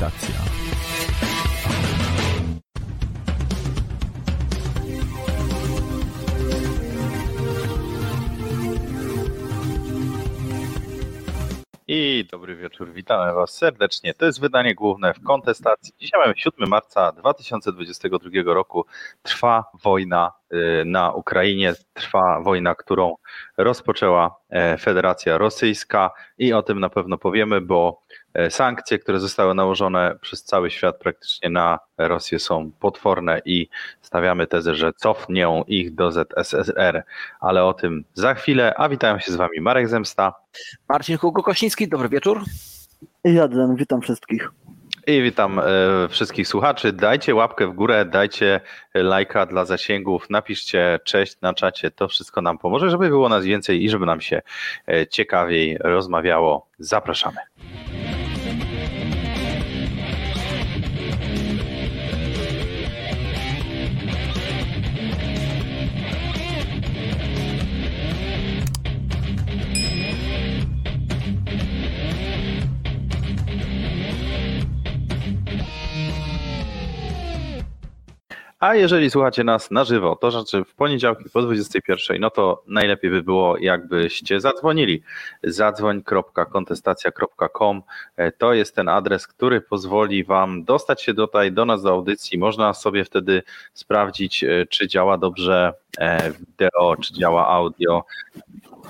Kontestacja. 0.00 0.50
I 11.92 12.24
dobry 12.30 12.56
wieczór, 12.56 12.92
witamy 12.92 13.32
Was 13.32 13.50
serdecznie. 13.50 14.14
To 14.14 14.26
jest 14.26 14.40
wydanie 14.40 14.74
główne 14.74 15.14
w 15.14 15.22
kontestacji. 15.22 15.94
Dzisiaj 16.00 16.20
mamy 16.20 16.34
7 16.36 16.68
marca 16.68 17.12
2022 17.12 18.54
roku. 18.54 18.86
Trwa 19.22 19.64
wojna 19.84 20.32
y, 20.52 20.84
na 20.86 21.12
Ukrainie, 21.12 21.74
trwa 21.92 22.40
wojna, 22.40 22.74
którą 22.74 23.16
rozpoczęła 23.56 24.36
e, 24.50 24.78
Federacja 24.78 25.38
Rosyjska 25.38 26.10
i 26.38 26.52
o 26.52 26.62
tym 26.62 26.80
na 26.80 26.88
pewno 26.88 27.18
powiemy, 27.18 27.60
bo 27.60 28.02
sankcje, 28.50 28.98
które 28.98 29.20
zostały 29.20 29.54
nałożone 29.54 30.16
przez 30.20 30.44
cały 30.44 30.70
świat 30.70 30.98
praktycznie 30.98 31.50
na 31.50 31.78
Rosję 31.98 32.38
są 32.38 32.70
potworne 32.80 33.40
i 33.44 33.68
stawiamy 34.02 34.46
tezę, 34.46 34.74
że 34.74 34.92
cofnią 34.92 35.64
ich 35.66 35.94
do 35.94 36.12
ZSSR, 36.12 37.02
ale 37.40 37.64
o 37.64 37.72
tym 37.72 38.04
za 38.14 38.34
chwilę. 38.34 38.74
A 38.76 38.88
witają 38.88 39.18
się 39.18 39.32
z 39.32 39.36
Wami 39.36 39.60
Marek 39.60 39.88
Zemsta. 39.88 40.34
Marcin 40.88 41.16
Hugo-Kośnicki, 41.16 41.88
dobry 41.88 42.08
wieczór. 42.08 42.42
I 43.24 43.38
Adrian, 43.38 43.76
witam 43.76 44.00
wszystkich. 44.00 44.50
I 45.06 45.22
witam 45.22 45.58
e, 45.58 45.62
wszystkich 46.08 46.48
słuchaczy. 46.48 46.92
Dajcie 46.92 47.34
łapkę 47.34 47.66
w 47.66 47.72
górę, 47.72 48.04
dajcie 48.04 48.60
lajka 48.94 49.46
dla 49.46 49.64
zasięgów, 49.64 50.30
napiszcie 50.30 51.00
cześć 51.04 51.40
na 51.40 51.54
czacie. 51.54 51.90
To 51.90 52.08
wszystko 52.08 52.42
nam 52.42 52.58
pomoże, 52.58 52.90
żeby 52.90 53.08
było 53.08 53.28
nas 53.28 53.44
więcej 53.44 53.84
i 53.84 53.88
żeby 53.88 54.06
nam 54.06 54.20
się 54.20 54.42
e, 54.88 55.06
ciekawiej 55.06 55.78
rozmawiało. 55.80 56.66
Zapraszamy. 56.78 57.38
A 78.60 78.74
jeżeli 78.74 79.10
słuchacie 79.10 79.44
nas 79.44 79.70
na 79.70 79.84
żywo, 79.84 80.16
to 80.16 80.30
znaczy 80.30 80.64
w 80.64 80.74
poniedziałki 80.74 81.24
po 81.32 81.42
21, 81.42 82.20
no 82.20 82.30
to 82.30 82.62
najlepiej 82.66 83.10
by 83.10 83.22
było, 83.22 83.58
jakbyście 83.58 84.40
zadzwonili. 84.40 85.02
Zadzwoń.kontestacja.com 85.42 87.82
e, 88.16 88.32
to 88.32 88.54
jest 88.54 88.74
ten 88.74 88.88
adres, 88.88 89.26
który 89.26 89.60
pozwoli 89.60 90.24
Wam 90.24 90.64
dostać 90.64 91.02
się 91.02 91.14
tutaj 91.14 91.52
do 91.52 91.64
nas 91.64 91.82
do 91.82 91.90
audycji. 91.90 92.38
Można 92.38 92.74
sobie 92.74 93.04
wtedy 93.04 93.42
sprawdzić, 93.72 94.44
e, 94.44 94.66
czy 94.66 94.88
działa 94.88 95.18
dobrze 95.18 95.74
e, 95.98 96.32
wideo, 96.32 96.96
czy 96.96 97.14
działa 97.14 97.48
audio. 97.48 98.04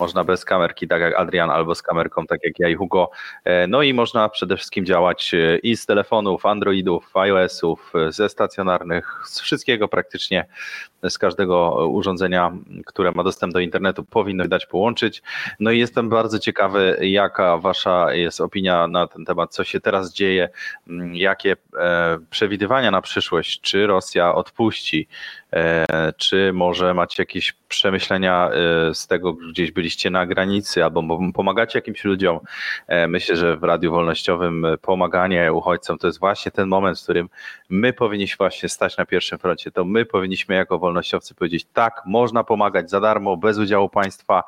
Można 0.00 0.24
bez 0.24 0.44
kamerki, 0.44 0.88
tak 0.88 1.00
jak 1.00 1.14
Adrian, 1.14 1.50
albo 1.50 1.74
z 1.74 1.82
kamerką, 1.82 2.26
tak 2.26 2.40
jak 2.44 2.58
ja 2.58 2.68
i 2.68 2.74
Hugo. 2.74 3.10
No 3.68 3.82
i 3.82 3.94
można 3.94 4.28
przede 4.28 4.56
wszystkim 4.56 4.86
działać 4.86 5.32
i 5.62 5.76
z 5.76 5.86
telefonów, 5.86 6.46
Androidów, 6.46 7.16
iOS-ów, 7.16 7.92
ze 8.08 8.28
stacjonarnych, 8.28 9.20
z 9.24 9.40
wszystkiego 9.40 9.88
praktycznie, 9.88 10.46
z 11.08 11.18
każdego 11.18 11.88
urządzenia, 11.88 12.52
które 12.86 13.12
ma 13.12 13.24
dostęp 13.24 13.52
do 13.52 13.60
internetu, 13.60 14.04
powinno 14.04 14.48
dać 14.48 14.66
połączyć. 14.66 15.22
No 15.60 15.70
i 15.70 15.78
jestem 15.78 16.08
bardzo 16.08 16.38
ciekawy, 16.38 16.96
jaka 17.00 17.58
Wasza 17.58 18.12
jest 18.12 18.40
opinia 18.40 18.86
na 18.86 19.06
ten 19.06 19.24
temat, 19.24 19.54
co 19.54 19.64
się 19.64 19.80
teraz 19.80 20.12
dzieje, 20.12 20.48
jakie 21.12 21.56
przewidywania 22.30 22.90
na 22.90 23.02
przyszłość, 23.02 23.60
czy 23.60 23.86
Rosja 23.86 24.34
odpuści 24.34 25.08
E, 25.52 26.12
czy 26.16 26.52
może 26.52 26.94
macie 26.94 27.22
jakieś 27.22 27.59
przemyślenia 27.70 28.50
e, 28.50 28.94
z 28.94 29.06
tego, 29.06 29.32
gdzieś 29.32 29.72
byliście 29.72 30.10
na 30.10 30.26
granicy 30.26 30.84
albo 30.84 31.18
pomagacie 31.34 31.78
jakimś 31.78 32.04
ludziom? 32.04 32.40
E, 32.86 33.08
myślę, 33.08 33.36
że 33.36 33.56
w 33.56 33.64
Radiu 33.64 33.90
Wolnościowym 33.90 34.66
pomaganie 34.82 35.52
uchodźcom 35.52 35.98
to 35.98 36.06
jest 36.06 36.20
właśnie 36.20 36.52
ten 36.52 36.68
moment, 36.68 37.00
w 37.00 37.02
którym 37.02 37.28
my 37.68 37.92
powinniśmy 37.92 38.36
właśnie 38.38 38.68
stać 38.68 38.96
na 38.96 39.06
pierwszym 39.06 39.38
froncie. 39.38 39.70
To 39.70 39.84
my 39.84 40.04
powinniśmy 40.04 40.54
jako 40.54 40.78
wolnościowcy 40.78 41.34
powiedzieć 41.34 41.66
tak, 41.72 42.02
można 42.06 42.44
pomagać 42.44 42.90
za 42.90 43.00
darmo, 43.00 43.36
bez 43.36 43.58
udziału 43.58 43.88
państwa, 43.88 44.42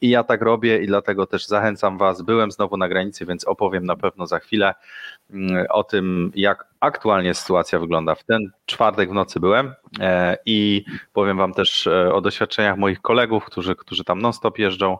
i 0.00 0.08
ja 0.08 0.24
tak 0.24 0.42
robię 0.42 0.82
i 0.82 0.86
dlatego 0.86 1.26
też 1.26 1.46
zachęcam 1.46 1.98
Was. 1.98 2.22
Byłem 2.22 2.50
znowu 2.50 2.76
na 2.76 2.88
granicy, 2.88 3.26
więc 3.26 3.44
opowiem 3.44 3.86
na 3.86 3.96
pewno 3.96 4.26
za 4.26 4.38
chwilę 4.38 4.74
mm, 5.30 5.66
o 5.70 5.84
tym, 5.84 6.32
jak 6.34 6.68
aktualnie 6.80 7.34
sytuacja 7.34 7.78
wygląda. 7.78 8.14
W 8.14 8.24
ten 8.24 8.50
czwartek 8.66 9.10
w 9.10 9.12
nocy 9.12 9.40
byłem 9.40 9.74
e, 10.00 10.36
i 10.46 10.84
powiem 11.12 11.36
Wam 11.36 11.54
też 11.54 11.86
e, 11.86 12.14
o 12.14 12.20
doświadczeniach 12.20 12.78
moich 12.78 13.00
kolegów, 13.00 13.44
którzy, 13.44 13.76
którzy 13.76 14.04
tam 14.04 14.22
non-stop 14.22 14.58
jeżdżą 14.58 14.98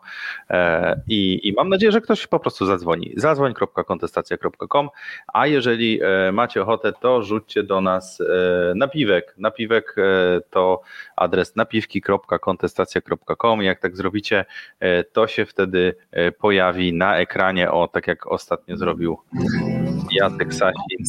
e, 0.51 1.01
i, 1.09 1.49
i 1.49 1.53
mam 1.53 1.69
nadzieję, 1.69 1.93
że 1.93 2.01
ktoś 2.01 2.27
po 2.27 2.41
prostu 2.41 2.67
zadzwoni. 2.67 3.13
Zadzwoń.kontestacja.com, 3.17 4.89
a 5.33 5.47
jeżeli 5.47 6.01
macie 6.33 6.63
ochotę, 6.63 6.93
to 6.93 7.23
rzućcie 7.23 7.63
do 7.63 7.81
nas 7.81 8.23
napiwek. 8.75 9.35
Napiwek 9.39 9.97
to 10.51 10.81
adres 11.17 11.57
napiwki.kontestacja.com. 11.57 13.63
Jak 13.63 13.81
tak 13.81 13.97
zrobicie, 13.97 14.45
to 15.13 15.27
się 15.27 15.47
wtedy 15.47 15.95
pojawi 16.39 16.93
na 16.93 17.17
ekranie, 17.17 17.71
o 17.71 17.89
tak 17.89 18.07
jak 18.07 18.27
ostatnio 18.27 18.77
zrobił 18.77 19.19
Jacek 20.11 20.55
Sasin. 20.55 21.05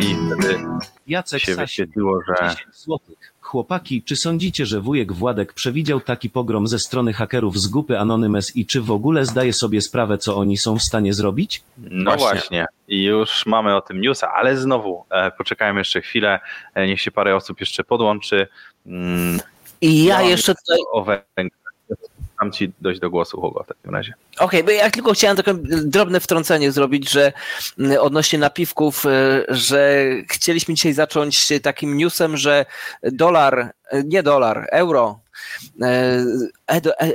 I 0.00 0.16
wtedy 0.26 0.58
Jacek 1.06 1.40
się 1.40 1.54
Sasin, 1.54 1.64
wyświetliło, 1.64 2.20
że 2.28 2.48
10 2.48 2.76
złotych. 2.76 3.32
Chłopaki, 3.40 4.02
czy 4.02 4.16
sądzicie, 4.16 4.66
że 4.66 4.80
wujek 4.80 5.12
Władek 5.12 5.52
przewidział 5.52 6.00
taki 6.00 6.30
pogrom 6.30 6.66
ze 6.66 6.78
strony 6.78 7.12
hakerów 7.12 7.58
z 7.58 7.68
grupy 7.68 7.98
Anonymous 7.98 8.56
i 8.56 8.66
czy 8.66 8.80
w 8.80 8.90
ogóle 8.90 9.24
zdaje 9.24 9.52
sobie 9.52 9.80
sprawę, 9.80 10.18
co 10.18 10.36
oni 10.36 10.56
są 10.56 10.78
w 10.78 10.82
stanie 10.82 11.14
zrobić? 11.14 11.62
No 11.78 12.16
właśnie. 12.16 12.26
właśnie. 12.28 12.66
I 12.88 13.02
już 13.02 13.46
mamy 13.46 13.76
o 13.76 13.80
tym 13.80 14.00
newsa, 14.00 14.32
ale 14.32 14.56
znowu 14.56 15.04
e, 15.10 15.30
poczekajmy 15.30 15.80
jeszcze 15.80 16.00
chwilę, 16.00 16.40
e, 16.74 16.86
niech 16.86 17.00
się 17.00 17.10
parę 17.10 17.36
osób 17.36 17.60
jeszcze 17.60 17.84
podłączy. 17.84 18.48
Mm, 18.86 19.40
I 19.80 20.04
ja 20.04 20.18
mam 20.18 20.28
jeszcze 20.28 20.54
tutaj... 20.54 20.78
O. 20.92 21.06
Dam 22.42 22.52
ci 22.52 22.72
dojść 22.80 23.00
do 23.00 23.10
głosu, 23.10 23.40
Hugo, 23.40 23.62
w 23.64 23.66
takim 23.66 23.94
razie. 23.94 24.14
Okej, 24.38 24.46
okay, 24.46 24.64
bo 24.64 24.70
ja 24.70 24.90
tylko 24.90 25.12
chciałem 25.12 25.36
takie 25.36 25.54
drobne 25.84 26.20
wtrącenie 26.20 26.72
zrobić, 26.72 27.10
że 27.10 27.32
mm, 27.78 28.00
odnośnie 28.00 28.38
napiwków, 28.38 29.06
e, 29.06 29.44
że 29.48 30.04
chcieliśmy 30.28 30.74
dzisiaj 30.74 30.92
zacząć 30.92 31.48
takim 31.62 31.96
newsem, 31.96 32.36
że 32.36 32.66
dolar, 33.02 33.72
nie 34.04 34.22
dolar, 34.22 34.68
euro 34.72 35.21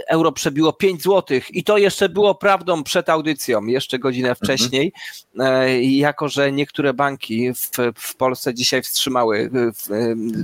euro 0.09 0.31
przebiło 0.31 0.73
5 0.73 1.03
zł 1.03 1.39
i 1.49 1.63
to 1.63 1.77
jeszcze 1.77 2.09
było 2.09 2.35
prawdą 2.35 2.83
przed 2.83 3.09
audycją, 3.09 3.65
jeszcze 3.65 3.99
godzinę 3.99 4.29
mhm. 4.29 4.45
wcześniej, 4.45 4.93
mhm. 5.35 5.83
jako 5.83 6.29
że 6.29 6.51
niektóre 6.51 6.93
banki 6.93 7.53
w, 7.53 7.69
w 7.95 8.15
Polsce 8.15 8.53
dzisiaj 8.53 8.81
wstrzymały 8.81 9.51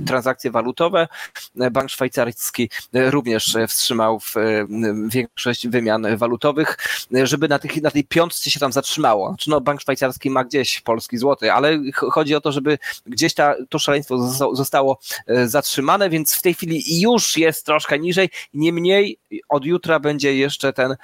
transakcje 0.06 0.50
walutowe, 0.50 1.08
bank 1.70 1.90
szwajcarski 1.90 2.70
również 2.92 3.56
wstrzymał 3.68 4.20
większość 5.06 5.68
wymian 5.68 6.16
walutowych, 6.16 6.76
żeby 7.10 7.48
na, 7.48 7.58
tych, 7.58 7.82
na 7.82 7.90
tej 7.90 8.04
piątce 8.04 8.50
się 8.50 8.60
tam 8.60 8.72
zatrzymało. 8.72 9.28
Znaczy 9.28 9.50
no, 9.50 9.60
bank 9.60 9.80
szwajcarski 9.80 10.30
ma 10.30 10.44
gdzieś 10.44 10.80
polski 10.80 11.18
złoty, 11.18 11.52
ale 11.52 11.78
chodzi 11.94 12.34
o 12.34 12.40
to, 12.40 12.52
żeby 12.52 12.78
gdzieś 13.06 13.34
ta, 13.34 13.54
to 13.68 13.78
szaleństwo 13.78 14.18
zostało 14.52 14.98
e, 15.26 15.48
zatrzymane, 15.48 16.10
więc 16.10 16.34
w 16.34 16.42
tej 16.42 16.54
chwili 16.54 17.00
już 17.00 17.36
jest 17.36 17.66
troszkę 17.74 17.98
niżej, 17.98 18.28
niemniej 18.54 19.18
od 19.48 19.64
jutra 19.64 20.00
będzie 20.00 20.36
jeszcze 20.36 20.72
ten, 20.72 20.96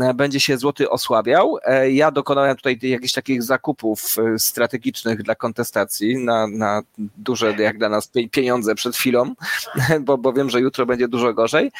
e, 0.00 0.14
będzie 0.14 0.40
się 0.40 0.58
złoty 0.58 0.90
osłabiał. 0.90 1.58
E, 1.64 1.90
ja 1.90 2.10
dokonałem 2.10 2.56
tutaj 2.56 2.78
jakichś 2.82 3.12
takich 3.12 3.42
zakupów 3.42 4.16
e, 4.18 4.38
strategicznych 4.38 5.22
dla 5.22 5.34
kontestacji 5.34 6.24
na, 6.24 6.46
na 6.46 6.82
duże 6.98 7.54
jak 7.58 7.78
dla 7.78 7.88
nas 7.88 8.10
pieniądze 8.30 8.74
przed 8.74 8.96
chwilą, 8.96 9.34
bo, 10.06 10.18
bo 10.18 10.32
wiem, 10.32 10.50
że 10.50 10.60
jutro 10.60 10.86
będzie 10.86 11.08
dużo 11.08 11.34
gorzej, 11.34 11.72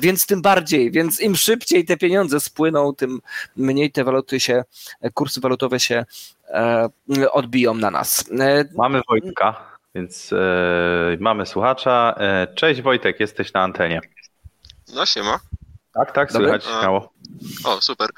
więc 0.00 0.26
tym 0.26 0.42
bardziej, 0.42 0.90
więc 0.90 1.20
im 1.20 1.36
szybciej 1.36 1.84
te 1.84 1.96
pieniądze 1.96 2.40
spłyną, 2.40 2.94
tym 2.94 3.20
mniej 3.56 3.92
te 3.92 4.04
waluty 4.04 4.40
się, 4.40 4.64
kursy 5.14 5.40
walutowe 5.40 5.80
się 5.80 6.04
odbiją 7.32 7.74
na 7.74 7.90
nas. 7.90 8.24
Mamy 8.76 9.00
Wojtka. 9.08 9.75
Więc 9.96 10.32
e, 10.32 11.16
mamy 11.20 11.46
słuchacza. 11.46 12.14
E, 12.18 12.54
cześć 12.54 12.82
Wojtek, 12.82 13.20
jesteś 13.20 13.52
na 13.52 13.62
antenie. 13.62 14.00
No 14.94 15.06
siema. 15.06 15.40
Tak, 15.94 16.12
tak, 16.12 16.32
Dobry. 16.32 16.48
słychać 16.48 16.64
śmiało. 16.64 17.12
O, 17.64 17.82
super. 17.82 18.10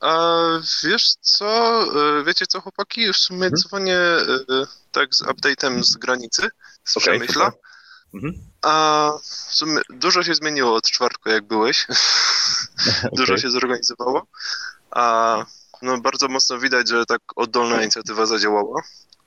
A 0.00 0.36
wiesz 0.84 1.14
co, 1.20 1.80
e, 2.20 2.24
wiecie 2.24 2.46
co 2.46 2.60
chłopaki, 2.60 3.02
już 3.02 3.16
w 3.16 3.20
sumie 3.20 3.46
mhm. 3.46 3.56
dzwonię 3.56 3.96
e, 3.96 4.26
tak 4.92 5.14
z 5.14 5.22
update'em 5.22 5.82
z 5.82 5.96
granicy, 5.96 6.48
z 6.84 6.96
okay, 6.96 7.18
Przemyśla. 7.18 7.52
Mhm. 8.14 8.34
A 8.62 9.12
w 9.22 9.54
sumie 9.54 9.80
dużo 9.90 10.22
się 10.22 10.34
zmieniło 10.34 10.74
od 10.74 10.90
czwartku, 10.90 11.28
jak 11.28 11.44
byłeś. 11.46 11.86
dużo 13.18 13.32
okay. 13.32 13.42
się 13.42 13.50
zorganizowało. 13.50 14.26
A 14.90 15.44
no 15.82 16.00
bardzo 16.00 16.28
mocno 16.28 16.58
widać, 16.58 16.88
że 16.88 17.06
tak 17.06 17.20
oddolna 17.36 17.82
inicjatywa 17.82 18.26
zadziałała. 18.26 18.82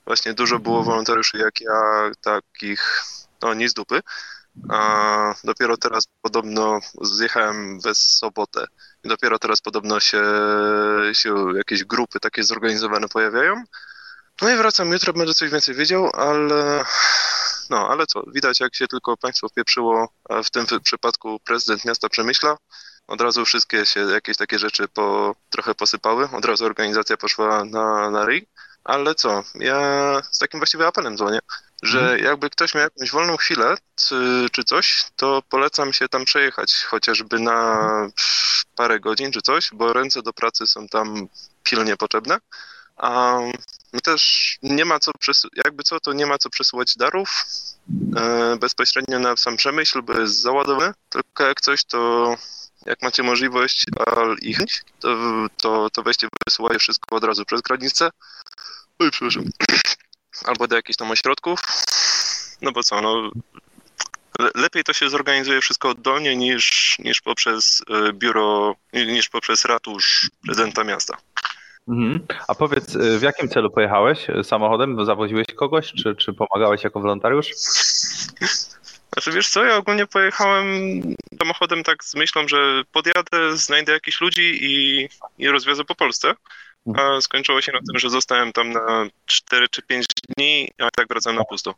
Właśnie 0.06 0.34
dużo 0.34 0.58
było 0.58 0.82
wolontariuszy 0.82 1.38
jak 1.38 1.60
ja, 1.60 2.10
takich, 2.20 3.04
no 3.42 3.54
nie 3.54 3.68
z 3.68 3.74
dupy. 3.74 4.00
A 4.68 5.34
dopiero 5.44 5.76
teraz 5.76 6.04
podobno 6.22 6.80
zjechałem 7.00 7.80
we 7.80 7.94
sobotę. 7.94 8.66
I 9.04 9.08
dopiero 9.08 9.38
teraz 9.38 9.60
podobno 9.60 10.00
się, 10.00 10.22
się 11.12 11.34
jakieś 11.56 11.84
grupy 11.84 12.20
takie 12.20 12.44
zorganizowane 12.44 13.08
pojawiają. 13.08 13.64
No 14.42 14.50
i 14.50 14.56
wracam 14.56 14.92
jutro, 14.92 15.12
będę 15.12 15.34
coś 15.34 15.50
więcej 15.50 15.74
wiedział, 15.74 16.10
ale 16.14 16.84
no, 17.70 17.88
ale 17.88 18.06
co, 18.06 18.22
widać 18.26 18.60
jak 18.60 18.74
się 18.74 18.86
tylko 18.86 19.16
państwo 19.16 19.48
wpieprzyło, 19.48 20.08
a 20.28 20.42
w 20.42 20.50
tym 20.50 20.66
przypadku 20.82 21.40
prezydent 21.40 21.84
miasta 21.84 22.08
Przemyśla, 22.08 22.56
od 23.06 23.20
razu 23.20 23.44
wszystkie 23.44 23.86
się 23.86 24.00
jakieś 24.00 24.36
takie 24.36 24.58
rzeczy 24.58 24.88
po, 24.88 25.34
trochę 25.50 25.74
posypały, 25.74 26.28
od 26.32 26.44
razu 26.44 26.64
organizacja 26.64 27.16
poszła 27.16 27.64
na, 27.64 28.10
na 28.10 28.24
ryj, 28.24 28.46
ale 28.84 29.14
co, 29.14 29.44
ja 29.54 30.20
z 30.30 30.38
takim 30.38 30.60
właściwie 30.60 30.86
apelem 30.86 31.16
dzwonię, 31.16 31.38
że 31.82 32.00
mhm. 32.00 32.24
jakby 32.24 32.50
ktoś 32.50 32.74
miał 32.74 32.84
jakąś 32.84 33.10
wolną 33.10 33.36
chwilę 33.36 33.74
czy, 33.96 34.46
czy 34.52 34.64
coś, 34.64 35.06
to 35.16 35.42
polecam 35.48 35.92
się 35.92 36.08
tam 36.08 36.24
przejechać 36.24 36.74
chociażby 36.74 37.38
na 37.38 37.88
parę 38.76 39.00
godzin 39.00 39.32
czy 39.32 39.42
coś, 39.42 39.70
bo 39.72 39.92
ręce 39.92 40.22
do 40.22 40.32
pracy 40.32 40.66
są 40.66 40.88
tam 40.88 41.28
pilnie 41.62 41.96
potrzebne. 41.96 42.38
A 42.96 43.38
też 44.02 44.52
nie 44.62 44.84
ma 44.84 44.98
co, 44.98 45.12
jakby 45.64 45.82
co, 45.82 46.00
to 46.00 46.12
nie 46.12 46.26
ma 46.26 46.38
co 46.38 46.50
przesyłać 46.50 46.96
darów 46.96 47.44
e, 48.16 48.56
bezpośrednio 48.56 49.18
na 49.18 49.36
sam 49.36 49.56
przemyśl, 49.56 50.02
bo 50.02 50.20
jest 50.20 50.40
załadowany, 50.40 50.94
tylko 51.08 51.44
jak 51.44 51.60
coś, 51.60 51.84
to 51.84 52.36
jak 52.86 53.02
macie 53.02 53.22
możliwość 53.22 53.86
al 54.06 54.36
ich 54.42 54.58
to, 55.00 55.16
to, 55.56 55.90
to 55.90 56.02
weźcie, 56.02 56.28
wysyłacie 56.46 56.78
wszystko 56.78 57.16
od 57.16 57.24
razu 57.24 57.44
przez 57.44 57.60
granicę. 57.60 58.10
Oj, 58.98 59.10
przepraszam. 59.10 59.44
Albo 60.48 60.68
do 60.68 60.76
jakichś 60.76 60.96
tam 60.96 61.10
ośrodków. 61.10 61.60
No 62.62 62.72
bo 62.72 62.82
co, 62.82 63.00
no 63.00 63.30
lepiej 64.54 64.84
to 64.84 64.92
się 64.92 65.10
zorganizuje 65.10 65.60
wszystko 65.60 65.88
oddolnie 65.88 66.36
niż, 66.36 66.96
niż 66.98 67.20
poprzez 67.20 67.82
e, 67.90 68.12
biuro, 68.12 68.74
niż 68.92 69.28
poprzez 69.28 69.64
ratusz 69.64 70.30
prezydenta 70.46 70.84
miasta. 70.84 71.16
Mhm. 71.88 72.26
A 72.48 72.54
powiedz, 72.54 72.94
y, 72.94 73.18
w 73.18 73.22
jakim 73.22 73.48
celu 73.48 73.70
pojechałeś 73.70 74.26
samochodem? 74.42 75.06
Zawoziłeś 75.06 75.46
kogoś, 75.56 75.92
czy, 75.92 76.16
czy 76.16 76.32
pomagałeś 76.32 76.84
jako 76.84 77.00
wolontariusz? 77.00 77.50
Znaczy 79.12 79.32
wiesz 79.32 79.48
co, 79.48 79.64
ja 79.64 79.76
ogólnie 79.76 80.06
pojechałem 80.06 80.66
samochodem 81.38 81.84
tak 81.84 82.04
z 82.04 82.14
myślą, 82.14 82.48
że 82.48 82.82
podjadę, 82.92 83.56
znajdę 83.56 83.92
jakichś 83.92 84.20
ludzi 84.20 84.58
i, 84.62 85.08
i 85.38 85.48
rozwiozę 85.48 85.84
po 85.84 85.94
Polsce. 85.94 86.34
A 86.96 87.20
skończyło 87.20 87.60
się 87.60 87.72
na 87.72 87.78
tym, 87.78 87.98
że 87.98 88.10
zostałem 88.10 88.52
tam 88.52 88.72
na 88.72 89.06
4 89.26 89.68
czy 89.68 89.82
5 89.82 90.06
dni, 90.28 90.70
a 90.78 90.90
tak 90.90 91.08
wracam 91.08 91.36
na 91.36 91.44
pusto. 91.44 91.74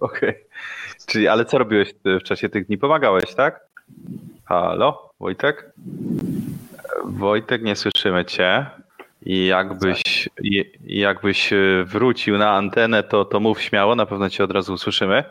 Okej. 0.00 0.30
Okay. 0.30 0.44
Czyli, 1.06 1.28
ale 1.28 1.44
co 1.44 1.58
robiłeś 1.58 1.94
w 2.04 2.22
czasie 2.22 2.48
tych 2.48 2.66
dni? 2.66 2.78
Pomagałeś, 2.78 3.34
tak? 3.34 3.60
Halo, 4.44 5.10
Wojtek? 5.20 5.72
Wojtek, 7.04 7.62
nie 7.62 7.76
słyszymy 7.76 8.24
cię. 8.24 8.66
I 9.26 9.46
jakbyś, 9.46 10.28
jakbyś 10.86 11.52
e, 11.52 11.56
wrócił 11.84 12.38
na 12.38 12.50
antenę, 12.50 13.02
to, 13.02 13.24
to 13.24 13.40
mów 13.40 13.62
śmiało, 13.62 13.94
na 13.94 14.06
pewno 14.06 14.30
cię 14.30 14.44
od 14.44 14.50
razu 14.50 14.72
usłyszymy. 14.72 15.24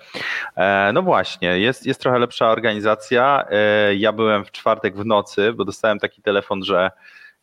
E, 0.56 0.92
no 0.94 1.02
właśnie, 1.02 1.60
jest, 1.60 1.86
jest 1.86 2.02
trochę 2.02 2.20
lepsza 2.20 2.52
organizacja. 2.52 3.46
E, 3.50 3.96
ja 3.96 4.12
byłem 4.12 4.46
w 4.46 4.52
czwartek 4.52 4.98
w 4.98 5.06
nocy, 5.06 5.54
bo 5.54 5.66
dostałem 5.66 6.00
taki 6.00 6.22
telefon, 6.22 6.64
że 6.64 6.92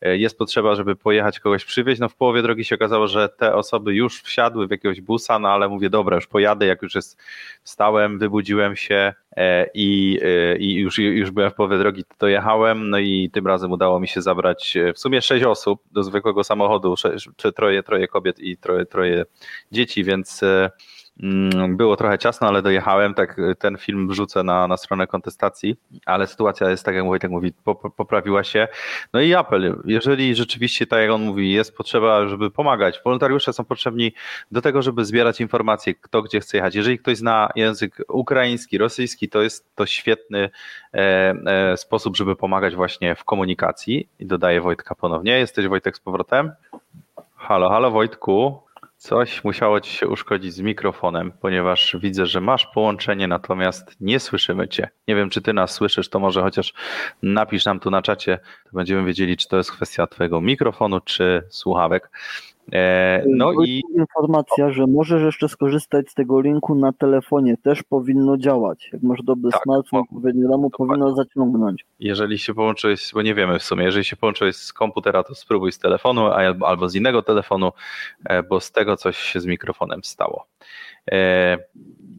jest 0.02 0.38
potrzeba, 0.38 0.74
żeby 0.74 0.96
pojechać 0.96 1.40
kogoś 1.40 1.64
przywieźć. 1.64 2.00
No 2.00 2.08
w 2.08 2.14
połowie 2.14 2.42
drogi 2.42 2.64
się 2.64 2.74
okazało, 2.74 3.08
że 3.08 3.28
te 3.28 3.54
osoby 3.54 3.94
już 3.94 4.22
wsiadły 4.22 4.66
w 4.66 4.70
jakiegoś 4.70 5.00
busa, 5.00 5.38
no 5.38 5.48
ale 5.48 5.68
mówię, 5.68 5.90
dobra, 5.90 6.16
już 6.16 6.26
pojadę, 6.26 6.66
jak 6.66 6.82
już 6.82 6.94
jest, 6.94 7.22
wstałem, 7.62 8.18
wybudziłem 8.18 8.76
się 8.76 9.12
e, 9.36 9.66
i, 9.74 10.20
e, 10.22 10.56
i 10.56 10.74
już, 10.74 10.98
już 10.98 11.30
byłem 11.30 11.50
w 11.50 11.54
połowie 11.54 11.78
drogi, 11.78 12.04
to 12.18 12.28
jechałem, 12.28 12.90
no 12.90 12.98
i 12.98 13.30
tym 13.32 13.46
razem 13.46 13.72
udało 13.72 14.00
mi 14.00 14.08
się 14.08 14.22
zabrać 14.22 14.74
w 14.94 14.98
sumie 14.98 15.22
sześć 15.22 15.44
osób 15.44 15.82
do 15.92 16.02
zwykłego 16.02 16.44
samochodu, 16.44 16.94
czy 17.36 17.52
troje, 17.52 17.82
troje 17.82 18.08
kobiet 18.08 18.38
i 18.38 18.56
troje, 18.56 18.86
troje 18.86 19.24
dzieci, 19.72 20.04
więc 20.04 20.40
było 21.68 21.96
trochę 21.96 22.18
ciasno, 22.18 22.48
ale 22.48 22.62
dojechałem. 22.62 23.14
Tak, 23.14 23.36
ten 23.58 23.76
film 23.76 24.08
wrzucę 24.08 24.42
na, 24.42 24.66
na 24.66 24.76
stronę 24.76 25.06
kontestacji, 25.06 25.76
ale 26.06 26.26
sytuacja 26.26 26.70
jest 26.70 26.84
tak, 26.84 26.94
jak 26.94 27.04
Wojtek 27.04 27.30
mówi, 27.30 27.52
poprawiła 27.96 28.44
się. 28.44 28.68
No 29.12 29.20
i 29.20 29.34
apel, 29.34 29.82
jeżeli 29.84 30.34
rzeczywiście, 30.34 30.86
tak 30.86 31.00
jak 31.00 31.10
on 31.10 31.22
mówi, 31.22 31.52
jest 31.52 31.76
potrzeba, 31.76 32.26
żeby 32.28 32.50
pomagać, 32.50 33.00
wolontariusze 33.04 33.52
są 33.52 33.64
potrzebni 33.64 34.12
do 34.50 34.62
tego, 34.62 34.82
żeby 34.82 35.04
zbierać 35.04 35.40
informacje, 35.40 35.94
kto 35.94 36.22
gdzie 36.22 36.40
chce 36.40 36.56
jechać. 36.56 36.74
Jeżeli 36.74 36.98
ktoś 36.98 37.16
zna 37.16 37.48
język 37.56 38.02
ukraiński, 38.08 38.78
rosyjski, 38.78 39.28
to 39.28 39.42
jest 39.42 39.74
to 39.74 39.86
świetny 39.86 40.50
e, 40.94 40.98
e, 41.46 41.76
sposób, 41.76 42.16
żeby 42.16 42.36
pomagać 42.36 42.74
właśnie 42.74 43.14
w 43.14 43.24
komunikacji. 43.24 44.08
I 44.18 44.26
dodaję 44.26 44.60
Wojtka 44.60 44.94
ponownie. 44.94 45.38
Jesteś 45.38 45.66
Wojtek 45.66 45.96
z 45.96 46.00
powrotem? 46.00 46.52
Halo, 47.36 47.70
halo 47.70 47.90
Wojtku. 47.90 48.69
Coś 49.00 49.44
musiało 49.44 49.80
ci 49.80 49.92
się 49.92 50.08
uszkodzić 50.08 50.54
z 50.54 50.60
mikrofonem, 50.60 51.32
ponieważ 51.40 51.96
widzę, 52.00 52.26
że 52.26 52.40
masz 52.40 52.66
połączenie, 52.66 53.28
natomiast 53.28 53.96
nie 54.00 54.20
słyszymy 54.20 54.68
cię. 54.68 54.88
Nie 55.08 55.16
wiem, 55.16 55.30
czy 55.30 55.42
ty 55.42 55.52
nas 55.52 55.70
słyszysz, 55.72 56.08
to 56.08 56.18
może 56.18 56.42
chociaż 56.42 56.74
napisz 57.22 57.64
nam 57.64 57.80
tu 57.80 57.90
na 57.90 58.02
czacie, 58.02 58.38
to 58.64 58.70
będziemy 58.72 59.04
wiedzieli, 59.04 59.36
czy 59.36 59.48
to 59.48 59.56
jest 59.56 59.72
kwestia 59.72 60.06
twojego 60.06 60.40
mikrofonu, 60.40 61.00
czy 61.00 61.42
słuchawek. 61.50 62.10
E, 62.72 63.24
no 63.28 63.52
i 63.64 63.82
informacja, 63.96 64.70
że 64.70 64.86
możesz 64.86 65.22
jeszcze 65.22 65.48
skorzystać 65.48 66.10
z 66.10 66.14
tego 66.14 66.40
linku 66.40 66.74
na 66.74 66.92
telefonie, 66.92 67.56
też 67.56 67.82
powinno 67.82 68.36
działać. 68.36 68.90
Jak 68.92 69.02
masz 69.02 69.22
dobry 69.22 69.50
tak, 69.50 69.62
smartfon, 69.62 70.02
ramu 70.50 70.70
powinno 70.70 71.14
zaciągnąć. 71.14 71.86
Jeżeli 72.00 72.38
się 72.38 72.54
połączyłeś, 72.54 73.10
bo 73.14 73.22
nie 73.22 73.34
wiemy 73.34 73.58
w 73.58 73.62
sumie, 73.62 73.84
jeżeli 73.84 74.04
się 74.04 74.16
połączyłeś 74.16 74.56
z 74.56 74.72
komputera, 74.72 75.22
to 75.22 75.34
spróbuj 75.34 75.72
z 75.72 75.78
telefonu 75.78 76.26
albo 76.66 76.88
z 76.88 76.94
innego 76.94 77.22
telefonu, 77.22 77.72
e, 78.24 78.42
bo 78.42 78.60
z 78.60 78.72
tego 78.72 78.96
coś 78.96 79.16
się 79.16 79.40
z 79.40 79.46
mikrofonem 79.46 80.04
stało. 80.04 80.46
E, 81.12 81.58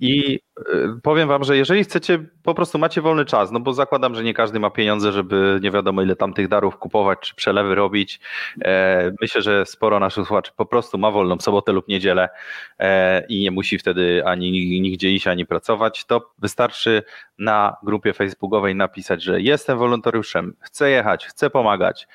I 0.01 0.39
e, 0.59 0.63
powiem 1.03 1.27
wam, 1.27 1.43
że 1.43 1.57
jeżeli 1.57 1.83
chcecie, 1.83 2.19
po 2.43 2.53
prostu 2.53 2.79
macie 2.79 3.01
wolny 3.01 3.25
czas, 3.25 3.51
no 3.51 3.59
bo 3.59 3.73
zakładam, 3.73 4.15
że 4.15 4.23
nie 4.23 4.33
każdy 4.33 4.59
ma 4.59 4.69
pieniądze, 4.69 5.11
żeby 5.11 5.59
nie 5.63 5.71
wiadomo 5.71 6.01
ile 6.01 6.15
tam 6.15 6.33
tych 6.33 6.47
darów 6.47 6.77
kupować, 6.77 7.19
czy 7.19 7.35
przelewy 7.35 7.75
robić. 7.75 8.19
E, 8.65 9.11
myślę, 9.21 9.41
że 9.41 9.65
sporo 9.65 9.99
naszych 9.99 10.27
słuchaczy 10.27 10.51
po 10.57 10.65
prostu 10.65 10.97
ma 10.97 11.11
wolną 11.11 11.39
sobotę 11.39 11.71
lub 11.71 11.87
niedzielę 11.87 12.29
i 13.29 13.39
nie 13.39 13.51
musi 13.51 13.77
wtedy 13.77 14.23
ani 14.25 14.81
nigdzie 14.81 15.11
iść, 15.11 15.27
ani 15.27 15.45
pracować. 15.45 16.05
To 16.05 16.31
wystarczy 16.39 17.03
na 17.39 17.75
grupie 17.83 18.13
facebookowej 18.13 18.75
napisać, 18.75 19.23
że 19.23 19.41
jestem 19.41 19.77
wolontariuszem, 19.77 20.55
chcę 20.61 20.89
jechać, 20.89 21.25
chcę 21.25 21.49
pomagać 21.49 22.07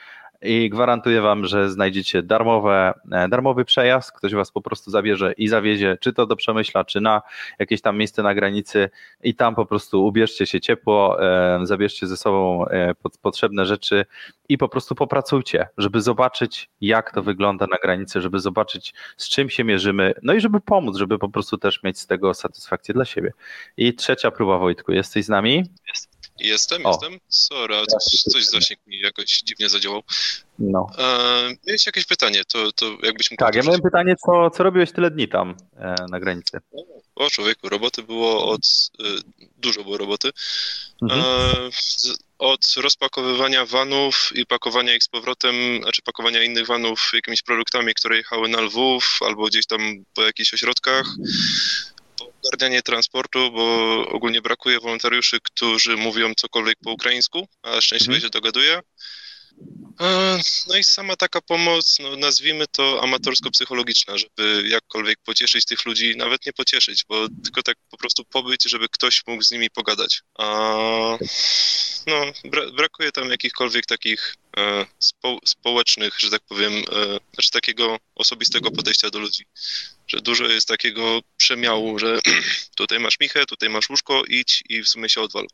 i 0.43 0.71
gwarantuję 0.71 1.21
Wam, 1.21 1.47
że 1.47 1.71
znajdziecie 1.71 2.23
darmowe, 2.23 2.95
e, 3.13 3.29
darmowy 3.29 3.65
przejazd. 3.65 4.13
Ktoś 4.13 4.35
Was 4.35 4.51
po 4.51 4.61
prostu 4.61 4.91
zabierze 4.91 5.33
i 5.33 5.49
zawiezie, 5.49 5.99
czy 6.01 6.13
to 6.13 6.27
do 6.27 6.37
Przemyśla, 6.37 6.85
czy 6.85 7.01
na 7.01 7.23
jakieś 7.59 7.81
tam 7.81 7.99
miejsce 7.99 8.23
na 8.23 8.35
granicy, 8.35 8.91
i 9.23 9.35
tam 9.35 9.55
po 9.55 9.67
prostu 9.67 10.07
ubierzcie 10.07 10.47
się 10.47 10.61
ciepło, 10.61 11.23
e, 11.23 11.67
zabierzcie 11.67 12.07
ze 12.07 12.17
sobą 12.17 12.67
e, 12.69 12.95
potrzebne 13.23 13.67
rzeczy 13.67 14.07
i 14.49 14.59
po 14.59 14.69
prostu 14.69 14.95
popracujcie, 14.95 15.69
żeby 15.79 16.01
zobaczyć, 16.01 16.69
jak 16.81 17.15
to 17.15 17.23
wygląda 17.23 17.67
na 17.67 17.77
granicy, 17.77 18.21
żeby 18.21 18.41
zobaczyć, 18.41 18.95
z 19.17 19.29
czym 19.29 19.51
się 19.51 19.65
mierzymy, 19.65 20.15
no 20.23 20.35
i 20.35 20.41
żeby 20.41 20.61
pomóc, 20.61 20.97
żeby 20.97 21.19
po 21.19 21.29
prostu 21.29 21.59
też 21.59 21.83
mieć 21.83 21.99
z 21.99 22.07
tego 22.07 22.35
satysfakcję 22.35 22.95
dla 22.95 23.05
siebie. 23.05 23.33
I 23.77 23.95
trzecia 23.95 24.31
próba, 24.31 24.59
Wojtku, 24.59 24.93
jesteś 24.93 25.25
z 25.25 25.29
nami? 25.29 25.65
Jest. 25.89 26.17
Jestem, 26.39 26.87
o. 26.87 26.91
jestem. 26.91 27.19
Sorry, 27.29 27.75
coś, 27.87 28.23
coś 28.23 28.45
zasięg 28.45 28.87
mi 28.87 28.99
jakoś 28.99 29.41
dziwnie 29.41 29.69
zadziałał. 29.69 30.03
No. 30.59 30.91
E, 30.99 31.49
miałeś 31.67 31.87
jakieś 31.87 32.07
pytanie, 32.07 32.43
to, 32.45 32.73
to 32.73 32.87
jakbyś 33.03 33.31
mógł 33.31 33.45
Tak, 33.45 33.55
ja 33.55 33.63
miałem 33.63 33.83
pytanie, 33.83 34.15
co, 34.27 34.51
co 34.51 34.63
robiłeś 34.63 34.93
tyle 34.93 35.11
dni 35.11 35.29
tam 35.29 35.57
e, 35.77 35.95
na 36.11 36.21
granicy? 36.21 36.61
O, 37.15 37.31
człowieku, 37.31 37.69
roboty 37.69 38.03
było 38.03 38.49
od... 38.49 38.61
E, 39.01 39.05
dużo 39.59 39.85
było 39.85 39.97
roboty. 39.97 40.31
Mhm. 41.03 41.21
E, 41.21 41.71
od 42.39 42.75
rozpakowywania 42.77 43.67
vanów 43.67 44.31
i 44.35 44.47
pakowania 44.47 44.95
ich 44.95 45.03
z 45.03 45.09
powrotem, 45.09 45.55
znaczy 45.83 46.03
pakowania 46.03 46.43
innych 46.43 46.67
vanów 46.67 47.11
jakimiś 47.15 47.43
produktami, 47.43 47.95
które 47.95 48.17
jechały 48.17 48.49
na 48.49 48.61
Lwów 48.61 49.19
albo 49.21 49.47
gdzieś 49.47 49.67
tam 49.67 49.81
po 50.15 50.23
jakichś 50.23 50.55
ośrodkach, 50.55 51.07
ogarnianie 52.47 52.83
transportu, 52.83 53.53
bo 53.53 53.95
ogólnie 54.09 54.43
brakuje 54.43 54.81
wolontariuszy, 54.81 55.39
którzy 55.43 55.97
mówią 55.97 56.35
cokolwiek 56.35 56.79
po 56.85 56.91
ukraińsku, 56.91 57.49
a 57.63 57.81
szczęśliwie 57.81 58.15
mhm. 58.15 58.23
się 58.23 58.31
dogaduje. 58.31 58.81
No 60.69 60.77
i 60.77 60.85
sama 60.85 61.17
taka 61.17 61.41
pomoc, 61.41 61.99
no 61.99 62.17
nazwijmy 62.17 62.67
to 62.67 63.03
amatorsko-psychologiczna, 63.03 64.19
żeby 64.19 64.69
jakkolwiek 64.69 65.19
pocieszyć 65.25 65.65
tych 65.65 65.87
ludzi, 65.87 66.17
nawet 66.17 66.47
nie 66.47 66.53
pocieszyć, 66.53 67.05
bo 67.09 67.29
tylko 67.45 67.63
tak 67.63 67.77
po 67.91 67.97
prostu 67.97 68.25
pobyć, 68.25 68.63
żeby 68.63 68.89
ktoś 68.89 69.23
mógł 69.27 69.43
z 69.43 69.51
nimi 69.51 69.71
pogadać. 69.71 70.23
A 70.39 70.47
no, 72.07 72.33
bra 72.45 72.63
brakuje 72.71 73.13
tam 73.13 73.31
jakichkolwiek 73.31 73.87
takich 73.87 74.35
spo, 74.99 75.39
społecznych, 75.45 76.21
że 76.21 76.31
tak 76.31 76.43
powiem, 76.49 76.73
znaczy 77.35 77.51
takiego 77.53 77.99
osobistego 78.15 78.71
podejścia 78.71 79.11
do 79.11 79.19
ludzi. 79.19 79.45
Że 80.09 80.21
dużo 80.21 80.47
jest 80.47 80.69
takiego 80.69 81.21
przemiału, 81.37 81.99
że 81.99 82.21
tutaj 82.77 82.99
masz 83.01 83.21
michę, 83.21 83.47
tutaj 83.47 83.69
masz 83.69 83.91
łóżko, 83.91 84.23
idź 84.29 84.63
i 84.69 84.83
w 84.83 84.89
sumie 84.89 85.09
się 85.09 85.21
odwal. 85.21 85.47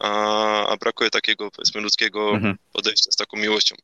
A, 0.00 0.66
a 0.66 0.76
brakuje 0.76 1.10
takiego, 1.10 1.50
powiedzmy, 1.50 1.80
ludzkiego 1.80 2.30
mhm. 2.30 2.58
podejścia 2.72 3.10
z 3.10 3.16
taką 3.16 3.36
miłością. 3.36 3.76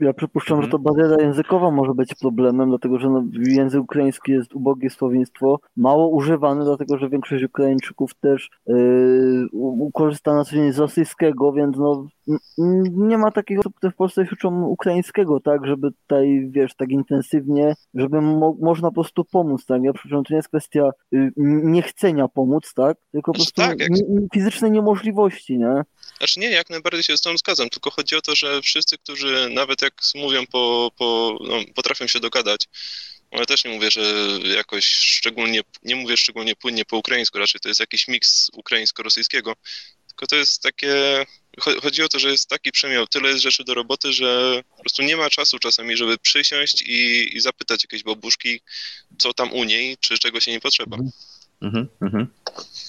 Ja 0.00 0.12
przypuszczam, 0.12 0.58
mhm. 0.58 0.64
że 0.64 0.70
to 0.70 0.78
bariera 0.78 1.22
językowa 1.22 1.70
może 1.70 1.94
być 1.94 2.14
problemem, 2.14 2.68
dlatego 2.68 2.98
że 2.98 3.10
no, 3.10 3.24
język 3.46 3.82
ukraiński 3.82 4.32
jest 4.32 4.54
ubogie 4.54 4.90
słownictwo, 4.90 5.60
mało 5.76 6.08
używany, 6.08 6.64
dlatego 6.64 6.98
że 6.98 7.08
większość 7.08 7.44
Ukraińczyków 7.44 8.14
też 8.14 8.50
yy, 8.66 9.48
korzysta 9.94 10.34
na 10.34 10.44
co 10.44 10.56
dzień 10.56 10.72
z 10.72 10.78
rosyjskiego, 10.78 11.52
więc 11.52 11.76
no, 11.76 12.06
nie 12.92 13.18
ma 13.18 13.30
takich 13.30 13.58
osób, 13.58 13.74
które 13.74 13.92
w 13.92 13.96
Polsce 13.96 14.26
się 14.26 14.32
uczą 14.32 14.62
ukraińskiego, 14.64 15.40
tak, 15.40 15.66
żeby 15.66 15.90
tutaj, 15.90 16.48
wiesz, 16.50 16.74
tak 16.74 16.90
intensywnie, 16.90 17.74
żeby 17.94 18.20
mo 18.20 18.56
można 18.60 18.88
po 18.88 18.94
prostu 18.94 19.24
pomóc, 19.24 19.66
tak. 19.66 19.82
Ja 19.82 19.92
przypuszczam, 19.92 20.24
to 20.24 20.34
nie 20.34 20.36
jest 20.36 20.48
kwestia 20.48 20.90
yy, 21.12 21.32
niechcenia 21.62 22.28
pomóc, 22.28 22.74
tak, 22.74 22.96
tylko 23.12 23.32
po 23.32 23.38
znaczy, 23.38 23.52
prostu 23.54 23.70
tak, 23.70 23.80
jak... 23.80 23.90
fizycznej 24.34 24.70
niemożliwości, 24.70 25.58
nie? 25.58 25.82
Znaczy 26.18 26.40
nie, 26.40 26.50
jak 26.50 26.70
najbardziej 26.70 27.02
się 27.02 27.16
z 27.16 27.20
tą 27.20 27.38
zgadzam, 27.38 27.70
tylko 27.70 27.90
chodzi 27.90 28.16
o 28.16 28.22
to, 28.22 28.36
że 28.36 28.62
wszyscy, 28.62 28.98
którzy 28.98 29.48
nawet 29.50 29.82
jak 29.82 29.94
mówią 30.14 30.46
po, 30.46 30.90
po 30.96 31.38
no, 31.40 31.60
potrafią 31.74 32.06
się 32.06 32.20
dogadać, 32.20 32.68
ale 33.30 33.46
też 33.46 33.64
nie 33.64 33.70
mówię, 33.70 33.90
że 33.90 34.00
jakoś 34.56 34.86
szczególnie, 34.86 35.60
nie 35.82 35.96
mówię 35.96 36.16
szczególnie 36.16 36.56
płynnie 36.56 36.84
po 36.84 36.96
ukraińsku, 36.96 37.38
raczej 37.38 37.60
to 37.60 37.68
jest 37.68 37.80
jakiś 37.80 38.08
miks 38.08 38.50
ukraińsko-rosyjskiego, 38.52 39.56
tylko 40.06 40.26
to 40.26 40.36
jest 40.36 40.62
takie, 40.62 41.24
chodzi 41.82 42.02
o 42.02 42.08
to, 42.08 42.18
że 42.18 42.30
jest 42.30 42.48
taki 42.48 42.72
przemiał, 42.72 43.06
tyle 43.06 43.28
jest 43.28 43.42
rzeczy 43.42 43.64
do 43.64 43.74
roboty, 43.74 44.12
że 44.12 44.62
po 44.76 44.80
prostu 44.82 45.02
nie 45.02 45.16
ma 45.16 45.30
czasu 45.30 45.58
czasami, 45.58 45.96
żeby 45.96 46.18
przysiąść 46.18 46.82
i, 46.82 47.28
i 47.36 47.40
zapytać 47.40 47.84
jakiejś 47.84 48.02
babuszki, 48.02 48.60
co 49.18 49.34
tam 49.34 49.52
u 49.52 49.64
niej, 49.64 49.96
czy 50.00 50.18
czego 50.18 50.40
się 50.40 50.50
nie 50.50 50.60
potrzeba. 50.60 50.96
Mhm, 51.62 51.88
mhm. 52.02 52.26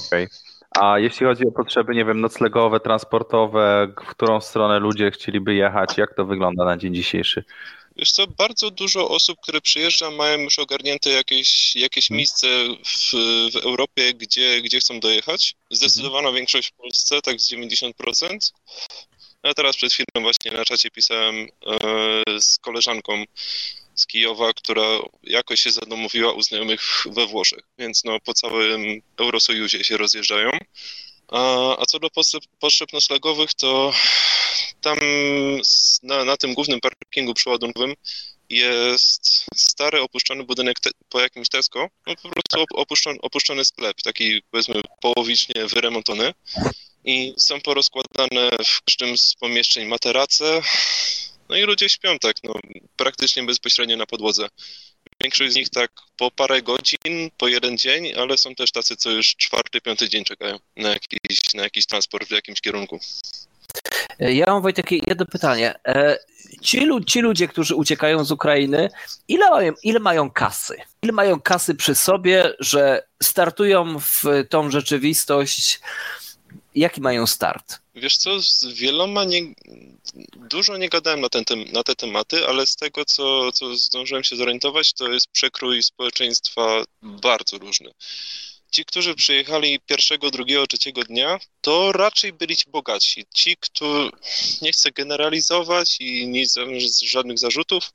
Okej. 0.07 0.25
Okay. 0.25 0.49
A 0.75 0.99
jeśli 0.99 1.25
chodzi 1.25 1.43
o 1.47 1.51
potrzeby, 1.51 1.95
nie 1.95 2.05
wiem, 2.05 2.21
noclegowe, 2.21 2.79
transportowe, 2.79 3.93
w 4.03 4.07
którą 4.07 4.41
stronę 4.41 4.79
ludzie 4.79 5.11
chcieliby 5.11 5.53
jechać, 5.55 5.97
jak 5.97 6.15
to 6.15 6.25
wygląda 6.25 6.65
na 6.65 6.77
dzień 6.77 6.95
dzisiejszy? 6.95 7.43
Wiesz 7.95 8.11
co, 8.11 8.27
bardzo 8.27 8.71
dużo 8.71 9.09
osób, 9.09 9.39
które 9.41 9.61
przyjeżdża, 9.61 10.11
mają 10.11 10.38
już 10.38 10.59
ogarnięte 10.59 11.09
jakieś, 11.09 11.75
jakieś 11.75 12.07
hmm. 12.07 12.17
miejsce 12.17 12.47
w, 12.85 13.11
w 13.53 13.55
Europie, 13.55 14.13
gdzie, 14.13 14.61
gdzie 14.61 14.79
chcą 14.79 14.99
dojechać. 14.99 15.55
Zdecydowana 15.71 16.21
hmm. 16.21 16.35
większość 16.35 16.69
w 16.69 16.73
Polsce, 16.73 17.21
tak 17.21 17.41
z 17.41 17.51
90%. 17.51 18.51
Ja 19.43 19.53
teraz 19.53 19.75
przed 19.75 19.93
chwilą 19.93 20.21
właśnie 20.21 20.51
na 20.51 20.65
czacie 20.65 20.89
pisałem 20.91 21.35
e, 21.35 22.39
z 22.39 22.59
koleżanką, 22.59 23.23
z 24.00 24.06
Kijowa, 24.06 24.53
która 24.53 25.00
jakoś 25.24 25.60
się 25.60 25.72
zadomowiła 25.72 26.34
u 26.34 26.41
znajomych 26.41 26.82
we 27.06 27.27
Włoszech, 27.27 27.63
więc 27.77 28.03
no 28.03 28.20
po 28.20 28.34
całym 28.34 29.01
Eurosojuzie 29.18 29.84
się 29.84 29.98
rozjeżdżają. 29.98 30.51
A, 31.27 31.77
a 31.82 31.86
co 31.86 32.00
do 32.00 32.10
potrzeb, 32.10 32.44
potrzeb 32.60 32.89
to 33.58 33.94
tam 34.82 35.00
na, 36.03 36.25
na 36.25 36.38
tym 36.38 36.53
głównym 36.53 36.79
parkingu 36.79 37.34
przeładunkowym 37.34 37.94
jest 38.50 39.46
stary, 39.56 40.01
opuszczony 40.01 40.44
budynek 40.44 40.79
te, 40.79 40.89
po 41.10 41.20
jakimś 41.20 41.50
Tesco, 41.50 41.88
no 42.08 42.13
po 42.24 42.29
prostu 42.29 42.65
opuszczony, 42.74 43.20
opuszczony 43.22 43.65
sklep, 43.65 44.01
taki 44.01 44.41
powiedzmy 44.51 44.82
połowicznie 45.01 45.65
wyremontowany. 45.65 46.34
I 47.06 47.34
są 47.38 47.62
porozkładane 47.62 48.50
w 48.65 48.82
każdym 48.82 49.18
z 49.18 49.36
pomieszczeń 49.36 49.88
materace, 49.88 50.62
no 51.50 51.58
i 51.58 51.62
ludzie 51.62 51.89
śpią 51.89 52.20
tak, 52.20 52.36
no, 52.44 52.53
praktycznie 52.96 53.44
bezpośrednio 53.44 53.98
na 53.98 54.06
podłodze. 54.06 54.48
Większość 55.22 55.53
z 55.53 55.56
nich 55.56 55.70
tak 55.70 55.91
po 56.18 56.32
parę 56.32 56.62
godzin, 56.62 57.32
po 57.38 57.48
jeden 57.48 57.77
dzień, 57.77 58.13
ale 58.18 58.38
są 58.38 58.56
też 58.56 58.72
tacy, 58.72 58.96
co 58.96 59.12
już 59.12 59.36
czwarty, 59.36 59.82
piąty 59.82 60.10
dzień 60.10 60.24
czekają 60.24 60.60
na 60.75 60.89
jakiś, 60.89 61.53
na 61.53 61.63
jakiś 61.63 61.86
transport 61.86 62.27
w 62.27 62.32
jakimś 62.32 62.62
kierunku. 62.62 63.00
Ja 64.20 64.46
mam 64.48 64.62
Wojtek 64.62 64.91
jedno 64.91 65.25
pytanie. 65.25 65.75
E, 65.88 66.18
ci, 66.62 66.88
ci, 67.08 67.22
ludzie, 67.22 67.48
którzy 67.48 67.75
uciekają 67.75 68.25
z 68.25 68.32
Ukrainy, 68.32 68.89
ile 69.27 69.50
mają, 69.50 69.74
ile 69.84 70.00
mają 70.00 70.32
kasy? 70.32 70.75
Ile 71.01 71.13
mają 71.13 71.41
kasy 71.41 71.75
przy 71.75 71.96
sobie, 71.96 72.53
że 72.60 73.08
startują 73.24 74.00
w 74.00 74.24
tą 74.50 74.72
rzeczywistość? 74.72 75.79
Jaki 76.75 77.01
mają 77.01 77.27
start? 77.27 77.79
Wiesz 77.95 78.17
co, 78.17 78.41
z 78.41 78.63
wieloma 78.63 79.23
nie, 79.23 79.41
dużo 80.35 80.77
nie 80.77 80.89
gadałem 80.89 81.21
na, 81.21 81.29
ten, 81.29 81.45
na 81.71 81.83
te 81.83 81.95
tematy, 81.95 82.47
ale 82.47 82.67
z 82.67 82.75
tego, 82.75 83.05
co, 83.05 83.51
co 83.51 83.75
zdążyłem 83.75 84.23
się 84.23 84.35
zorientować, 84.35 84.93
to 84.93 85.11
jest 85.11 85.27
przekrój 85.27 85.83
społeczeństwa 85.83 86.83
bardzo 87.01 87.57
różny. 87.57 87.91
Ci, 88.71 88.85
którzy 88.85 89.15
przyjechali 89.15 89.79
pierwszego, 89.79 90.31
drugiego, 90.31 90.67
trzeciego 90.67 91.03
dnia, 91.03 91.39
to 91.61 91.91
raczej 91.91 92.33
byli 92.33 92.57
ci 92.57 92.69
bogatsi. 92.69 93.25
Ci, 93.33 93.57
którzy, 93.59 94.09
nie 94.61 94.71
chcę 94.71 94.91
generalizować 94.91 95.97
i 95.99 96.27
nie 96.27 96.45
żadnych 97.03 97.39
zarzutów, 97.39 97.91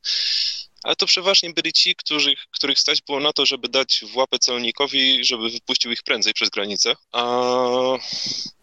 ale 0.85 0.97
to 0.97 1.07
przeważnie 1.07 1.51
byli 1.51 1.73
ci, 1.73 1.95
których, 1.95 2.39
których 2.51 2.79
stać 2.79 3.03
było 3.03 3.21
na 3.21 3.33
to, 3.33 3.47
żeby 3.47 3.69
dać 3.69 4.05
w 4.13 4.17
łapę 4.17 4.39
celnikowi, 4.39 5.25
żeby 5.25 5.51
wypuścił 5.51 5.93
ich 5.93 6.03
prędzej 6.03 6.35
przez 6.35 6.51
granicę. 6.51 6.95
A, 7.13 7.23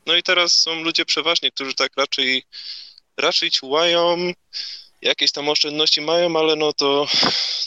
no 0.06 0.16
i 0.16 0.24
teraz 0.24 0.60
są 0.60 0.84
ludzie 0.84 1.06
przeważnie, 1.06 1.51
którzy 1.51 1.74
tak 1.74 1.92
raczej 1.98 2.44
raczej 3.18 3.51
ciułają, 3.51 4.34
jakieś 5.01 5.32
tam 5.32 5.50
oszczędności 5.50 6.01
mają, 6.01 6.40
ale 6.40 6.56
no 6.56 6.74
to 6.74 7.08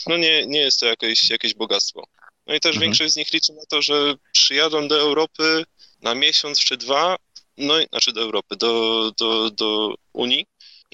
no 0.07 0.17
nie, 0.17 0.45
nie 0.45 0.59
jest 0.59 0.79
to 0.79 0.85
jakieś, 0.85 1.29
jakieś 1.29 1.53
bogactwo. 1.53 2.03
No 2.47 2.55
i 2.55 2.59
też 2.59 2.75
mhm. 2.75 2.81
większość 2.81 3.13
z 3.13 3.15
nich 3.15 3.33
liczy 3.33 3.53
na 3.53 3.65
to, 3.69 3.81
że 3.81 4.15
przyjadą 4.31 4.87
do 4.87 4.99
Europy 4.99 5.63
na 6.01 6.15
miesiąc 6.15 6.59
czy 6.59 6.77
dwa, 6.77 7.15
no 7.57 7.79
i, 7.79 7.87
znaczy 7.87 8.13
do 8.13 8.21
Europy, 8.21 8.55
do, 8.55 9.11
do, 9.17 9.49
do 9.49 9.95
Unii 10.13 10.45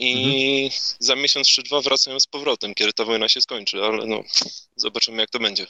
i 0.02 0.64
mhm. 0.66 0.82
za 1.00 1.16
miesiąc 1.16 1.48
czy 1.48 1.64
dwa 1.64 1.82
wracają 1.82 2.20
z 2.20 2.28
powrotem, 2.28 2.74
kiedy 2.74 2.94
ta 2.94 3.06
wojna 3.06 3.30
się 3.30 3.42
skończy, 3.42 3.84
ale 3.84 4.06
no 4.06 4.24
zobaczymy 4.76 5.22
jak 5.22 5.30
to 5.30 5.40
będzie. 5.40 5.68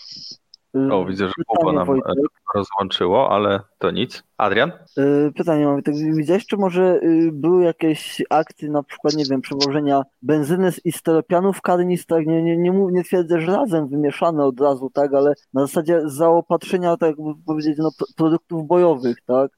O, 0.74 1.06
widzę, 1.06 1.28
że 1.28 1.34
Pytanie, 1.38 1.78
nam 1.78 1.88
Wojtek. 1.88 2.14
rozłączyło, 2.56 3.30
ale 3.32 3.60
to 3.78 3.92
nic. 3.92 4.24
Adrian? 4.38 4.72
Y, 4.98 5.32
pytanie 5.38 5.66
mam, 5.66 5.84
tak 5.84 5.96
widziałeś, 5.96 6.46
czy 6.46 6.58
może 6.58 7.00
y, 7.04 7.30
były 7.34 7.64
jakieś 7.64 8.22
akcje, 8.30 8.70
na 8.70 8.84
przykład, 8.84 9.14
nie 9.14 9.26
wiem, 9.26 9.42
przewożenia 9.42 10.04
benzyny 10.22 10.72
i 10.86 10.92
steropianów 10.92 11.58
w 11.58 11.62
karnistach, 11.62 12.26
nie, 12.26 12.44
nie, 12.44 12.58
nie, 12.58 12.72
nie 12.72 13.04
twierdzę, 13.04 13.42
że 13.42 13.48
razem 13.48 13.88
wymieszane 13.88 14.46
od 14.46 14.60
razu, 14.60 14.92
tak, 14.94 15.14
ale 15.14 15.34
na 15.54 15.62
zasadzie 15.62 16.02
zaopatrzenia, 16.06 16.98
tak 16.98 17.10
jakby 17.10 17.44
powiedzieć, 17.46 17.78
no, 17.78 17.92
produktów 18.16 18.68
bojowych, 18.68 19.18
tak? 19.28 19.52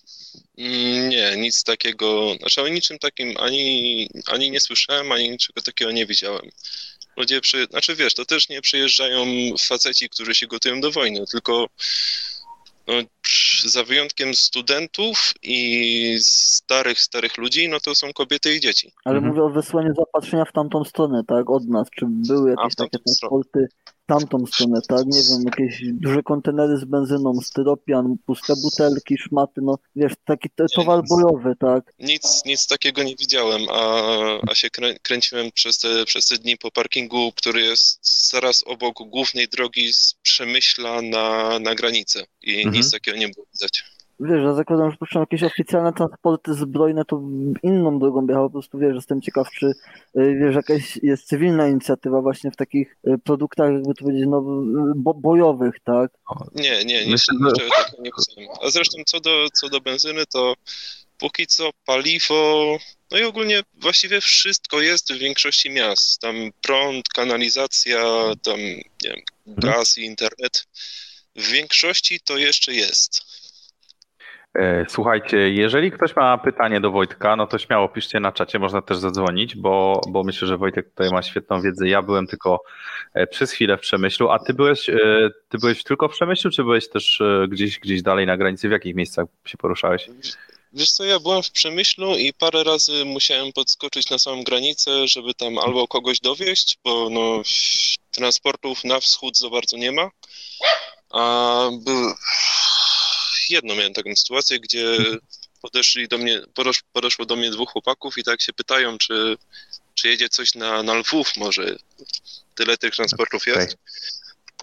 Mm, 0.57 1.09
nie, 1.09 1.37
nic 1.37 1.63
takiego, 1.63 2.35
znaczy 2.39 2.61
o 2.61 2.67
niczym 2.67 2.99
takim 2.99 3.33
ani, 3.39 4.07
ani 4.33 4.51
nie 4.51 4.59
słyszałem, 4.59 5.11
ani 5.11 5.29
niczego 5.29 5.61
takiego 5.61 5.91
nie 5.91 6.05
widziałem. 6.05 6.41
Ludzie, 7.17 7.41
przy... 7.41 7.65
znaczy 7.65 7.95
wiesz, 7.95 8.13
to 8.13 8.25
też 8.25 8.49
nie 8.49 8.61
przyjeżdżają 8.61 9.25
faceci, 9.59 10.09
którzy 10.09 10.35
się 10.35 10.47
gotują 10.47 10.81
do 10.81 10.91
wojny, 10.91 11.25
tylko 11.31 11.67
no, 12.87 12.93
za 13.65 13.83
wyjątkiem 13.83 14.33
studentów 14.33 15.33
i 15.43 16.17
starych, 16.21 16.99
starych 16.99 17.37
ludzi, 17.37 17.69
no 17.69 17.79
to 17.79 17.95
są 17.95 18.13
kobiety 18.13 18.55
i 18.55 18.59
dzieci. 18.59 18.93
Ale 19.05 19.15
mhm. 19.15 19.33
mówię 19.33 19.43
o 19.43 19.49
wysłaniu 19.49 19.93
zapatrzenia 19.95 20.45
w 20.45 20.51
tamtą 20.51 20.83
stronę, 20.83 21.23
tak, 21.27 21.49
od 21.49 21.67
nas. 21.67 21.87
Czy 21.89 22.05
były 22.09 22.49
jakieś 22.49 22.75
takie 22.75 22.99
transporty 22.99 23.67
tamtą 24.05 24.45
stronę, 24.45 24.79
tak? 24.87 25.05
Nie 25.05 25.21
wiem, 25.21 25.43
jakieś 25.45 25.81
duże 25.93 26.23
kontenery 26.23 26.77
z 26.77 26.85
benzyną, 26.85 27.41
styropian, 27.41 28.15
puste 28.25 28.53
butelki, 28.63 29.17
szmaty, 29.17 29.61
no 29.61 29.77
wiesz, 29.95 30.13
taki 30.25 30.49
towar 30.75 31.03
bojowy, 31.09 31.55
tak? 31.59 31.93
Nic, 31.99 32.41
nic 32.45 32.67
takiego 32.67 33.03
nie 33.03 33.15
widziałem, 33.15 33.61
a, 33.69 34.03
a 34.51 34.55
się 34.55 34.69
krę, 34.69 34.99
kręciłem 35.01 35.51
przez 35.51 35.77
te, 35.77 36.05
przez 36.05 36.27
te 36.27 36.37
dni 36.37 36.57
po 36.57 36.71
parkingu, 36.71 37.31
który 37.35 37.61
jest 37.61 38.29
zaraz 38.29 38.63
obok 38.67 38.95
głównej 39.09 39.47
drogi 39.47 39.93
z 39.93 40.15
Przemyśla 40.21 41.01
na, 41.01 41.59
na 41.59 41.75
granicę 41.75 42.25
i 42.41 42.55
mhm. 42.55 42.75
nic 42.75 42.91
takiego 42.91 43.17
nie 43.17 43.29
było 43.29 43.45
widać 43.53 43.83
wiesz, 44.23 44.43
ja 44.43 44.53
zakładam, 44.53 44.91
że 44.91 44.97
puszczą 44.97 45.19
jakieś 45.19 45.43
oficjalne 45.43 45.93
transporty 45.93 46.53
zbrojne, 46.53 47.05
to 47.05 47.21
inną 47.63 47.99
drogą 47.99 48.27
jechał, 48.27 48.49
po 48.49 48.53
prostu 48.53 48.79
wiesz, 48.79 48.95
jestem 48.95 49.21
ciekaw, 49.21 49.47
czy 49.59 49.65
y, 50.17 50.35
wiesz, 50.39 50.55
jakaś 50.55 50.99
jest 51.03 51.27
cywilna 51.27 51.67
inicjatywa 51.67 52.21
właśnie 52.21 52.51
w 52.51 52.55
takich 52.55 52.97
y, 53.07 53.17
produktach, 53.17 53.73
jakby 53.73 53.93
to 53.93 54.03
powiedzieć, 54.03 54.25
no, 54.27 54.41
bo, 54.95 55.13
bojowych, 55.13 55.75
tak? 55.83 56.11
Nie, 56.55 56.85
nie, 56.85 57.05
niczego 57.05 57.51
takiego 57.51 58.17
nie. 58.37 58.47
A 58.61 58.69
zresztą 58.69 59.01
co 59.05 59.19
do, 59.19 59.47
co 59.53 59.69
do 59.69 59.81
benzyny, 59.81 60.25
to 60.25 60.53
póki 61.17 61.47
co 61.47 61.69
paliwo, 61.85 62.77
no 63.11 63.17
i 63.17 63.23
ogólnie 63.23 63.63
właściwie 63.73 64.21
wszystko 64.21 64.81
jest 64.81 65.13
w 65.13 65.17
większości 65.17 65.69
miast. 65.69 66.21
Tam 66.21 66.35
prąd, 66.61 67.09
kanalizacja, 67.09 68.03
tam 68.43 68.59
nie 68.59 68.83
wiem, 69.03 69.21
gaz 69.47 69.97
i 69.97 70.01
internet. 70.01 70.65
W 71.35 71.47
większości 71.47 72.19
to 72.19 72.37
jeszcze 72.37 72.73
jest. 72.73 73.42
E, 74.55 74.85
słuchajcie, 74.89 75.37
jeżeli 75.37 75.91
ktoś 75.91 76.15
ma 76.15 76.37
pytanie 76.37 76.81
do 76.81 76.91
Wojtka, 76.91 77.35
no 77.35 77.47
to 77.47 77.57
śmiało 77.57 77.89
piszcie 77.89 78.19
na 78.19 78.31
czacie, 78.31 78.59
można 78.59 78.81
też 78.81 78.97
zadzwonić, 78.97 79.55
bo, 79.55 80.01
bo 80.09 80.23
myślę, 80.23 80.47
że 80.47 80.57
Wojtek 80.57 80.89
tutaj 80.89 81.09
ma 81.09 81.21
świetną 81.21 81.61
wiedzę. 81.61 81.87
Ja 81.87 82.01
byłem 82.01 82.27
tylko 82.27 82.63
e, 83.13 83.27
przez 83.27 83.51
chwilę 83.51 83.77
w 83.77 83.81
Przemyślu, 83.81 84.29
a 84.29 84.39
ty 84.39 84.53
byłeś, 84.53 84.89
e, 84.89 85.29
ty 85.49 85.57
byłeś 85.57 85.83
tylko 85.83 86.07
w 86.07 86.11
Przemyślu, 86.11 86.51
czy 86.51 86.63
byłeś 86.63 86.89
też 86.89 87.21
gdzieś, 87.47 87.79
gdzieś 87.79 88.01
dalej 88.01 88.25
na 88.25 88.37
granicy? 88.37 88.69
W 88.69 88.71
jakich 88.71 88.95
miejscach 88.95 89.25
się 89.45 89.57
poruszałeś? 89.57 90.09
Wiesz 90.73 90.91
co, 90.91 91.03
ja 91.03 91.19
byłem 91.19 91.43
w 91.43 91.51
Przemyślu 91.51 92.17
i 92.17 92.33
parę 92.33 92.63
razy 92.63 93.05
musiałem 93.05 93.53
podskoczyć 93.53 94.09
na 94.09 94.19
samą 94.19 94.43
granicę, 94.43 95.07
żeby 95.07 95.33
tam 95.33 95.57
albo 95.57 95.87
kogoś 95.87 96.19
dowieść, 96.19 96.77
bo 96.83 97.09
no, 97.09 97.41
transportów 98.11 98.83
na 98.83 98.99
wschód 98.99 99.37
za 99.37 99.49
bardzo 99.49 99.77
nie 99.77 99.91
ma, 99.91 100.09
a 101.09 101.69
był 101.85 102.13
jedną 103.49 103.75
miałem 103.75 103.93
taką 103.93 104.15
sytuację, 104.15 104.59
gdzie 104.59 104.97
podeszli 105.61 106.07
do 106.07 106.17
mnie, 106.17 106.41
podeszło 106.93 107.25
do 107.25 107.35
mnie 107.35 107.51
dwóch 107.51 107.71
chłopaków 107.71 108.17
i 108.17 108.23
tak 108.23 108.41
się 108.41 108.53
pytają, 108.53 108.97
czy, 108.97 109.37
czy 109.95 110.07
jedzie 110.07 110.29
coś 110.29 110.55
na, 110.55 110.83
na 110.83 110.93
Lwów 110.93 111.37
może. 111.37 111.75
Tyle 112.55 112.77
tych 112.77 112.95
transportów 112.95 113.47
jest. 113.47 113.77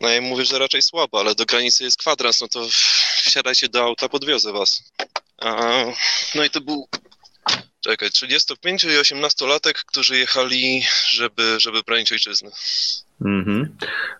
No 0.00 0.08
ja 0.08 0.20
mówię, 0.20 0.44
że 0.44 0.58
raczej 0.58 0.82
słabo, 0.82 1.20
ale 1.20 1.34
do 1.34 1.46
granicy 1.46 1.84
jest 1.84 1.98
kwadrans, 1.98 2.40
no 2.40 2.48
to 2.48 2.68
wsiadajcie 3.24 3.68
do 3.68 3.82
auta, 3.82 4.08
podwiozę 4.08 4.52
was. 4.52 4.82
A, 5.38 5.84
no 6.34 6.44
i 6.44 6.50
to 6.50 6.60
był, 6.60 6.88
czekaj, 7.80 8.10
35 8.10 8.84
i 8.84 8.88
18-latek, 8.88 9.84
którzy 9.86 10.16
jechali, 10.18 10.82
żeby, 11.08 11.42
żeby 11.60 11.82
bronić 11.86 12.12
ojczyzny. 12.12 12.50
Mhm. 13.24 13.62
Okej, 13.62 13.70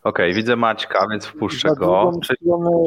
okay, 0.02 0.33
widzę 0.33 0.57
Maćka, 0.57 1.07
więc 1.11 1.26
wpuszczę 1.26 1.69
Za 1.69 1.75
go. 1.75 2.12
Czy, 2.23 2.35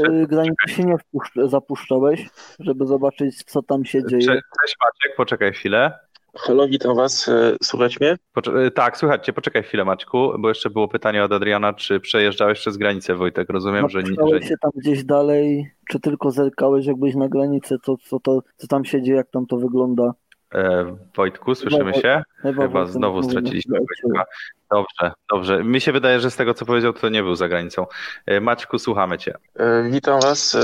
czy, 0.06 0.28
granicy 0.28 0.68
się 0.68 0.84
nie 0.84 0.98
wpuszcz, 0.98 1.34
zapuszczałeś, 1.46 2.30
żeby 2.60 2.86
zobaczyć, 2.86 3.44
co 3.44 3.62
tam 3.62 3.86
się 3.86 4.08
dzieje? 4.08 4.28
Cześć 4.28 4.76
Maciek, 4.84 5.16
poczekaj 5.18 5.54
chwilę. 5.54 6.00
Halo, 6.36 6.68
witam 6.68 6.96
Was. 6.96 7.30
E, 7.30 7.56
Słuchać 7.64 8.00
mnie? 8.00 8.16
Poczekaj, 8.34 8.72
tak, 8.72 8.98
słuchajcie, 8.98 9.34
poczekaj 9.34 9.64
chwilę 9.64 9.86
Maćku, 9.86 10.32
bo 10.40 10.50
jeszcze 10.50 10.70
było 10.70 10.88
pytanie 10.88 11.24
od 11.24 11.32
Adriana, 11.32 11.74
czy 11.74 12.00
przejeżdżałeś 12.00 12.60
przez 12.60 12.78
granicę, 12.78 13.16
Wojtek? 13.16 13.50
Rozumiem, 13.50 13.90
że 13.90 14.04
nie. 14.04 14.16
Że... 14.34 14.48
się 14.48 14.56
tam 14.62 14.72
gdzieś 14.76 15.04
dalej, 15.04 15.72
czy 15.90 16.00
tylko 16.00 16.32
zerkałeś, 16.32 16.86
jakbyś 16.86 17.16
na 17.16 17.30
granicę, 17.30 17.76
co, 17.84 17.96
co, 17.98 18.20
to, 18.20 18.40
co 18.58 18.68
tam 18.68 18.86
się 18.86 19.02
dzieje, 19.02 19.18
jak 19.18 19.30
tam 19.32 19.46
to 19.46 19.58
wygląda? 19.58 20.14
E, 20.54 20.96
Wojtku, 21.16 21.56
słyszymy 21.56 21.94
się? 21.94 22.24
Chyba, 22.42 22.64
Chyba 22.64 22.86
znowu 22.86 23.24
straciliśmy 23.24 23.78
Wojtka. 23.78 24.26
Dobrze, 24.72 25.12
dobrze. 25.32 25.64
Mi 25.64 25.82
się 25.82 25.92
wydaje, 25.92 26.20
że 26.20 26.32
z 26.32 26.36
tego, 26.36 26.54
co 26.54 26.66
powiedział, 26.66 26.94
to 26.94 27.10
nie 27.10 27.24
był 27.24 27.36
za 27.36 27.48
granicą. 27.48 27.86
E, 28.26 28.40
Maćku, 28.40 28.80
słuchamy 28.80 29.18
Cię. 29.18 29.34
E, 29.56 29.90
witam 29.90 30.20
Was. 30.20 30.58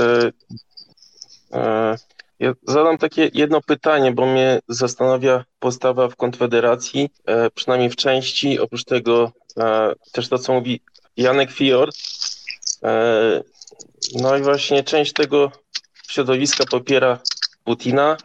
Ja 2.38 2.52
zadam 2.62 2.98
takie 2.98 3.30
jedno 3.34 3.60
pytanie, 3.60 4.12
bo 4.12 4.26
mnie 4.26 4.60
zastanawia 4.68 5.44
postawa 5.58 6.08
w 6.08 6.16
Konfederacji, 6.16 7.10
przynajmniej 7.54 7.90
w 7.90 7.96
części. 7.96 8.58
Oprócz 8.58 8.84
tego 8.84 9.32
też 10.12 10.28
to, 10.28 10.38
co 10.38 10.52
mówi 10.52 10.80
Janek 11.16 11.50
Fior. 11.50 11.90
No 14.22 14.36
i 14.36 14.42
właśnie 14.42 14.84
część 14.84 15.12
tego 15.12 15.52
środowiska 16.08 16.64
popiera 16.70 17.18
Putina 17.64 18.16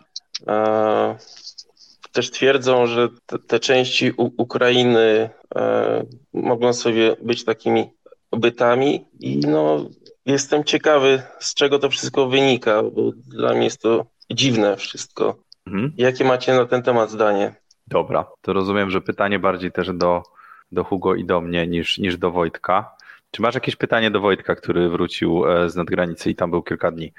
też 2.16 2.32
twierdzą, 2.32 2.88
że 2.88 3.10
te, 3.26 3.40
te 3.40 3.60
części 3.60 4.12
U 4.18 4.32
Ukrainy 4.38 5.30
e, 5.56 6.04
mogą 6.34 6.74
sobie 6.74 7.16
być 7.22 7.46
takimi 7.46 7.90
bytami 8.32 9.06
i 9.20 9.38
no, 9.38 9.86
jestem 10.26 10.64
ciekawy, 10.64 11.22
z 11.40 11.54
czego 11.54 11.80
to 11.80 11.90
wszystko 11.90 12.28
wynika, 12.28 12.84
bo 12.84 13.12
dla 13.28 13.54
mnie 13.54 13.64
jest 13.64 13.82
to 13.82 14.06
dziwne 14.32 14.78
wszystko. 14.78 15.36
Mhm. 15.68 15.94
Jakie 15.98 16.24
macie 16.24 16.54
na 16.54 16.66
ten 16.66 16.84
temat 16.84 17.12
zdanie? 17.12 17.56
Dobra, 17.88 18.26
to 18.42 18.54
rozumiem, 18.54 18.90
że 18.90 19.02
pytanie 19.02 19.40
bardziej 19.40 19.72
też 19.72 19.94
do, 19.94 20.24
do 20.72 20.84
Hugo 20.84 21.16
i 21.16 21.26
do 21.26 21.42
mnie 21.42 21.68
niż, 21.68 21.98
niż 21.98 22.18
do 22.18 22.32
Wojtka. 22.32 22.95
Czy 23.36 23.42
masz 23.42 23.56
jakieś 23.56 23.76
pytanie 23.76 24.12
do 24.12 24.20
Wojtka, 24.20 24.56
który 24.56 24.90
wrócił 24.90 25.46
e, 25.46 25.70
z 25.70 25.76
nadgranicy 25.76 26.30
i 26.30 26.36
tam 26.36 26.52
był 26.52 26.64
kilka 26.64 26.92
dni? 26.92 27.14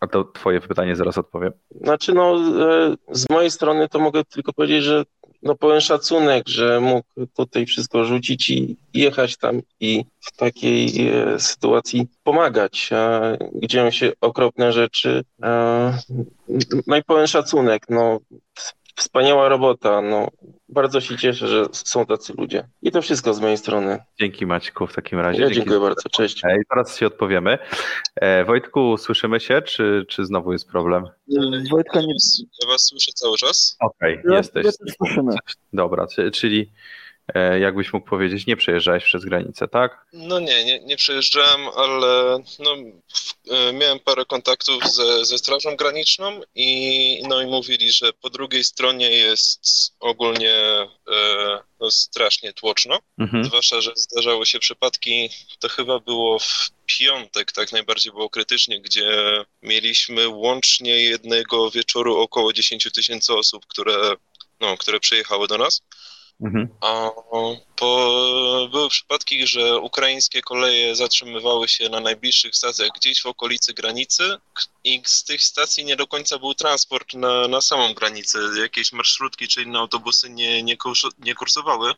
A 0.00 0.06
to 0.06 0.24
twoje 0.24 0.60
pytanie 0.60 0.96
zaraz 0.96 1.18
odpowiem. 1.18 1.52
Znaczy, 1.80 2.14
no, 2.14 2.36
e, 2.36 2.94
z 3.10 3.30
mojej 3.30 3.50
strony 3.50 3.88
to 3.88 3.98
mogę 3.98 4.24
tylko 4.24 4.52
powiedzieć, 4.52 4.84
że 4.84 5.04
no 5.42 5.54
pełen 5.54 5.80
szacunek, 5.80 6.48
że 6.48 6.80
mógł 6.80 7.08
tutaj 7.36 7.66
wszystko 7.66 8.04
rzucić 8.04 8.50
i 8.50 8.76
jechać 8.94 9.36
tam 9.36 9.60
i 9.80 10.04
w 10.20 10.36
takiej 10.36 11.08
e, 11.08 11.40
sytuacji 11.40 12.06
pomagać, 12.24 12.90
dzieją 13.62 13.90
się 13.90 14.12
okropne 14.20 14.72
rzeczy. 14.72 15.24
No 16.86 16.96
i 16.96 17.02
pełen 17.02 17.26
szacunek, 17.26 17.82
no 17.88 18.20
wspaniała 18.96 19.48
robota, 19.48 20.02
no 20.02 20.28
bardzo 20.68 21.00
się 21.00 21.16
cieszę, 21.16 21.48
że 21.48 21.66
są 21.72 22.06
tacy 22.06 22.32
ludzie. 22.38 22.68
I 22.82 22.90
to 22.90 23.02
wszystko 23.02 23.34
z 23.34 23.40
mojej 23.40 23.56
strony. 23.56 23.98
Dzięki 24.20 24.46
Maćku 24.46 24.86
w 24.86 24.94
takim 24.94 25.20
razie. 25.20 25.42
Ja 25.42 25.50
dziękuję 25.50 25.80
bardzo, 25.80 26.08
cześć. 26.08 26.38
I 26.38 26.64
teraz 26.70 26.98
się 26.98 27.06
odpowiemy. 27.06 27.58
E, 28.16 28.44
Wojtku, 28.44 28.96
słyszymy 28.96 29.40
się, 29.40 29.62
czy, 29.62 30.04
czy 30.08 30.24
znowu 30.24 30.52
jest 30.52 30.68
problem? 30.68 31.04
Wojtka 31.70 32.00
nie... 32.00 32.14
Ja 32.62 32.68
was 32.68 32.82
słyszę 32.82 33.12
cały 33.14 33.36
czas. 33.36 33.76
Okej, 33.80 34.20
okay, 34.20 34.36
jesteś. 34.36 34.66
słyszymy. 34.96 35.32
Dobra, 35.72 36.06
czyli 36.32 36.72
jakbyś 37.60 37.92
mógł 37.92 38.08
powiedzieć, 38.08 38.46
nie 38.46 38.56
przejeżdżałeś 38.56 39.04
przez 39.04 39.24
granicę, 39.24 39.68
tak? 39.68 40.06
No 40.12 40.40
nie, 40.40 40.64
nie, 40.64 40.80
nie 40.80 40.96
przejeżdżałem, 40.96 41.68
ale 41.76 42.38
no, 42.58 42.76
e, 43.50 43.72
miałem 43.72 44.00
parę 44.00 44.24
kontaktów 44.24 44.84
ze, 44.92 45.24
ze 45.24 45.38
Strażą 45.38 45.76
Graniczną 45.76 46.40
i, 46.54 47.22
no, 47.28 47.42
i 47.42 47.46
mówili, 47.46 47.92
że 47.92 48.12
po 48.12 48.30
drugiej 48.30 48.64
stronie 48.64 49.10
jest 49.10 49.64
ogólnie 50.00 50.54
e, 51.12 51.58
no, 51.80 51.90
strasznie 51.90 52.52
tłoczno, 52.52 52.98
mhm. 53.18 53.44
zwłaszcza, 53.44 53.80
że 53.80 53.92
zdarzały 53.96 54.46
się 54.46 54.58
przypadki, 54.58 55.30
to 55.58 55.68
chyba 55.68 56.00
było 56.00 56.38
w 56.38 56.70
piątek, 56.86 57.52
tak 57.52 57.72
najbardziej 57.72 58.12
było 58.12 58.30
krytycznie, 58.30 58.80
gdzie 58.80 59.44
mieliśmy 59.62 60.28
łącznie 60.28 61.02
jednego 61.02 61.70
wieczoru 61.70 62.16
około 62.16 62.52
10 62.52 62.88
tysięcy 62.94 63.34
osób, 63.34 63.66
które, 63.66 64.14
no, 64.60 64.76
które 64.76 65.00
przyjechały 65.00 65.48
do 65.48 65.58
nas. 65.58 65.82
Mhm. 66.40 66.68
A 66.80 67.10
po, 67.76 68.68
były 68.70 68.88
przypadki, 68.88 69.46
że 69.46 69.78
ukraińskie 69.78 70.42
koleje 70.42 70.96
zatrzymywały 70.96 71.68
się 71.68 71.88
na 71.88 72.00
najbliższych 72.00 72.56
stacjach 72.56 72.88
gdzieś 72.96 73.22
w 73.22 73.26
okolicy 73.26 73.74
granicy 73.74 74.36
i 74.84 75.02
z 75.04 75.24
tych 75.24 75.42
stacji 75.42 75.84
nie 75.84 75.96
do 75.96 76.06
końca 76.06 76.38
był 76.38 76.54
transport 76.54 77.14
na, 77.14 77.48
na 77.48 77.60
samą 77.60 77.94
granicę. 77.94 78.38
Jakieś 78.60 78.92
marszrutki 78.92 79.48
czy 79.48 79.62
inne 79.62 79.78
autobusy 79.78 80.30
nie, 80.30 80.62
nie, 80.62 80.76
nie 81.18 81.34
kursowały. 81.34 81.94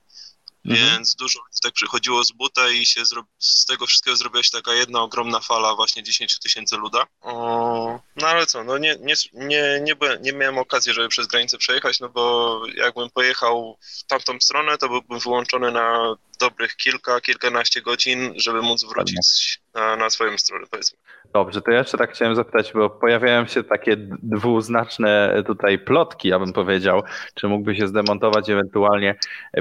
Mhm. 0.70 0.90
Więc 0.90 1.14
dużo 1.14 1.38
ludzi 1.38 1.59
tak 1.62 1.72
przychodziło 1.72 2.24
z 2.24 2.33
buta 2.33 2.68
i 2.68 2.87
się 2.87 3.00
z 3.38 3.64
tego 3.64 3.87
wszystkiego 3.87 4.16
zrobiła 4.16 4.42
się 4.42 4.50
taka 4.50 4.74
jedna 4.74 5.02
ogromna 5.02 5.40
fala 5.40 5.74
właśnie 5.74 6.02
10 6.02 6.38
tysięcy 6.38 6.76
luda. 6.76 7.07
O, 7.20 8.00
no 8.16 8.29
ale 8.29 8.46
co, 8.46 8.64
no 8.64 8.79
nie, 8.79 8.96
nie, 9.00 9.14
nie, 9.33 9.81
nie, 9.83 9.96
byłem, 9.96 10.22
nie 10.22 10.33
miałem 10.33 10.59
okazji, 10.59 10.92
żeby 10.92 11.09
przez 11.09 11.26
granicę 11.26 11.59
przejechać, 11.59 12.00
no 12.00 12.09
bo 12.09 12.61
jakbym 12.74 13.11
pojechał 13.11 13.79
w 13.81 14.05
tamtą 14.05 14.40
stronę, 14.40 14.79
to 14.79 14.88
byłbym 14.88 15.18
wyłączony 15.18 15.72
na 15.72 16.16
dobrych 16.38 16.76
kilka, 16.76 17.20
kilkanaście 17.20 17.83
godzin, 17.83 18.33
żeby 18.37 18.62
móc 18.62 18.85
wrócić 18.85 19.61
na, 19.74 19.96
na 19.96 20.11
swoją 20.11 20.38
stronę, 20.38 20.66
powiedzmy. 20.70 20.98
Dobrze, 21.33 21.62
to 21.62 21.71
ja 21.71 21.79
jeszcze 21.79 21.99
tak 21.99 22.12
chciałem 22.12 22.35
zapytać, 22.35 22.73
bo 22.73 22.91
pojawiają 22.91 23.47
się 23.47 23.65
takie 23.65 23.97
dwuznaczne 24.23 25.43
tutaj 25.47 25.79
plotki, 25.79 26.29
ja 26.29 26.39
bym 26.39 26.53
powiedział, 26.53 27.03
czy 27.35 27.49
mógłby 27.49 27.77
się 27.77 27.89
zdemontować 27.89 28.51
ewentualnie. 28.51 29.15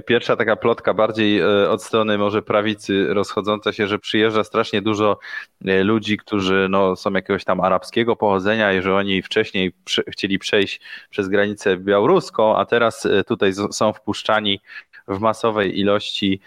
Pierwsza 0.06 0.36
taka 0.36 0.56
plotka 0.56 0.94
bardziej 0.94 1.40
e, 1.40 1.70
od 1.70 1.84
strony 1.84 2.18
może 2.18 2.42
prawicy 2.42 3.14
rozchodząca 3.14 3.74
się, 3.74 3.88
że 3.88 4.00
przyjeżdża 4.00 4.44
strasznie 4.44 4.82
dużo 4.82 5.20
e, 5.66 5.84
ludzi, 5.84 6.18
którzy 6.18 6.68
no, 6.70 6.96
są 6.96 7.14
jakiegoś 7.14 7.44
tam 7.44 7.62
arabskiego 7.62 8.16
pochodzenia 8.16 8.74
i 8.74 8.82
że 8.82 8.96
oni 8.96 9.22
wcześniej 9.22 9.74
chcieli 10.08 10.40
przejść 10.40 10.82
przez 11.10 11.28
granicę 11.28 11.78
białoruską, 11.78 12.58
a 12.58 12.66
teraz 12.66 13.06
e, 13.06 13.24
tutaj 13.24 13.54
są 13.72 13.94
wpuszczani 13.94 14.62
w 15.08 15.20
masowej 15.20 15.80
ilości 15.80 16.42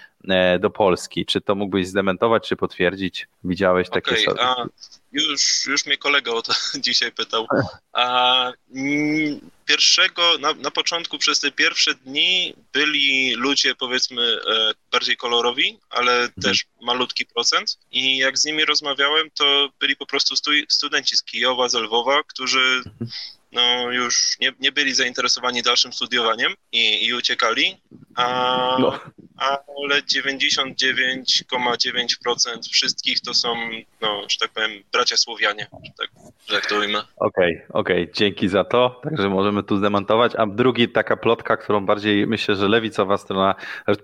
do 0.61 0.70
Polski. 0.70 1.26
Czy 1.26 1.40
to 1.40 1.54
mógłbyś 1.54 1.88
zdementować, 1.88 2.48
czy 2.48 2.57
potwierdzić? 2.57 3.28
Widziałeś 3.44 3.88
takie 3.90 4.11
okay, 4.11 4.24
sobie? 4.24 4.42
A, 4.42 4.66
już, 5.12 5.66
już 5.66 5.87
mnie 5.87 5.96
kolega 5.96 6.33
o 6.33 6.42
to 6.42 6.52
dzisiaj 6.87 7.12
pytał. 7.12 7.46
A, 7.92 8.52
mm, 8.74 9.40
pierwszego, 9.64 10.38
na, 10.38 10.52
na 10.52 10.70
początku 10.70 11.18
przez 11.18 11.40
te 11.40 11.50
pierwsze 11.50 11.94
dni 11.94 12.54
byli 12.72 13.35
ludzie 13.35 13.74
powiedzmy 13.74 14.22
e, 14.22 14.72
bardziej 14.92 15.16
kolorowi, 15.16 15.78
ale 15.90 16.12
mhm. 16.12 16.42
też 16.42 16.64
malutki 16.83 17.26
procent 17.26 17.78
i 17.90 18.16
jak 18.16 18.38
z 18.38 18.44
nimi 18.44 18.64
rozmawiałem, 18.64 19.31
to 19.35 19.68
byli 19.81 19.96
po 19.96 20.07
prostu 20.07 20.37
stu, 20.37 20.50
studenci 20.68 21.16
z 21.16 21.22
Kijowa, 21.22 21.68
z 21.68 21.74
Lwowa, 21.74 22.22
którzy 22.22 22.83
mhm. 22.87 23.11
No, 23.52 23.92
już 23.92 24.37
nie, 24.40 24.52
nie 24.61 24.72
byli 24.72 24.94
zainteresowani 24.94 25.62
dalszym 25.62 25.92
studiowaniem 25.92 26.54
i, 26.72 27.06
i 27.06 27.14
uciekali, 27.14 27.80
a, 28.16 28.76
no 28.80 29.00
ale 29.38 30.02
99,9% 30.02 32.72
wszystkich 32.72 33.20
to 33.20 33.34
są, 33.34 33.54
no, 34.00 34.22
że 34.28 34.37
tak 34.40 34.50
powiem, 34.50 34.70
bracia 34.92 35.16
Słowianie. 35.16 35.66
Tak. 35.98 36.08
że 36.48 36.54
jak 36.54 36.66
to 36.66 36.76
ujmę. 36.76 36.98
Okej, 36.98 37.08
okay, 37.16 37.62
okej, 37.68 38.02
okay. 38.02 38.14
dzięki 38.14 38.48
za 38.48 38.64
to. 38.64 39.00
Także 39.04 39.28
możemy 39.28 39.62
tu 39.62 39.76
zdemontować. 39.76 40.32
A 40.37 40.46
drugi 40.46 40.88
taka 40.88 41.16
plotka, 41.16 41.56
którą 41.56 41.87
bardziej 41.87 42.26
myślę, 42.26 42.56
że 42.56 42.68
lewicowa 42.68 43.18
strona 43.18 43.54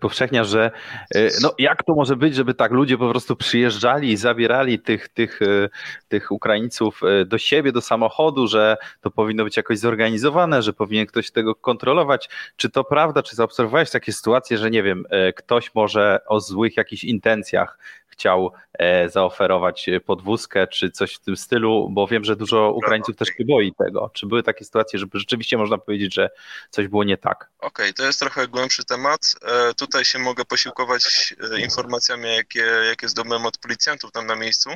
powszechnia, 0.01 0.45
że 0.45 0.71
e, 1.15 1.29
no 1.43 1.55
jak 1.59 1.83
to 1.83 1.95
może 1.95 2.17
być, 2.17 2.35
żeby 2.35 2.55
tak 2.55 2.73
ludzie 2.73 2.99
po 2.99 3.11
prostu 3.11 3.37
przyjeżdżali 3.37 4.13
i 4.13 4.17
zabierali 4.17 4.79
tych, 4.79 5.09
tych, 5.09 5.43
e, 5.43 5.69
tych 6.09 6.33
Ukraińców 6.33 7.01
e, 7.03 7.25
do 7.25 7.39
siebie, 7.39 7.73
do 7.73 7.81
samochodu, 7.81 8.47
że 8.47 8.77
to 9.01 9.11
powinno 9.11 9.34
być 9.37 9.57
jakoś 9.57 9.79
zorganizowane, 9.79 10.63
że 10.63 10.73
powinien 10.73 11.07
ktoś 11.07 11.31
tego 11.31 11.55
kontrolować. 11.55 12.29
Czy 12.57 12.71
to 12.71 12.85
prawda? 12.85 13.23
Czy 13.23 13.37
zaobserwowałeś 13.37 13.91
takie 13.91 14.13
sytuacje, 14.13 14.59
że 14.59 14.71
nie 14.71 14.83
wiem, 14.83 15.05
ktoś 15.37 15.75
może 15.75 16.21
o 16.27 16.41
złych 16.41 16.77
jakichś 16.77 17.05
intencjach 17.05 17.79
chciał 18.15 18.53
e, 18.73 19.09
zaoferować 19.09 19.87
podwózkę 20.07 20.67
czy 20.67 20.91
coś 20.91 21.15
w 21.15 21.19
tym 21.19 21.37
stylu, 21.37 21.89
bo 21.91 22.07
wiem, 22.07 22.25
że 22.25 22.37
dużo 22.37 22.73
Ukraińców 22.73 23.17
też 23.17 23.29
się 23.29 23.45
boi 23.45 23.73
tego. 23.79 24.11
Czy 24.15 24.27
były 24.27 24.43
takie 24.43 24.65
sytuacje, 24.65 24.99
żeby 24.99 25.19
rzeczywiście 25.19 25.59
można 25.59 25.79
powiedzieć, 25.79 26.15
że 26.15 26.31
coś 26.71 26.89
było 26.89 27.05
nie 27.05 27.17
tak? 27.17 27.51
Okej, 27.59 27.87
okay, 27.87 27.93
to 27.93 28.05
jest 28.05 28.19
trochę 28.19 28.49
głębszy 28.49 28.85
temat. 28.85 29.35
E, 29.43 29.75
tutaj 29.75 30.05
się 30.05 30.19
mogę 30.19 30.45
posiłkować 30.45 31.35
e, 31.53 31.61
informacjami, 31.61 32.29
jakie, 32.37 32.67
jakie 32.89 33.09
zdobyłem 33.09 33.47
od 33.47 33.59
policjantów 33.59 34.13
tam 34.13 34.27
na 34.27 34.37
miejscu. 34.37 34.71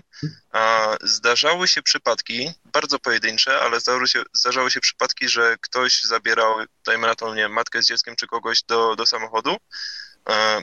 Zdarzały 1.03 1.69
się 1.69 1.83
przypadki, 1.83 2.51
bardzo 2.73 2.99
pojedyncze, 2.99 3.61
ale 3.61 3.81
zdarzały 3.81 4.09
się, 4.09 4.23
zdarzały 4.33 4.71
się 4.71 4.81
przypadki, 4.81 5.29
że 5.29 5.57
ktoś 5.61 6.03
zabierał, 6.03 6.55
dajmy 6.87 7.07
na 7.07 7.15
to, 7.15 7.35
nie 7.35 7.49
matkę 7.49 7.83
z 7.83 7.87
dzieckiem 7.87 8.17
czy 8.17 8.27
kogoś 8.27 8.63
do, 8.63 8.97
do 8.97 9.07
samochodu 9.07 9.57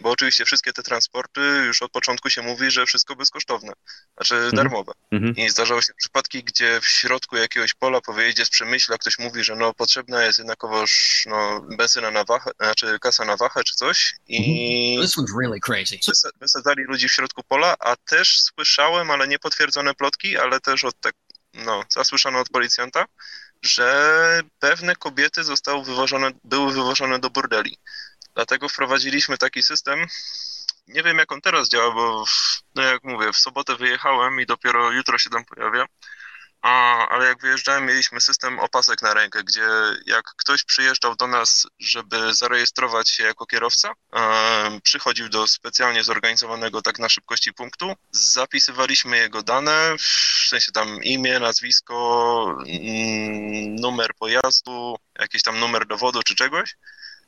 bo 0.02 0.10
oczywiście 0.10 0.46
wszystkie 0.46 0.74
te 0.74 0.84
transporty 0.84 1.42
już 1.66 1.82
od 1.82 1.92
początku 1.92 2.30
się 2.30 2.42
mówi, 2.42 2.72
że 2.72 2.86
wszystko 2.86 3.16
bezkosztowne, 3.16 3.74
znaczy 4.18 4.36
mhm. 4.36 4.56
darmowe. 4.56 4.92
Mhm. 5.12 5.36
I 5.36 5.50
zdarzały 5.50 5.84
się 5.84 5.94
przypadki, 5.94 6.44
gdzie 6.44 6.82
w 6.82 6.88
środku 6.88 7.38
jakiegoś 7.38 7.74
pola 7.74 8.02
po 8.02 8.14
wyjeździe 8.14 8.46
z 8.46 8.50
Przemyśla 8.50 8.98
ktoś 8.98 9.20
mówi, 9.20 9.44
że 9.44 9.56
no 9.56 9.74
potrzebna 9.74 10.24
jest 10.24 10.40
jednakowoż 10.40 11.24
no, 11.30 11.62
benzyna 11.78 12.12
na 12.12 12.24
wachę, 12.24 12.52
znaczy 12.60 13.00
kasa 13.00 13.26
na 13.26 13.38
wachę 13.38 13.64
czy 13.64 13.76
coś 13.76 14.16
i 14.28 14.38
mhm. 14.38 15.08
This 15.08 15.18
one's 15.18 15.40
really 15.40 15.60
crazy. 15.60 15.98
wysadzali 16.42 16.84
ludzi 16.84 17.10
w 17.10 17.14
środku 17.14 17.44
pola, 17.44 17.76
a 17.80 17.96
też 17.96 18.42
słyszałem, 18.42 19.12
ale 19.12 19.28
niepotwierdzone 19.28 19.94
plotki, 19.94 20.38
ale 20.38 20.60
też 20.60 20.84
od 20.84 21.00
tak, 21.00 21.16
no, 21.54 21.84
zasłyszano 21.90 22.40
od 22.40 22.50
policjanta, 22.50 23.06
że 23.62 24.42
pewne 24.60 24.96
kobiety 24.96 25.44
zostały 25.44 25.84
wywożone, 25.84 26.32
były 26.44 26.74
wywożone 26.74 27.20
do 27.20 27.30
bordeli. 27.30 27.78
Dlatego 28.36 28.70
wprowadziliśmy 28.70 29.38
taki 29.38 29.64
system. 29.64 30.06
Nie 30.88 31.04
wiem, 31.04 31.18
jak 31.18 31.32
on 31.32 31.42
teraz 31.42 31.70
działa, 31.70 31.92
bo 31.92 32.26
w, 32.26 32.62
no 32.76 32.84
jak 32.84 33.04
mówię, 33.04 33.34
w 33.34 33.38
sobotę 33.38 33.76
wyjechałem 33.76 34.42
i 34.42 34.46
dopiero 34.46 34.92
jutro 34.92 35.18
się 35.18 35.30
tam 35.30 35.46
pojawia. 35.46 35.86
A, 36.62 37.08
ale 37.10 37.26
jak 37.26 37.42
wyjeżdżałem, 37.42 37.86
mieliśmy 37.86 38.22
system 38.22 38.60
opasek 38.60 39.02
na 39.02 39.14
rękę, 39.14 39.44
gdzie 39.44 39.68
jak 40.06 40.26
ktoś 40.38 40.64
przyjeżdżał 40.64 41.16
do 41.16 41.28
nas, 41.28 41.68
żeby 41.80 42.34
zarejestrować 42.34 43.10
się 43.10 43.24
jako 43.24 43.46
kierowca, 43.46 43.92
e, 44.14 44.80
przychodził 44.84 45.30
do 45.30 45.48
specjalnie 45.48 46.04
zorganizowanego 46.04 46.82
tak 46.82 47.00
na 47.00 47.10
szybkości 47.10 47.54
punktu, 47.54 47.94
zapisywaliśmy 48.12 49.18
jego 49.18 49.44
dane, 49.44 49.96
w 49.98 50.48
sensie 50.48 50.72
tam 50.72 51.04
imię, 51.04 51.40
nazwisko, 51.40 52.58
numer 53.70 54.12
pojazdu, 54.20 54.96
jakiś 55.20 55.44
tam 55.44 55.60
numer 55.60 55.88
dowodu 55.88 56.24
czy 56.24 56.36
czegoś 56.36 56.76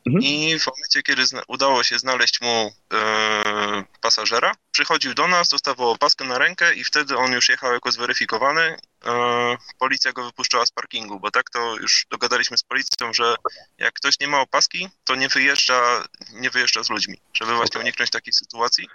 Mhm. 0.07 0.23
I 0.23 0.59
w 0.59 0.67
momencie, 0.67 1.03
kiedy 1.03 1.23
udało 1.47 1.83
się 1.83 1.99
znaleźć 1.99 2.41
mu 2.41 2.73
e, 2.93 3.83
pasażera, 4.01 4.55
przychodził 4.71 5.13
do 5.13 5.27
nas, 5.27 5.49
dostawał 5.49 5.89
opaskę 5.89 6.25
na 6.25 6.37
rękę 6.37 6.73
i 6.73 6.83
wtedy 6.83 7.17
on 7.17 7.31
już 7.31 7.49
jechał 7.49 7.73
jako 7.73 7.91
zweryfikowany. 7.91 8.77
E, 9.05 9.57
policja 9.79 10.11
go 10.13 10.25
wypuszczała 10.25 10.65
z 10.65 10.71
parkingu, 10.71 11.19
bo 11.19 11.31
tak 11.31 11.49
to 11.49 11.75
już 11.75 12.05
dogadaliśmy 12.09 12.57
z 12.57 12.63
policją, 12.63 13.13
że 13.13 13.35
jak 13.77 13.93
ktoś 13.93 14.19
nie 14.19 14.27
ma 14.27 14.41
opaski, 14.41 14.89
to 15.03 15.15
nie 15.15 15.29
wyjeżdża, 15.29 16.03
nie 16.33 16.49
wyjeżdża 16.49 16.83
z 16.83 16.89
ludźmi, 16.89 17.17
żeby 17.33 17.55
właśnie 17.55 17.81
uniknąć 17.81 18.11
takiej 18.11 18.33
sytuacji. 18.33 18.87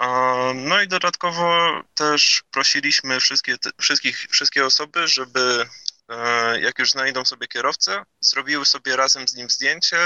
E, 0.00 0.06
no 0.54 0.82
i 0.82 0.88
dodatkowo 0.88 1.80
też 1.94 2.42
prosiliśmy 2.50 3.20
wszystkie, 3.20 3.56
wszystkich, 3.80 4.26
wszystkie 4.30 4.66
osoby, 4.66 5.08
żeby 5.08 5.68
jak 6.60 6.78
już 6.78 6.90
znajdą 6.90 7.24
sobie 7.24 7.46
kierowcę, 7.46 8.02
zrobiły 8.20 8.64
sobie 8.64 8.96
razem 8.96 9.28
z 9.28 9.34
nim 9.34 9.50
zdjęcie, 9.50 9.96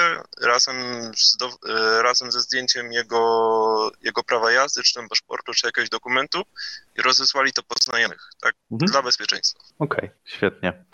razem, 0.42 0.76
z 1.16 1.36
do, 1.36 1.46
e, 1.46 2.02
razem 2.02 2.32
ze 2.32 2.40
zdjęciem 2.40 2.92
jego, 2.92 3.90
jego 4.02 4.22
prawa 4.22 4.52
jazdy, 4.52 4.82
czy 4.82 4.94
tam 4.94 5.08
paszportu, 5.08 5.52
czy 5.52 5.66
jakiegoś 5.66 5.90
dokumentu 5.90 6.42
i 6.96 7.02
rozesłali 7.02 7.52
to 7.52 7.62
po 7.62 7.74
znajomych, 7.80 8.30
tak, 8.40 8.54
mhm. 8.72 8.90
dla 8.90 9.02
bezpieczeństwa. 9.02 9.58
Okej, 9.78 9.98
okay, 9.98 10.10
świetnie. 10.24 10.84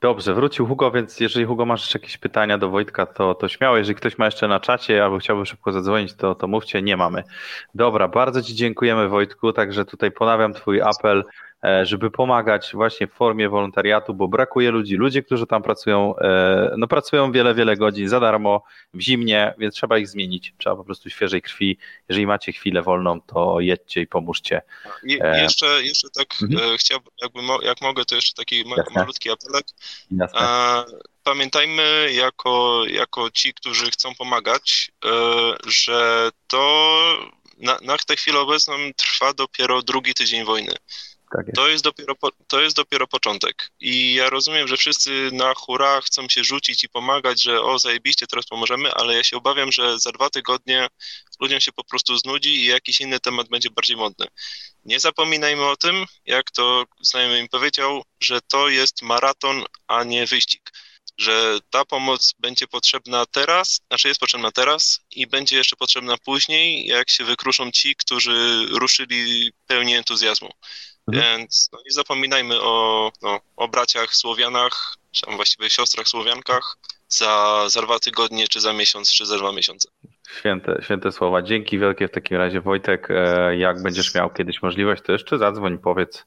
Dobrze, 0.00 0.34
wrócił 0.34 0.66
Hugo, 0.66 0.90
więc 0.90 1.20
jeżeli 1.20 1.44
Hugo 1.44 1.66
masz 1.66 1.80
jeszcze 1.80 1.98
jakieś 1.98 2.18
pytania 2.18 2.58
do 2.58 2.70
Wojtka, 2.70 3.06
to, 3.06 3.34
to 3.34 3.48
śmiało. 3.48 3.76
Jeżeli 3.76 3.94
ktoś 3.94 4.18
ma 4.18 4.24
jeszcze 4.24 4.48
na 4.48 4.60
czacie 4.60 5.04
albo 5.04 5.18
chciałby 5.18 5.46
szybko 5.46 5.72
zadzwonić, 5.72 6.14
to, 6.14 6.34
to 6.34 6.48
mówcie, 6.48 6.82
nie 6.82 6.96
mamy. 6.96 7.24
Dobra, 7.74 8.08
bardzo 8.08 8.42
Ci 8.42 8.54
dziękujemy 8.54 9.08
Wojtku, 9.08 9.52
także 9.52 9.84
tutaj 9.84 10.10
ponawiam 10.10 10.54
Twój 10.54 10.82
apel 10.82 11.24
E, 11.24 11.53
żeby 11.82 12.10
pomagać 12.10 12.70
właśnie 12.72 13.06
w 13.06 13.12
formie 13.12 13.48
wolontariatu, 13.48 14.14
bo 14.14 14.28
brakuje 14.28 14.70
ludzi. 14.70 14.96
Ludzie, 14.96 15.22
którzy 15.22 15.46
tam 15.46 15.62
pracują, 15.62 16.16
e, 16.16 16.74
no 16.78 16.86
pracują 16.86 17.32
wiele, 17.32 17.54
wiele 17.54 17.76
godzin 17.76 18.08
za 18.08 18.20
darmo, 18.20 18.62
w 18.94 19.00
zimnie, 19.00 19.54
więc 19.58 19.74
trzeba 19.74 19.98
ich 19.98 20.08
zmienić. 20.08 20.52
Trzeba 20.58 20.76
po 20.76 20.84
prostu 20.84 21.10
świeżej 21.10 21.42
krwi. 21.42 21.78
Jeżeli 22.08 22.26
macie 22.26 22.52
chwilę 22.52 22.82
wolną, 22.82 23.20
to 23.20 23.60
jedźcie 23.60 24.00
i 24.00 24.06
pomóżcie. 24.06 24.62
Je, 25.02 25.24
e, 25.24 25.42
jeszcze, 25.42 25.82
jeszcze 25.82 26.08
tak 26.10 26.26
mhm. 26.42 26.78
chciałbym, 26.78 27.12
jakby, 27.22 27.40
jak 27.66 27.80
mogę, 27.80 28.04
to 28.04 28.14
jeszcze 28.14 28.34
taki 28.34 28.64
malutki 28.94 29.30
apelek. 29.30 29.66
Jasne. 30.10 30.40
Pamiętajmy 31.22 32.12
jako, 32.12 32.82
jako 32.86 33.30
ci, 33.30 33.54
którzy 33.54 33.90
chcą 33.90 34.14
pomagać, 34.14 34.92
że 35.66 36.30
to 36.46 36.98
na, 37.58 37.78
na 37.82 37.96
tę 37.96 38.16
chwilę 38.16 38.40
obecną 38.40 38.74
trwa 38.96 39.32
dopiero 39.32 39.82
drugi 39.82 40.14
tydzień 40.14 40.44
wojny. 40.44 40.74
Tak 41.36 41.46
jest. 41.46 41.56
To, 41.56 41.68
jest 41.68 41.84
dopiero 41.84 42.14
to 42.46 42.60
jest 42.60 42.76
dopiero 42.76 43.06
początek. 43.06 43.70
I 43.80 44.14
ja 44.14 44.30
rozumiem, 44.30 44.68
że 44.68 44.76
wszyscy 44.76 45.30
na 45.32 45.54
hura 45.54 46.00
chcą 46.00 46.28
się 46.28 46.44
rzucić 46.44 46.84
i 46.84 46.88
pomagać, 46.88 47.42
że 47.42 47.62
o, 47.62 47.78
zajebiście, 47.78 48.26
teraz 48.26 48.46
pomożemy, 48.46 48.92
ale 48.92 49.14
ja 49.14 49.24
się 49.24 49.36
obawiam, 49.36 49.72
że 49.72 49.98
za 49.98 50.12
dwa 50.12 50.30
tygodnie 50.30 50.88
ludziom 51.40 51.60
się 51.60 51.72
po 51.72 51.84
prostu 51.84 52.16
znudzi 52.16 52.56
i 52.56 52.64
jakiś 52.64 53.00
inny 53.00 53.20
temat 53.20 53.48
będzie 53.48 53.70
bardziej 53.70 53.96
modny. 53.96 54.26
Nie 54.84 55.00
zapominajmy 55.00 55.64
o 55.64 55.76
tym, 55.76 56.04
jak 56.24 56.50
to 56.50 56.84
znajomy 57.00 57.38
im 57.38 57.48
powiedział, 57.48 58.02
że 58.20 58.40
to 58.40 58.68
jest 58.68 59.02
maraton, 59.02 59.64
a 59.86 60.04
nie 60.04 60.26
wyścig 60.26 60.70
że 61.18 61.58
ta 61.70 61.84
pomoc 61.84 62.34
będzie 62.38 62.66
potrzebna 62.66 63.26
teraz, 63.26 63.80
znaczy 63.88 64.08
jest 64.08 64.20
potrzebna 64.20 64.52
teraz 64.52 65.00
i 65.10 65.26
będzie 65.26 65.56
jeszcze 65.56 65.76
potrzebna 65.76 66.18
później, 66.18 66.86
jak 66.86 67.10
się 67.10 67.24
wykruszą 67.24 67.70
ci, 67.70 67.96
którzy 67.96 68.66
ruszyli 68.70 69.52
pełni 69.66 69.94
entuzjazmu. 69.94 70.50
Mhm. 71.12 71.38
Więc 71.38 71.68
no, 71.72 71.78
nie 71.86 71.92
zapominajmy 71.92 72.60
o, 72.60 73.10
no, 73.22 73.40
o 73.56 73.68
braciach 73.68 74.14
Słowianach, 74.14 74.96
czy 75.12 75.26
właściwie 75.36 75.70
siostrach 75.70 76.08
Słowiankach 76.08 76.76
za, 77.08 77.64
za 77.68 77.82
dwa 77.82 77.98
tygodnie, 77.98 78.48
czy 78.48 78.60
za 78.60 78.72
miesiąc, 78.72 79.12
czy 79.12 79.26
za 79.26 79.38
dwa 79.38 79.52
miesiące. 79.52 79.88
Święte, 80.38 80.80
święte 80.82 81.12
słowa. 81.12 81.42
Dzięki 81.42 81.78
wielkie 81.78 82.08
w 82.08 82.10
takim 82.10 82.36
razie 82.36 82.60
Wojtek. 82.60 83.08
E, 83.10 83.56
jak 83.56 83.82
będziesz 83.82 84.14
miał 84.14 84.30
kiedyś 84.30 84.62
możliwość, 84.62 85.02
to 85.02 85.12
jeszcze 85.12 85.38
zadzwoń, 85.38 85.78
powiedz, 85.78 86.24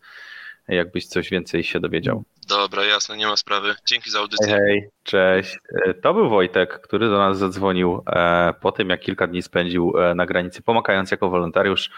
jakbyś 0.75 1.08
coś 1.08 1.30
więcej 1.30 1.63
się 1.63 1.80
dowiedział. 1.80 2.23
Dobra, 2.47 2.86
jasne, 2.86 3.17
nie 3.17 3.27
ma 3.27 3.38
sprawy. 3.38 3.75
Dzięki 3.86 4.10
za 4.10 4.19
audycję. 4.19 4.58
Hej, 4.58 4.89
cześć. 5.03 5.58
E, 5.86 5.93
to 5.93 6.13
był 6.13 6.30
Wojtek, 6.30 6.82
który 6.82 7.10
do 7.10 7.17
nas 7.17 7.38
zadzwonił 7.38 8.03
e, 8.08 8.53
po 8.62 8.71
tym, 8.71 8.89
jak 8.89 8.99
kilka 8.99 9.27
dni 9.27 9.41
spędził 9.41 9.93
e, 9.97 10.15
na 10.15 10.25
granicy, 10.25 10.62
pomagając 10.62 11.12
jako 11.12 11.30
wolontariusz. 11.30 11.89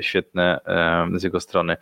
Świetne 0.00 0.60
z 1.14 1.22
jego 1.22 1.40
strony. 1.40 1.76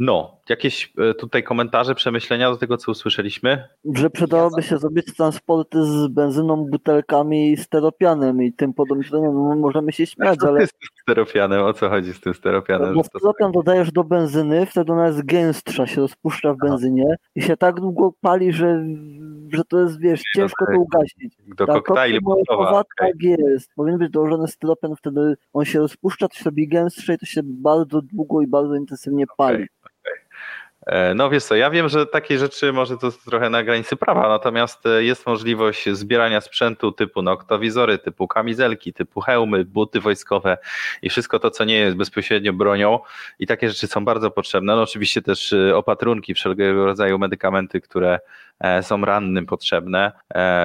No, 0.00 0.40
jakieś 0.48 0.92
e, 0.98 1.14
tutaj 1.14 1.42
komentarze, 1.42 1.94
przemyślenia 1.94 2.50
do 2.50 2.56
tego, 2.56 2.76
co 2.76 2.92
usłyszeliśmy? 2.92 3.68
Że 3.94 4.10
przydałoby 4.10 4.62
się 4.62 4.78
zrobić 4.78 5.14
transporty 5.16 5.84
z 5.84 6.08
benzyną, 6.08 6.66
butelkami 6.70 7.52
i 7.52 7.56
steropianem 7.56 8.42
i 8.42 8.52
tym 8.52 8.74
podobnym. 8.74 9.22
No, 9.22 9.56
możemy 9.56 9.92
się 9.92 10.06
śmiać, 10.06 10.38
co 10.40 10.48
ale... 10.48 10.66
z 10.66 10.70
tym 10.70 10.88
steropianem? 11.02 11.62
O 11.62 11.72
co 11.72 11.88
chodzi 11.88 12.12
z 12.12 12.20
tym 12.20 12.34
steropianem? 12.34 12.94
Bo 12.94 13.04
steropian 13.04 13.52
dodajesz 13.52 13.92
do 13.92 14.04
benzyny, 14.04 14.66
wtedy 14.66 14.92
ona 14.92 15.06
jest 15.06 15.24
gęstsza, 15.24 15.86
się 15.86 16.00
rozpuszcza 16.00 16.54
w 16.54 16.56
benzynie 16.56 17.06
Aha. 17.08 17.30
i 17.34 17.42
się 17.42 17.56
tak 17.56 17.80
długo 17.80 18.12
pali, 18.20 18.52
że, 18.52 18.84
że 19.52 19.64
to 19.64 19.80
jest, 19.80 20.00
wiesz, 20.00 20.22
ciężko 20.36 20.66
to 20.66 20.80
ugasić. 20.80 21.36
Do 21.56 21.66
tak, 21.66 21.76
koktajli 21.76 22.20
budowa. 22.20 22.84
Tak 22.98 23.22
jest. 23.22 23.70
Powinien 23.74 23.98
być 23.98 24.10
dołożony 24.10 24.48
steropian, 24.48 24.96
wtedy 24.96 25.36
on 25.52 25.64
się 25.64 25.78
rozpuszcza, 25.78 26.28
to 26.28 26.34
się 26.34 26.44
robi 26.44 26.68
gęstsze 26.68 27.14
i 27.14 27.18
to 27.18 27.26
się 27.26 27.40
bardzo 27.44 28.02
długo 28.02 28.42
i 28.42 28.46
bardzo 28.46 28.74
intensywnie 28.74 29.24
pali. 29.36 29.56
Okay. 29.56 29.80
E, 30.86 31.14
no 31.14 31.30
wiesz 31.30 31.44
co, 31.44 31.56
ja 31.56 31.70
wiem, 31.70 31.88
że 31.88 32.06
takie 32.06 32.38
rzeczy 32.38 32.72
może 32.72 32.98
to 32.98 33.12
trochę 33.12 33.50
na 33.50 33.62
granicy 33.62 33.96
prawa, 33.96 34.28
natomiast 34.28 34.86
e, 34.86 35.04
jest 35.04 35.26
możliwość 35.26 35.88
zbierania 35.88 36.40
sprzętu 36.40 36.92
typu 36.92 37.22
noktowizory, 37.22 37.98
typu 37.98 38.28
kamizelki, 38.28 38.92
typu 38.92 39.20
hełmy, 39.20 39.64
buty 39.64 40.00
wojskowe 40.00 40.58
i 41.02 41.10
wszystko 41.10 41.38
to, 41.38 41.50
co 41.50 41.64
nie 41.64 41.74
jest 41.74 41.96
bezpośrednio 41.96 42.52
bronią. 42.52 42.98
I 43.38 43.46
takie 43.46 43.68
rzeczy 43.68 43.86
są 43.86 44.04
bardzo 44.04 44.30
potrzebne. 44.30 44.76
No 44.76 44.82
oczywiście 44.82 45.22
też 45.22 45.52
e, 45.52 45.76
opatrunki, 45.76 46.34
wszelkiego 46.34 46.84
rodzaju 46.84 47.18
medykamenty, 47.18 47.80
które 47.80 48.20
są 48.82 49.04
rannym 49.04 49.46
potrzebne, 49.46 50.12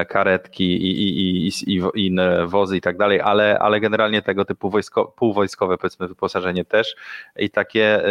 karetki 0.10 0.64
i, 0.64 1.02
i, 1.02 1.20
i, 1.20 1.48
i, 1.48 1.82
i 1.96 2.06
inne 2.08 2.48
wozy 2.48 2.78
i 2.78 2.82
tak 2.82 2.98
dalej, 2.98 3.22
ale, 3.22 3.60
ale 3.60 3.80
generalnie 3.80 4.22
tego 4.22 4.46
typu 4.46 4.70
wojsko, 4.70 5.06
półwojskowe 5.06 5.78
powiedzmy 5.78 6.08
wyposażenie 6.08 6.66
też. 6.66 6.96
I 7.36 7.50
takie 7.50 8.04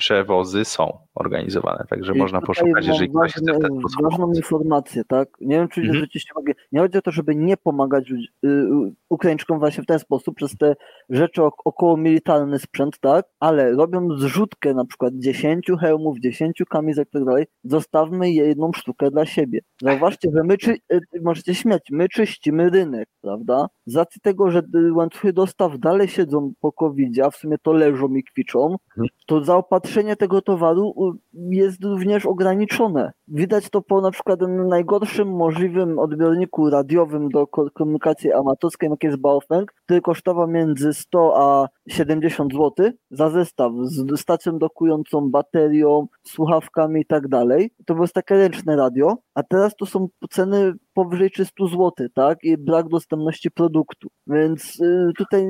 przewozy 0.00 0.64
są 0.64 1.06
organizowane, 1.20 1.84
także 1.90 2.14
można 2.14 2.40
poszukać, 2.40 2.86
jeżeli 2.86 3.10
ktoś 3.10 3.32
chce 3.32 3.52
w 3.52 3.58
ten 3.58 3.78
sposób. 3.78 4.02
Ważną 4.02 4.32
informację, 4.32 5.04
tak? 5.04 5.28
Nie 5.40 5.56
wiem, 5.56 5.68
czy 5.68 5.80
mhm. 5.80 5.98
zwróciliście 5.98 6.32
uwagę. 6.36 6.52
Nie 6.72 6.80
chodzi 6.80 6.98
o 6.98 7.02
to, 7.02 7.10
żeby 7.10 7.36
nie 7.36 7.56
pomagać 7.56 8.10
y, 8.10 8.68
Ukraińczykom 9.08 9.58
właśnie 9.58 9.82
w 9.82 9.86
ten 9.86 9.98
sposób, 9.98 10.36
przez 10.36 10.56
te 10.56 10.76
rzeczy 11.08 11.42
około 11.64 11.96
militarny 11.96 12.58
sprzęt, 12.58 12.98
tak? 13.00 13.26
Ale 13.40 13.72
robiąc 13.72 14.20
zrzutkę 14.20 14.74
na 14.74 14.84
przykład 14.84 15.14
10 15.16 15.70
hełmów, 15.80 16.20
10 16.20 16.62
kamizek 16.70 17.08
i 17.08 17.12
tak 17.12 17.24
dalej, 17.24 17.46
zostawmy 17.64 18.30
jedną 18.30 18.72
sztukę 18.72 19.10
dla 19.10 19.26
siebie. 19.26 19.60
Zauważcie, 19.82 20.28
że 20.36 20.42
my, 20.44 20.58
czy, 20.58 20.72
y, 20.92 21.00
możecie 21.22 21.54
śmiać, 21.54 21.82
my 21.90 22.08
czyścimy 22.08 22.70
rynek, 22.70 23.08
prawda? 23.20 23.66
Z 23.86 23.96
racji 23.96 24.20
tego, 24.20 24.50
że 24.50 24.62
łańcuchy 24.92 25.32
dostaw 25.32 25.78
dalej 25.78 26.08
siedzą 26.08 26.52
po 26.60 26.72
covid 26.72 27.10
a 27.24 27.30
w 27.30 27.36
sumie 27.36 27.56
to 27.62 27.72
leżą 27.72 28.14
i 28.14 28.24
kwiczą, 28.24 28.76
mhm. 28.88 29.08
to 29.26 29.44
zaopatrzenie 29.44 30.16
tego 30.16 30.42
towaru 30.42 31.09
jest 31.32 31.84
również 31.84 32.26
ograniczone. 32.26 33.12
Widać 33.32 33.70
to 33.70 33.82
po 33.82 34.00
na 34.00 34.10
przykład 34.10 34.40
najgorszym 34.68 35.28
możliwym 35.28 35.98
odbiorniku 35.98 36.70
radiowym 36.70 37.28
do 37.28 37.46
komunikacji 37.46 38.32
amatorskiej, 38.32 38.90
jak 38.90 39.04
jest 39.04 39.16
Baofeng, 39.16 39.72
który 39.84 40.00
kosztował 40.00 40.48
między 40.48 40.94
100 40.94 41.32
a 41.36 41.68
70 41.88 42.52
zł 42.52 42.90
za 43.10 43.30
zestaw 43.30 43.72
z 43.82 44.20
stacją 44.20 44.58
dokującą, 44.58 45.30
baterią, 45.30 46.06
słuchawkami 46.26 47.00
i 47.00 47.06
tak 47.06 47.28
dalej. 47.28 47.70
To 47.86 47.94
było 47.94 48.08
takie 48.08 48.34
ręczne 48.34 48.76
radio, 48.76 49.16
a 49.34 49.42
teraz 49.42 49.76
to 49.76 49.86
są 49.86 50.08
ceny 50.30 50.72
powyżej 50.94 51.30
300 51.30 51.66
zł, 51.66 51.92
tak? 52.14 52.38
I 52.42 52.56
brak 52.56 52.88
dostępności 52.88 53.50
produktu. 53.50 54.08
Więc 54.26 54.80
y, 54.80 55.10
tutaj, 55.16 55.46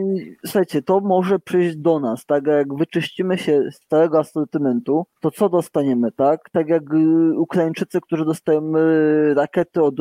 słuchajcie, 0.46 0.82
to 0.82 1.00
może 1.00 1.38
przyjść 1.38 1.76
do 1.76 2.00
nas, 2.00 2.26
tak? 2.26 2.46
Jak 2.46 2.74
wyczyścimy 2.74 3.38
się 3.38 3.62
z 3.70 3.80
całego 3.86 4.18
asortymentu, 4.18 5.06
to 5.20 5.30
co 5.30 5.48
dostaniemy, 5.48 6.12
tak? 6.12 6.50
Tak 6.52 6.68
jak 6.68 6.94
y, 6.94 7.32
Ukraińczycy, 7.70 8.00
którzy 8.00 8.24
dostają 8.24 8.76
y, 8.76 9.34
rakiety 9.34 9.82
od, 9.82 9.94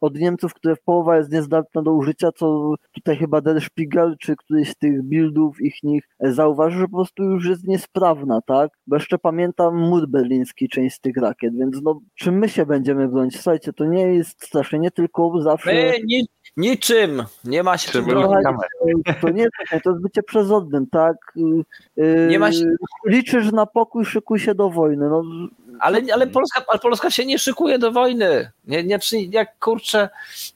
od 0.00 0.14
Niemców, 0.14 0.54
które 0.54 0.76
w 0.76 0.82
połowa 0.82 1.16
jest 1.16 1.32
niezdatna 1.32 1.82
do 1.82 1.92
użycia, 1.92 2.32
co 2.32 2.74
tutaj 2.92 3.16
chyba 3.16 3.40
Der 3.40 3.60
Spiegel, 3.60 4.16
czy 4.20 4.36
któryś 4.36 4.70
z 4.70 4.76
tych 4.76 5.02
buildów 5.02 5.60
ich 5.60 5.82
nich 5.82 6.08
zauważy, 6.20 6.78
że 6.78 6.88
po 6.88 6.96
prostu 6.96 7.22
już 7.22 7.46
jest 7.46 7.66
niesprawna, 7.66 8.40
tak? 8.46 8.70
Bo 8.86 8.96
jeszcze 8.96 9.18
pamiętam 9.18 9.76
mur 9.76 10.08
berliński, 10.08 10.68
część 10.68 10.96
z 10.96 11.00
tych 11.00 11.16
rakiet, 11.16 11.56
więc 11.56 11.82
no, 11.82 12.00
czym 12.14 12.38
my 12.38 12.48
się 12.48 12.66
będziemy 12.66 13.08
bronić? 13.08 13.34
Słuchajcie, 13.34 13.72
to 13.72 13.84
nie 13.84 14.14
jest 14.14 14.44
strasznie 14.44 14.78
nie 14.78 14.90
tylko 14.90 15.42
zawsze... 15.42 15.74
My 15.74 15.92
ni 16.04 16.26
niczym, 16.56 17.22
nie 17.44 17.62
ma 17.62 17.78
się 17.78 17.92
czym 17.92 18.04
bronić. 18.04 18.46
To 19.20 19.28
nie 19.28 19.46
to 19.82 19.90
jest 19.90 20.02
bycie 20.02 20.22
przezodnym, 20.22 20.86
tak? 20.86 21.16
Yy, 21.96 22.26
nie 22.30 22.38
ma 22.38 22.52
się... 22.52 22.64
Liczysz 23.06 23.52
na 23.52 23.66
pokój, 23.66 24.04
szykuj 24.04 24.38
się 24.38 24.54
do 24.54 24.70
wojny. 24.70 25.08
No, 25.08 25.22
ale, 25.80 26.00
ale, 26.14 26.26
Polska, 26.26 26.64
ale 26.68 26.78
Polska 26.78 27.10
się 27.10 27.26
nie 27.26 27.38
szykuje 27.38 27.78
do 27.78 27.92
wojny. 27.92 28.50
Nie, 28.64 28.84
nie, 28.84 28.98
jak 29.30 29.58
kurczę, 29.58 30.08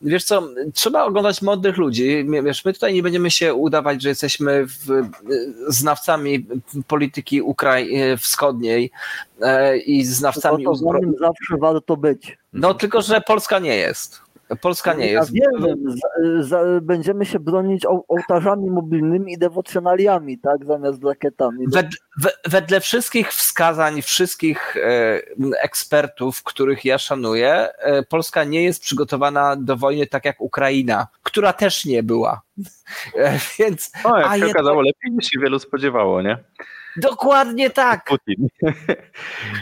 wiesz 0.02 0.24
co, 0.24 0.48
trzeba 0.74 1.04
oglądać 1.04 1.42
młodych 1.42 1.76
ludzi. 1.76 2.26
Wiesz, 2.44 2.64
my 2.64 2.72
tutaj 2.72 2.94
nie 2.94 3.02
będziemy 3.02 3.30
się 3.30 3.54
udawać, 3.54 4.02
że 4.02 4.08
jesteśmy 4.08 4.66
w, 4.66 5.08
znawcami 5.68 6.46
polityki 6.86 7.42
Ukrai 7.42 8.16
wschodniej 8.18 8.90
e, 9.40 9.78
i 9.78 10.04
znawcami. 10.04 10.64
No 10.64 10.72
to 10.72 11.00
zawsze 11.18 11.56
warto 11.58 11.96
być. 11.96 12.38
No 12.52 12.74
tylko, 12.74 13.02
że 13.02 13.20
Polska 13.20 13.58
nie 13.58 13.76
jest. 13.76 14.25
Polska 14.60 14.94
nie 14.94 15.06
jest. 15.06 15.30
Ja 15.34 15.46
wiem, 15.60 15.76
z, 15.90 16.48
z, 16.48 16.84
będziemy 16.84 17.26
się 17.26 17.40
bronić 17.40 17.86
ołtarzami 18.08 18.70
mobilnymi 18.70 19.32
i 19.32 19.38
dewocjonaliami, 19.38 20.38
tak, 20.38 20.64
zamiast 20.64 21.04
rakietami. 21.04 21.66
Wedle, 21.72 22.30
wedle 22.48 22.80
wszystkich 22.80 23.32
wskazań, 23.32 24.02
wszystkich 24.02 24.76
e, 24.76 25.20
ekspertów, 25.62 26.42
których 26.42 26.84
ja 26.84 26.98
szanuję, 26.98 27.68
e, 27.78 28.02
Polska 28.02 28.44
nie 28.44 28.64
jest 28.64 28.82
przygotowana 28.82 29.56
do 29.56 29.76
wojny 29.76 30.06
tak 30.06 30.24
jak 30.24 30.40
Ukraina, 30.40 31.06
która 31.22 31.52
też 31.52 31.84
nie 31.84 32.02
była. 32.02 32.42
E, 33.14 33.38
więc, 33.58 33.92
no, 34.04 34.18
jak 34.18 34.38
się 34.38 34.46
okazało, 34.46 34.82
lepiej 34.82 35.12
niż 35.12 35.26
się 35.26 35.40
wielu 35.40 35.58
spodziewało, 35.58 36.22
nie? 36.22 36.38
Dokładnie 36.96 37.70
tak. 37.70 38.04
Putin. 38.04 38.48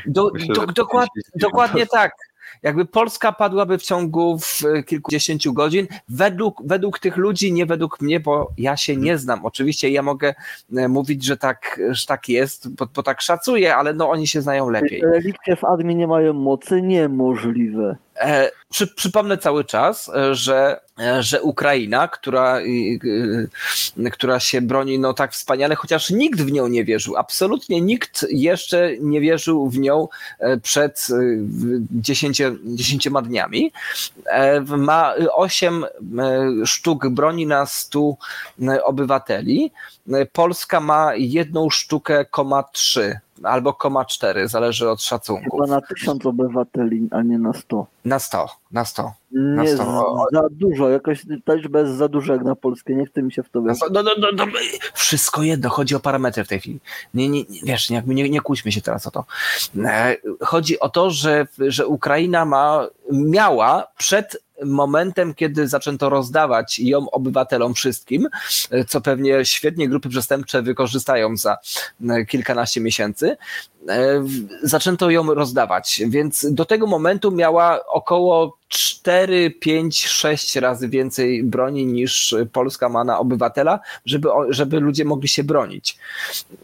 Do, 0.06 0.30
do, 0.54 0.66
dokład, 0.66 1.08
dokładnie 1.34 1.86
tak 1.86 2.12
jakby 2.62 2.84
Polska 2.84 3.32
padłaby 3.32 3.78
w 3.78 3.82
ciągu 3.82 4.38
w 4.38 4.62
kilkudziesięciu 4.86 5.52
godzin, 5.52 5.86
według, 6.08 6.62
według 6.66 6.98
tych 6.98 7.16
ludzi, 7.16 7.52
nie 7.52 7.66
według 7.66 8.00
mnie, 8.00 8.20
bo 8.20 8.50
ja 8.58 8.76
się 8.76 8.96
nie 8.96 9.18
znam. 9.18 9.44
Oczywiście 9.44 9.90
ja 9.90 10.02
mogę 10.02 10.34
e, 10.76 10.88
mówić, 10.88 11.24
że 11.24 11.36
tak, 11.36 11.80
że 11.90 12.06
tak 12.06 12.28
jest, 12.28 12.74
bo, 12.74 12.86
bo 12.94 13.02
tak 13.02 13.20
szacuję, 13.20 13.76
ale 13.76 13.92
no 13.94 14.10
oni 14.10 14.26
się 14.26 14.42
znają 14.42 14.70
lepiej. 14.70 15.00
Relikwie 15.00 15.56
w 15.56 15.64
armii 15.64 15.96
nie 15.96 16.06
mają 16.06 16.32
mocy? 16.32 16.82
Niemożliwe. 16.82 17.96
E, 18.16 18.50
przy, 18.70 18.86
przypomnę 18.86 19.38
cały 19.38 19.64
czas, 19.64 20.08
e, 20.08 20.34
że, 20.34 20.80
e, 21.00 21.22
że 21.22 21.42
Ukraina, 21.42 22.08
która, 22.08 22.58
która 24.12 24.40
się 24.40 24.60
broni 24.60 24.98
no 24.98 25.14
tak 25.14 25.32
wspaniale, 25.32 25.74
chociaż 25.74 26.10
nikt 26.10 26.40
w 26.40 26.52
nią 26.52 26.66
nie 26.68 26.84
wierzył, 26.84 27.16
absolutnie 27.16 27.80
nikt 27.80 28.26
jeszcze 28.30 28.90
nie 29.00 29.20
wierzył 29.20 29.70
w 29.70 29.78
nią 29.78 30.08
przed 30.62 31.08
dziesięcio, 31.90 32.52
dziesięcioma 32.64 33.22
dniami, 33.22 33.72
ma 34.66 35.14
osiem 35.32 35.84
sztuk 36.64 37.08
broni 37.08 37.46
na 37.46 37.66
stu 37.66 38.18
obywateli. 38.84 39.72
Polska 40.32 40.80
ma 40.80 41.14
jedną 41.14 41.70
sztukę, 41.70 42.24
koma 42.24 42.62
trzy 42.62 43.18
albo 43.42 43.72
koma 43.72 44.04
4, 44.04 44.48
zależy 44.48 44.90
od 44.90 45.02
szacunku. 45.02 45.56
Chyba 45.56 45.66
na 45.66 45.80
tysiąc 45.80 46.26
obywateli, 46.26 47.08
a 47.10 47.22
nie 47.22 47.38
na 47.38 47.52
100. 47.52 47.86
Na 48.04 48.18
100, 48.18 48.46
na 48.74 48.84
100. 48.84 49.12
Na 49.32 49.62
nie 49.62 49.68
100. 49.68 50.26
za 50.32 50.42
dużo, 50.50 50.88
jakoś 50.88 51.22
ta 51.44 51.54
liczba 51.54 51.80
jest 51.80 51.92
za 51.92 52.08
duża 52.08 52.32
jak 52.32 52.42
na 52.42 52.54
Polskę, 52.54 52.94
nie 52.94 53.06
chcę 53.06 53.22
mi 53.22 53.32
się 53.32 53.42
w 53.42 53.50
to 53.50 53.62
wierzyć. 53.62 53.82
No, 53.92 54.02
no, 54.02 54.10
no, 54.18 54.28
no, 54.36 54.46
wszystko 54.94 55.42
jedno, 55.42 55.68
chodzi 55.70 55.94
o 55.94 56.00
parametry 56.00 56.44
w 56.44 56.48
tej 56.48 56.60
chwili. 56.60 56.80
Nie, 57.14 57.28
nie, 57.28 57.44
wiesz, 57.62 57.90
nie, 57.90 58.02
nie, 58.06 58.30
nie 58.30 58.40
kłóćmy 58.40 58.72
się 58.72 58.80
teraz 58.80 59.06
o 59.06 59.10
to. 59.10 59.24
E, 59.84 60.16
chodzi 60.40 60.80
o 60.80 60.88
to, 60.88 61.10
że, 61.10 61.46
że 61.58 61.86
Ukraina 61.86 62.44
ma, 62.44 62.86
miała 63.12 63.86
przed 63.98 64.44
momentem, 64.64 65.34
kiedy 65.34 65.68
zaczęto 65.68 66.08
rozdawać 66.08 66.78
ją 66.78 67.10
obywatelom 67.10 67.74
wszystkim, 67.74 68.28
co 68.88 69.00
pewnie 69.00 69.44
świetnie 69.44 69.88
grupy 69.88 70.08
przestępcze 70.08 70.62
wykorzystają 70.62 71.36
za 71.36 71.56
e, 72.08 72.24
kilkanaście 72.24 72.80
miesięcy, 72.80 73.36
e, 73.88 74.24
zaczęto 74.62 75.10
ją 75.10 75.34
rozdawać, 75.34 76.02
więc 76.06 76.46
do 76.50 76.64
tego 76.64 76.86
momentu 76.86 77.30
miała 77.30 77.86
około 77.86 78.58
4, 78.68 79.50
5, 79.50 80.06
6 80.06 80.56
razy 80.56 80.88
więcej 80.88 81.44
broni 81.44 81.86
niż 81.86 82.34
Polska 82.52 82.88
ma 82.88 83.04
na 83.04 83.18
obywatela, 83.18 83.80
żeby, 84.06 84.28
żeby 84.48 84.80
ludzie 84.80 85.04
mogli 85.04 85.28
się 85.28 85.44
bronić. 85.44 85.98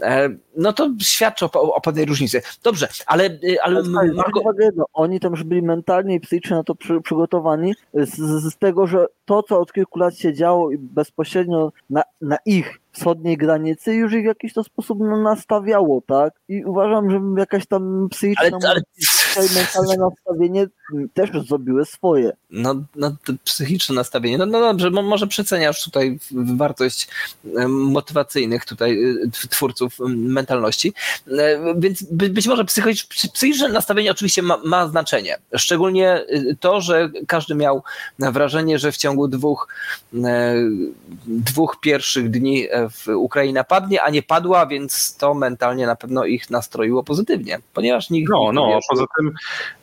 E, 0.03 0.29
no 0.57 0.73
to 0.73 0.91
świadczy 1.01 1.45
o, 1.45 1.75
o 1.75 1.81
pewnej 1.81 2.05
różnicy. 2.05 2.43
Dobrze, 2.63 2.89
ale... 3.07 3.25
E, 3.25 3.63
ale 3.63 3.83
Marko... 3.83 4.43
no, 4.77 4.85
oni 4.93 5.21
tam 5.21 5.33
już 5.33 5.45
byli 5.45 5.63
mentalnie 5.63 6.15
i 6.15 6.21
psychicznie 6.21 6.57
na 6.57 6.65
to 6.65 6.75
przy, 6.75 7.01
przygotowani 7.01 7.75
z, 7.95 8.17
z, 8.43 8.57
tego, 8.57 8.87
że 8.87 9.07
to, 9.25 9.43
co 9.43 9.61
od 9.61 9.73
kilku 9.73 9.99
lat 9.99 10.17
się 10.17 10.35
działo 10.35 10.71
bezpośrednio 10.79 11.73
na, 11.91 12.03
na 12.21 12.37
ich 12.47 12.81
wschodniej 12.93 13.37
granicy 13.37 13.95
już 13.95 14.13
ich 14.13 14.23
w 14.23 14.27
jakiś 14.27 14.53
to 14.53 14.65
sposób 14.65 14.99
nastawiało, 15.01 16.03
tak? 16.07 16.35
I 16.49 16.65
uważam, 16.65 17.11
że 17.11 17.21
jakaś 17.39 17.67
tam 17.67 18.09
psychiczna 18.11 18.59
ale, 18.71 18.81
ale... 19.37 19.47
mentalne 19.55 19.97
nastawienie 19.97 20.67
też 21.15 21.31
zrobiły 21.49 21.85
swoje. 21.85 22.33
No, 22.51 22.75
no 22.97 23.17
psychiczne 23.45 23.95
nastawienie. 23.95 24.39
No, 24.39 24.47
no 24.47 24.61
dobrze, 24.61 24.91
może 24.91 25.27
przeceniasz 25.27 25.85
tutaj 25.85 26.19
wartość 26.33 27.09
motywacyjnych 27.69 28.65
tutaj 28.65 29.05
y, 29.05 29.49
twórców 29.51 29.97
mentalności, 30.09 30.93
e, 31.39 31.75
więc 31.79 32.03
być 32.13 32.47
może 32.47 32.65
psychiczne 33.33 33.69
nastawienie 33.69 34.11
oczywiście 34.11 34.43
ma, 34.43 34.59
ma 34.65 34.89
znaczenie. 34.89 35.39
Szczególnie 35.57 36.25
y, 36.31 36.57
to, 36.61 36.81
że 36.81 37.11
każdy 37.27 37.55
miał 37.55 37.83
wrażenie, 38.19 38.79
że 38.79 38.93
w 38.93 38.97
ciągu 38.97 39.29
dwóch, 39.29 39.69
e, 40.15 40.55
dwóch 41.27 41.81
pierwszych 41.81 42.31
dni 42.31 42.67
e, 42.71 43.17
Ukraina 43.17 43.65
padnie, 43.65 44.03
a 44.03 44.11
nie 44.11 44.23
padła, 44.23 44.67
więc 44.67 45.17
to 45.17 45.35
mentalnie 45.35 45.87
na 45.87 45.97
pewno 45.97 46.25
ich 46.25 46.51
nastroiło 46.51 47.05
pozytywnie, 47.05 47.59
ponieważ 47.75 48.11
nikt. 48.11 48.31
No, 48.31 48.53
no, 48.53 48.79
poza 48.91 49.05
tym 49.19 49.33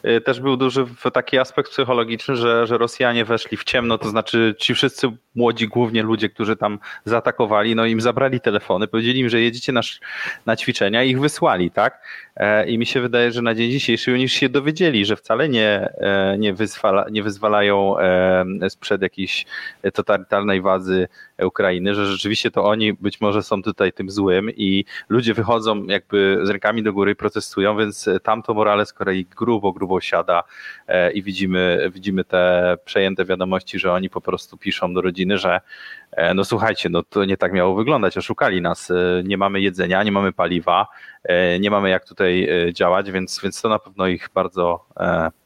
y, 0.06 0.22
też 0.22 0.40
był 0.40 0.58
duży 0.58 0.86
taki 1.14 1.40
aspekt 1.40 1.72
psychologiczny, 1.72 2.36
że, 2.36 2.68
że 2.68 2.78
Rosjanie 2.78 3.26
weszli 3.26 3.58
w 3.58 3.64
ciemno, 3.64 3.98
to 3.98 4.10
znaczy 4.10 4.56
ci 4.60 4.76
wszyscy 4.76 5.08
młodzi, 5.36 5.68
głównie 5.68 6.04
ludzie, 6.04 6.30
którzy 6.30 6.56
tam 6.56 6.80
zaatakowali, 7.06 7.76
no 7.76 7.86
im 7.86 8.02
zabrali 8.02 8.40
telefony, 8.40 8.88
powiedzieli 8.88 9.20
im, 9.20 9.30
że 9.30 9.42
jedziecie 9.42 9.72
na, 9.72 9.82
na 10.46 10.56
ćwiczenia 10.56 11.04
i 11.04 11.10
ich 11.10 11.20
wysłali, 11.20 11.72
tak? 11.72 12.02
E, 12.38 12.70
I 12.70 12.78
mi 12.78 12.86
się 12.86 13.02
wydaje, 13.02 13.32
że 13.32 13.42
na 13.42 13.56
dzień 13.56 13.72
dzisiejszy 13.72 14.12
już 14.12 14.32
się 14.32 14.50
dowiedzieli, 14.50 15.06
że 15.06 15.16
wcale 15.16 15.50
nie, 15.50 15.90
e, 15.98 16.38
nie, 16.38 16.54
wyzwala, 16.54 17.06
nie 17.12 17.24
wyzwalają 17.24 18.00
e, 18.00 18.70
sprzed 18.70 19.02
jakiejś 19.02 19.46
totalitarnej 19.94 20.62
wazy 20.62 21.08
Ukrainy, 21.44 21.96
że 21.96 22.06
rzeczywiście 22.06 22.52
to 22.52 22.66
oni 22.66 22.94
być 22.94 23.22
może 23.22 23.44
są 23.44 23.64
tutaj 23.64 23.94
tym 23.94 24.10
złym 24.10 24.50
i 24.50 24.86
ludzie 25.10 25.34
wychodzą 25.34 25.86
jakby 25.86 26.40
z 26.44 26.50
rękami 26.50 26.84
do 26.84 26.94
góry 26.94 27.12
i 27.12 27.16
protestują, 27.16 27.78
więc 27.78 28.10
tam 28.24 28.44
to 28.44 28.54
morale 28.54 28.86
z 28.86 28.94
kolei 28.94 29.26
grubo, 29.26 29.72
grubo 29.72 30.02
siada 30.02 30.44
i 31.14 31.24
widzimy, 31.24 31.90
widzimy 31.94 32.24
te 32.24 32.76
przejęte 32.86 33.26
wiadomości, 33.26 33.80
że 33.80 33.92
oni 33.92 34.10
po 34.10 34.22
prostu 34.22 34.58
piszą 34.58 34.94
do 34.94 35.02
rodziny, 35.02 35.38
że 35.38 35.62
no 36.36 36.44
słuchajcie, 36.46 36.90
no 36.90 37.04
to 37.04 37.26
nie 37.26 37.38
tak 37.38 37.54
miało 37.54 37.76
wyglądać, 37.76 38.18
oszukali 38.18 38.62
nas, 38.62 38.92
nie 39.24 39.38
mamy 39.38 39.62
jedzenia, 39.62 40.04
nie 40.04 40.12
mamy 40.12 40.34
paliwa, 40.34 40.88
nie 41.60 41.72
mamy 41.72 41.90
jak 41.90 42.06
tutaj 42.06 42.50
działać, 42.74 43.12
więc, 43.12 43.40
więc 43.44 43.62
to 43.62 43.70
na 43.70 43.80
pewno 43.80 44.08
ich 44.08 44.30
bardzo 44.34 44.86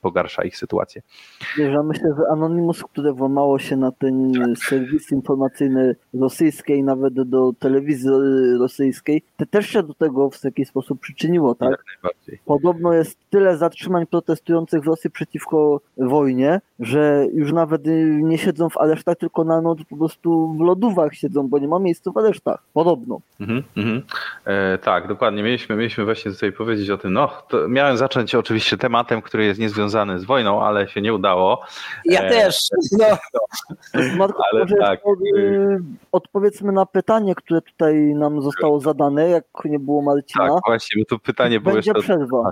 pogarsza 0.01 0.43
ich 0.43 0.57
sytuację. 0.57 1.01
Wiesz, 1.57 1.73
ja 1.73 1.83
myślę, 1.83 2.13
że 2.17 2.23
Anonymous, 2.31 2.83
które 2.83 3.13
włamało 3.13 3.59
się 3.59 3.77
na 3.77 3.91
ten 3.91 4.33
serwis 4.69 5.11
informacyjny 5.11 5.95
rosyjskiej, 6.13 6.83
nawet 6.83 7.13
do 7.13 7.51
telewizji 7.59 8.09
rosyjskiej, 8.59 9.23
to 9.37 9.45
też 9.45 9.67
się 9.67 9.83
do 9.83 9.93
tego 9.93 10.29
w 10.29 10.43
jakiś 10.43 10.67
sposób 10.67 10.99
przyczyniło, 10.99 11.55
tak? 11.55 11.83
Podobno 12.45 12.93
jest 12.93 13.17
tyle 13.29 13.57
zatrzymań 13.57 14.05
protestujących 14.07 14.83
w 14.83 14.87
Rosji 14.87 15.09
przeciwko 15.09 15.81
wojnie, 15.97 16.61
że 16.79 17.25
już 17.33 17.53
nawet 17.53 17.81
nie 18.21 18.37
siedzą 18.37 18.69
w 18.69 18.77
aresztach, 18.77 19.17
tylko 19.17 19.43
na 19.43 19.61
noc 19.61 19.79
po 19.89 19.97
prostu 19.97 20.50
w 20.57 20.59
lodówach 20.59 21.15
siedzą, 21.15 21.47
bo 21.47 21.59
nie 21.59 21.67
ma 21.67 21.79
miejsca 21.79 22.11
w 22.11 22.17
aresztach. 22.17 22.63
Podobno. 22.73 23.19
Mhm, 23.39 23.63
mhm. 23.77 24.01
E, 24.45 24.77
tak, 24.77 25.07
dokładnie. 25.07 25.43
Mieliśmy, 25.43 25.75
mieliśmy 25.75 26.05
właśnie 26.05 26.31
tutaj 26.31 26.51
powiedzieć 26.51 26.89
o 26.89 26.97
tym. 26.97 27.13
No, 27.13 27.29
miałem 27.67 27.97
zacząć 27.97 28.35
oczywiście 28.35 28.77
tematem, 28.77 29.21
który 29.21 29.45
jest 29.45 29.59
niezwiązany 29.59 30.19
z 30.19 30.23
wojną, 30.23 30.63
ale 30.63 30.87
się 30.87 31.01
nie 31.01 31.13
udało. 31.13 31.61
Ja 32.05 32.21
e, 32.21 32.29
też. 32.29 32.59
No. 32.99 33.05
Marko, 34.17 34.43
ale 34.51 34.65
tak. 34.65 34.99
Y, 35.35 35.79
odpowiedzmy 36.11 36.71
na 36.71 36.85
pytanie, 36.85 37.35
które 37.35 37.61
tutaj 37.61 37.95
nam 38.15 38.41
zostało 38.41 38.79
zadane, 38.79 39.29
jak 39.29 39.45
nie 39.65 39.79
było 39.79 40.01
Marcina. 40.01 40.47
Tak, 40.47 40.63
właśnie, 40.65 41.01
bo 41.03 41.05
to 41.05 41.19
pytanie 41.19 41.59
było 41.59 41.75
Będzie 41.75 41.91
jeszcze... 41.91 42.03
przerwa. 42.03 42.51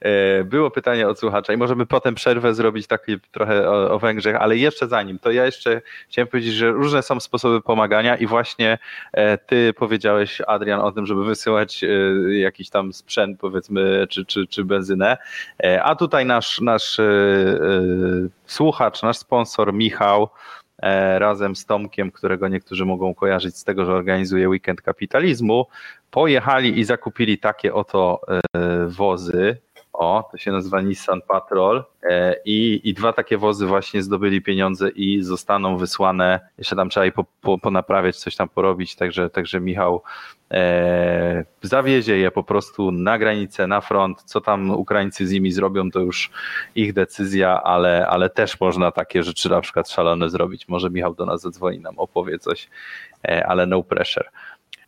E, 0.00 0.44
było 0.44 0.70
pytanie 0.70 1.08
od 1.08 1.18
słuchacza 1.18 1.52
i 1.52 1.56
możemy 1.56 1.86
potem 1.86 2.14
przerwę 2.14 2.54
zrobić 2.54 2.86
taki 2.86 3.20
trochę 3.32 3.70
o, 3.70 3.90
o, 3.90 3.98
Węgrzech, 3.98 4.36
ale 4.36 4.56
jeszcze 4.56 4.88
zanim, 4.88 5.18
to 5.18 5.30
ja 5.30 5.46
jeszcze 5.46 5.82
chciałem 6.08 6.28
powiedzieć, 6.28 6.54
że 6.54 6.70
różne 6.70 7.02
są 7.02 7.20
sposoby 7.20 7.60
pomagania 7.60 8.16
i 8.16 8.26
właśnie 8.26 8.78
e, 9.12 9.38
ty 9.38 9.72
powiedziałeś, 9.72 10.42
Adrian, 10.46 10.80
o 10.80 10.92
tym, 10.92 11.06
żeby 11.06 11.24
wysyłać 11.24 11.84
e, 11.84 11.88
jakiś 12.38 12.70
tam 12.70 12.92
sprzęt, 12.92 13.40
powiedzmy, 13.40 14.06
czy, 14.10 14.24
czy, 14.24 14.46
czy 14.46 14.64
benzynę, 14.64 15.16
a 15.82 15.94
tutaj 15.96 16.26
nasz, 16.26 16.60
nasz 16.60 17.00
słuchacz, 18.46 19.02
nasz 19.02 19.18
sponsor 19.18 19.72
Michał, 19.72 20.28
razem 21.18 21.56
z 21.56 21.66
Tomkiem, 21.66 22.10
którego 22.10 22.48
niektórzy 22.48 22.84
mogą 22.84 23.14
kojarzyć 23.14 23.56
z 23.56 23.64
tego, 23.64 23.84
że 23.84 23.92
organizuje 23.92 24.48
Weekend 24.48 24.82
Kapitalizmu, 24.82 25.66
pojechali 26.10 26.78
i 26.78 26.84
zakupili 26.84 27.38
takie 27.38 27.74
oto 27.74 28.20
wozy 28.86 29.56
o, 30.00 30.28
to 30.30 30.38
się 30.38 30.52
nazywa 30.52 30.80
Nissan 30.80 31.20
Patrol. 31.28 31.84
E, 32.02 32.36
i, 32.44 32.80
i 32.84 32.94
dwa 32.94 33.12
takie 33.12 33.38
wozy 33.38 33.66
właśnie 33.66 34.02
zdobyli 34.02 34.42
pieniądze 34.42 34.88
i 34.88 35.22
zostaną 35.22 35.76
wysłane, 35.76 36.40
jeszcze 36.58 36.76
tam 36.76 36.90
trzeba 36.90 37.06
je 37.06 37.12
po, 37.12 37.24
po, 37.40 37.58
ponaprawiać, 37.58 38.16
coś 38.16 38.36
tam 38.36 38.48
porobić, 38.48 38.96
także, 38.96 39.30
także 39.30 39.60
Michał 39.60 40.02
e, 40.50 41.44
zawiezie 41.62 42.18
je 42.18 42.30
po 42.30 42.42
prostu 42.42 42.92
na 42.92 43.18
granicę, 43.18 43.66
na 43.66 43.80
front, 43.80 44.22
co 44.22 44.40
tam 44.40 44.70
Ukraińcy 44.70 45.26
z 45.26 45.32
nimi 45.32 45.52
zrobią, 45.52 45.90
to 45.90 46.00
już 46.00 46.30
ich 46.74 46.92
decyzja, 46.92 47.62
ale, 47.62 48.06
ale 48.06 48.30
też 48.30 48.60
można 48.60 48.90
takie 48.90 49.22
rzeczy 49.22 49.50
na 49.50 49.60
przykład 49.60 49.90
szalone 49.90 50.30
zrobić, 50.30 50.68
może 50.68 50.90
Michał 50.90 51.14
do 51.14 51.26
nas 51.26 51.40
zadzwoni, 51.40 51.78
nam 51.78 51.98
opowie 51.98 52.38
coś, 52.38 52.68
e, 53.28 53.46
ale 53.46 53.66
no 53.66 53.82
pressure. 53.82 54.30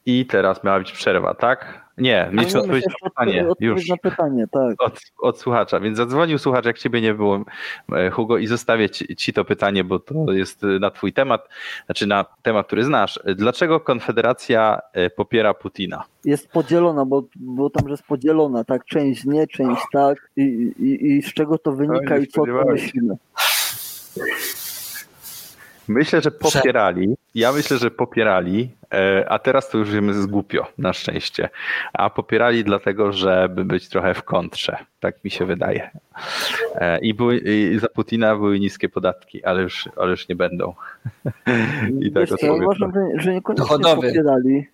I 0.07 0.27
teraz 0.27 0.65
miała 0.65 0.79
być 0.79 0.93
przerwa, 0.93 1.35
tak? 1.35 1.83
Nie, 1.99 2.29
mieliśmy 2.33 2.61
odpowiedzieć 2.61 2.95
na 3.03 3.11
pytanie. 3.11 3.47
Już. 3.61 3.89
na 3.89 3.97
pytanie, 3.97 4.45
tak. 4.53 4.83
Od, 4.83 5.01
od, 5.21 5.39
słuchacza. 5.39 5.81
Więc 5.81 5.97
zadzwonił 5.97 6.39
słuchacz, 6.39 6.65
jak 6.65 6.79
ciebie 6.79 7.01
nie 7.01 7.15
było, 7.15 7.45
e, 7.93 8.11
Hugo, 8.11 8.39
i 8.39 8.47
zostawię 8.47 8.91
ci, 8.91 9.17
ci, 9.17 9.33
to 9.33 9.45
pytanie, 9.45 9.85
bo 9.85 9.99
to 9.99 10.33
jest 10.33 10.63
na 10.81 10.91
twój 10.91 11.13
temat, 11.13 11.49
znaczy 11.87 12.07
na 12.07 12.25
temat, 12.43 12.67
który 12.67 12.85
znasz. 12.85 13.21
Dlaczego 13.37 13.81
Konfederacja 13.81 14.81
e, 14.93 15.11
popiera 15.11 15.55
Putina? 15.55 16.05
Jest 16.25 16.49
podzielona, 16.49 17.05
bo, 17.05 17.23
bo 17.37 17.71
tam 17.71 17.89
jest 17.89 18.03
podzielona, 18.03 18.65
tak? 18.65 18.85
Część 18.85 19.25
nie, 19.25 19.47
część 19.47 19.83
tak. 19.93 20.31
I, 20.37 20.43
i, 20.79 21.07
i 21.07 21.23
z 21.23 21.35
czego 21.35 21.59
to 21.59 21.73
wynika 21.73 22.19
i 22.19 22.27
co 22.27 22.47
to 22.47 22.65
myślimy? 22.65 23.17
Myślę, 25.89 26.21
że 26.21 26.31
popierali. 26.31 27.15
Ja 27.35 27.53
myślę, 27.53 27.79
że 27.79 27.91
popierali, 27.91 28.71
e, 28.95 29.27
a 29.29 29.39
teraz 29.39 29.71
to 29.71 29.79
już 29.79 29.91
wiemy 29.91 30.15
z 30.15 30.27
głupio, 30.27 30.67
na 30.79 30.93
szczęście. 30.93 31.49
A 31.93 32.11
popierali 32.11 32.65
dlatego, 32.65 33.13
żeby 33.13 33.65
być 33.65 33.89
trochę 33.89 34.15
w 34.15 34.23
kontrze. 34.23 34.77
Tak 35.03 35.25
mi 35.25 35.31
się 35.31 35.47
wydaje. 35.47 35.91
E, 36.75 36.99
I, 36.99 37.15
były, 37.15 37.39
i 37.39 37.79
za 37.79 37.89
Putina 37.89 38.37
były 38.37 38.61
niskie 38.61 38.89
podatki, 38.89 39.45
ale 39.45 39.63
już, 39.63 39.89
ale 39.97 40.11
już 40.11 40.29
nie 40.29 40.37
będą. 40.37 40.75
I 42.05 42.13
tak 42.13 42.31
Wiesz, 42.31 42.43
ja 42.43 42.53
uważam, 42.53 42.93
że, 42.95 43.23
że 43.23 43.35
niekoniecznie 43.35 43.65
Dochodowy. 43.65 44.09
popierali. 44.09 44.67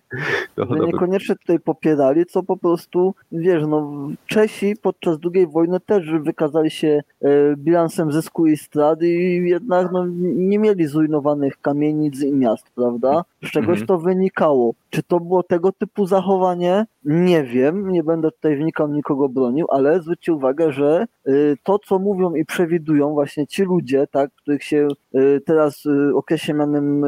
Dochodowy. 0.55 0.85
Że 0.85 0.91
niekoniecznie 0.93 1.35
tutaj 1.35 1.59
popierali, 1.59 2.25
co 2.25 2.43
po 2.43 2.57
prostu, 2.57 3.15
wiesz, 3.31 3.63
no 3.67 4.09
Czesi 4.25 4.73
podczas 4.81 5.17
II 5.33 5.47
wojny 5.47 5.79
też 5.79 6.05
wykazali 6.23 6.71
się 6.71 7.01
e, 7.21 7.29
bilansem 7.57 8.11
zysku 8.11 8.47
i 8.47 8.57
strat 8.57 9.01
i 9.01 9.41
jednak 9.49 9.91
no, 9.91 10.05
nie 10.35 10.59
mieli 10.59 10.87
zrujnowanych 10.87 11.61
kamienic 11.61 12.21
i 12.21 12.33
miast, 12.33 12.71
prawda? 12.75 13.23
Z 13.43 13.51
czegoś 13.51 13.81
mhm. 13.81 13.87
to 13.87 13.97
wynikało. 13.97 14.73
Czy 14.89 15.03
to 15.03 15.19
było 15.19 15.43
tego 15.43 15.71
typu 15.71 16.05
zachowanie? 16.05 16.85
Nie 17.03 17.43
wiem, 17.43 17.91
nie 17.91 18.03
będę 18.03 18.31
tutaj 18.31 18.57
wnikał, 18.57 18.87
nikogo 18.87 19.29
bronił, 19.29 19.67
ale 19.69 20.01
zwróćcie 20.01 20.33
uwagę, 20.33 20.71
że 20.71 21.05
y, 21.27 21.57
to, 21.63 21.79
co 21.79 21.99
mówią 21.99 22.33
i 22.33 22.45
przewidują 22.45 23.13
właśnie 23.13 23.47
ci 23.47 23.63
ludzie, 23.63 24.07
tak, 24.11 24.31
których 24.33 24.63
się 24.63 24.87
y, 25.15 25.41
teraz 25.45 25.85
y, 25.85 26.15
okresie 26.15 26.53
mianem 26.53 27.05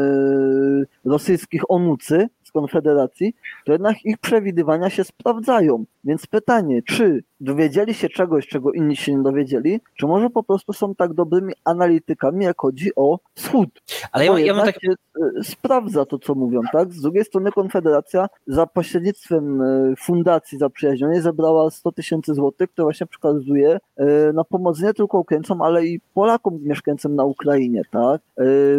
rosyjskich 1.06 1.72
onucy, 1.72 2.28
Konfederacji, 2.52 3.36
to 3.66 3.72
jednak 3.72 4.06
ich 4.06 4.18
przewidywania 4.18 4.90
się 4.90 5.04
sprawdzają. 5.04 5.86
Więc 6.04 6.28
pytanie, 6.28 6.82
czy 6.86 7.24
dowiedzieli 7.42 7.94
się 7.94 8.10
czegoś, 8.10 8.48
czego 8.48 8.72
inni 8.72 8.96
się 8.96 9.16
nie 9.16 9.24
dowiedzieli, 9.24 9.82
czy 9.96 10.08
może 10.08 10.30
po 10.30 10.44
prostu 10.44 10.74
są 10.74 10.96
tak 10.96 11.14
dobrymi 11.14 11.54
analitykami, 11.66 12.46
jak 12.46 12.62
chodzi 12.62 12.96
o 12.96 13.20
wschód. 13.34 13.70
Ale 14.12 14.26
ja, 14.26 14.40
ja 14.40 14.54
mam 14.54 14.66
tak... 14.66 14.76
e, 14.76 15.44
sprawdza 15.44 16.06
to, 16.06 16.20
co 16.20 16.36
mówią, 16.36 16.62
tak? 16.72 16.94
Z 16.94 17.02
drugiej 17.02 17.26
strony 17.26 17.52
Konfederacja 17.52 18.28
za 18.48 18.68
pośrednictwem 18.68 19.62
e, 19.62 19.94
fundacji 20.00 20.58
zaprzyjaźnionej 20.58 21.22
zebrała 21.22 21.72
100 21.72 21.92
tysięcy 21.92 22.34
złotych, 22.34 22.72
które 22.72 22.86
właśnie 22.86 23.08
przekazuje 23.08 23.80
e, 23.98 24.34
na 24.34 24.44
pomoc 24.44 24.82
nie 24.82 24.94
tylko 24.94 25.20
Ukraińcom, 25.20 25.62
ale 25.62 25.86
i 25.86 26.00
Polakom 26.14 26.60
mieszkającym 26.62 27.16
na 27.16 27.24
Ukrainie, 27.24 27.82
tak? 27.92 28.22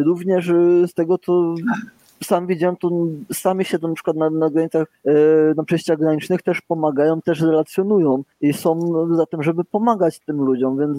Również 0.04 0.46
z 0.86 0.94
tego, 0.94 1.18
co 1.18 1.54
sam 2.22 2.46
widziałem, 2.46 2.76
to 2.76 2.90
sami 3.32 3.64
się 3.64 3.78
to 3.78 3.88
na 3.88 3.94
przykład 3.94 4.16
na, 4.16 4.30
na 4.30 4.50
granicach, 4.50 4.88
e, 5.04 5.12
na 5.56 5.64
przejściach 5.64 5.98
granicznych 5.98 6.42
też 6.42 6.60
pomagają, 6.60 7.22
też 7.22 7.40
relacjonują 7.40 8.22
i 8.40 8.52
są 8.52 8.92
za 9.16 9.26
tym, 9.26 9.42
żeby 9.42 9.64
pomagać 9.64 10.18
tym 10.18 10.36
ludziom, 10.36 10.78
więc 10.78 10.98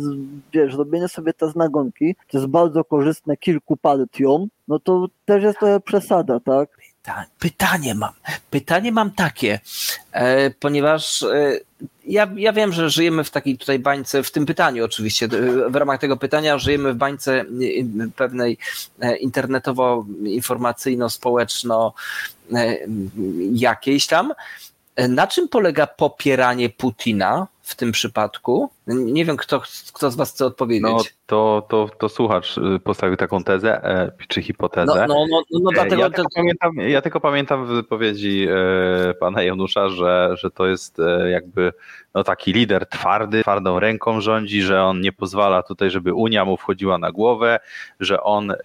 wiesz, 0.53 0.75
robienie 0.75 1.07
sobie 1.07 1.33
te 1.33 1.49
znagonki, 1.49 2.15
to 2.31 2.37
jest 2.37 2.49
bardzo 2.49 2.83
korzystne 2.83 3.37
kilku 3.37 3.77
partiom, 3.77 4.47
no 4.67 4.79
to 4.79 5.07
też 5.25 5.43
jest 5.43 5.59
to 5.59 5.79
przesada, 5.79 6.39
tak? 6.39 6.69
Pytanie 7.39 7.95
mam. 7.95 8.13
Pytanie 8.49 8.91
mam 8.91 9.11
takie, 9.11 9.59
e, 10.11 10.49
ponieważ 10.49 11.23
e, 11.23 11.59
ja, 12.05 12.27
ja 12.35 12.53
wiem, 12.53 12.73
że 12.73 12.89
żyjemy 12.89 13.23
w 13.23 13.29
takiej 13.29 13.57
tutaj 13.57 13.79
bańce, 13.79 14.23
w 14.23 14.31
tym 14.31 14.45
pytaniu 14.45 14.85
oczywiście, 14.85 15.27
w 15.69 15.75
ramach 15.75 15.99
tego 15.99 16.17
pytania 16.17 16.57
żyjemy 16.57 16.93
w 16.93 16.97
bańce 16.97 17.45
pewnej 18.15 18.57
internetowo-informacyjno-społeczno 19.21 21.93
jakiejś 23.53 24.07
tam. 24.07 24.33
Na 25.09 25.27
czym 25.27 25.49
polega 25.49 25.87
popieranie 25.87 26.69
Putina 26.69 27.47
w 27.61 27.75
tym 27.75 27.91
przypadku? 27.91 28.69
Nie 28.87 29.25
wiem, 29.25 29.37
kto, 29.37 29.61
kto 29.93 30.11
z 30.11 30.15
Was 30.15 30.33
chce 30.33 30.45
odpowiedzieć. 30.45 30.83
No, 30.83 30.99
to, 31.25 31.65
to, 31.69 31.89
to 31.97 32.09
słuchacz 32.09 32.57
y, 32.57 32.79
postawił 32.79 33.17
taką 33.17 33.43
tezę, 33.43 33.83
e, 33.83 34.11
czy 34.27 34.41
hipotezę. 34.41 35.05
No, 35.07 35.25
no, 35.29 35.43
no, 35.51 35.59
no 35.61 35.71
e, 35.71 35.73
dlatego... 35.73 36.01
Ja 36.01 36.09
tylko, 36.09 36.29
pamiętam, 36.35 36.75
ja 36.77 37.01
tylko 37.01 37.19
pamiętam 37.19 37.65
w 37.65 37.69
wypowiedzi 37.69 38.47
e, 38.49 39.13
pana 39.13 39.43
Janusza, 39.43 39.89
że, 39.89 40.35
że 40.37 40.51
to 40.51 40.67
jest 40.67 40.97
jakby 41.31 41.73
no, 42.13 42.23
taki 42.23 42.53
lider 42.53 42.85
twardy, 42.89 43.41
twardą 43.41 43.79
ręką 43.79 44.21
rządzi, 44.21 44.61
że 44.61 44.83
on 44.83 45.01
nie 45.01 45.11
pozwala 45.11 45.63
tutaj, 45.63 45.89
żeby 45.89 46.13
Unia 46.13 46.45
mu 46.45 46.57
wchodziła 46.57 46.97
na 46.97 47.11
głowę, 47.11 47.59
że 47.99 48.23
on 48.23 48.47
no, 48.47 48.55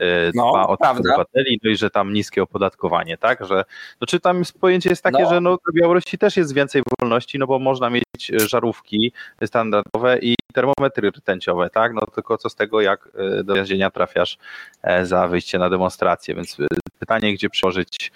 dba 0.50 0.62
no, 0.62 0.68
o 0.68 0.76
obywateli, 0.90 1.60
no 1.64 1.70
i 1.70 1.76
że 1.76 1.90
tam 1.90 2.12
niskie 2.12 2.42
opodatkowanie, 2.42 3.18
tak? 3.18 3.46
Że, 3.46 3.64
no, 4.00 4.06
czy 4.06 4.20
tam 4.20 4.42
pojęcie 4.60 4.90
jest 4.90 5.02
takie, 5.02 5.22
no. 5.22 5.30
że 5.30 5.40
no, 5.40 5.58
w 5.72 5.74
Białorusi 5.74 6.18
też 6.18 6.36
jest 6.36 6.54
więcej 6.54 6.82
wolności, 7.00 7.38
no 7.38 7.46
bo 7.46 7.58
można 7.58 7.90
mieć 7.90 8.04
żarówki 8.26 9.12
standardowe 9.44 10.07
i 10.16 10.34
termometry 10.54 11.10
rtęciowe, 11.10 11.70
tak? 11.70 11.92
No 11.94 12.00
tylko 12.14 12.38
co 12.38 12.50
z 12.50 12.54
tego, 12.54 12.80
jak 12.80 13.08
e, 13.14 13.44
do 13.44 13.54
więzienia 13.54 13.90
trafiasz 13.90 14.38
e, 14.82 15.06
za 15.06 15.28
wyjście 15.28 15.58
na 15.58 15.70
demonstrację, 15.70 16.34
więc 16.34 16.60
e, 16.60 16.66
pytanie, 16.98 17.34
gdzie 17.34 17.50
przełożyć 17.50 18.12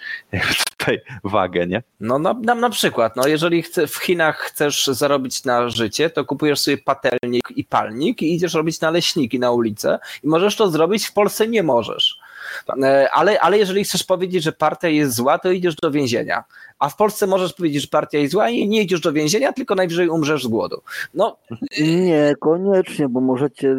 tutaj 0.77 1.01
wagę, 1.23 1.67
nie? 1.67 1.83
No 1.99 2.19
na, 2.19 2.33
na, 2.33 2.55
na 2.55 2.69
przykład, 2.69 3.15
no 3.15 3.27
jeżeli 3.27 3.61
chce, 3.61 3.87
w 3.87 3.95
Chinach 3.95 4.37
chcesz 4.37 4.87
zarobić 4.87 5.45
na 5.45 5.69
życie, 5.69 6.09
to 6.09 6.25
kupujesz 6.25 6.59
sobie 6.59 6.77
patelnik 6.77 7.51
i 7.55 7.63
palnik 7.63 8.21
i 8.21 8.35
idziesz 8.35 8.53
robić 8.53 8.81
naleśniki 8.81 9.39
na 9.39 9.51
ulicę 9.51 9.99
i 10.23 10.27
możesz 10.27 10.55
to 10.55 10.69
zrobić, 10.69 11.05
w 11.05 11.13
Polsce 11.13 11.47
nie 11.47 11.63
możesz. 11.63 12.19
Tak. 12.65 12.75
Ale, 13.13 13.41
ale 13.41 13.57
jeżeli 13.57 13.83
chcesz 13.83 14.03
powiedzieć, 14.03 14.43
że 14.43 14.51
partia 14.51 14.87
jest 14.87 15.15
zła, 15.15 15.39
to 15.39 15.51
idziesz 15.51 15.75
do 15.75 15.91
więzienia. 15.91 16.43
A 16.79 16.89
w 16.89 16.95
Polsce 16.95 17.27
możesz 17.27 17.53
powiedzieć, 17.53 17.81
że 17.81 17.87
partia 17.87 18.17
jest 18.17 18.31
zła 18.31 18.49
i 18.49 18.67
nie 18.67 18.81
idziesz 18.81 19.01
do 19.01 19.13
więzienia, 19.13 19.53
tylko 19.53 19.75
najwyżej 19.75 20.09
umrzesz 20.09 20.43
z 20.43 20.47
głodu. 20.47 20.81
No. 21.13 21.37
Nie, 21.81 22.35
koniecznie, 22.39 23.09
bo 23.09 23.21
możecie, 23.21 23.75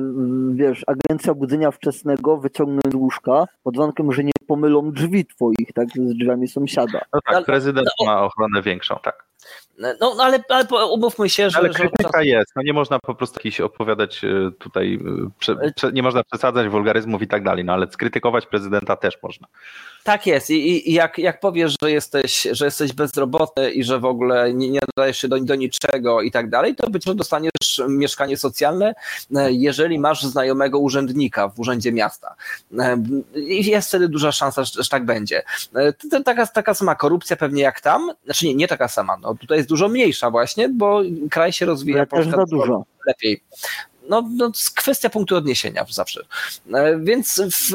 wiesz, 0.53 0.85
agencja 0.87 1.35
budzenia 1.35 1.71
wczesnego 1.71 2.37
wyciągnąć 2.37 2.93
z 2.93 2.95
łóżka 2.95 3.47
pod 3.63 3.77
warunkiem, 3.77 4.13
że 4.13 4.25
nie 4.25 4.33
pomylą 4.47 4.93
drzwi 4.93 5.27
twoich, 5.27 5.73
tak, 5.75 5.89
z 5.89 6.17
drzwiami 6.19 6.49
sąsiada. 6.49 7.01
No 7.13 7.21
tak, 7.31 7.45
prezydent 7.45 7.89
no, 8.01 8.07
ma 8.07 8.23
ochronę 8.23 8.63
większą, 8.63 8.97
tak. 9.03 9.25
No, 9.79 9.89
no 10.01 10.25
ale, 10.25 10.45
ale 10.49 10.87
umówmy 10.87 11.29
się, 11.29 11.51
że. 11.51 11.59
Ale 11.59 11.69
krytyka 11.69 12.19
że... 12.19 12.27
jest. 12.27 12.53
No 12.57 12.63
nie 12.63 12.73
można 12.73 12.99
po 12.99 13.15
prostu 13.15 13.39
jakiś 13.39 13.61
opowiadać 13.61 14.25
e, 14.25 14.51
tutaj, 14.59 14.95
e, 14.95 15.31
prze, 15.39 15.57
prze, 15.77 15.93
nie 15.93 16.03
można 16.03 16.25
przesadzać 16.25 16.69
wulgaryzmów 16.69 17.23
i 17.23 17.29
tak 17.29 17.45
dalej, 17.45 17.65
no 17.65 17.73
ale 17.73 17.87
skrytykować 17.91 18.47
prezydenta 18.47 18.97
też 18.97 19.23
można. 19.23 19.47
Tak 20.05 20.27
jest. 20.27 20.51
I, 20.51 20.91
i 20.91 20.93
jak, 20.93 21.19
jak 21.19 21.41
powiesz, 21.41 21.77
że 21.83 21.91
jesteś, 21.91 22.49
że 22.51 22.65
jesteś 22.65 22.93
bezrobotny 22.93 23.71
i 23.71 23.85
że 23.85 24.01
w 24.01 24.05
ogóle 24.05 24.55
nie, 24.55 24.71
nie 24.71 24.81
nadajesz 24.97 25.19
się 25.19 25.29
do, 25.29 25.41
do 25.41 25.55
niczego 25.55 26.23
i 26.23 26.31
tak 26.31 26.51
dalej, 26.51 26.77
to 26.77 26.91
być 26.91 27.07
może 27.07 27.17
dostaniesz 27.17 27.83
mieszkanie 27.89 28.37
socjalne, 28.37 28.95
e, 29.37 29.53
jeżeli 29.53 29.99
masz 29.99 30.23
znajomego 30.23 30.79
urzędnika 30.79 31.49
w 31.49 31.61
urzędzie 31.61 31.93
miasta. 31.93 32.35
I 33.35 33.67
jest 33.67 33.89
wtedy 33.89 34.09
duża 34.09 34.33
szansa, 34.33 34.65
że, 34.65 34.83
że 34.83 34.89
tak 34.89 35.05
będzie. 35.05 35.43
To, 36.11 36.23
taka, 36.23 36.47
taka 36.47 36.75
sama 36.75 36.95
korupcja 36.95 37.37
pewnie 37.37 37.63
jak 37.63 37.81
tam, 37.81 38.13
znaczy 38.25 38.47
nie, 38.47 38.55
nie 38.55 38.69
taka 38.69 38.89
sama, 38.89 39.17
no 39.17 39.35
tutaj 39.35 39.59
jest 39.59 39.69
dużo 39.69 39.89
mniejsza 39.89 40.31
właśnie, 40.31 40.69
bo 40.69 41.01
kraj 41.31 41.53
się 41.53 41.67
rozwija 41.67 42.07
też 42.07 42.29
za 42.29 42.45
dużo. 42.45 42.85
lepiej. 43.07 43.43
No, 44.09 44.29
no, 44.37 44.51
kwestia 44.75 45.11
punktu 45.11 45.37
odniesienia 45.37 45.87
zawsze. 45.91 46.21
E, 46.75 46.99
więc 46.99 47.41
w, 47.53 47.73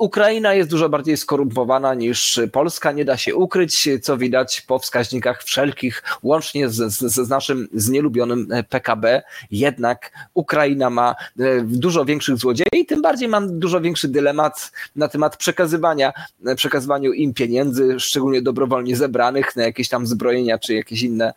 Ukraina 0.00 0.54
jest 0.54 0.70
dużo 0.70 0.88
bardziej 0.88 1.16
skorumpowana 1.16 1.94
niż 1.94 2.40
Polska, 2.52 2.92
nie 2.92 3.04
da 3.04 3.16
się 3.16 3.34
ukryć, 3.34 3.88
co 4.02 4.16
widać 4.16 4.60
po 4.60 4.78
wskaźnikach 4.78 5.42
wszelkich, 5.44 6.02
łącznie 6.22 6.68
z, 6.68 6.92
z, 6.92 7.14
z 7.14 7.28
naszym 7.28 7.68
znielubionym 7.74 8.48
PKB. 8.68 9.22
Jednak 9.50 10.28
Ukraina 10.34 10.90
ma 10.90 11.14
e, 11.38 11.60
dużo 11.62 12.04
większych 12.04 12.36
złodziei, 12.36 12.86
tym 12.88 13.02
bardziej 13.02 13.28
mam 13.28 13.58
dużo 13.58 13.80
większy 13.80 14.08
dylemat 14.08 14.72
na 14.96 15.08
temat 15.08 15.36
przekazywania, 15.36 16.12
e, 16.46 16.54
przekazywaniu 16.54 17.12
im 17.12 17.34
pieniędzy, 17.34 18.00
szczególnie 18.00 18.42
dobrowolnie 18.42 18.96
zebranych 18.96 19.56
na 19.56 19.62
jakieś 19.62 19.88
tam 19.88 20.06
zbrojenia 20.06 20.58
czy 20.58 20.74
jakieś 20.74 21.02
inne 21.02 21.32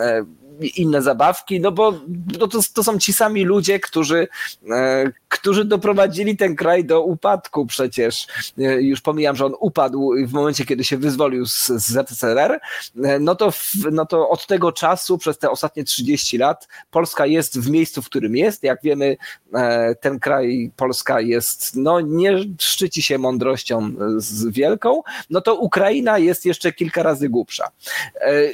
e, 0.00 0.24
inne 0.76 1.02
zabawki, 1.02 1.60
no 1.60 1.72
bo 1.72 2.00
no 2.38 2.48
to, 2.48 2.58
to 2.74 2.84
są 2.84 2.98
ci 2.98 3.12
sami 3.12 3.44
ludzie, 3.44 3.80
którzy, 3.80 4.28
którzy 5.30 5.64
doprowadzili 5.64 6.36
ten 6.36 6.56
kraj 6.56 6.84
do 6.84 7.02
upadku 7.02 7.66
przecież. 7.66 8.26
E, 8.58 8.82
już 8.82 9.00
pomijam, 9.00 9.36
że 9.36 9.46
on 9.46 9.54
upadł 9.60 10.12
w 10.26 10.32
momencie, 10.32 10.64
kiedy 10.64 10.84
się 10.84 10.96
wyzwolił 10.96 11.46
z, 11.46 11.66
ZSRR, 11.66 12.60
e, 13.04 13.18
no 13.18 13.34
to, 13.34 13.52
no 13.92 14.06
to 14.06 14.28
od 14.28 14.46
tego 14.46 14.72
czasu, 14.72 15.18
przez 15.18 15.38
te 15.38 15.50
ostatnie 15.50 15.84
30 15.84 16.38
lat, 16.38 16.68
Polska 16.90 17.26
jest 17.26 17.60
w 17.60 17.70
miejscu, 17.70 18.02
w 18.02 18.06
którym 18.06 18.36
jest. 18.36 18.62
Jak 18.62 18.82
wiemy, 18.82 19.16
ten 20.00 20.18
kraj, 20.18 20.70
Polska 20.76 21.20
jest, 21.20 21.76
no 21.76 22.00
nie 22.00 22.38
szczyci 22.58 23.02
się 23.02 23.18
mądrością 23.18 23.92
z 24.16 24.48
wielką, 24.48 25.02
no 25.30 25.40
to 25.40 25.54
Ukraina 25.54 26.18
jest 26.18 26.46
jeszcze 26.46 26.72
kilka 26.72 27.02
razy 27.02 27.28
głupsza. 27.28 27.70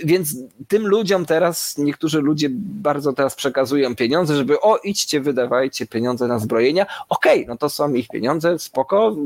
Więc 0.04 0.36
tym 0.68 0.86
ludziom 0.86 1.26
teraz 1.26 1.78
nie 1.78 1.96
niektórzy 1.96 2.20
ludzie 2.20 2.48
bardzo 2.52 3.12
teraz 3.12 3.34
przekazują 3.34 3.96
pieniądze, 3.96 4.36
żeby 4.36 4.60
o 4.60 4.76
idźcie, 4.76 5.20
wydawajcie 5.20 5.86
pieniądze 5.86 6.26
na 6.26 6.38
zbrojenia. 6.66 6.86
Okej, 7.08 7.42
okay, 7.42 7.48
no 7.48 7.56
to 7.56 7.68
są 7.68 7.94
ich 7.94 8.08
pieniądze, 8.08 8.58
spoko, 8.58 9.16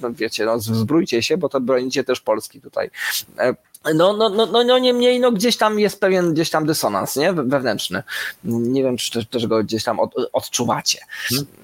no 0.00 0.12
wiecie, 0.12 0.44
no 0.44 0.58
zbrójcie 0.58 1.22
się, 1.22 1.36
bo 1.36 1.48
to 1.48 1.60
bronicie 1.60 2.04
też 2.04 2.20
Polski 2.20 2.60
tutaj. 2.60 2.90
E, 3.38 3.54
no, 3.94 4.12
no, 4.12 4.28
no, 4.28 4.46
no, 4.46 4.64
no 4.64 4.78
niemniej, 4.78 5.20
no 5.20 5.32
gdzieś 5.32 5.56
tam 5.56 5.78
jest 5.78 6.00
pewien 6.00 6.34
gdzieś 6.34 6.50
tam 6.50 6.66
dysonans, 6.66 7.16
nie? 7.16 7.32
Wewnętrzny. 7.32 8.02
Nie 8.44 8.82
wiem, 8.82 8.96
czy 8.96 9.10
też, 9.10 9.26
też 9.26 9.46
go 9.46 9.64
gdzieś 9.64 9.84
tam 9.84 10.00
od, 10.00 10.14
odczuwacie. 10.32 10.98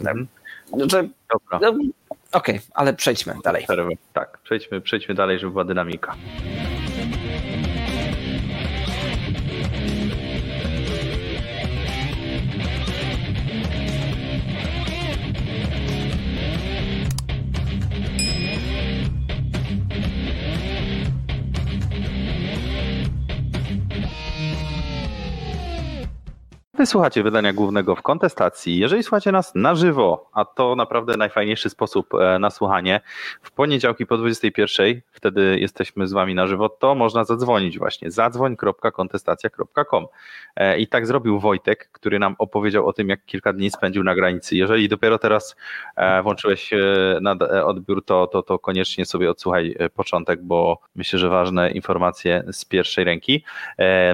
Hmm. 0.01 0.29
Że, 0.91 1.09
Dobra. 1.33 1.59
No, 1.61 1.79
Okej, 2.33 2.57
okay, 2.57 2.61
ale 2.75 2.95
przejdźmy 2.95 3.35
dalej. 3.45 3.67
Tak, 4.13 4.39
przejdźmy, 4.39 4.81
przejdźmy 4.81 5.15
dalej, 5.15 5.39
żeby 5.39 5.53
była 5.53 5.65
dynamika. 5.65 6.17
Wysłuchacie 26.79 27.23
wydania 27.23 27.53
głównego 27.53 27.97
w 27.97 28.03
kontestacji. 28.03 28.79
Jeżeli 28.79 29.03
słuchacie 29.03 29.33
nas 29.33 29.55
na 29.55 29.75
żywo, 29.75 30.31
a 30.33 30.45
to 30.45 30.77
naprawdę 30.77 31.17
najfajniejszy 31.17 31.71
sposób 31.71 32.15
e, 32.15 32.39
na 32.39 32.51
słuchanie, 32.51 33.01
w 33.43 33.51
poniedziałki 33.51 34.07
po 34.07 34.17
21, 34.17 35.01
wtedy 35.11 35.59
jesteśmy 35.61 36.07
z 36.07 36.13
wami 36.13 36.35
na 36.35 36.47
żywo, 36.47 36.69
to 36.69 36.95
można 36.95 37.25
zadzwonić 37.25 37.79
właśnie. 37.79 38.11
Zadzwoń.kontestacja.com. 38.11 40.07
E, 40.57 40.79
I 40.79 40.87
tak 40.87 41.07
zrobił 41.07 41.41
Wojtek, 41.41 41.89
który 41.93 42.19
nam 42.19 42.35
opowiedział 42.39 42.89
o 42.89 42.93
tym, 42.93 43.09
jak 43.09 43.25
kilka 43.25 43.53
dni 43.53 43.71
spędził 43.71 44.05
na 44.05 44.15
granicy. 44.15 44.57
Jeżeli 44.57 44.89
dopiero 44.89 45.19
teraz 45.19 45.57
e, 45.97 46.23
włączyłeś 46.23 46.71
odbiór, 47.65 48.05
to, 48.05 48.27
to, 48.27 48.43
to 48.43 48.59
koniecznie 48.59 49.07
sobie 49.07 49.31
odsłuchaj 49.31 49.77
początek, 49.95 50.43
bo 50.43 50.79
myślę, 50.95 51.19
że 51.19 51.29
ważne 51.29 51.71
informacje 51.71 52.45
z 52.53 52.65
pierwszej 52.65 53.05
ręki. 53.05 53.45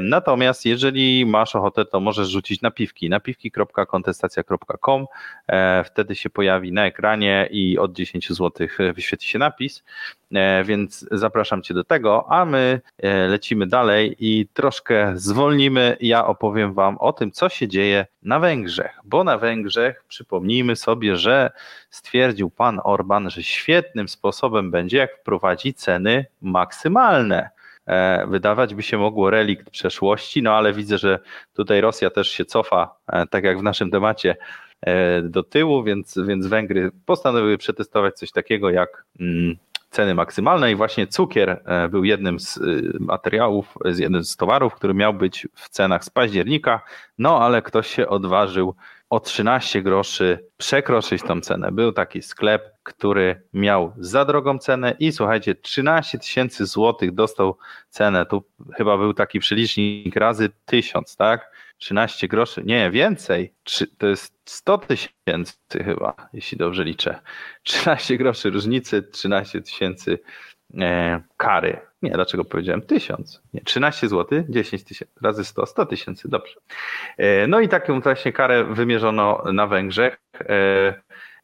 Natomiast 0.00 0.66
jeżeli 0.66 1.26
masz 1.26 1.56
ochotę, 1.56 1.84
to 1.84 2.00
możesz 2.00 2.28
rzucić 2.28 2.47
wrzucić 2.49 2.62
napiwki, 2.62 3.09
napiwki.kontestacja.com, 3.09 5.07
e, 5.49 5.84
wtedy 5.84 6.14
się 6.14 6.30
pojawi 6.30 6.72
na 6.72 6.86
ekranie 6.86 7.49
i 7.51 7.78
od 7.78 7.92
10 7.92 8.28
zł 8.28 8.68
wyświetli 8.94 9.28
się 9.28 9.38
napis, 9.38 9.84
e, 10.34 10.64
więc 10.64 11.07
zapraszam 11.11 11.62
Cię 11.62 11.74
do 11.74 11.84
tego, 11.84 12.26
a 12.32 12.44
my 12.44 12.80
e, 12.99 13.28
lecimy 13.28 13.66
dalej 13.66 14.16
i 14.18 14.46
troszkę 14.53 15.12
zwolnimy. 15.16 15.96
Ja 16.01 16.26
opowiem 16.26 16.74
Wam 16.74 16.99
o 16.99 17.12
tym, 17.12 17.30
co 17.32 17.49
się 17.49 17.68
dzieje 17.68 18.07
na 18.22 18.40
Węgrzech, 18.40 18.99
bo 19.05 19.24
na 19.24 19.38
Węgrzech 19.38 20.05
przypomnijmy 20.09 20.76
sobie, 20.76 21.16
że 21.16 21.51
stwierdził 21.90 22.51
pan 22.51 22.80
Orban, 22.84 23.30
że 23.30 23.42
świetnym 23.42 24.09
sposobem 24.09 24.70
będzie, 24.70 24.99
jak 24.99 25.16
wprowadzi 25.20 25.74
ceny 25.74 26.26
maksymalne. 26.40 27.57
E, 27.89 28.26
wydawać 28.26 28.74
by 28.74 28.82
się 28.82 28.99
mogło 28.99 29.30
relikt 29.30 29.70
przeszłości, 29.70 30.43
no 30.43 30.53
ale 30.53 30.72
widzę, 30.72 30.99
że 30.99 31.18
tutaj 31.55 31.80
Rosja 31.80 32.11
też 32.11 32.28
się 32.30 32.45
cofa, 32.45 32.95
e, 33.07 33.26
tak 33.26 33.45
jak 33.45 33.59
w 33.59 33.62
naszym 33.62 33.91
temacie, 33.91 34.36
e, 34.80 35.22
do 35.22 35.43
tyłu, 35.43 35.82
więc, 35.82 36.18
więc 36.26 36.47
Węgry 36.47 36.91
postanowiły 37.07 37.59
przetestować 37.59 38.14
coś 38.14 38.32
takiego 38.32 38.70
jak 38.70 39.05
ceny 39.91 40.14
maksymalnej. 40.14 40.76
Właśnie 40.76 41.07
cukier 41.07 41.62
e, 41.64 41.89
był 41.89 42.05
jednym 42.05 42.41
z 42.41 42.61
materiałów, 43.01 43.78
z 43.84 43.99
jednym 43.99 44.24
z 44.24 44.36
towarów, 44.36 44.74
który 44.74 44.95
miał 44.95 45.14
być 45.14 45.49
w 45.55 45.68
cenach 45.68 46.05
z 46.05 46.11
października, 46.11 46.80
no 47.18 47.41
ale 47.41 47.62
ktoś 47.62 47.86
się 47.89 48.09
odważył 48.09 48.74
o 49.11 49.20
13 49.20 49.82
groszy 49.82 50.45
przekroczyć 50.57 51.22
tą 51.22 51.41
cenę. 51.41 51.72
Był 51.72 51.93
taki 51.93 52.22
sklep, 52.22 52.62
który 52.82 53.43
miał 53.53 53.93
za 53.99 54.24
drogą 54.24 54.59
cenę 54.59 54.97
i 54.99 55.12
słuchajcie, 55.12 55.55
13 55.55 56.18
tysięcy 56.18 56.66
złotych 56.66 57.14
dostał 57.14 57.57
cenę. 57.91 58.26
Tu 58.26 58.45
chyba 58.76 58.99
był 58.99 59.14
taki 59.14 59.41
przelicznik 59.41 60.16
razy 60.16 60.51
1000, 60.64 61.16
tak? 61.16 61.51
13 61.79 62.29
groszy, 62.29 62.62
nie, 62.64 62.91
więcej, 62.91 63.55
to 63.99 64.07
jest 64.07 64.35
100 64.45 64.79
tysięcy 64.79 65.85
chyba, 65.85 66.14
jeśli 66.33 66.59
dobrze 66.59 66.85
liczę. 66.85 67.20
13 67.62 68.16
groszy 68.16 68.51
różnicy, 68.51 69.03
13 69.03 69.61
tysięcy 69.62 70.18
e, 70.81 71.20
kary. 71.37 71.81
Nie, 72.03 72.11
dlaczego 72.11 72.45
powiedziałem 72.45 72.83
1000? 72.83 73.43
Nie, 73.55 73.61
13 73.61 74.09
zł, 74.09 74.45
10 74.49 74.85
tysięcy, 74.85 75.14
razy 75.22 75.45
100, 75.45 75.66
100 75.66 75.87
tysięcy, 75.87 76.29
dobrze. 76.29 76.55
E, 77.16 77.47
no 77.47 77.61
i 77.61 77.68
taką 77.68 78.01
właśnie 78.01 78.33
karę 78.33 78.64
wymierzono 78.64 79.45
na 79.53 79.66
Węgrzech. 79.66 80.18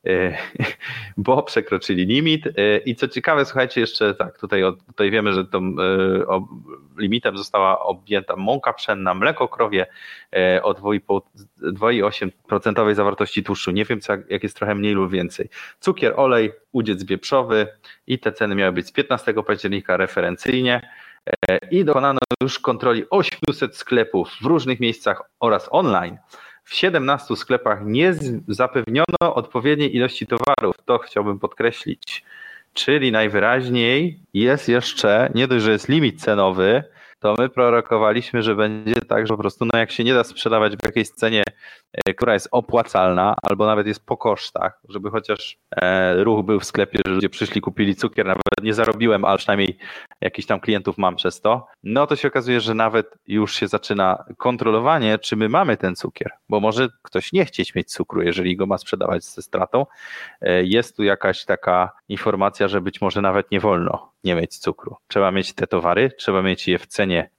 E, 0.07 0.37
bo 1.17 1.43
przekroczyli 1.43 2.07
limit. 2.07 2.47
E, 2.47 2.79
I 2.79 2.95
co 2.95 3.09
ciekawe, 3.09 3.45
słuchajcie, 3.45 3.81
jeszcze 3.81 4.15
tak, 4.15 4.39
tutaj, 4.39 4.63
tutaj 4.87 5.11
wiemy, 5.11 5.33
że 5.33 5.45
tą 5.45 5.59
e, 5.59 5.75
limitem 6.99 7.39
została 7.39 7.81
objęta 7.81 8.37
mąka 8.37 8.73
pszenna, 8.73 9.15
mleko 9.15 9.49
krowie 9.49 9.87
o 10.63 10.73
2,8% 10.73 12.95
zawartości 12.95 13.43
tłuszczu. 13.43 13.71
Nie 13.71 13.85
wiem, 13.85 14.01
co, 14.01 14.13
jak 14.29 14.43
jest 14.43 14.57
trochę 14.57 14.75
mniej 14.75 14.95
lub 14.95 15.11
więcej. 15.11 15.49
Cukier, 15.81 16.13
olej, 16.17 16.53
udziec 16.73 17.05
wieprzowy 17.05 17.67
i 18.07 18.19
te 18.19 18.33
ceny 18.33 18.55
miały 18.55 18.73
być 18.73 18.87
z 18.87 18.93
15 18.93 19.35
października 19.47 19.97
referencyjnie 19.97 20.91
i 21.71 21.85
dokonano 21.85 22.19
już 22.43 22.59
kontroli 22.59 23.05
800 23.11 23.77
sklepów 23.77 24.31
w 24.43 24.45
różnych 24.45 24.81
miejscach 24.81 25.23
oraz 25.41 25.69
online 25.71 26.19
w 26.65 26.75
17 26.75 27.37
sklepach 27.37 27.79
nie 27.85 28.15
zapewniono 28.49 29.35
odpowiedniej 29.35 29.97
ilości 29.97 30.27
towarów. 30.27 30.77
To 30.85 30.99
chciałbym 30.99 31.39
podkreślić. 31.39 32.25
Czyli 32.75 33.13
najwyraźniej 33.13 34.19
jest 34.35 34.69
jeszcze, 34.69 35.31
nie 35.35 35.49
dość, 35.49 35.65
że 35.65 35.73
jest 35.73 35.89
limit 35.89 36.21
cenowy, 36.21 36.85
to 37.25 37.35
my 37.39 37.49
prorokowaliśmy, 37.49 38.43
że 38.43 38.55
będzie 38.55 38.95
tak, 39.09 39.27
że 39.27 39.35
po 39.35 39.41
prostu 39.41 39.65
no 39.73 39.79
jak 39.79 39.91
się 39.91 40.05
nie 40.05 40.15
da 40.15 40.25
sprzedawać 40.25 40.77
w 40.77 40.87
jakiejś 40.87 41.11
cenie, 41.11 41.43
e, 41.93 42.15
która 42.15 42.35
jest 42.35 42.49
opłacalna, 42.51 43.35
albo 43.43 43.67
nawet 43.67 43.87
jest 43.87 44.07
po 44.07 44.17
kosztach, 44.17 44.81
żeby 44.89 45.11
chociaż 45.11 45.59
e, 45.77 46.25
ruch 46.25 46.45
był 46.45 46.61
w 46.61 46.65
sklepie, 46.65 46.99
że 47.07 47.13
ludzie 47.13 47.29
przyszli, 47.29 47.61
kupili 47.61 47.95
cukier, 47.95 48.27
nawet 48.27 48.43
nie 48.63 48.75
zarobiłem, 48.75 49.25
ale 49.25 49.39
przynajmniej 49.39 49.79
jakiś 50.21 50.47
tam 50.47 50.61
klientów 50.61 50.99
mam 50.99 51.17
przez 51.17 51.41
to, 51.41 51.67
no 51.83 52.07
to 52.07 52.17
się 52.17 52.29
okazuje, 52.29 52.61
że 52.61 52.75
nawet 52.75 53.15
już 53.27 53.55
się 53.55 53.69
zaczyna 53.69 54.25
kontrolowanie, 54.37 55.19
czy 55.19 55.37
my 55.37 55.49
mamy 55.49 55.77
ten 55.77 55.97
cukier, 55.97 56.31
bo 56.49 56.61
może 56.61 56.89
ktoś 57.03 57.33
nie 57.33 57.45
chcieć 57.45 57.75
mieć 57.75 57.93
cukru, 57.93 58.23
jeżeli 58.23 58.57
go 58.57 58.67
ma 58.67 58.79
sprzedawać 58.79 59.25
ze 59.25 59.43
stratą. 59.43 59.87
E, 60.41 60.65
jest 60.65 60.97
tu 60.97 61.03
jakaś 61.03 61.45
taka 61.45 61.93
informacja, 62.09 62.69
że 62.69 62.81
być 62.81 63.01
może 63.01 63.23
nawet 63.23 63.51
nie 63.51 63.61
wolno 63.61 64.15
nie 64.25 64.35
mieć 64.35 64.59
cukru. 64.59 64.97
Trzeba 65.09 65.31
mieć 65.31 65.53
te 65.53 65.67
towary, 65.67 66.11
trzeba 66.19 66.43
mieć 66.43 66.69
je 66.69 66.79
w 66.79 66.87
cenie 66.87 67.14
E, 67.15 67.31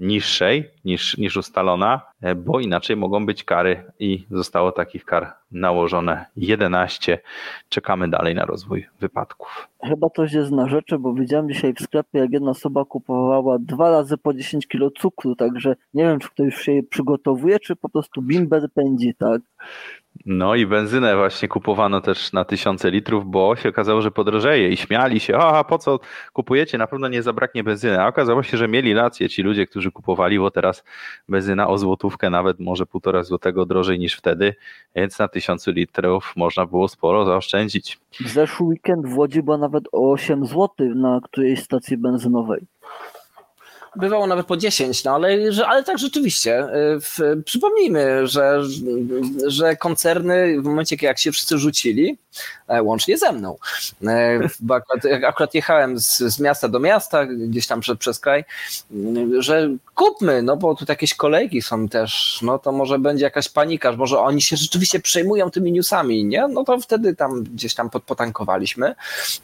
niższej 0.00 0.70
niż, 0.84 1.18
niż 1.18 1.36
ustalona, 1.36 2.00
e, 2.22 2.34
bo 2.34 2.60
inaczej 2.60 2.96
mogą 2.96 3.26
być 3.26 3.44
kary 3.44 3.84
i 3.98 4.26
zostało 4.30 4.72
takich 4.72 5.04
kar 5.04 5.34
nałożone 5.52 6.26
11. 6.36 7.18
Czekamy 7.68 8.08
dalej 8.08 8.34
na 8.34 8.44
rozwój 8.44 8.86
wypadków. 9.00 9.68
Chyba 9.84 10.10
coś 10.10 10.32
jest 10.32 10.50
na 10.50 10.68
rzeczy, 10.68 10.98
bo 10.98 11.14
widziałem 11.14 11.48
dzisiaj 11.48 11.74
w 11.74 11.80
sklepie, 11.80 12.18
jak 12.18 12.32
jedna 12.32 12.50
osoba 12.50 12.84
kupowała 12.84 13.58
dwa 13.58 13.90
razy 13.90 14.16
po 14.18 14.34
10 14.34 14.66
kilo 14.66 14.90
cukru, 14.90 15.36
także 15.36 15.76
nie 15.94 16.04
wiem, 16.04 16.18
czy 16.18 16.28
ktoś 16.28 16.54
się 16.54 16.80
przygotowuje, 16.90 17.60
czy 17.60 17.76
po 17.76 17.88
prostu 17.88 18.22
bimber 18.22 18.68
pędzi, 18.74 19.14
tak? 19.14 19.42
No 20.26 20.54
i 20.54 20.66
benzynę 20.66 21.16
właśnie 21.16 21.48
kupowano 21.48 22.00
też 22.00 22.32
na 22.32 22.44
tysiące 22.44 22.90
litrów, 22.90 23.26
bo 23.26 23.56
się 23.56 23.68
okazało, 23.68 24.02
że 24.02 24.10
podrożeje 24.10 24.68
i 24.68 24.76
śmiali 24.76 25.20
się, 25.20 25.36
a 25.36 25.64
po 25.64 25.78
co 25.78 26.00
kupujecie, 26.32 26.78
na 26.78 26.86
pewno 26.86 27.08
nie 27.08 27.22
zabraknie 27.22 27.64
benzyny. 27.64 28.00
A 28.00 28.08
okazało 28.08 28.42
się, 28.42 28.56
że 28.56 28.68
mieli 28.68 28.94
rację 28.94 29.28
ci 29.28 29.42
ludzie, 29.42 29.49
którzy 29.66 29.92
kupowali, 29.92 30.38
bo 30.38 30.50
teraz 30.50 30.84
benzyna 31.28 31.68
o 31.68 31.78
złotówkę, 31.78 32.30
nawet 32.30 32.60
może 32.60 32.86
półtora 32.86 33.22
złotego 33.22 33.66
drożej 33.66 33.98
niż 33.98 34.14
wtedy, 34.14 34.54
więc 34.96 35.18
na 35.18 35.28
tysiącu 35.28 35.70
litrów 35.70 36.32
można 36.36 36.66
było 36.66 36.88
sporo 36.88 37.24
zaoszczędzić. 37.24 37.98
W 38.20 38.28
zeszły 38.28 38.66
weekend 38.66 39.06
w 39.06 39.18
Łodzi 39.18 39.42
była 39.42 39.58
nawet 39.58 39.84
o 39.92 40.12
8 40.12 40.46
zł 40.46 40.68
na 40.94 41.20
którejś 41.24 41.62
stacji 41.62 41.96
benzynowej 41.96 42.66
bywało 43.96 44.26
nawet 44.26 44.46
po 44.46 44.56
10, 44.56 45.04
no 45.04 45.14
ale, 45.14 45.52
że, 45.52 45.66
ale 45.66 45.84
tak 45.84 45.98
rzeczywiście. 45.98 46.64
Y, 46.64 47.00
w, 47.00 47.18
przypomnijmy, 47.44 48.26
że, 48.26 48.62
że 49.46 49.76
koncerny 49.76 50.60
w 50.60 50.64
momencie, 50.64 50.96
jak 51.00 51.18
się 51.18 51.32
wszyscy 51.32 51.58
rzucili, 51.58 52.18
e, 52.68 52.82
łącznie 52.82 53.18
ze 53.18 53.32
mną, 53.32 53.56
e, 54.06 54.40
bo 54.60 54.74
akurat, 54.74 55.04
akurat 55.26 55.54
jechałem 55.54 55.98
z, 55.98 56.18
z, 56.18 56.40
miasta 56.40 56.68
do 56.68 56.78
miasta, 56.78 57.26
gdzieś 57.26 57.66
tam 57.66 57.80
przed, 57.80 57.98
przez 57.98 58.20
kraj, 58.20 58.44
że 59.38 59.68
kupmy, 59.94 60.42
no 60.42 60.56
bo 60.56 60.74
tu 60.74 60.84
jakieś 60.88 61.14
kolejki 61.14 61.62
są 61.62 61.88
też, 61.88 62.38
no 62.42 62.58
to 62.58 62.72
może 62.72 62.98
będzie 62.98 63.24
jakaś 63.24 63.48
panika, 63.48 63.92
może 63.92 64.18
oni 64.18 64.42
się 64.42 64.56
rzeczywiście 64.56 65.00
przejmują 65.00 65.50
tymi 65.50 65.72
newsami, 65.72 66.24
nie? 66.24 66.48
No 66.48 66.64
to 66.64 66.78
wtedy 66.78 67.16
tam 67.16 67.44
gdzieś 67.44 67.74
tam 67.74 67.90
potankowaliśmy 67.90 68.94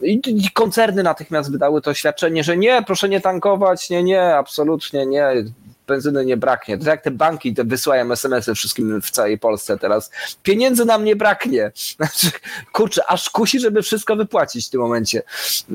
i, 0.03 0.21
i 0.27 0.51
koncerny 0.51 1.03
natychmiast 1.03 1.53
wydały 1.53 1.83
to 1.83 1.91
oświadczenie, 1.91 2.45
że 2.45 2.57
nie, 2.57 2.83
proszę 2.87 3.09
nie 3.09 3.21
tankować, 3.21 3.91
nie, 3.91 4.03
nie, 4.03 4.36
absolutnie 4.39 5.07
nie, 5.07 5.45
benzyny 5.87 6.24
nie 6.24 6.37
braknie. 6.37 6.78
To 6.78 6.91
jak 6.91 7.03
te 7.03 7.11
banki 7.11 7.55
te 7.55 7.64
wysyłają 7.64 8.12
SMS-y 8.12 8.55
wszystkim 8.55 9.03
w 9.03 9.11
całej 9.11 9.39
Polsce 9.39 9.78
teraz. 9.78 10.11
Pieniędzy 10.43 10.84
nam 10.84 11.05
nie 11.05 11.16
braknie. 11.16 11.72
Znaczy, 11.97 12.30
kurczę, 12.72 13.03
aż 13.07 13.30
kusi, 13.30 13.61
żeby 13.61 13.82
wszystko 13.82 14.16
wypłacić 14.16 14.66
w 14.66 14.70
tym 14.70 14.80
momencie. 14.80 15.22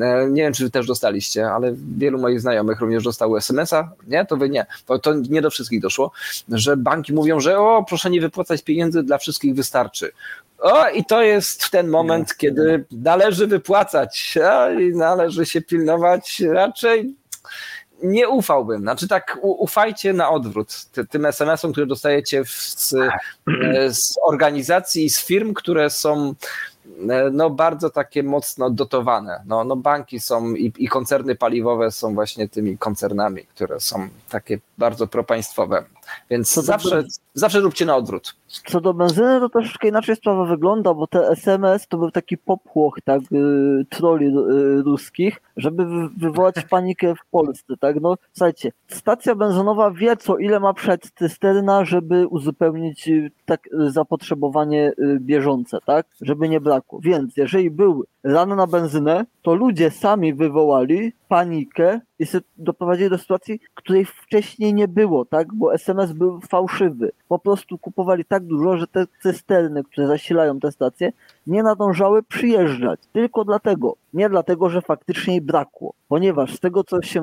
E, 0.02 0.28
nie 0.30 0.42
wiem, 0.42 0.54
czy 0.54 0.64
wy 0.64 0.70
też 0.70 0.88
dostaliście, 0.88 1.52
ale 1.52 1.74
wielu 1.98 2.20
moich 2.20 2.42
znajomych 2.42 2.80
również 2.80 3.04
dostało 3.04 3.38
SMS-a. 3.38 3.92
Nie, 4.08 4.26
to 4.26 4.38
wy 4.38 4.50
nie. 4.50 4.66
To, 4.86 5.00
to 5.00 5.14
nie 5.14 5.42
do 5.42 5.50
wszystkich 5.50 5.82
doszło, 5.82 6.12
że 6.50 6.78
banki 6.78 7.14
mówią, 7.14 7.40
że 7.40 7.60
o, 7.60 7.86
proszę 7.88 8.10
nie 8.10 8.22
wypłacać 8.22 8.64
pieniędzy, 8.64 9.04
dla 9.04 9.18
wszystkich 9.18 9.56
wystarczy. 9.56 10.12
O, 10.60 10.90
i 10.90 11.06
to 11.06 11.22
jest 11.22 11.70
ten 11.70 11.88
moment, 11.88 12.38
kiedy 12.38 12.86
należy 12.92 13.48
wypłacać 13.48 14.38
a, 14.38 14.72
i 14.72 14.96
należy 14.96 15.46
się 15.46 15.62
pilnować 15.62 16.40
raczej 16.40 17.16
nie 18.04 18.30
ufałbym. 18.30 18.82
Znaczy 18.82 19.08
tak, 19.08 19.38
ufajcie 19.42 20.14
na 20.14 20.30
odwrót 20.30 20.86
tym 21.10 21.26
SMS-om, 21.26 21.72
które 21.72 21.88
dostajecie 21.88 22.44
z, 22.46 22.96
z 23.90 24.18
organizacji 24.28 25.06
i 25.06 25.10
z 25.10 25.26
firm, 25.26 25.54
które 25.54 25.90
są 25.90 26.34
e, 27.10 27.30
no, 27.32 27.50
bardzo 27.50 27.90
takie 27.90 28.24
mocno 28.24 28.70
dotowane. 28.70 29.42
No, 29.46 29.64
no 29.64 29.76
banki 29.76 30.20
są 30.20 30.54
i, 30.54 30.74
i 30.78 30.88
koncerny 30.88 31.36
paliwowe 31.36 31.92
są 31.92 32.14
właśnie 32.14 32.50
tymi 32.50 32.78
koncernami, 32.78 33.46
które 33.46 33.80
są 33.80 34.08
takie 34.30 34.60
bardzo 34.78 35.08
propaństwowe. 35.08 35.84
Więc 36.30 36.54
zawsze, 36.54 37.04
zawsze 37.34 37.60
róbcie 37.60 37.86
na 37.86 37.96
odwrót. 37.96 38.36
Co 38.68 38.82
do 38.82 38.94
benzyny, 38.94 39.40
to 39.40 39.50
troszeczkę 39.50 39.88
inaczej 39.88 40.16
sprawa 40.16 40.46
wygląda, 40.46 40.94
bo 40.94 41.08
te 41.08 41.28
SMS 41.30 41.88
to 41.88 41.98
był 41.98 42.12
taki 42.12 42.38
popłoch, 42.38 42.98
tak, 43.04 43.22
y, 43.32 43.86
troli 43.90 44.26
y, 44.26 44.82
ruskich, 44.82 45.42
żeby 45.58 46.10
wywołać 46.18 46.56
panikę 46.70 47.16
w 47.16 47.30
Polsce, 47.32 47.78
tak, 47.80 48.02
no, 48.02 48.16
słuchajcie, 48.34 48.72
stacja 48.88 49.36
benzynowa 49.36 49.92
wie, 49.92 50.18
co 50.18 50.38
ile 50.38 50.60
ma 50.60 50.74
przed 50.74 51.12
cysterna, 51.16 51.86
żeby 51.86 52.28
uzupełnić 52.28 53.08
y, 53.08 53.32
tak 53.46 53.70
zapotrzebowanie 53.88 54.94
bieżące, 55.20 55.78
tak, 55.86 56.06
żeby 56.22 56.50
nie 56.50 56.62
brakło, 56.62 57.00
więc 57.00 57.38
jeżeli 57.38 57.72
był 57.72 58.06
ran 58.24 58.56
na 58.56 58.68
benzynę, 58.68 59.26
to 59.42 59.56
ludzie 59.56 59.92
sami 59.92 60.34
wywołali 60.34 61.14
panikę 61.32 62.00
i 62.20 62.26
doprowadzili 62.58 63.10
do 63.10 63.18
sytuacji, 63.18 63.60
której 63.74 64.06
wcześniej 64.06 64.74
nie 64.74 64.88
było, 64.88 65.26
tak? 65.26 65.54
Bo 65.54 65.74
SMS 65.74 66.12
był 66.12 66.42
fałszywy. 66.42 67.12
Po 67.28 67.40
prostu 67.40 67.78
kupowali 67.78 68.26
tak 68.26 68.44
dużo, 68.44 68.78
że 68.78 68.88
te 68.88 69.06
cysterny, 69.22 69.84
które 69.84 70.08
zasilają 70.08 70.60
te 70.60 70.72
stacje, 70.72 71.12
nie 71.48 71.64
nadążały 71.64 72.24
przyjeżdżać. 72.24 73.00
Tylko 73.14 73.46
dlatego. 73.46 73.96
Nie 74.14 74.30
dlatego, 74.30 74.70
że 74.70 74.82
faktycznie 74.82 75.34
jej 75.34 75.42
brakło. 75.42 75.94
Ponieważ 76.08 76.56
z 76.56 76.60
tego, 76.60 76.84
co 76.84 77.02
się 77.02 77.22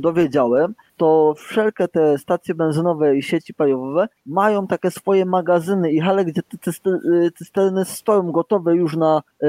dowiedziałem, 0.00 0.74
to 0.96 1.34
wszelkie 1.36 1.88
te 1.88 2.18
stacje 2.18 2.54
benzynowe 2.54 3.16
i 3.16 3.22
sieci 3.22 3.54
paliwowe 3.54 4.08
mają 4.26 4.66
takie 4.66 4.90
swoje 4.90 5.24
magazyny 5.24 5.92
i 5.92 6.00
hale, 6.00 6.24
gdzie 6.24 6.42
te 6.42 6.72
cysterny 7.38 7.84
stoją 7.84 8.32
gotowe 8.32 8.76
już 8.76 8.96
na 8.96 9.22
y, 9.42 9.46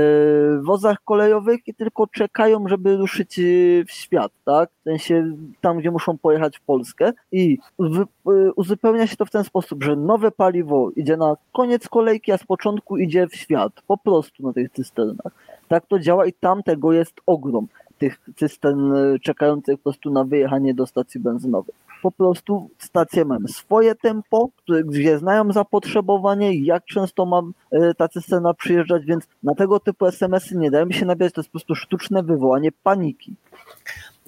wozach 0.61 0.97
kolejowych 1.05 1.67
i 1.67 1.73
tylko 1.73 2.07
czekają, 2.07 2.67
żeby 2.67 2.97
ruszyć 2.97 3.39
y, 3.39 3.85
w 3.87 3.91
świat, 3.91 4.31
tak? 4.45 4.69
W 4.79 4.83
sensie 4.83 5.33
tam, 5.61 5.77
gdzie 5.77 5.91
muszą 5.91 6.17
pojechać 6.17 6.57
w 6.57 6.61
Polskę 6.61 7.11
i 7.31 7.57
y, 7.79 8.53
uzupełnia 8.55 9.07
się 9.07 9.15
to 9.15 9.25
w 9.25 9.31
ten 9.31 9.43
sposób, 9.43 9.83
że 9.83 9.95
nowe 9.95 10.31
paliwo 10.31 10.89
idzie 10.95 11.17
na 11.17 11.35
koniec 11.53 11.87
kolejki, 11.89 12.31
a 12.31 12.37
z 12.37 12.43
początku 12.43 12.97
idzie 12.97 13.27
w 13.27 13.35
świat. 13.35 13.73
Po 13.87 13.97
prostu 13.97 14.43
na 14.43 14.53
tych 14.53 14.71
cysternach. 14.71 15.31
Tak 15.71 15.85
to 15.85 15.99
działa 15.99 16.25
i 16.25 16.33
tam 16.33 16.63
tego 16.63 16.93
jest 16.93 17.13
ogrom. 17.25 17.67
tych 17.97 18.19
cystern 18.35 18.93
e, 18.95 19.19
czekających 19.19 19.77
po 19.77 19.83
prostu 19.83 20.11
na 20.11 20.23
wyjechanie 20.23 20.73
do 20.73 20.85
stacji 20.85 21.19
benzynowej. 21.19 21.75
Po 22.01 22.11
prostu 22.11 22.69
stacje 22.77 23.25
mają 23.25 23.47
swoje 23.47 23.95
tempo, 23.95 24.49
gdzie 24.85 25.17
znają 25.17 25.51
zapotrzebowanie, 25.51 26.53
jak 26.53 26.85
często 26.85 27.25
ma 27.25 27.41
e, 27.71 27.93
ta 27.93 28.07
cysterna 28.07 28.53
przyjeżdżać, 28.53 29.05
więc 29.05 29.27
na 29.43 29.55
tego 29.55 29.79
typu 29.79 30.05
SMS-y 30.05 30.57
nie 30.57 30.71
dają 30.71 30.91
się 30.91 31.05
nabierać, 31.05 31.33
to 31.33 31.41
jest 31.41 31.49
po 31.49 31.51
prostu 31.51 31.75
sztuczne 31.75 32.23
wywołanie 32.23 32.71
paniki. 32.83 33.33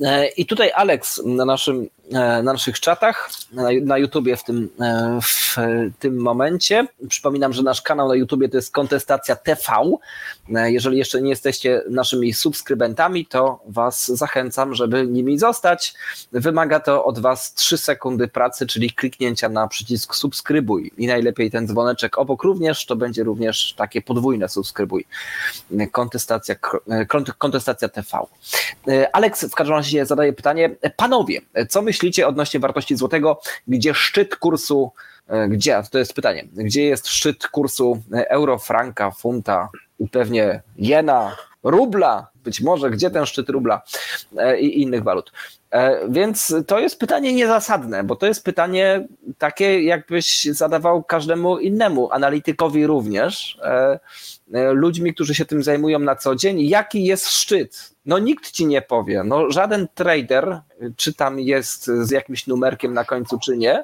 E, 0.02 0.28
I 0.28 0.46
tutaj 0.46 0.72
Alex 0.76 1.22
na, 1.26 1.46
naszym, 1.46 1.88
e, 2.12 2.14
na 2.14 2.42
naszych 2.42 2.80
czatach, 2.80 3.30
na, 3.82 3.98
YouTubie 3.98 4.38
w 4.38 4.44
tym, 4.44 4.70
e, 4.80 5.20
w 5.22 5.56
tym 6.00 6.22
momencie. 6.22 6.88
Przypominam, 7.08 7.54
że 7.54 7.64
nasz 7.64 7.82
kanał 7.82 8.08
na 8.08 8.16
YouTubie 8.16 8.50
to 8.50 8.58
jest 8.58 8.72
kontestacja 8.72 9.36
TV. 9.36 9.64
Jeżeli 10.50 10.98
jeszcze 10.98 11.22
nie 11.22 11.30
jesteście 11.30 11.82
naszymi 11.90 12.34
subskrybentami, 12.34 13.26
to 13.26 13.60
Was 13.68 14.08
zachęcam, 14.08 14.76
żeby 14.76 15.08
nimi 15.08 15.40
zostać. 15.40 15.94
Wymaga 16.32 16.80
to 16.80 17.06
od 17.06 17.20
Was 17.20 17.54
3 17.54 17.78
sekundy 17.78 18.28
pracy, 18.28 18.68
czyli 18.68 18.92
kliknięcia 18.92 19.50
na 19.50 19.68
przycisk 19.68 20.16
subskrybuj. 20.16 20.92
I 20.98 21.08
najlepiej 21.08 21.52
ten 21.52 21.68
dzwoneczek 21.68 22.18
obok 22.18 22.44
również, 22.44 22.86
to 22.86 22.96
będzie 22.96 23.24
również 23.24 23.74
takie 23.78 24.02
podwójne 24.02 24.50
subskrybuj. 24.50 25.06
Kontestacja, 25.92 26.56
kontestacja 27.38 27.90
TV. 27.90 28.18
Alex 29.14 29.46
w 29.46 29.56
każdym 29.56 29.76
razie 29.76 29.83
razie 29.84 30.06
zadaję 30.06 30.34
pytanie. 30.34 30.76
Panowie, 30.98 31.42
co 31.70 31.82
myślicie 31.82 32.28
odnośnie 32.28 32.60
wartości 32.60 32.96
złotego? 32.96 33.40
Gdzie 33.68 33.94
szczyt 33.94 34.36
kursu, 34.36 34.92
e, 35.28 35.48
gdzie, 35.48 35.82
to 35.92 36.00
jest 36.00 36.14
pytanie, 36.14 36.46
gdzie 36.54 36.84
jest 36.84 37.08
szczyt 37.08 37.48
kursu 37.48 38.04
euro, 38.12 38.58
franka, 38.58 39.12
funta 39.12 39.70
i 40.00 40.10
pewnie 40.10 40.62
jena, 40.78 41.36
rubla, 41.64 42.28
być 42.44 42.62
może, 42.62 42.90
gdzie 42.90 43.10
ten 43.10 43.26
szczyt 43.26 43.50
rubla 43.50 43.82
e, 44.38 44.60
i 44.60 44.82
innych 44.82 45.04
walut. 45.04 45.32
E, 45.72 46.10
więc 46.10 46.56
to 46.68 46.80
jest 46.80 47.00
pytanie 47.00 47.34
niezasadne, 47.34 48.04
bo 48.04 48.16
to 48.16 48.26
jest 48.26 48.44
pytanie 48.44 49.08
takie, 49.38 49.84
jakbyś 49.84 50.44
zadawał 50.44 51.04
każdemu 51.04 51.60
innemu, 51.60 52.12
analitykowi 52.12 52.88
również, 52.88 53.60
ludźmi, 54.74 55.14
którzy 55.14 55.36
się 55.36 55.46
tym 55.46 55.64
zajmują 55.64 56.00
na 56.00 56.16
co 56.16 56.36
dzień, 56.36 56.62
jaki 56.62 57.06
jest 57.06 57.30
szczyt 57.30 57.94
no 58.06 58.20
nikt 58.20 58.52
ci 58.52 58.66
nie 58.66 58.82
powie. 58.82 59.24
No, 59.24 59.52
żaden 59.52 59.88
trader, 59.96 60.62
czy 60.96 61.14
tam 61.14 61.40
jest 61.40 61.86
z 61.86 62.12
jakimś 62.12 62.48
numerkiem 62.48 62.94
na 62.94 63.04
końcu, 63.04 63.40
czy 63.40 63.58
nie. 63.58 63.84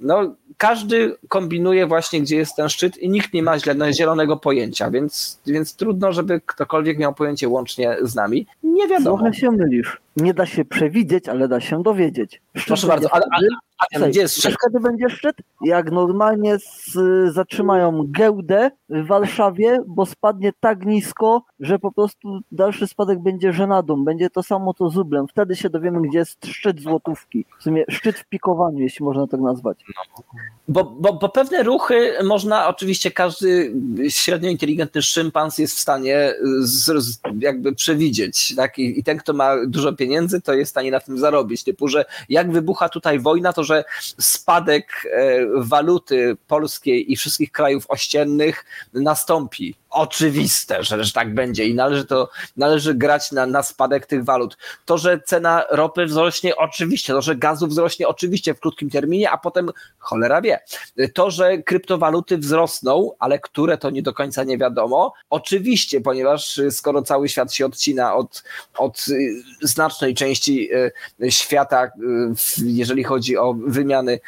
No, 0.00 0.34
każdy 0.56 1.16
kombinuje 1.28 1.86
właśnie, 1.86 2.20
gdzie 2.20 2.36
jest 2.36 2.56
ten 2.56 2.68
szczyt 2.68 2.98
i 2.98 3.10
nikt 3.10 3.32
nie 3.32 3.42
ma 3.42 3.56
zielonego 3.92 4.36
pojęcia, 4.36 4.90
więc, 4.90 5.40
więc 5.46 5.76
trudno, 5.76 6.12
żeby 6.12 6.40
ktokolwiek 6.46 6.98
miał 6.98 7.14
pojęcie 7.14 7.48
łącznie 7.48 7.96
z 8.02 8.14
nami. 8.14 8.46
Nie 8.62 8.88
wiadomo. 8.88 9.16
Trochę 9.16 9.34
się 9.34 9.50
mylisz. 9.50 10.00
Nie 10.16 10.34
da 10.34 10.46
się 10.46 10.64
przewidzieć, 10.64 11.28
ale 11.28 11.48
da 11.48 11.60
się 11.60 11.82
dowiedzieć. 11.82 12.42
Szczyt 12.54 12.66
Proszę 12.66 12.86
bardzo, 12.86 13.14
ale, 13.14 13.24
ale, 13.30 13.48
ale 13.94 14.10
gdzie 14.10 14.20
jest 14.20 14.36
szczyt? 14.36 14.54
Wtedy 14.60 14.80
będzie 14.80 15.10
szczyt, 15.10 15.36
jak 15.60 15.90
normalnie 15.90 16.58
z, 16.58 16.94
zatrzymają 17.34 18.06
giełdę 18.16 18.70
w 18.88 19.06
Warszawie, 19.06 19.78
bo 19.86 20.06
spadnie 20.06 20.52
tak 20.60 20.86
nisko, 20.86 21.42
że 21.60 21.78
po 21.78 21.92
prostu 21.92 22.40
dalszy 22.52 22.86
spadek 22.86 23.18
będzie 23.18 23.52
żenadą. 23.52 24.04
Będzie 24.04 24.30
to 24.30 24.42
samo 24.42 24.74
co 24.74 24.90
z 24.90 24.94
Zublem. 24.94 25.28
Wtedy 25.28 25.56
się 25.56 25.70
dowiemy, 25.70 26.08
gdzie 26.08 26.18
jest 26.18 26.46
szczyt 26.46 26.80
złotówki. 26.80 27.44
W 27.58 27.62
sumie 27.62 27.84
szczyt 27.88 28.18
w 28.18 28.24
pikowaniu, 28.24 28.78
jeśli 28.78 29.04
można 29.04 29.26
tak 29.26 29.40
nazwać. 29.40 29.84
Bo, 30.68 30.84
bo, 30.84 31.12
bo 31.12 31.28
pewne 31.28 31.62
ruchy 31.62 32.12
można, 32.24 32.68
oczywiście 32.68 33.10
każdy 33.10 33.74
średnio 34.08 34.50
inteligentny 34.50 35.02
szympans 35.02 35.58
jest 35.58 35.76
w 35.76 35.80
stanie 35.80 36.34
z, 36.60 37.20
jakby 37.40 37.74
przewidzieć. 37.90 38.54
Tak? 38.56 38.78
I, 38.78 38.98
I 38.98 39.04
ten, 39.04 39.18
kto 39.18 39.32
ma 39.32 39.56
dużo 39.66 39.92
pieniędzy, 39.92 40.40
to 40.40 40.54
jest 40.54 40.70
w 40.70 40.74
stanie 40.74 40.90
na 40.90 41.00
tym 41.00 41.18
zarobić. 41.18 41.64
Typu, 41.64 41.88
że 41.88 42.04
jak 42.28 42.52
wybucha 42.52 42.88
tutaj 42.88 43.18
wojna, 43.18 43.52
to 43.52 43.64
że 43.64 43.84
spadek 44.18 44.86
e, 45.12 45.46
waluty 45.56 46.36
polskiej 46.46 47.12
i 47.12 47.16
wszystkich 47.16 47.52
krajów 47.52 47.84
ościennych 47.88 48.64
nastąpi 48.94 49.74
oczywiste, 49.90 50.84
że, 50.84 51.04
że 51.04 51.12
tak 51.12 51.34
będzie 51.34 51.66
i 51.66 51.74
należy 51.74 52.04
to, 52.04 52.28
należy 52.56 52.94
grać 52.94 53.32
na, 53.32 53.46
na 53.46 53.62
spadek 53.62 54.06
tych 54.06 54.24
walut. 54.24 54.56
To, 54.84 54.98
że 54.98 55.20
cena 55.20 55.64
ropy 55.70 56.06
wzrośnie, 56.06 56.56
oczywiście, 56.56 57.12
to, 57.12 57.22
że 57.22 57.36
gazu 57.36 57.66
wzrośnie, 57.66 58.08
oczywiście 58.08 58.54
w 58.54 58.60
krótkim 58.60 58.90
terminie, 58.90 59.30
a 59.30 59.38
potem 59.38 59.70
cholera 59.98 60.42
wie. 60.42 60.60
To, 61.14 61.30
że 61.30 61.58
kryptowaluty 61.58 62.38
wzrosną, 62.38 63.12
ale 63.18 63.38
które 63.38 63.78
to 63.78 63.90
nie 63.90 64.02
do 64.02 64.12
końca 64.12 64.44
nie 64.44 64.58
wiadomo, 64.58 65.12
oczywiście, 65.30 66.00
ponieważ 66.00 66.60
skoro 66.70 67.02
cały 67.02 67.28
świat 67.28 67.52
się 67.52 67.66
odcina 67.80 68.14
od, 68.14 68.42
od 68.78 69.08
y, 69.08 69.42
znacznej 69.62 70.14
części 70.14 70.68
y, 71.22 71.30
świata, 71.30 71.86
y, 71.86 71.90
jeżeli 72.64 73.04
chodzi 73.04 73.36
o 73.36 73.54
wymiany 73.54 74.20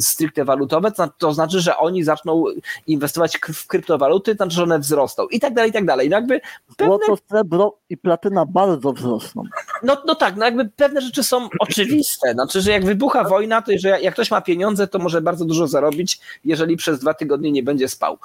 stricte 0.00 0.44
walutowe, 0.44 0.92
to 1.18 1.32
znaczy, 1.32 1.60
że 1.60 1.76
oni 1.76 2.04
zaczną 2.04 2.44
inwestować 2.86 3.38
w 3.54 3.66
kryptowaluty, 3.66 4.34
to 4.34 4.36
znaczy, 4.36 4.56
że 4.56 4.62
one 4.62 4.78
wzrosną 4.78 5.26
i 5.26 5.40
tak 5.40 5.54
dalej, 5.54 5.70
i 5.70 5.72
tak 5.72 5.84
dalej. 5.84 6.10
No 6.10 6.16
jakby 6.16 6.40
pewne... 6.76 6.96
Złoto, 7.06 7.22
srebro 7.28 7.78
i 7.90 7.96
platyna 7.96 8.46
bardzo 8.46 8.92
wzrosną. 8.92 9.42
No, 9.82 10.02
no 10.06 10.14
tak, 10.14 10.36
no 10.36 10.44
jakby 10.44 10.64
pewne 10.76 11.00
rzeczy 11.00 11.22
są 11.22 11.48
oczywiste. 11.60 12.32
Znaczy, 12.32 12.60
że 12.60 12.70
jak 12.70 12.84
wybucha 12.84 13.24
wojna, 13.24 13.62
to 13.62 13.72
że 13.78 14.00
jak 14.00 14.14
ktoś 14.14 14.30
ma 14.30 14.40
pieniądze, 14.40 14.86
to 14.86 14.98
może 14.98 15.20
bardzo 15.20 15.44
dużo 15.44 15.66
zarobić, 15.66 16.20
jeżeli 16.44 16.76
przez 16.76 17.00
dwa 17.00 17.14
tygodnie 17.14 17.52
nie 17.52 17.62
będzie 17.62 17.88
spał. 17.88 18.18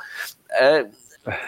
E, 0.50 0.90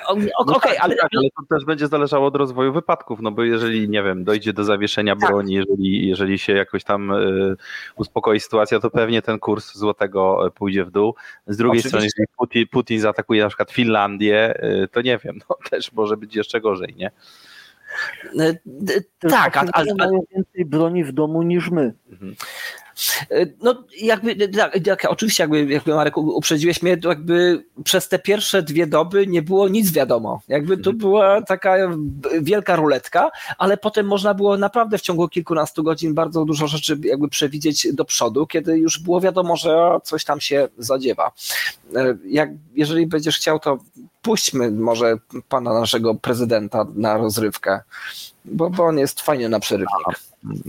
Okej, 0.07 0.31
no 0.47 0.55
okay, 0.55 0.71
tak, 0.71 0.83
ale... 0.83 0.95
Tak, 0.95 1.09
ale 1.17 1.29
to 1.29 1.55
też 1.55 1.65
będzie 1.65 1.87
zależało 1.87 2.27
od 2.27 2.35
rozwoju 2.35 2.73
wypadków, 2.73 3.21
no 3.21 3.31
bo 3.31 3.43
jeżeli, 3.43 3.89
nie 3.89 4.03
wiem, 4.03 4.23
dojdzie 4.23 4.53
do 4.53 4.63
zawieszenia 4.63 5.15
tak. 5.15 5.29
broni, 5.29 5.53
jeżeli, 5.53 6.07
jeżeli 6.07 6.39
się 6.39 6.53
jakoś 6.53 6.83
tam 6.83 7.11
y, 7.11 7.55
uspokoi 7.95 8.39
sytuacja, 8.39 8.79
to 8.79 8.89
pewnie 8.89 9.21
ten 9.21 9.39
kurs 9.39 9.75
złotego 9.75 10.47
e, 10.47 10.51
pójdzie 10.51 10.85
w 10.85 10.91
dół. 10.91 11.15
Z 11.47 11.57
drugiej 11.57 11.71
Oczywiście. 11.71 11.89
strony, 11.89 12.05
jeżeli 12.05 12.27
Putin, 12.37 12.67
Putin 12.67 12.99
zaatakuje 12.99 13.43
na 13.43 13.47
przykład 13.47 13.71
Finlandię, 13.71 14.63
y, 14.83 14.87
to 14.87 15.01
nie 15.01 15.17
wiem, 15.17 15.39
no 15.49 15.57
też 15.69 15.91
może 15.91 16.17
być 16.17 16.35
jeszcze 16.35 16.61
gorzej, 16.61 16.95
nie? 16.97 17.11
Tak, 19.19 19.57
ale... 19.57 19.69
ale... 19.73 19.95
mają 19.95 20.23
więcej 20.35 20.65
broni 20.65 21.03
w 21.03 21.11
domu 21.11 21.43
niż 21.43 21.71
my. 21.71 21.93
Mhm. 22.11 22.35
No 23.61 23.83
jakby, 24.01 24.47
tak, 24.47 24.79
tak, 24.85 25.05
oczywiście 25.09 25.43
jakby, 25.43 25.65
jakby 25.65 25.95
Marek 25.95 26.17
uprzedziłeś 26.17 26.81
mnie, 26.81 26.97
to 26.97 27.09
jakby 27.09 27.63
przez 27.83 28.07
te 28.07 28.19
pierwsze 28.19 28.61
dwie 28.61 28.87
doby 28.87 29.27
nie 29.27 29.41
było 29.41 29.67
nic 29.67 29.91
wiadomo. 29.91 30.41
Jakby 30.47 30.77
to 30.77 30.89
mhm. 30.89 30.97
była 30.97 31.41
taka 31.41 31.75
wielka 32.41 32.75
ruletka, 32.75 33.31
ale 33.57 33.77
potem 33.77 34.07
można 34.07 34.33
było 34.33 34.57
naprawdę 34.57 34.97
w 34.97 35.01
ciągu 35.01 35.29
kilkunastu 35.29 35.83
godzin 35.83 36.13
bardzo 36.13 36.45
dużo 36.45 36.67
rzeczy 36.67 36.97
jakby 37.03 37.27
przewidzieć 37.27 37.87
do 37.93 38.05
przodu, 38.05 38.47
kiedy 38.47 38.77
już 38.77 38.99
było 38.99 39.21
wiadomo, 39.21 39.55
że 39.55 39.97
coś 40.03 40.25
tam 40.25 40.41
się 40.41 40.67
zadziewa. 40.77 41.31
E, 41.95 42.17
jak, 42.25 42.49
jeżeli 42.75 43.07
będziesz 43.07 43.37
chciał, 43.37 43.59
to 43.59 43.77
puśćmy 44.21 44.71
może 44.71 45.15
pana 45.49 45.73
naszego 45.73 46.15
prezydenta 46.15 46.85
na 46.95 47.17
rozrywkę, 47.17 47.79
bo, 48.45 48.69
bo 48.69 48.83
on 48.83 48.97
jest 48.97 49.21
fajny 49.21 49.49
na 49.49 49.59
przerywnik. 49.59 50.19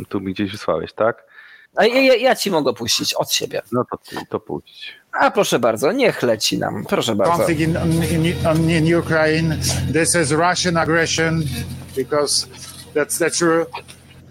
tu 0.09 0.20
mi 0.20 0.33
gdzieś 0.33 0.53
wysłałeś, 0.53 0.93
tak? 0.93 1.32
A 1.77 1.85
ja, 1.85 2.14
ja, 2.14 2.37
ci 2.37 2.51
mogę 2.51 2.73
puścić 2.73 3.14
od 3.14 3.33
siebie. 3.33 3.62
No 3.73 3.85
to, 3.91 3.99
to 4.29 4.41
puść. 4.41 4.93
A 5.12 5.31
proszę 5.31 5.59
bardzo, 5.59 5.93
niech 5.93 6.23
leci 6.23 6.59
nam. 6.59 6.85
Proszę 6.85 7.14
bardzo. 7.14 7.49
in, 7.49 7.77
in, 8.11 8.70
in 8.70 8.99
Ukraine, 8.99 9.59
this 9.93 10.14
is 10.14 10.31
Russian 10.31 10.77
aggression 10.77 11.43
because 11.97 12.47
that's 12.95 13.18
that's 13.18 13.39
true. 13.39 13.66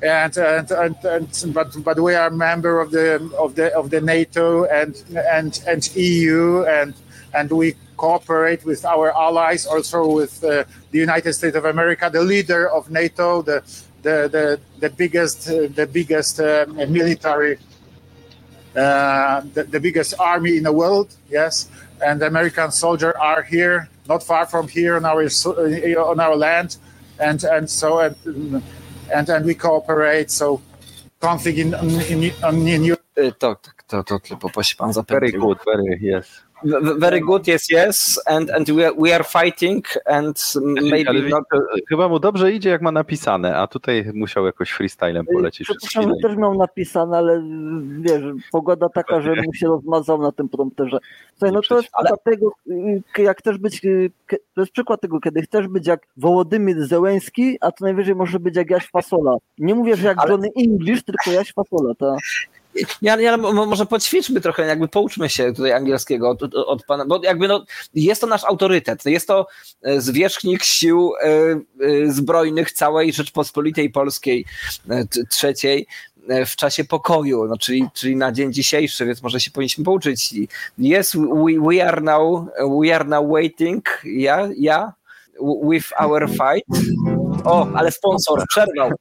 And, 0.01 0.37
and, 0.37 0.71
and, 0.71 1.05
and 1.05 1.53
but 1.53 1.77
but 1.83 1.99
we 1.99 2.15
are 2.15 2.27
a 2.27 2.35
member 2.35 2.79
of 2.79 2.91
the 2.91 3.19
of 3.37 3.53
the 3.55 3.75
of 3.75 3.89
the 3.89 4.01
NATO 4.01 4.65
and 4.65 4.95
and 5.33 5.63
and 5.67 5.95
EU 5.95 6.63
and 6.65 6.93
and 7.33 7.51
we 7.51 7.75
cooperate 7.97 8.65
with 8.65 8.83
our 8.85 9.11
allies 9.15 9.67
also 9.67 10.07
with 10.07 10.43
uh, 10.43 10.63
the 10.91 10.97
United 10.97 11.33
States 11.33 11.55
of 11.55 11.65
America 11.65 12.09
the 12.11 12.23
leader 12.23 12.67
of 12.69 12.89
NATO 12.89 13.43
the 13.43 13.61
the 14.01 14.27
the, 14.31 14.59
the 14.79 14.89
biggest 14.89 15.49
uh, 15.49 15.67
the 15.75 15.87
biggest 15.87 16.39
uh, 16.39 16.65
military 16.87 17.57
uh, 18.75 19.41
the, 19.53 19.63
the, 19.63 19.79
biggest 19.79 20.13
army 20.19 20.57
in 20.57 20.63
the 20.63 20.71
world 20.71 21.13
yes 21.29 21.69
and 22.01 22.21
the 22.21 22.27
american 22.27 22.71
soldiers 22.71 23.13
are 23.19 23.43
here 23.43 23.89
not 24.07 24.23
far 24.23 24.45
from 24.45 24.67
here 24.67 24.95
on 24.95 25.05
our 25.05 25.23
on 26.11 26.19
our 26.19 26.35
land 26.35 26.77
and 27.19 27.43
and 27.43 27.69
so 27.69 27.99
and 27.99 28.15
and, 29.13 29.29
and 29.29 29.45
we 29.45 29.53
cooperate 29.53 30.31
so 30.31 30.61
config 31.19 31.57
in 31.57 31.73
in, 32.09 32.23
in, 32.23 32.67
in 32.67 32.97
to, 33.15 33.31
to, 33.31 33.55
to, 33.87 34.03
to 34.03 34.19
tylko 34.19 34.49
pan 34.77 34.93
zapewnił. 34.93 35.19
Very 35.19 35.31
good, 35.31 35.57
very, 35.65 35.99
yes. 36.01 36.43
Very 36.97 37.21
good, 37.21 37.47
yes, 37.47 37.69
yes, 37.69 38.19
and, 38.25 38.49
and 38.49 38.69
we, 38.69 38.87
are, 38.87 38.95
we 38.97 39.15
are 39.15 39.23
fighting 39.23 39.85
and 40.05 40.53
maybe 40.63 41.29
not... 41.29 41.43
Chyba 41.89 42.09
mu 42.09 42.19
dobrze 42.19 42.51
idzie, 42.51 42.69
jak 42.69 42.81
ma 42.81 42.91
napisane, 42.91 43.57
a 43.57 43.67
tutaj 43.67 44.11
musiał 44.13 44.45
jakoś 44.45 44.71
freestylem 44.71 45.25
polecieć. 45.25 45.67
Przepraszam, 45.67 46.09
że 46.09 46.15
też 46.21 46.37
miał 46.37 46.53
napisane, 46.53 47.17
ale 47.17 47.43
wiesz, 47.99 48.23
pogoda 48.51 48.89
taka, 48.89 49.21
że 49.21 49.35
mu 49.45 49.53
się 49.53 49.67
rozmazał 49.67 50.21
na 50.21 50.31
tym 50.31 50.49
prompterze. 50.49 50.97
Słuchaj, 51.31 51.51
no 51.51 51.61
to 51.69 51.77
jest 51.77 51.89
ale... 51.93 52.09
tego, 52.23 52.51
jak 53.17 53.39
chcesz 53.39 53.57
być, 53.57 53.81
to 54.53 54.61
jest 54.61 54.71
przykład 54.71 55.01
tego, 55.01 55.19
kiedy 55.19 55.41
chcesz 55.41 55.67
być 55.67 55.87
jak 55.87 56.07
Wołodymyr 56.17 56.87
Zełęski, 56.87 57.57
a 57.61 57.71
to 57.71 57.85
najwyżej 57.85 58.15
może 58.15 58.39
być 58.39 58.55
jak 58.55 58.69
Jaś 58.69 58.87
Fasola. 58.89 59.37
Nie 59.57 59.75
mówię, 59.75 59.95
że 59.95 60.07
jak 60.07 60.17
ale... 60.19 60.31
Johnny 60.31 60.49
English, 60.57 61.03
tylko 61.03 61.31
Jaś 61.31 61.53
Fasola, 61.53 61.93
to... 61.95 62.17
Ja, 63.01 63.21
ja, 63.21 63.37
może 63.37 63.85
poćwiczmy 63.85 64.41
trochę, 64.41 64.65
jakby 64.65 64.87
pouczmy 64.87 65.29
się 65.29 65.53
tutaj 65.53 65.73
angielskiego 65.73 66.29
od, 66.29 66.55
od, 66.55 66.85
pana, 66.85 67.05
bo 67.05 67.23
jakby 67.23 67.47
no, 67.47 67.65
jest 67.93 68.21
to 68.21 68.27
nasz 68.27 68.43
autorytet, 68.43 69.05
jest 69.05 69.27
to 69.27 69.47
e, 69.81 70.01
zwierzchnik 70.01 70.63
sił 70.63 71.13
y, 71.81 71.85
y, 71.85 72.13
zbrojnych 72.13 72.71
całej 72.71 73.13
Rzeczpospolitej 73.13 73.89
Polskiej 73.89 74.45
trzeciej 75.29 75.87
w 76.47 76.55
czasie 76.55 76.83
pokoju, 76.83 77.45
no, 77.47 77.57
czyli, 77.57 77.87
czyli 77.93 78.15
na 78.15 78.31
dzień 78.31 78.53
dzisiejszy, 78.53 79.05
więc 79.05 79.23
może 79.23 79.39
się 79.39 79.51
powinniśmy 79.51 79.83
pouczyć. 79.83 80.33
Yes, 80.79 81.15
we, 81.15 81.69
we 81.69 81.87
are 81.87 82.01
now 82.01 82.45
we 82.81 82.95
are 82.95 83.05
now 83.05 83.31
waiting, 83.31 84.01
yeah, 84.03 84.49
yeah, 84.57 84.91
with 85.69 85.85
our 85.99 86.29
fight. 86.29 86.67
O, 87.43 87.67
ale 87.75 87.91
sponsor 87.91 88.43
przerwał. 88.47 88.91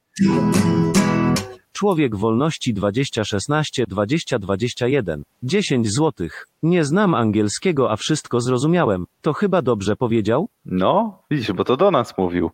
Człowiek 1.81 2.15
Wolności 2.15 2.73
2016 2.73 3.83
2021 3.87 5.23
10 5.43 5.93
złotych. 5.93 6.47
Nie 6.63 6.85
znam 6.85 7.15
angielskiego, 7.15 7.91
a 7.91 7.95
wszystko 7.95 8.41
zrozumiałem. 8.41 9.05
To 9.21 9.33
chyba 9.33 9.61
dobrze 9.61 9.95
powiedział? 9.95 10.49
No, 10.65 11.23
widzisz, 11.31 11.51
bo 11.51 11.63
to 11.63 11.77
do 11.77 11.91
nas 11.91 12.17
mówił. 12.17 12.51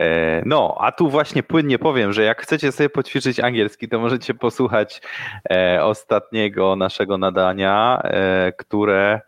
E, 0.00 0.42
no, 0.46 0.76
a 0.80 0.92
tu 0.92 1.08
właśnie 1.08 1.42
płynnie 1.42 1.78
powiem, 1.78 2.12
że 2.12 2.22
jak 2.22 2.42
chcecie 2.42 2.72
sobie 2.72 2.88
poćwiczyć 2.88 3.40
angielski, 3.40 3.88
to 3.88 3.98
możecie 3.98 4.34
posłuchać 4.34 5.02
e, 5.50 5.84
ostatniego 5.84 6.76
naszego 6.76 7.18
nadania, 7.18 8.00
e, 8.04 8.52
które 8.58 9.20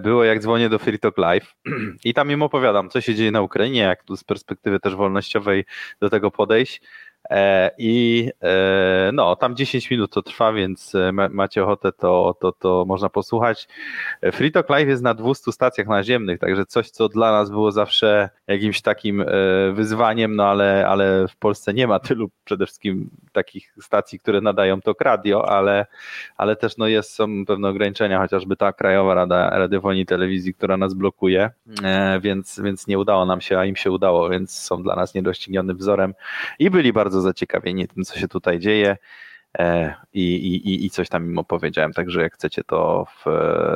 było 0.00 0.24
jak 0.24 0.40
dzwonię 0.40 0.68
do 0.68 0.78
Free 0.78 0.98
Talk 0.98 1.18
Live 1.18 1.54
i 2.04 2.14
tam 2.14 2.30
im 2.30 2.42
opowiadam, 2.42 2.90
co 2.90 3.00
się 3.00 3.14
dzieje 3.14 3.30
na 3.30 3.42
Ukrainie, 3.42 3.80
jak 3.80 4.04
tu 4.04 4.16
z 4.16 4.24
perspektywy 4.24 4.80
też 4.80 4.94
wolnościowej 4.94 5.64
do 6.00 6.10
tego 6.10 6.30
podejść. 6.30 6.82
E, 7.30 7.70
I 7.78 8.30
e, 8.42 9.10
no, 9.12 9.36
tam 9.36 9.56
10 9.56 9.90
minut 9.90 10.12
to 10.12 10.22
trwa, 10.22 10.52
więc 10.52 10.94
e, 10.94 11.12
macie 11.12 11.64
ochotę, 11.64 11.92
to, 11.92 12.36
to, 12.40 12.52
to 12.52 12.84
można 12.88 13.08
posłuchać. 13.08 13.68
Free 14.32 14.52
Live 14.68 14.88
jest 14.88 15.02
na 15.02 15.14
200 15.14 15.52
stacjach 15.52 15.86
naziemnych, 15.86 16.38
także 16.38 16.66
coś, 16.66 16.90
co 16.90 17.08
dla 17.08 17.32
nas 17.32 17.50
było 17.50 17.72
zawsze 17.72 18.28
jakimś 18.46 18.82
takim 18.82 19.24
wyzwaniem, 19.72 20.36
no 20.36 20.44
ale, 20.44 20.88
ale 20.88 21.28
w 21.28 21.36
Polsce 21.36 21.74
nie 21.74 21.86
ma 21.86 21.98
tylu 21.98 22.30
przede 22.44 22.66
wszystkim 22.66 23.10
takich 23.32 23.74
stacji, 23.80 24.18
które 24.18 24.40
nadają 24.40 24.80
to 24.80 24.94
radio, 25.00 25.48
ale, 25.48 25.86
ale 26.36 26.56
też 26.56 26.76
no 26.76 26.86
jest, 26.86 27.14
są 27.14 27.44
pewne 27.46 27.68
ograniczenia, 27.68 28.18
chociażby 28.18 28.56
ta 28.56 28.72
Krajowa 28.72 29.14
Rada 29.14 29.50
Radiofonii 29.50 30.02
i 30.02 30.06
Telewizji, 30.06 30.54
która 30.54 30.76
nas 30.76 30.94
blokuje, 30.94 31.50
więc, 32.20 32.60
więc 32.60 32.86
nie 32.86 32.98
udało 32.98 33.26
nam 33.26 33.40
się, 33.40 33.58
a 33.58 33.64
im 33.64 33.76
się 33.76 33.90
udało, 33.90 34.28
więc 34.28 34.58
są 34.58 34.82
dla 34.82 34.96
nas 34.96 35.14
niedoścignionym 35.14 35.76
wzorem 35.76 36.14
i 36.58 36.70
byli 36.70 36.92
bardzo 36.92 37.13
bardzo 37.14 37.20
zaciekawieni 37.20 37.88
tym, 37.88 38.04
co 38.04 38.18
się 38.18 38.28
tutaj 38.28 38.58
dzieje. 38.58 38.96
E, 39.58 39.94
I, 40.12 40.34
i, 40.34 40.86
i 40.86 40.90
coś 40.90 41.08
tam 41.08 41.26
im 41.26 41.38
opowiedziałem. 41.38 41.92
Także 41.92 42.22
jak 42.22 42.34
chcecie, 42.34 42.64
to 42.64 43.06
w, 43.24 43.30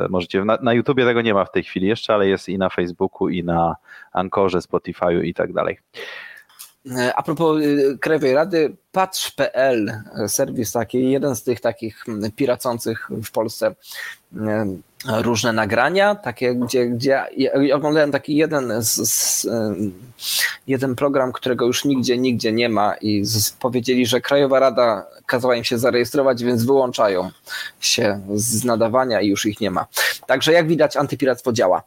możecie. 0.09 0.45
Na, 0.45 0.57
na 0.61 0.73
YouTubie 0.73 1.05
tego 1.05 1.21
nie 1.21 1.33
ma 1.33 1.45
w 1.45 1.51
tej 1.51 1.63
chwili 1.63 1.87
jeszcze, 1.87 2.13
ale 2.13 2.27
jest 2.27 2.49
i 2.49 2.57
na 2.57 2.69
Facebooku, 2.69 3.29
i 3.29 3.43
na 3.43 3.75
Ankorze, 4.11 4.59
Spotify'u 4.59 5.23
i 5.23 5.33
tak 5.33 5.53
dalej. 5.53 5.79
E, 6.97 7.15
a 7.15 7.23
propos 7.23 7.61
y, 7.61 7.97
Krajowej 8.01 8.33
Rady, 8.33 8.75
patrz.pl, 8.91 9.91
serwis 10.27 10.71
taki, 10.71 11.11
jeden 11.11 11.35
z 11.35 11.43
tych 11.43 11.61
takich 11.61 12.05
piracących 12.35 13.09
w 13.23 13.31
Polsce 13.31 13.75
różne 15.07 15.53
nagrania, 15.53 16.15
takie, 16.15 16.55
gdzie, 16.55 16.85
gdzie 16.85 17.23
ja 17.37 17.75
oglądałem 17.75 18.11
taki 18.11 18.35
jeden, 18.35 18.73
z, 18.83 19.09
z, 19.09 19.47
jeden 20.67 20.95
program, 20.95 21.31
którego 21.31 21.65
już 21.65 21.85
nigdzie, 21.85 22.17
nigdzie 22.17 22.51
nie 22.51 22.69
ma 22.69 22.93
i 22.93 23.25
z, 23.25 23.51
powiedzieli, 23.51 24.05
że 24.05 24.21
Krajowa 24.21 24.59
Rada 24.59 25.05
kazała 25.25 25.55
im 25.55 25.63
się 25.63 25.77
zarejestrować, 25.77 26.43
więc 26.43 26.65
wyłączają 26.65 27.29
się 27.79 28.21
z 28.35 28.63
nadawania 28.63 29.21
i 29.21 29.27
już 29.27 29.45
ich 29.45 29.61
nie 29.61 29.71
ma. 29.71 29.85
Także 30.27 30.53
jak 30.53 30.67
widać 30.67 30.97
antypiractwo 30.97 31.53
działa. 31.53 31.83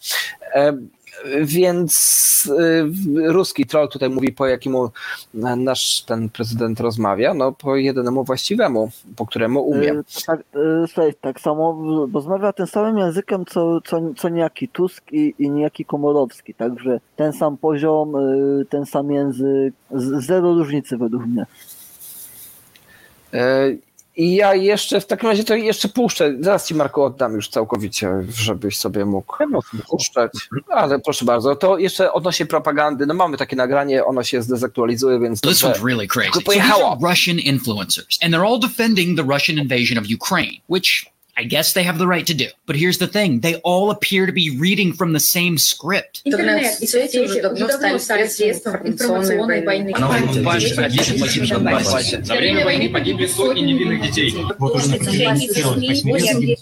Więc 1.43 2.51
y, 2.61 3.33
ruski 3.33 3.67
troll 3.67 3.89
tutaj 3.89 4.11
mówi, 4.11 4.33
po 4.33 4.47
jakiemu 4.47 4.91
nasz 5.35 6.03
ten 6.03 6.29
prezydent 6.29 6.81
rozmawia, 6.81 7.35
no 7.35 7.53
po 7.53 7.77
jednemu 7.77 8.25
właściwemu, 8.25 8.91
po 9.17 9.27
któremu 9.27 9.61
umie. 9.61 9.93
Y, 9.93 10.05
tak, 10.27 10.41
y, 11.09 11.15
tak 11.21 11.41
samo 11.41 11.83
rozmawia 12.15 12.53
tym 12.53 12.67
samym 12.67 12.99
językiem, 12.99 13.45
co, 13.45 13.81
co, 13.81 14.01
co 14.17 14.29
niejaki 14.29 14.69
Tusk 14.69 15.13
i, 15.13 15.35
i 15.39 15.51
niejaki 15.51 15.85
Komorowski, 15.85 16.55
także 16.55 17.01
ten 17.17 17.33
sam 17.33 17.57
poziom, 17.57 18.13
ten 18.69 18.87
sam 18.87 19.11
język, 19.11 19.75
zero 20.19 20.55
różnicy 20.55 20.97
według 20.97 21.27
mnie. 21.27 21.47
I 24.17 24.35
ja 24.35 24.55
jeszcze 24.55 25.01
w 25.01 25.07
takim 25.07 25.29
razie 25.29 25.45
to 25.45 25.55
jeszcze 25.55 25.89
puszczę. 25.89 26.35
Zaraz 26.41 26.67
ci 26.67 26.75
Marku 26.75 27.03
oddam 27.03 27.35
już 27.35 27.49
całkowicie, 27.49 28.11
żebyś 28.29 28.79
sobie 28.79 29.05
mógł 29.05 29.37
puszczać. 29.91 30.33
Ale 30.69 30.99
proszę 30.99 31.25
bardzo, 31.25 31.57
to 31.57 31.79
jeszcze 31.79 32.13
odnośnie 32.13 32.47
propagandy. 32.47 33.07
No 33.07 33.15
mamy 33.15 33.37
takie 33.37 33.57
nagranie, 33.57 34.05
ono 34.05 34.23
się 34.23 34.43
zdezaktualizuje, 34.43 35.21
więc 35.21 35.41
This 35.41 35.63
one's 35.63 35.85
really 35.87 36.09
crazy. 36.09 36.33
So 36.33 36.53
these 36.53 36.75
are 36.75 36.97
Russian 37.11 37.37
influencers 37.37 38.19
and 38.23 38.35
they're 38.35 38.47
all 38.47 38.61
defending 38.61 39.19
the 39.19 39.25
Russian 39.35 39.59
invasion 39.59 39.99
of 39.99 40.05
Ukraine, 40.11 40.61
which 40.69 41.12
I 41.40 41.44
guess 41.44 41.74
they 41.74 41.84
have 41.84 42.00
the 42.00 42.08
right 42.08 42.26
to 42.26 42.34
do. 42.34 42.48
But 42.66 42.78
here's 42.78 42.98
the 42.98 43.06
thing 43.06 43.42
they 43.42 43.58
all 43.58 43.92
appear 43.92 44.26
to 44.26 44.32
be 44.32 44.58
reading 44.58 44.92
from 44.92 45.14
the 45.14 45.20
same 45.20 45.60
script. 45.60 46.24
Интернет 46.26 46.82
и 46.82 46.88
соцсети 46.88 47.40
давно 47.42 47.70
стали 47.70 48.28
средством 48.28 48.88
информационной 48.88 49.64
войны. 49.64 49.94
За 52.24 52.36
время 52.36 52.66
войны 52.66 52.90
погибли 52.90 53.28
сотни 53.28 53.62
невинных 53.62 54.02
детей. 54.02 54.34
Вот 54.58 54.76
уже 54.78 54.96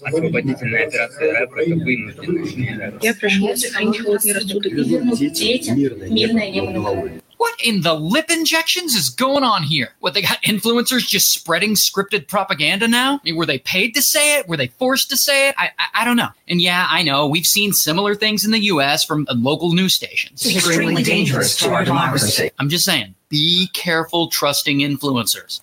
освободительная 0.04 0.88
операция 0.88 1.40
РЭП – 1.40 1.56
это 1.56 2.22
вынужденная. 2.22 2.94
Я 3.02 3.14
прошу 3.14 3.56
сохранить 3.56 4.00
холодный 4.00 4.34
рассудок 4.34 4.74
и 4.74 4.84
вернуть 4.84 5.32
детям 5.32 5.78
мирное 5.78 6.50
небо 6.50 7.10
what 7.41 7.59
in 7.65 7.81
the 7.81 7.95
lip 7.95 8.31
injections 8.31 8.95
is 8.95 9.09
going 9.09 9.45
on 9.45 9.63
here? 9.63 9.95
What, 10.01 10.13
they 10.13 10.21
got 10.21 10.43
influencers 10.43 11.09
just 11.09 11.33
spreading 11.33 11.75
scripted 11.75 12.29
propaganda 12.29 12.87
now? 12.87 13.15
I 13.15 13.21
mean, 13.25 13.37
were 13.37 13.47
they 13.47 13.59
paid 13.59 13.95
to 13.95 14.03
say 14.03 14.39
it? 14.39 14.47
Were 14.47 14.59
they 14.59 14.67
forced 14.67 15.09
to 15.09 15.17
say 15.17 15.49
it? 15.49 15.55
I, 15.57 15.71
I, 15.79 16.03
I 16.03 16.05
don't 16.05 16.19
know. 16.19 16.29
And 16.49 16.61
yeah, 16.61 16.87
I 16.91 17.03
know 17.03 17.27
we've 17.27 17.47
seen 17.47 17.73
similar 17.73 18.15
things 18.15 18.45
in 18.45 18.51
the 18.51 18.65
U.S. 18.75 19.07
from 19.07 19.27
uh, 19.31 19.35
local 19.39 19.73
news 19.73 19.95
stations. 19.95 20.45
It's 20.45 20.55
extremely 20.55 21.03
dangerous 21.03 21.57
to 21.61 21.71
our 21.71 21.83
democracy. 21.83 22.51
I'm 22.59 22.69
just 22.69 22.85
saying, 22.85 23.15
be 23.31 23.71
careful 23.73 24.29
trusting 24.29 24.81
influencers. 24.81 25.63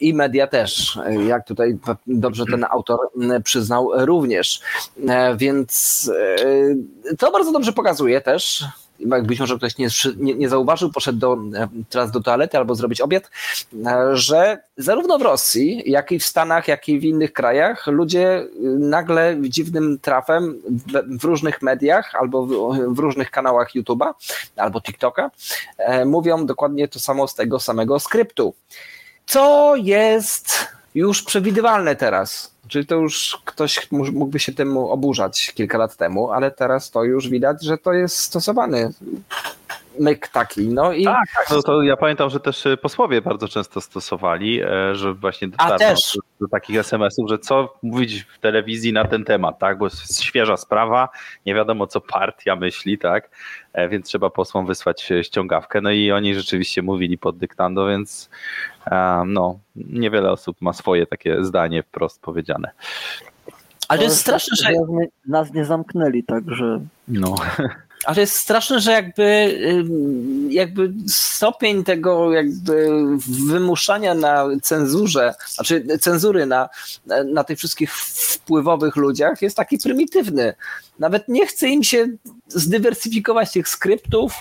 I 0.00 0.14
media 0.14 0.46
też, 0.46 0.98
jak 1.28 1.46
tutaj 1.46 1.78
dobrze 2.06 2.44
ten 2.46 2.64
autor 2.70 2.98
przyznał 3.44 3.90
również. 4.06 4.60
Więc 5.36 6.10
to 7.18 7.30
bardzo 7.30 7.52
dobrze 7.52 7.72
pokazuje 7.72 8.20
też 8.20 8.64
być 9.22 9.40
może 9.40 9.56
ktoś 9.56 9.78
nie, 9.78 9.88
nie, 10.16 10.34
nie, 10.34 10.48
zauważył, 10.48 10.92
poszedł 10.92 11.18
do, 11.18 11.38
e, 11.54 11.68
teraz 11.90 12.10
do 12.10 12.20
toalety 12.20 12.58
albo 12.58 12.74
zrobić 12.74 13.00
obiad, 13.00 13.30
e, 13.86 14.16
że 14.16 14.58
zarówno 14.76 15.18
w 15.18 15.22
Rosji, 15.22 15.82
jak 15.86 16.12
i 16.12 16.18
w 16.18 16.24
Stanach, 16.24 16.68
jak 16.68 16.88
i 16.88 17.00
w 17.00 17.04
innych 17.04 17.32
krajach 17.32 17.86
ludzie 17.86 18.28
e, 18.28 18.48
nagle 18.78 19.36
dziwnym 19.40 19.98
trafem 19.98 20.62
w, 20.68 21.20
w 21.20 21.24
różnych 21.24 21.62
mediach 21.62 22.14
albo 22.14 22.46
w, 22.46 22.50
w, 22.94 22.98
różnych 22.98 23.30
kanałach 23.30 23.70
YouTube'a 23.74 24.12
albo 24.56 24.80
TikToka 24.80 25.30
mówią 26.06 26.46
dokładnie 26.46 26.88
to 26.88 27.00
samo 27.00 27.28
z 27.28 27.34
tego 27.34 27.60
samego 27.60 28.00
skryptu. 28.00 28.54
Co 29.26 29.74
jest 29.76 30.68
już 30.94 31.22
przewidywalne 31.22 31.96
teraz. 31.96 32.57
Czyli 32.68 32.86
to 32.86 32.94
już 32.94 33.38
ktoś 33.44 33.90
mógłby 33.90 34.38
się 34.38 34.52
temu 34.52 34.90
oburzać 34.90 35.52
kilka 35.54 35.78
lat 35.78 35.96
temu, 35.96 36.30
ale 36.30 36.50
teraz 36.50 36.90
to 36.90 37.04
już 37.04 37.28
widać, 37.28 37.64
że 37.64 37.78
to 37.78 37.92
jest 37.92 38.16
stosowany 38.16 38.92
myk 40.00 40.28
taki. 40.28 40.68
No 40.68 40.92
i... 40.92 41.04
Tak, 41.04 41.28
tak. 41.36 41.50
No 41.50 41.62
to 41.62 41.82
ja 41.82 41.96
pamiętam, 41.96 42.30
że 42.30 42.40
też 42.40 42.64
posłowie 42.82 43.22
bardzo 43.22 43.48
często 43.48 43.80
stosowali, 43.80 44.62
e, 44.62 44.94
że 44.94 45.14
właśnie 45.14 45.48
dotarło 45.48 45.78
do, 45.78 46.20
do, 46.40 46.48
takich 46.48 46.76
SMS-ów, 46.76 47.28
że 47.28 47.38
co 47.38 47.74
mówić 47.82 48.22
w 48.22 48.38
telewizji 48.38 48.92
na 48.92 49.04
ten 49.04 49.24
temat, 49.24 49.58
tak? 49.58 49.78
Bo 49.78 49.86
jest 49.86 50.22
świeża 50.22 50.56
sprawa, 50.56 51.08
nie 51.46 51.54
wiadomo 51.54 51.86
co 51.86 52.00
partia 52.00 52.56
myśli, 52.56 52.98
tak? 52.98 53.30
E, 53.72 53.88
więc 53.88 54.06
trzeba 54.06 54.30
posłom 54.30 54.66
wysłać 54.66 55.12
ściągawkę. 55.22 55.80
No 55.80 55.90
i 55.90 56.12
oni 56.12 56.34
rzeczywiście 56.34 56.82
mówili 56.82 57.18
pod 57.18 57.38
dyktando, 57.38 57.86
więc 57.86 58.30
no, 59.26 59.58
niewiele 59.76 60.30
osób 60.30 60.56
ma 60.60 60.72
swoje 60.72 61.06
takie 61.06 61.44
zdanie 61.44 61.82
wprost 61.82 62.22
powiedziane. 62.22 62.70
Ale 63.88 64.02
jest 64.02 64.20
straszne, 64.20 64.56
że... 64.56 64.72
Nas 65.26 65.52
nie 65.52 65.64
zamknęli, 65.64 66.24
także... 66.24 66.80
No. 67.08 67.34
Ale 68.04 68.20
jest 68.20 68.36
straszne, 68.36 68.80
że 68.80 68.92
jakby, 68.92 69.58
jakby 70.50 70.92
stopień 71.08 71.84
tego 71.84 72.32
jakby 72.32 72.88
wymuszania 73.46 74.14
na 74.14 74.46
cenzurze, 74.62 75.34
znaczy 75.48 75.86
cenzury 76.00 76.46
na, 76.46 76.68
na 77.26 77.44
tych 77.44 77.58
wszystkich 77.58 77.94
wpływowych 77.94 78.96
ludziach 78.96 79.42
jest 79.42 79.56
taki 79.56 79.78
prymitywny. 79.78 80.54
Nawet 80.98 81.28
nie 81.28 81.46
chce 81.46 81.68
im 81.68 81.84
się 81.84 82.06
zdywersyfikować 82.48 83.52
tych 83.52 83.68
skryptów, 83.68 84.32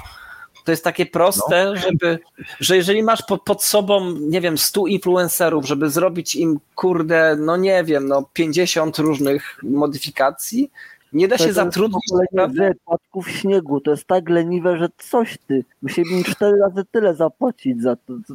to 0.68 0.72
jest 0.72 0.84
takie 0.84 1.06
proste, 1.06 1.66
no. 1.66 1.76
żeby, 1.76 2.20
że 2.60 2.76
jeżeli 2.76 3.04
masz 3.04 3.22
pod, 3.22 3.44
pod 3.44 3.64
sobą, 3.64 4.16
nie 4.20 4.42
wiem, 4.42 4.58
100 4.58 4.88
influencerów, 4.88 5.66
żeby 5.66 5.90
zrobić 5.90 6.36
im, 6.36 6.60
kurde, 6.76 7.36
no 7.40 7.58
nie 7.58 7.84
wiem, 7.84 8.08
no 8.08 8.30
50 8.34 9.00
różnych 9.00 9.60
modyfikacji, 9.64 10.72
nie 11.14 11.28
da 11.28 11.38
się 11.38 11.54
zatrudnić. 11.54 12.04
To 12.36 12.48
płatków 12.86 13.30
śniegu, 13.30 13.82
to 13.82 13.92
jest 13.92 14.06
tak 14.06 14.30
leniwe, 14.30 14.78
że 14.78 14.88
coś 14.98 15.38
ty. 15.48 15.66
Musieliby 15.82 16.24
cztery 16.24 16.58
razy 16.58 16.86
tyle 16.92 17.16
zapłacić 17.16 17.82
za 17.82 17.96
to. 17.96 18.14
to, 18.28 18.34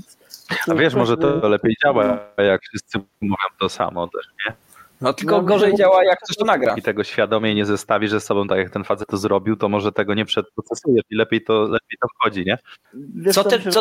to 0.67 0.73
A 0.73 0.75
wiesz, 0.75 0.95
może 0.95 1.17
to 1.17 1.49
lepiej 1.49 1.77
działa, 1.85 2.19
jak 2.39 2.63
wszyscy 2.63 2.99
mówią 3.21 3.37
to 3.61 3.69
samo 3.69 4.09
też, 4.09 4.27
nie? 4.47 4.55
No 5.01 5.13
tylko 5.13 5.37
no, 5.37 5.43
gorzej 5.43 5.71
no, 5.71 5.79
działa, 5.79 6.05
jak 6.05 6.19
ktoś 6.21 6.37
to 6.37 6.45
nagra. 6.45 6.75
I 6.75 6.83
tego 6.83 7.05
świadomie 7.05 7.55
nie 7.55 7.65
zestawi, 7.65 8.09
że 8.09 8.21
z 8.21 8.25
sobą, 8.25 8.49
tak 8.49 8.59
jak 8.59 8.71
ten 8.71 8.85
facet 8.85 9.09
to 9.09 9.17
zrobił, 9.17 9.57
to 9.57 9.69
może 9.69 9.93
tego 9.93 10.15
nie 10.15 10.25
przedprocesujesz 10.25 11.05
i 11.11 11.17
lepiej 11.17 11.45
to, 11.45 11.63
lepiej 11.63 11.99
to 12.03 12.09
wchodzi, 12.09 12.45
nie? 12.45 12.59
Wiesz, 12.95 13.35
co 13.35 13.45
ty, 13.45 13.71
co... 13.71 13.81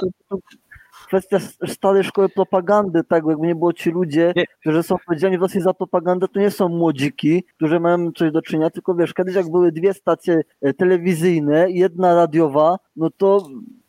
Kwestia 1.11 1.39
starej 1.67 2.03
szkoły 2.03 2.29
propagandy, 2.29 3.03
tak, 3.03 3.23
jakby 3.27 3.47
nie 3.47 3.55
było 3.55 3.73
ci 3.73 3.91
ludzie, 3.91 4.33
nie. 4.35 4.45
którzy 4.59 4.83
są 4.83 4.95
odpowiedzialni 4.95 5.37
w 5.37 5.41
Rosji 5.41 5.61
za 5.61 5.73
propagandę, 5.73 6.27
to 6.27 6.39
nie 6.39 6.51
są 6.51 6.69
młodziki, 6.69 7.43
którzy 7.55 7.79
mają 7.79 8.11
coś 8.11 8.31
do 8.31 8.41
czynienia, 8.41 8.69
tylko 8.69 8.95
wiesz, 8.95 9.13
kiedyś 9.13 9.35
jak 9.35 9.51
były 9.51 9.71
dwie 9.71 9.93
stacje 9.93 10.41
e, 10.61 10.73
telewizyjne, 10.73 11.71
jedna 11.71 12.15
radiowa, 12.15 12.77
no 12.95 13.09
to 13.09 13.47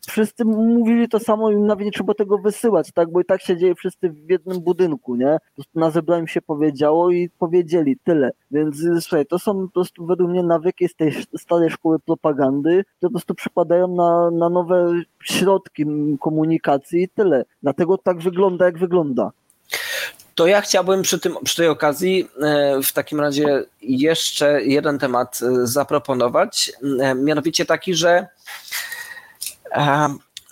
wszyscy 0.09 0.45
mówili 0.45 1.09
to 1.09 1.19
samo 1.19 1.51
i 1.51 1.55
nawet 1.55 1.85
nie 1.85 1.91
trzeba 1.91 2.13
tego 2.13 2.37
wysyłać, 2.37 2.91
tak? 2.93 3.11
Bo 3.11 3.21
i 3.21 3.25
tak 3.25 3.41
się 3.41 3.57
dzieje 3.57 3.75
wszyscy 3.75 4.09
w 4.09 4.29
jednym 4.29 4.59
budynku, 4.59 5.15
nie? 5.15 5.37
Na 5.75 5.91
zebraniu 5.91 6.27
się 6.27 6.41
powiedziało 6.41 7.11
i 7.11 7.29
powiedzieli 7.39 7.97
tyle. 8.03 8.31
Więc 8.51 8.75
słuchaj, 8.99 9.25
to 9.25 9.39
są 9.39 9.67
po 9.67 9.73
prostu 9.73 10.05
według 10.05 10.29
mnie 10.29 10.43
nawyki 10.43 10.87
z 10.87 10.95
tej 10.95 11.13
starej 11.37 11.69
szkoły 11.69 11.99
propagandy, 11.99 12.83
które 12.97 13.09
po 13.09 13.09
prostu 13.09 13.35
przepadają 13.35 13.87
na, 13.87 14.31
na 14.31 14.49
nowe 14.49 14.93
środki 15.23 15.85
komunikacji 16.19 17.03
i 17.03 17.09
tyle. 17.09 17.45
Dlatego 17.63 17.97
tak 17.97 18.19
wygląda, 18.19 18.65
jak 18.65 18.77
wygląda. 18.77 19.31
To 20.35 20.47
ja 20.47 20.61
chciałbym 20.61 21.01
przy, 21.01 21.19
tym, 21.19 21.35
przy 21.43 21.55
tej 21.57 21.67
okazji 21.67 22.27
e, 22.41 22.81
w 22.83 22.93
takim 22.93 23.19
razie 23.19 23.63
jeszcze 23.81 24.63
jeden 24.63 24.99
temat 24.99 25.39
e, 25.43 25.67
zaproponować, 25.67 26.71
e, 26.99 27.15
mianowicie 27.15 27.65
taki, 27.65 27.93
że 27.93 28.27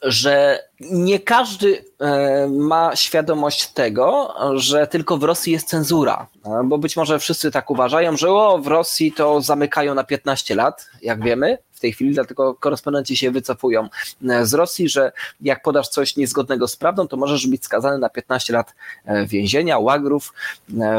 że 0.04 0.60
nie 0.80 1.20
każdy 1.20 1.86
e, 2.00 2.48
ma 2.48 2.96
świadomość 2.96 3.68
tego, 3.68 4.36
że 4.56 4.88
tylko 4.88 5.18
w 5.18 5.24
Rosji 5.24 5.54
jest 5.54 5.68
cenzura, 5.68 6.28
bo 6.64 6.78
być 6.78 6.98
może 6.98 7.20
wszyscy 7.20 7.52
tak 7.52 7.72
uważają, 7.72 8.18
że 8.18 8.30
o, 8.30 8.60
w 8.60 8.68
Rosji 8.68 9.12
to 9.12 9.42
zamykają 9.42 9.96
na 9.96 10.04
15 10.04 10.56
lat, 10.56 10.90
jak 11.02 11.24
wiemy 11.24 11.58
w 11.72 11.80
tej 11.80 11.94
chwili, 11.94 12.14
dlatego 12.14 12.56
korespondenci 12.56 13.18
się 13.18 13.32
wycofują 13.32 13.90
e, 14.30 14.46
z 14.46 14.54
Rosji, 14.54 14.90
że 14.90 15.12
jak 15.42 15.62
podasz 15.62 15.88
coś 15.88 16.16
niezgodnego 16.16 16.68
z 16.68 16.76
prawdą, 16.76 17.08
to 17.08 17.18
możesz 17.18 17.48
być 17.48 17.66
skazany 17.66 17.98
na 17.98 18.10
15 18.10 18.54
lat 18.54 18.76
e, 19.06 19.26
więzienia, 19.26 19.80
łagrów 19.80 20.34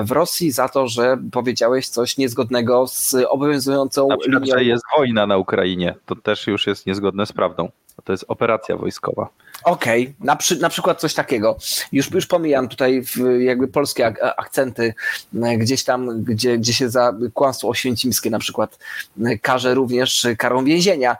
w 0.04 0.10
Rosji 0.10 0.50
za 0.50 0.68
to, 0.68 0.88
że 0.88 1.18
powiedziałeś 1.32 1.88
coś 1.88 2.16
niezgodnego 2.16 2.86
z 2.86 3.14
obowiązującą 3.28 4.08
na 4.08 4.16
przykład, 4.16 4.42
linią. 4.42 4.58
Że 4.58 4.64
jest 4.64 4.84
wojna 4.96 5.26
na 5.26 5.36
Ukrainie, 5.36 5.94
to 6.06 6.16
też 6.16 6.46
już 6.46 6.66
jest 6.66 6.86
niezgodne 6.86 7.26
z 7.26 7.32
prawdą. 7.32 7.70
To 8.04 8.12
jest 8.12 8.24
operacja 8.28 8.76
wojskowa. 8.76 9.28
Okej, 9.64 10.02
okay. 10.02 10.14
na, 10.20 10.36
przy, 10.36 10.56
na 10.56 10.68
przykład 10.68 11.00
coś 11.00 11.14
takiego. 11.14 11.56
Już, 11.92 12.10
już 12.10 12.26
pomijam 12.26 12.68
tutaj 12.68 13.04
jakby 13.38 13.68
polskie 13.68 14.06
akcenty 14.36 14.94
e, 15.42 15.56
gdzieś 15.58 15.84
tam, 15.84 16.22
gdzie, 16.22 16.58
gdzie 16.58 16.74
się 16.74 16.90
za 16.90 17.14
kłamstwo 17.34 17.68
oświęcimskie 17.68 18.30
na 18.30 18.38
przykład 18.38 18.78
e, 19.24 19.38
karze 19.38 19.74
również 19.74 20.26
karą 20.38 20.64
więzienia, 20.64 21.16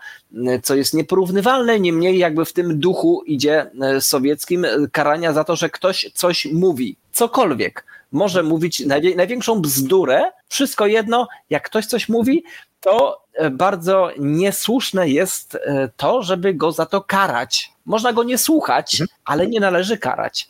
e, 0.47 0.61
co 0.61 0.75
jest 0.75 0.95
nieporównywalne, 0.95 1.81
niemniej 1.81 2.19
jakby 2.19 2.45
w 2.45 2.53
tym 2.53 2.81
duchu 2.81 3.23
idzie 3.27 3.71
sowieckim 4.01 4.67
karania 4.93 5.33
za 5.33 5.45
to, 5.45 5.57
że 5.57 5.71
ktoś 5.71 6.11
coś 6.15 6.45
mówi, 6.45 6.97
cokolwiek. 7.13 7.92
Może 8.13 8.43
mówić 8.43 8.83
największą 9.17 9.61
bzdurę, 9.61 10.33
wszystko 10.49 10.87
jedno, 10.87 11.29
jak 11.51 11.63
ktoś 11.63 11.87
coś 11.87 12.09
mówi, 12.09 12.45
to 12.81 13.23
e, 13.35 13.51
bardzo 13.51 14.11
niesłuszne 14.19 15.09
jest 15.09 15.55
e, 15.55 15.89
to, 15.97 16.23
żeby 16.23 16.55
go 16.55 16.73
za 16.73 16.87
to 16.87 17.01
karać. 17.01 17.73
Można 17.85 18.13
go 18.13 18.23
nie 18.23 18.39
słuchać, 18.39 19.01
mhm. 19.01 19.19
Ale 19.25 19.47
nie 19.47 19.61
należy 19.61 19.99
karać. 19.99 20.49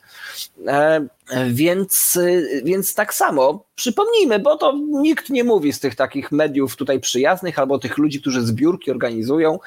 E, 0.66 1.00
więc, 1.50 2.18
więc 2.64 2.94
tak 2.94 3.14
samo 3.14 3.64
przypomnijmy, 3.74 4.38
bo 4.38 4.56
to 4.56 4.74
nikt 4.90 5.30
nie 5.30 5.44
mówi 5.44 5.72
z 5.72 5.80
tych 5.80 5.94
takich 5.94 6.32
mediów 6.32 6.76
tutaj 6.76 7.00
przyjaznych 7.00 7.58
albo 7.58 7.78
tych 7.78 7.98
ludzi, 7.98 8.20
którzy 8.20 8.42
zbiórki 8.42 8.90
organizują, 8.90 9.58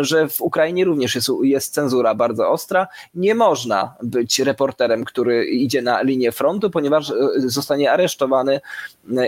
że 0.00 0.28
w 0.28 0.40
Ukrainie 0.40 0.84
również 0.84 1.14
jest, 1.14 1.28
jest 1.42 1.74
cenzura 1.74 2.14
bardzo 2.14 2.50
ostra. 2.50 2.86
Nie 3.14 3.34
można 3.34 3.94
być 4.02 4.38
reporterem, 4.38 5.04
który 5.04 5.44
idzie 5.44 5.82
na 5.82 6.02
linię 6.02 6.32
frontu, 6.32 6.70
ponieważ 6.70 7.12
zostanie 7.36 7.92
aresztowany 7.92 8.60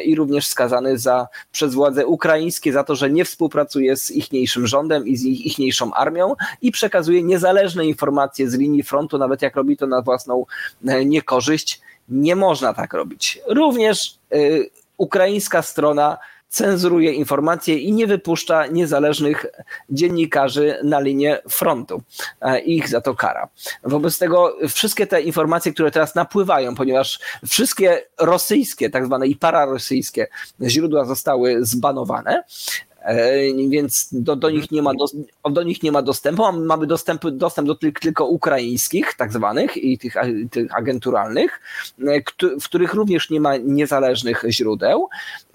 i 0.04 0.14
również 0.14 0.46
skazany 0.46 0.98
za, 0.98 1.28
przez 1.52 1.74
władze 1.74 2.06
ukraińskie 2.06 2.72
za 2.72 2.84
to, 2.84 2.96
że 2.96 3.10
nie 3.10 3.24
współpracuje 3.24 3.96
z 3.96 4.10
ichniejszym 4.10 4.66
rządem 4.66 5.06
i 5.06 5.16
z 5.16 5.24
ich, 5.24 5.46
ichniejszą 5.46 5.92
armią 5.92 6.34
i 6.62 6.72
przekazuje 6.72 7.22
niezależne 7.22 7.86
informacje 7.86 8.50
z 8.50 8.54
linii 8.54 8.82
frontu, 8.82 9.18
nawet 9.26 9.42
jak 9.42 9.56
robi 9.56 9.76
to 9.76 9.86
na 9.86 10.02
własną 10.02 10.46
e, 10.86 11.04
niekorzyść. 11.04 11.80
Nie 12.08 12.36
można 12.36 12.74
tak 12.74 12.92
robić. 12.92 13.40
Również 13.48 14.18
y, 14.34 14.70
ukraińska 14.96 15.62
strona 15.62 16.18
cenzuruje 16.48 17.12
informacje 17.12 17.78
i 17.78 17.92
nie 17.92 18.06
wypuszcza 18.06 18.66
niezależnych 18.66 19.46
dziennikarzy 19.90 20.78
na 20.84 21.00
linię 21.00 21.38
frontu. 21.50 22.02
Ich 22.64 22.88
za 22.88 23.00
to 23.00 23.14
kara. 23.14 23.48
Wobec 23.82 24.18
tego 24.18 24.56
wszystkie 24.68 25.06
te 25.06 25.22
informacje, 25.22 25.72
które 25.72 25.90
teraz 25.90 26.14
napływają, 26.14 26.74
ponieważ 26.74 27.20
wszystkie 27.48 28.02
rosyjskie, 28.18 28.90
tak 28.90 29.06
zwane 29.06 29.26
i 29.26 29.36
pararosyjskie 29.36 30.26
źródła 30.62 31.04
zostały 31.04 31.64
zbanowane, 31.64 32.42
E, 32.85 32.85
więc 33.68 34.08
do, 34.12 34.36
do, 34.36 34.50
nich 34.50 34.70
nie 34.70 34.82
ma 34.82 34.92
do, 34.94 35.50
do 35.50 35.62
nich 35.62 35.82
nie 35.82 35.92
ma 35.92 36.02
dostępu. 36.02 36.52
Mamy 36.52 36.86
dostęp, 36.86 37.30
dostęp 37.30 37.68
do 37.68 37.74
tych 37.74 38.00
tylko 38.00 38.26
ukraińskich, 38.26 39.14
tak 39.14 39.32
zwanych, 39.32 39.76
i 39.76 39.98
tych, 39.98 40.14
tych 40.50 40.76
agenturalnych, 40.76 41.60
e, 42.08 42.20
w 42.60 42.64
których 42.64 42.94
również 42.94 43.30
nie 43.30 43.40
ma 43.40 43.56
niezależnych 43.56 44.44
źródeł. 44.48 45.08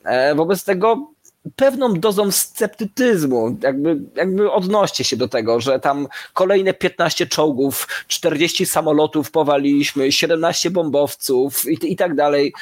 E, 0.04 0.36
wobec 0.36 0.64
tego 0.64 1.12
pewną 1.56 1.94
dozą 1.94 2.32
sceptycyzmu, 2.32 3.58
jakby, 3.64 4.02
jakby 4.16 4.52
odnoście 4.52 5.04
się 5.04 5.18
do 5.18 5.28
tego, 5.28 5.60
że 5.60 5.80
tam 5.80 6.08
kolejne 6.34 6.74
15 6.74 7.28
czołgów, 7.28 7.88
40 8.08 8.66
samolotów 8.66 9.32
powaliliśmy, 9.32 10.12
17 10.12 10.70
bombowców 10.70 11.70
i, 11.70 11.92
i 11.92 11.96
tak 11.96 12.16
dalej, 12.16 12.54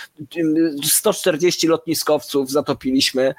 140 0.84 1.68
lotniskowców 1.68 2.52
zatopiliśmy. 2.52 3.36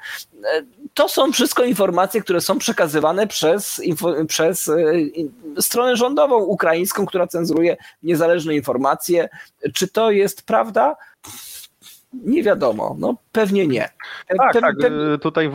To 0.93 1.09
są 1.09 1.31
wszystko 1.31 1.63
informacje, 1.63 2.21
które 2.21 2.41
są 2.41 2.57
przekazywane 2.57 3.27
przez, 3.27 3.81
przez 4.27 4.67
e, 4.67 4.75
stronę 5.61 5.95
rządową 5.95 6.43
ukraińską, 6.43 7.05
która 7.05 7.27
cenzuruje 7.27 7.77
niezależne 8.03 8.55
informacje. 8.55 9.29
Czy 9.73 9.87
to 9.87 10.11
jest 10.11 10.41
prawda? 10.41 10.95
Nie 12.13 12.43
wiadomo, 12.43 12.95
no 12.99 13.15
pewnie 13.31 13.67
nie. 13.67 13.89
Tak, 14.37 14.53
tak. 14.61 14.75
Tutaj 15.21 15.51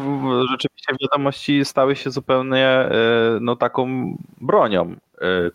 rzeczywiście 0.50 0.94
wiadomości 1.00 1.64
stały 1.64 1.96
się 1.96 2.10
zupełnie 2.10 2.66
e, 2.66 2.90
no, 3.40 3.56
taką 3.56 4.16
bronią, 4.40 4.96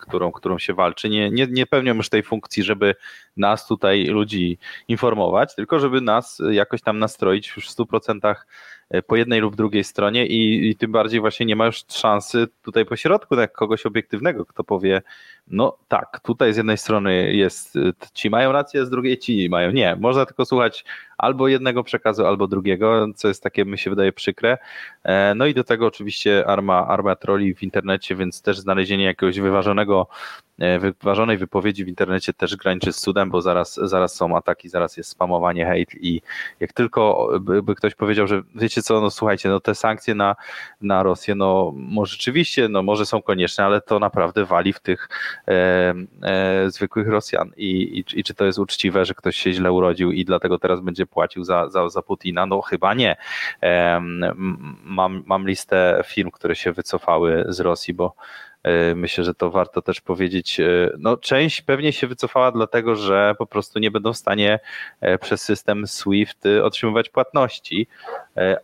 którą, 0.00 0.32
którą 0.32 0.58
się 0.58 0.74
walczy. 0.74 1.08
Nie, 1.08 1.30
nie, 1.30 1.46
nie 1.46 1.66
pełnią 1.66 1.94
już 1.94 2.08
tej 2.08 2.22
funkcji, 2.22 2.62
żeby 2.62 2.94
nas 3.36 3.66
tutaj 3.66 4.04
ludzi 4.04 4.58
informować, 4.88 5.54
tylko 5.54 5.80
żeby 5.80 6.00
nas 6.00 6.42
jakoś 6.50 6.82
tam 6.82 6.98
nastroić 6.98 7.52
już 7.56 7.68
w 7.68 7.76
100% 7.76 8.34
E, 8.92 9.02
po 9.02 9.16
jednej 9.16 9.40
lub 9.40 9.56
drugiej 9.56 9.84
stronie 9.84 10.26
i, 10.26 10.70
i 10.70 10.76
tym 10.76 10.92
bardziej 10.92 11.20
właśnie 11.20 11.46
nie 11.46 11.56
ma 11.56 11.66
już 11.66 11.84
szansy 11.88 12.48
tutaj 12.62 12.86
po 12.86 12.96
środku 12.96 13.34
jak 13.34 13.52
kogoś 13.52 13.86
obiektywnego, 13.86 14.46
kto 14.46 14.64
powie, 14.64 15.02
no 15.46 15.78
tak, 15.88 16.20
tutaj 16.20 16.54
z 16.54 16.56
jednej 16.56 16.78
strony 16.78 17.32
jest, 17.34 17.74
ci 18.14 18.30
mają 18.30 18.52
rację, 18.52 18.86
z 18.86 18.90
drugiej 18.90 19.18
ci 19.18 19.48
mają. 19.50 19.70
Nie, 19.70 19.96
można 20.00 20.26
tylko 20.26 20.44
słuchać 20.44 20.84
albo 21.18 21.48
jednego 21.48 21.84
przekazu, 21.84 22.26
albo 22.26 22.46
drugiego, 22.46 23.06
co 23.14 23.28
jest 23.28 23.42
takie, 23.42 23.64
mi 23.64 23.78
się 23.78 23.90
wydaje, 23.90 24.12
przykre. 24.12 24.58
E, 25.04 25.34
no 25.34 25.46
i 25.46 25.54
do 25.54 25.64
tego 25.64 25.86
oczywiście 25.86 26.46
arma, 26.46 26.86
arma 26.88 27.16
troli 27.16 27.54
w 27.54 27.62
internecie, 27.62 28.16
więc 28.16 28.42
też 28.42 28.58
znalezienie 28.58 29.04
jakiegoś 29.04 29.40
wyważonego 29.52 30.06
wyważonej 30.80 31.38
wypowiedzi 31.38 31.84
w 31.84 31.88
internecie 31.88 32.32
też 32.32 32.56
graniczy 32.56 32.92
z 32.92 33.00
cudem, 33.00 33.30
bo 33.30 33.42
zaraz, 33.42 33.80
zaraz 33.82 34.14
są 34.14 34.36
ataki, 34.36 34.68
zaraz 34.68 34.96
jest 34.96 35.10
spamowanie, 35.10 35.66
hejt 35.66 35.94
i 35.94 36.22
jak 36.60 36.72
tylko 36.72 37.30
by, 37.40 37.62
by 37.62 37.74
ktoś 37.74 37.94
powiedział, 37.94 38.26
że 38.26 38.42
wiecie 38.54 38.82
co, 38.82 39.00
no 39.00 39.10
słuchajcie, 39.10 39.48
no 39.48 39.60
te 39.60 39.74
sankcje 39.74 40.14
na, 40.14 40.36
na 40.80 41.02
Rosję, 41.02 41.34
no 41.34 41.72
może 41.74 42.12
rzeczywiście, 42.12 42.68
no 42.68 42.82
może 42.82 43.06
są 43.06 43.22
konieczne, 43.22 43.64
ale 43.64 43.80
to 43.80 43.98
naprawdę 43.98 44.44
wali 44.44 44.72
w 44.72 44.80
tych 44.80 45.08
e, 45.48 45.94
e, 46.22 46.70
zwykłych 46.70 47.08
Rosjan 47.08 47.50
I, 47.56 47.66
i, 47.98 48.20
i 48.20 48.24
czy 48.24 48.34
to 48.34 48.44
jest 48.44 48.58
uczciwe, 48.58 49.04
że 49.04 49.14
ktoś 49.14 49.36
się 49.36 49.52
źle 49.52 49.72
urodził 49.72 50.12
i 50.12 50.24
dlatego 50.24 50.58
teraz 50.58 50.80
będzie 50.80 51.06
płacił 51.06 51.44
za, 51.44 51.68
za, 51.68 51.88
za 51.88 52.02
Putina? 52.02 52.46
No 52.46 52.60
chyba 52.60 52.94
nie. 52.94 53.16
E, 53.62 54.00
mam, 54.84 55.22
mam 55.26 55.46
listę 55.46 56.02
firm, 56.06 56.30
które 56.30 56.56
się 56.56 56.72
wycofały 56.72 57.44
z 57.48 57.60
Rosji, 57.60 57.94
bo 57.94 58.14
E, 58.14 58.51
myślę, 58.94 59.24
że 59.24 59.34
to 59.34 59.50
warto 59.50 59.82
też 59.82 60.00
powiedzieć. 60.00 60.60
E, 60.60 60.90
no, 60.98 61.16
część 61.16 61.62
pewnie 61.62 61.92
się 61.92 62.06
wycofała, 62.06 62.52
dlatego 62.52 62.96
że 62.96 63.34
po 63.38 63.46
prostu 63.46 63.78
nie 63.78 63.90
będą 63.90 64.12
w 64.12 64.16
stanie 64.16 64.60
e, 65.00 65.18
przez 65.18 65.42
system 65.42 65.86
SWIFT 65.86 66.44
otrzymywać 66.62 67.08
płatności, 67.08 67.86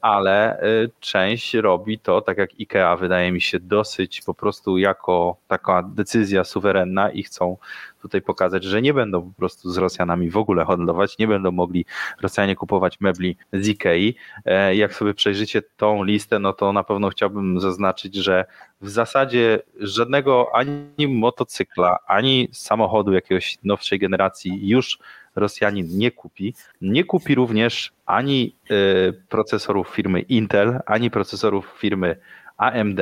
ale 0.00 0.60
część 1.00 1.54
robi 1.54 1.98
to, 1.98 2.20
tak 2.20 2.38
jak 2.38 2.50
IKEA, 2.60 2.96
wydaje 2.98 3.32
mi 3.32 3.40
się, 3.40 3.60
dosyć 3.60 4.22
po 4.22 4.34
prostu 4.34 4.78
jako 4.78 5.36
taka 5.48 5.82
decyzja 5.82 6.44
suwerenna 6.44 7.10
i 7.10 7.22
chcą 7.22 7.56
tutaj 8.02 8.22
pokazać, 8.22 8.64
że 8.64 8.82
nie 8.82 8.94
będą 8.94 9.22
po 9.22 9.36
prostu 9.36 9.70
z 9.70 9.76
Rosjanami 9.76 10.30
w 10.30 10.36
ogóle 10.36 10.64
handlować, 10.64 11.18
nie 11.18 11.28
będą 11.28 11.52
mogli 11.52 11.86
Rosjanie 12.22 12.56
kupować 12.56 13.00
mebli 13.00 13.36
z 13.52 13.68
Ikei. 13.68 14.14
E, 14.44 14.74
jak 14.74 14.94
sobie 14.94 15.14
przejrzycie 15.14 15.62
tą 15.76 16.04
listę, 16.04 16.38
no 16.38 16.52
to 16.52 16.72
na 16.72 16.84
pewno 16.84 17.08
chciałbym 17.08 17.60
zaznaczyć, 17.60 18.14
że 18.14 18.44
w 18.80 18.88
zasadzie 18.88 19.62
żadnego 19.80 20.48
ani 20.54 21.08
motocykla, 21.08 21.98
ani 22.06 22.48
samochodu 22.52 23.12
jakiegoś 23.12 23.58
nowszej 23.64 23.98
generacji 23.98 24.68
już 24.68 24.98
Rosjanin 25.36 25.86
nie 25.98 26.10
kupi. 26.10 26.54
Nie 26.80 27.04
kupi 27.04 27.34
również 27.34 27.92
ani 28.06 28.56
e, 28.70 28.74
procesorów 29.12 29.88
firmy 29.88 30.20
Intel, 30.20 30.80
ani 30.86 31.10
procesorów 31.10 31.66
firmy 31.78 32.16
AMD, 32.56 33.00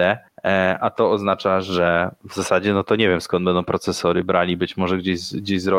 a 0.80 0.91
to 0.91 1.11
oznacza, 1.11 1.61
że 1.61 2.11
w 2.28 2.34
zasadzie, 2.34 2.74
no 2.74 2.84
to 2.84 2.97
nie 2.97 3.09
wiem 3.09 3.20
skąd 3.20 3.45
będą 3.45 3.64
procesory 3.64 4.24
brali, 4.24 4.57
być 4.57 4.76
może 4.76 4.99
gdzieś, 4.99 5.32
gdzieś 5.32 5.66
e, 5.66 5.70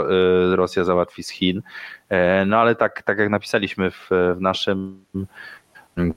Rosja 0.55 0.84
załatwi 0.84 1.24
z 1.24 1.30
Chin, 1.30 1.62
e, 2.10 2.45
no 2.45 2.58
ale 2.58 2.76
tak, 2.76 3.01
tak 3.01 3.20
jak 3.20 3.30
napisaliśmy 3.30 3.91
w, 3.91 4.10
w 4.10 4.41
naszym 4.41 5.05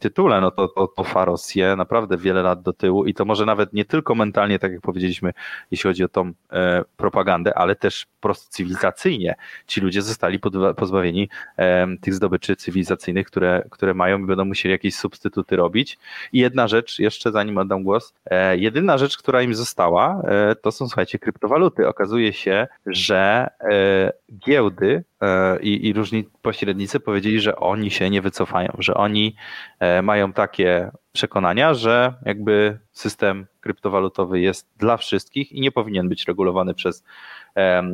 tytule, 0.01 0.41
no 0.41 0.51
to, 0.51 0.69
to, 0.69 0.87
to 0.87 1.05
fa 1.05 1.25
Rosję 1.25 1.77
naprawdę 1.77 2.17
wiele 2.17 2.43
lat 2.43 2.63
do 2.63 2.73
tyłu 2.73 3.07
i 3.07 3.15
to 3.15 3.25
może 3.25 3.47
nawet 3.47 3.73
nie 3.73 3.85
tylko 3.85 4.15
mentalnie, 4.15 4.59
tak 4.59 4.73
jak 4.73 4.81
powiedzieliśmy, 4.81 5.33
jeśli 5.71 5.89
chodzi 5.89 6.05
o 6.05 6.09
tą 6.09 6.33
e, 6.53 6.85
propagandę, 6.97 7.59
ale 7.59 7.77
też 7.77 8.07
prosto 8.21 8.51
cywilizacyjnie. 8.51 9.35
Ci 9.67 9.81
ludzie 9.81 10.03
zostali 10.03 10.39
pozbawieni 10.77 11.29
e, 11.57 11.87
tych 12.01 12.15
zdobyczy 12.15 12.57
cywilizacyjnych, 12.57 13.27
które, 13.27 13.63
które 13.71 13.95
mają 13.95 14.19
i 14.19 14.27
będą 14.27 14.45
musieli 14.45 14.73
jakieś 14.73 14.95
substytuty 14.95 15.57
robić. 15.57 15.99
I 16.33 16.39
jedna 16.39 16.69
rzecz, 16.69 16.99
jeszcze 16.99 17.33
zanim 17.33 17.59
oddam 17.59 17.83
głos, 17.83 18.15
e, 18.27 18.57
jedyna 18.57 18.99
rzecz, 18.99 19.19
która 19.19 19.43
im 19.43 19.55
została, 19.55 20.23
e, 20.25 20.55
to 20.55 20.73
są, 20.73 20.89
słuchajcie, 20.89 21.19
kryptowaluty. 21.19 21.89
Okazuje 21.89 22.33
się, 22.33 22.67
że 22.87 23.51
e, 23.61 24.13
giełdy 24.47 25.05
e, 25.21 25.61
i, 25.61 25.89
i 25.89 25.93
różni 25.93 26.25
pośrednicy 26.43 27.01
powiedzieli, 27.01 27.41
że 27.41 27.57
oni 27.57 27.91
się 27.91 28.11
nie 28.11 28.23
wycofają, 28.23 28.77
że 28.79 28.95
oni 28.95 29.37
mają 30.03 30.33
takie 30.33 30.91
przekonania, 31.13 31.75
że 31.75 32.15
jakby 32.25 32.81
system 32.93 33.47
kryptowalutowy 33.61 34.41
jest 34.41 34.69
dla 34.79 34.97
wszystkich 34.97 35.53
i 35.53 35.61
nie 35.61 35.73
powinien 35.73 36.09
być 36.09 36.25
regulowany 36.25 36.75
przez 36.75 37.05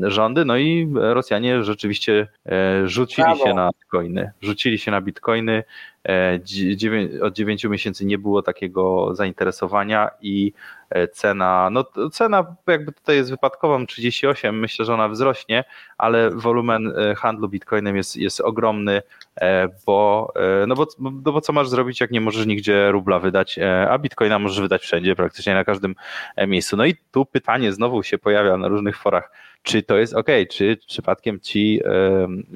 rządy. 0.03 0.45
No 0.45 0.57
i 0.57 0.93
Rosjanie 0.95 1.62
rzeczywiście 1.64 2.29
e, 2.47 2.89
rzucili 2.89 3.25
Brawo. 3.25 3.45
się 3.45 3.55
na 3.55 3.71
bitcoiny. 3.81 4.33
Rzucili 4.41 4.79
się 4.79 4.91
na 4.91 5.01
bitcoiny. 5.01 5.62
Od 7.23 7.33
9 7.33 7.64
miesięcy 7.64 8.07
nie 8.07 8.19
było 8.19 8.43
takiego 8.43 9.14
zainteresowania 9.14 10.11
i 10.21 10.53
E, 10.91 11.09
cena, 11.09 11.69
no 11.73 11.85
cena 12.12 12.57
jakby 12.67 12.93
tutaj 12.93 13.17
jest 13.17 13.31
wypadkową 13.31 13.87
38, 13.87 14.59
myślę, 14.61 14.85
że 14.85 14.95
ona 14.95 15.09
wzrośnie, 15.09 15.64
ale 15.99 16.31
wolumen 16.31 16.93
e, 16.99 17.14
handlu 17.14 17.49
bitcoinem 17.49 17.97
jest, 17.97 18.17
jest 18.17 18.41
ogromny, 18.41 19.03
e, 19.41 19.69
bo, 19.87 20.33
no 20.67 20.75
bo, 20.75 20.87
no 20.99 21.33
bo 21.33 21.41
co 21.41 21.53
masz 21.53 21.69
zrobić, 21.69 22.01
jak 22.01 22.11
nie 22.11 22.21
możesz 22.21 22.47
nigdzie 22.47 22.91
rubla 22.91 23.19
wydać, 23.19 23.59
a 23.91 23.99
bitcoina 23.99 24.39
możesz 24.39 24.61
wydać 24.61 24.83
wszędzie, 24.83 25.17
praktycznie 25.17 25.55
na 25.57 25.65
każdym 25.65 25.95
miejscu. 26.47 26.77
No 26.77 26.85
i 26.87 26.95
tu 27.13 27.27
pytanie 27.27 27.73
znowu 27.73 28.03
się 28.03 28.19
pojawia 28.19 28.57
na 28.57 28.69
różnych 28.69 28.99
forach, 28.99 29.31
czy 29.63 29.83
to 29.83 29.99
jest 29.99 30.15
ok, 30.15 30.27
czy 30.51 30.79
przypadkiem 30.87 31.41
ci 31.41 31.81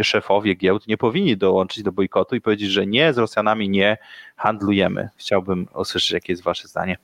szefowie 0.03 0.55
giełd 0.55 0.86
nie 0.86 0.96
powinni 0.96 1.36
dołączyć 1.36 1.82
do 1.82 1.92
bojkotu 1.92 2.36
i 2.36 2.40
powiedzieć, 2.40 2.70
że 2.70 2.86
nie, 2.86 3.12
z 3.12 3.18
Rosjanami 3.18 3.68
nie 3.68 3.98
handlujemy. 4.36 5.09
Chciałbym 5.16 5.68
usłyszeć, 5.74 6.11
jakie 6.11 6.32
jest 6.32 6.42
wasze 6.42 6.68
zdanie. 6.68 6.96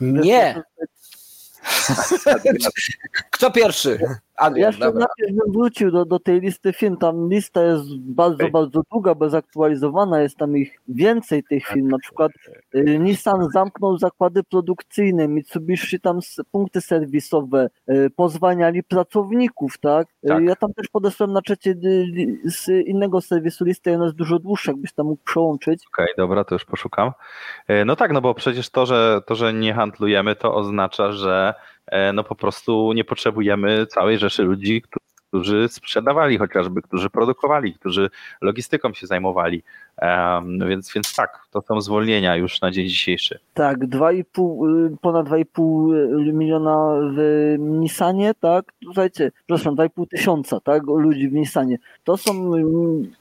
Nie. 0.00 0.62
Kto 3.42 3.50
pierwszy? 3.50 3.98
Adrian, 4.36 4.60
ja 4.60 4.66
jeszcze 4.66 4.98
najpierw 4.98 5.44
bym 5.44 5.52
wrócił 5.52 5.90
do, 5.90 6.04
do 6.04 6.18
tej 6.18 6.40
listy 6.40 6.72
firm. 6.72 6.96
Tam 6.96 7.28
lista 7.28 7.62
jest 7.62 7.98
bardzo, 7.98 8.34
okay. 8.34 8.50
bardzo 8.50 8.82
długa, 8.92 9.14
zaktualizowana. 9.28 10.20
Jest 10.20 10.36
tam 10.36 10.56
ich 10.56 10.80
więcej 10.88 11.42
tych 11.44 11.66
firm. 11.66 11.88
Na 11.88 11.98
przykład 11.98 12.32
y, 12.74 12.98
Nissan 12.98 13.48
zamknął 13.52 13.98
zakłady 13.98 14.42
produkcyjne, 14.42 15.28
Mitsubishi 15.28 16.00
tam 16.00 16.18
punkty 16.50 16.80
serwisowe, 16.80 17.68
y, 17.90 18.10
pozwaniali 18.16 18.82
pracowników, 18.82 19.78
tak? 19.78 20.08
Y, 20.24 20.28
tak? 20.28 20.44
Ja 20.44 20.56
tam 20.56 20.74
też 20.74 20.88
podesłałem 20.88 21.32
na 21.32 21.42
czacie 21.42 21.74
z 22.44 22.68
innego 22.86 23.20
serwisu 23.20 23.64
listę, 23.64 23.94
ona 23.94 24.04
jest 24.04 24.16
dużo 24.16 24.38
dłuższa, 24.38 24.72
jakbyś 24.72 24.92
tam 24.92 25.06
mógł 25.06 25.22
przełączyć. 25.24 25.86
Okej, 25.94 26.04
okay, 26.04 26.14
dobra, 26.16 26.44
to 26.44 26.54
już 26.54 26.64
poszukam. 26.64 27.12
No 27.86 27.96
tak, 27.96 28.12
no 28.12 28.20
bo 28.20 28.34
przecież 28.34 28.70
to, 28.70 28.86
że 28.86 29.20
to, 29.26 29.34
że 29.34 29.52
nie 29.52 29.74
handlujemy, 29.74 30.36
to 30.36 30.54
oznacza, 30.54 31.12
że 31.12 31.54
no 32.14 32.24
po 32.24 32.34
prostu 32.34 32.92
nie 32.92 33.04
potrzebujemy 33.04 33.86
całej 33.86 34.18
rzeszy 34.18 34.42
ludzi, 34.42 34.82
którzy 35.32 35.68
sprzedawali 35.68 36.38
chociażby, 36.38 36.82
którzy 36.82 37.10
produkowali, 37.10 37.74
którzy 37.74 38.10
logistyką 38.40 38.92
się 38.92 39.06
zajmowali. 39.06 39.62
Um, 40.02 40.68
więc, 40.68 40.92
więc 40.94 41.14
tak, 41.14 41.46
to 41.50 41.62
są 41.62 41.80
zwolnienia 41.80 42.36
już 42.36 42.60
na 42.60 42.70
dzień 42.70 42.88
dzisiejszy. 42.88 43.38
Tak, 43.54 43.78
2,5, 43.78 44.92
y, 44.92 44.96
ponad 45.00 45.28
2,5 45.28 46.32
miliona 46.32 46.94
w 47.16 47.54
Nissanie, 47.58 48.34
tak? 48.40 48.72
Słuchajcie, 48.84 49.32
przepraszam, 49.46 49.76
2,5 49.76 50.06
tysiąca 50.08 50.60
tak, 50.60 50.82
ludzi 50.86 51.28
w 51.28 51.32
Nissanie. 51.32 51.78
To 52.04 52.16
są 52.16 52.54
mm, 52.54 53.12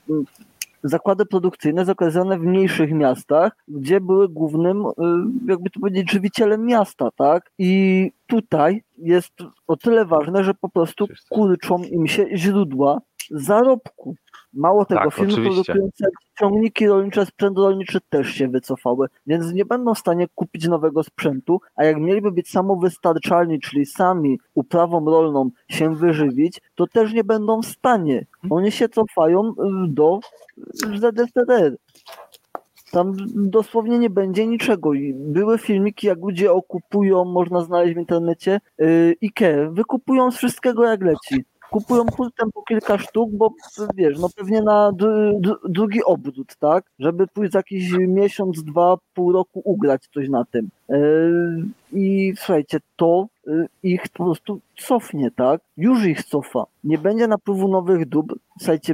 zakłady 0.83 1.25
produkcyjne 1.25 1.85
zakazane 1.85 2.39
w 2.39 2.41
mniejszych 2.41 2.91
miastach, 2.91 3.51
gdzie 3.67 4.01
były 4.01 4.29
głównym, 4.29 4.85
y, 4.85 4.91
jakby 5.47 5.69
to 5.69 5.79
powiedzieć, 5.79 6.11
żywicielem 6.11 6.65
miasta, 6.65 7.09
tak? 7.15 7.51
I 7.57 8.11
tutaj 8.27 8.83
jest 8.97 9.33
o 9.67 9.77
tyle 9.77 10.05
ważne, 10.05 10.43
że 10.43 10.53
po 10.53 10.69
prostu 10.69 11.07
kurczą 11.29 11.83
im 11.83 12.07
się 12.07 12.25
źródła 12.37 13.01
zarobku. 13.31 14.15
Mało 14.53 14.85
tego, 14.85 15.01
tak, 15.01 15.13
firmy 15.13 15.33
oczywiście. 15.33 15.63
produkujące 15.63 16.05
ciągniki 16.39 16.87
rolnicze, 16.87 17.25
sprzęt 17.25 17.57
rolniczy 17.57 17.99
też 18.09 18.27
się 18.27 18.47
wycofały, 18.47 19.07
więc 19.27 19.53
nie 19.53 19.65
będą 19.65 19.93
w 19.93 19.99
stanie 19.99 20.27
kupić 20.35 20.67
nowego 20.67 21.03
sprzętu, 21.03 21.61
a 21.75 21.83
jak 21.83 21.97
mieliby 21.97 22.31
być 22.31 22.49
samowystarczalni, 22.49 23.59
czyli 23.59 23.85
sami 23.85 24.39
uprawą 24.53 25.05
rolną 25.05 25.49
się 25.67 25.95
wyżywić, 25.95 26.61
to 26.75 26.87
też 26.87 27.13
nie 27.13 27.23
będą 27.23 27.61
w 27.61 27.65
stanie. 27.65 28.25
Oni 28.49 28.71
się 28.71 28.89
cofają 28.89 29.49
y, 29.49 29.53
do 29.87 30.19
ZSRR. 30.83 31.77
Tam 32.91 33.15
dosłownie 33.35 33.99
nie 33.99 34.09
będzie 34.09 34.47
niczego. 34.47 34.91
Były 35.13 35.57
filmiki, 35.57 36.07
jak 36.07 36.19
ludzie 36.19 36.51
okupują, 36.51 37.25
można 37.25 37.61
znaleźć 37.61 37.95
w 37.95 37.97
internecie, 37.97 38.59
yy, 38.77 39.15
IKEA. 39.23 39.69
Wykupują 39.71 40.31
z 40.31 40.37
wszystkiego 40.37 40.83
jak 40.83 41.01
leci 41.01 41.45
kupują 41.71 42.05
hurtem 42.17 42.51
po 42.53 42.61
kilka 42.63 42.97
sztuk, 42.97 43.29
bo 43.33 43.53
wiesz, 43.95 44.19
no 44.19 44.29
pewnie 44.35 44.61
na 44.61 44.91
drugi 45.69 46.03
obrót, 46.03 46.55
tak? 46.59 46.85
Żeby 46.99 47.27
pójść 47.27 47.51
za 47.51 47.59
jakiś 47.59 47.91
miesiąc, 47.97 48.63
dwa, 48.63 48.97
pół 49.13 49.31
roku 49.31 49.61
ugrać 49.65 50.07
coś 50.13 50.29
na 50.29 50.45
tym. 50.45 50.69
Yy, 50.89 51.63
I 51.91 52.33
słuchajcie, 52.37 52.79
to 52.95 53.27
yy, 53.47 53.67
ich 53.83 54.01
po 54.13 54.23
prostu 54.23 54.59
cofnie, 54.77 55.31
tak? 55.31 55.61
Już 55.77 56.05
ich 56.05 56.23
cofa. 56.23 56.65
Nie 56.83 56.97
będzie 56.97 57.27
napływu 57.27 57.67
nowych 57.67 58.09
dóbr. 58.09 58.35
Słuchajcie, 58.59 58.93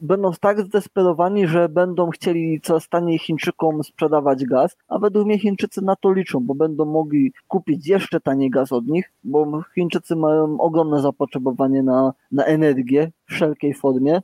będą 0.00 0.32
tak 0.40 0.60
zdesperowani, 0.60 1.46
że 1.46 1.68
będą 1.68 2.10
chcieli 2.10 2.60
coraz 2.60 2.88
taniej 2.88 3.18
Chińczykom 3.18 3.84
sprzedawać 3.84 4.44
gaz, 4.44 4.76
a 4.88 4.98
według 4.98 5.26
mnie 5.26 5.38
Chińczycy 5.38 5.82
na 5.82 5.96
to 5.96 6.12
liczą, 6.12 6.40
bo 6.40 6.54
będą 6.54 6.84
mogli 6.84 7.32
kupić 7.48 7.86
jeszcze 7.86 8.20
taniej 8.20 8.50
gaz 8.50 8.72
od 8.72 8.86
nich, 8.86 9.12
bo 9.24 9.62
Chińczycy 9.74 10.16
mają 10.16 10.60
ogromne 10.60 11.00
zapotrzebowanie 11.02 11.82
na, 11.82 12.12
na 12.32 12.44
energię 12.44 13.10
w 13.28 13.32
wszelkiej 13.32 13.74
formie 13.74 14.20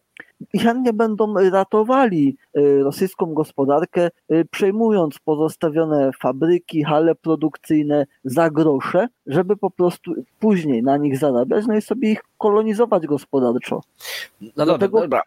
i 0.52 0.58
chętnie 0.58 0.92
będą 0.92 1.34
ratowali 1.50 2.36
y, 2.56 2.82
rosyjską 2.82 3.34
gospodarkę, 3.34 4.10
y, 4.32 4.44
przejmując 4.50 5.18
pozostawione 5.18 6.10
fabryki, 6.20 6.84
hale 6.84 7.14
produkcyjne 7.14 8.06
za 8.24 8.50
grosze, 8.50 9.08
żeby 9.26 9.56
po 9.56 9.70
prostu 9.70 10.14
później 10.40 10.82
na 10.82 10.96
nich 10.96 11.18
zarabiać, 11.18 11.66
no 11.66 11.76
i 11.76 11.82
sobie 11.82 12.12
ich 12.12 12.20
kolonizować 12.38 13.06
gospodarczo. 13.06 13.80
No 14.40 14.64
Dlatego 14.64 15.00
dobra, 15.00 15.22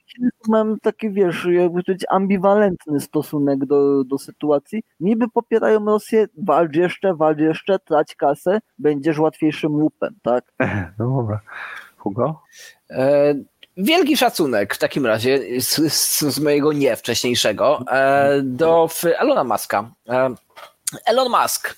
mam 0.48 0.80
taki, 0.80 1.12
wiesz, 1.12 1.48
jakby 1.52 1.84
powiedzieć, 1.84 2.06
ambiwalentny 2.10 3.00
stosunek 3.00 3.66
do, 3.66 4.04
do 4.04 4.18
sytuacji. 4.18 4.84
Niby 5.00 5.30
popierają 5.30 5.86
Rosję, 5.86 6.28
walcz 6.38 6.76
jeszcze, 6.76 7.16
walcz 7.16 7.40
jeszcze, 7.40 7.80
trać 7.80 8.16
kasę, 8.16 8.60
będziesz 8.80 9.20
łatwiejszym 9.20 9.72
łupem, 9.72 10.16
tak? 10.22 10.52
No 11.00 11.18
dobra. 11.18 11.42
Hugo? 11.98 12.42
Wielki 13.84 14.18
szacunek 14.18 14.76
w 14.76 14.78
takim 14.78 15.06
razie 15.06 15.40
z, 15.62 15.94
z, 15.94 16.40
mojego 16.40 16.74
nie 16.74 16.96
wcześniejszego 16.96 17.84
e, 17.92 18.42
do 18.44 18.90
Elona 19.04 19.44
Muska. 19.44 19.92
E, 20.10 20.36
Elon 21.06 21.32
Musk, 21.42 21.76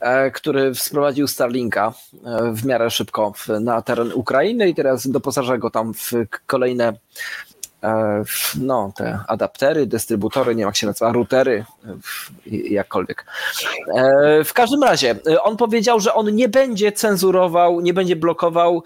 e, 0.00 0.30
który 0.30 0.74
sprowadził 0.74 1.26
Starlinka 1.26 1.92
w 2.52 2.64
miarę 2.64 2.90
szybko 2.90 3.32
na 3.60 3.82
teren 3.82 4.12
Ukrainy 4.12 4.68
i 4.68 4.74
teraz 4.74 5.08
doposaża 5.08 5.58
go 5.58 5.70
tam 5.70 5.94
w 5.94 6.12
kolejne 6.46 6.92
no, 8.60 8.92
te 8.96 9.18
adaptery, 9.28 9.86
dystrybutory, 9.86 10.54
nie 10.54 10.60
wiem 10.60 10.68
jak 10.68 10.76
się 10.76 10.86
nazywa, 10.86 11.12
routery, 11.12 11.64
jakkolwiek. 12.46 13.26
E, 13.94 14.44
w 14.44 14.52
każdym 14.52 14.82
razie, 14.82 15.16
e, 15.30 15.42
on 15.42 15.56
powiedział, 15.56 16.00
że 16.00 16.14
on 16.14 16.34
nie 16.34 16.48
będzie 16.48 16.92
cenzurował, 16.92 17.80
nie 17.80 17.94
będzie 17.94 18.16
blokował 18.16 18.82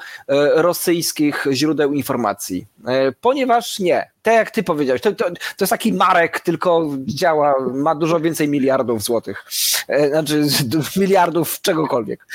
rosyjskich 0.54 1.46
źródeł 1.52 1.92
informacji, 1.92 2.66
ponieważ 3.20 3.78
nie. 3.78 4.10
Tak 4.22 4.34
jak 4.34 4.50
ty 4.50 4.62
powiedziałeś, 4.62 5.02
to, 5.02 5.12
to, 5.12 5.24
to 5.30 5.34
jest 5.60 5.70
taki 5.70 5.92
Marek, 5.92 6.40
tylko 6.40 6.88
działa, 7.06 7.54
ma 7.74 7.94
dużo 7.94 8.20
więcej 8.20 8.48
miliardów 8.48 9.02
złotych. 9.02 9.46
Znaczy 10.10 10.46
miliardów 11.00 11.60
czegokolwiek. 11.60 12.26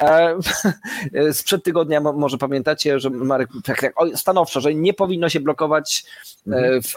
E, 1.14 1.32
sprzed 1.32 1.64
tygodnia 1.64 2.00
może 2.00 2.38
pamiętacie, 2.38 3.00
że 3.00 3.10
Marek 3.10 3.48
tak, 3.64 3.80
tak, 3.80 3.94
stanowczo, 4.14 4.60
że 4.60 4.74
nie 4.74 4.94
powinno 4.94 5.28
się 5.28 5.40
blokować 5.40 6.04
e, 6.46 6.56
mhm. 6.56 6.82
w, 6.82 6.94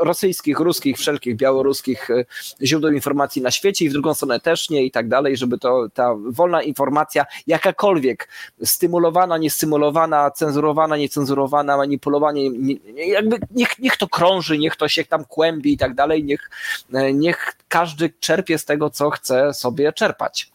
rosyjskich, 0.00 0.60
ruskich, 0.60 0.98
wszelkich 0.98 1.36
białoruskich 1.36 2.10
e, 2.10 2.24
źródeł 2.62 2.92
informacji 2.92 3.42
na 3.42 3.50
świecie 3.50 3.84
i 3.84 3.88
w 3.88 3.92
drugą 3.92 4.14
stronę 4.14 4.40
też 4.40 4.70
nie 4.70 4.84
i 4.84 4.90
tak 4.90 5.08
dalej, 5.08 5.36
żeby 5.36 5.58
to 5.58 5.88
ta 5.94 6.14
wolna 6.30 6.62
informacja 6.62 7.26
jakakolwiek 7.46 8.28
stymulowana, 8.64 9.38
niestymulowana, 9.38 10.30
cenzurowana, 10.30 10.96
niecenzurowana, 10.96 11.76
manipulowanie, 11.76 12.50
jakby 12.94 13.38
niech, 13.50 13.78
niech 13.78 13.96
to 13.96 14.08
krąży, 14.08 14.58
niech 14.58 14.76
to 14.76 14.88
się 14.88 15.04
tam 15.04 15.24
kłębi 15.24 15.72
i 15.72 15.78
tak 15.78 15.94
dalej, 15.94 16.24
niech, 16.24 16.50
niech 17.14 17.52
każdy 17.68 18.10
czerpie 18.20 18.58
z 18.58 18.64
tego, 18.64 18.90
co 18.90 19.10
chce 19.10 19.54
sobie 19.54 19.92
czerpać. 19.92 20.52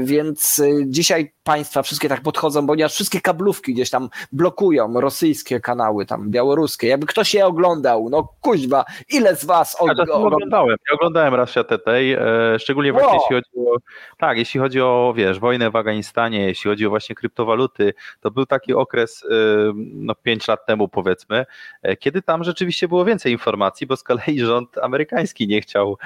Więc 0.00 0.59
dzisiaj 0.86 1.32
państwa 1.42 1.82
wszystkie 1.82 2.08
tak 2.08 2.22
podchodzą, 2.22 2.66
ponieważ 2.66 2.92
wszystkie 2.94 3.20
kablówki 3.20 3.74
gdzieś 3.74 3.90
tam 3.90 4.08
blokują 4.32 5.00
rosyjskie 5.00 5.60
kanały, 5.60 6.06
tam 6.06 6.30
białoruskie. 6.30 6.88
Jakby 6.88 7.06
ktoś 7.06 7.34
je 7.34 7.46
oglądał, 7.46 8.08
no 8.10 8.28
kuźba, 8.40 8.84
ile 9.08 9.36
z 9.36 9.44
was 9.44 9.76
og- 9.80 10.08
ja 10.08 10.14
oglądałem? 10.14 10.76
Ja 10.90 10.94
oglądałem 10.94 11.34
raz 11.34 11.54
tej, 11.84 12.12
e, 12.12 12.20
szczególnie 12.58 12.92
właśnie 12.92 13.14
jeśli 13.14 13.36
chodzi 13.36 13.68
o, 13.70 13.76
tak, 14.18 14.38
jeśli 14.38 14.60
chodzi 14.60 14.80
o, 14.80 15.12
wiesz, 15.16 15.38
wojnę 15.38 15.70
w 15.70 15.76
Afganistanie, 15.76 16.46
jeśli 16.46 16.70
chodzi 16.70 16.86
o 16.86 16.90
właśnie 16.90 17.14
kryptowaluty, 17.14 17.94
to 18.20 18.30
był 18.30 18.46
taki 18.46 18.74
okres, 18.74 19.24
e, 19.24 19.34
no 19.76 20.14
pięć 20.14 20.48
lat 20.48 20.66
temu 20.66 20.88
powiedzmy, 20.88 21.46
e, 21.82 21.96
kiedy 21.96 22.22
tam 22.22 22.44
rzeczywiście 22.44 22.88
było 22.88 23.04
więcej 23.04 23.32
informacji, 23.32 23.86
bo 23.86 23.96
z 23.96 24.02
kolei 24.02 24.40
rząd 24.40 24.78
amerykański 24.78 25.48
nie 25.48 25.60
chciał, 25.60 25.96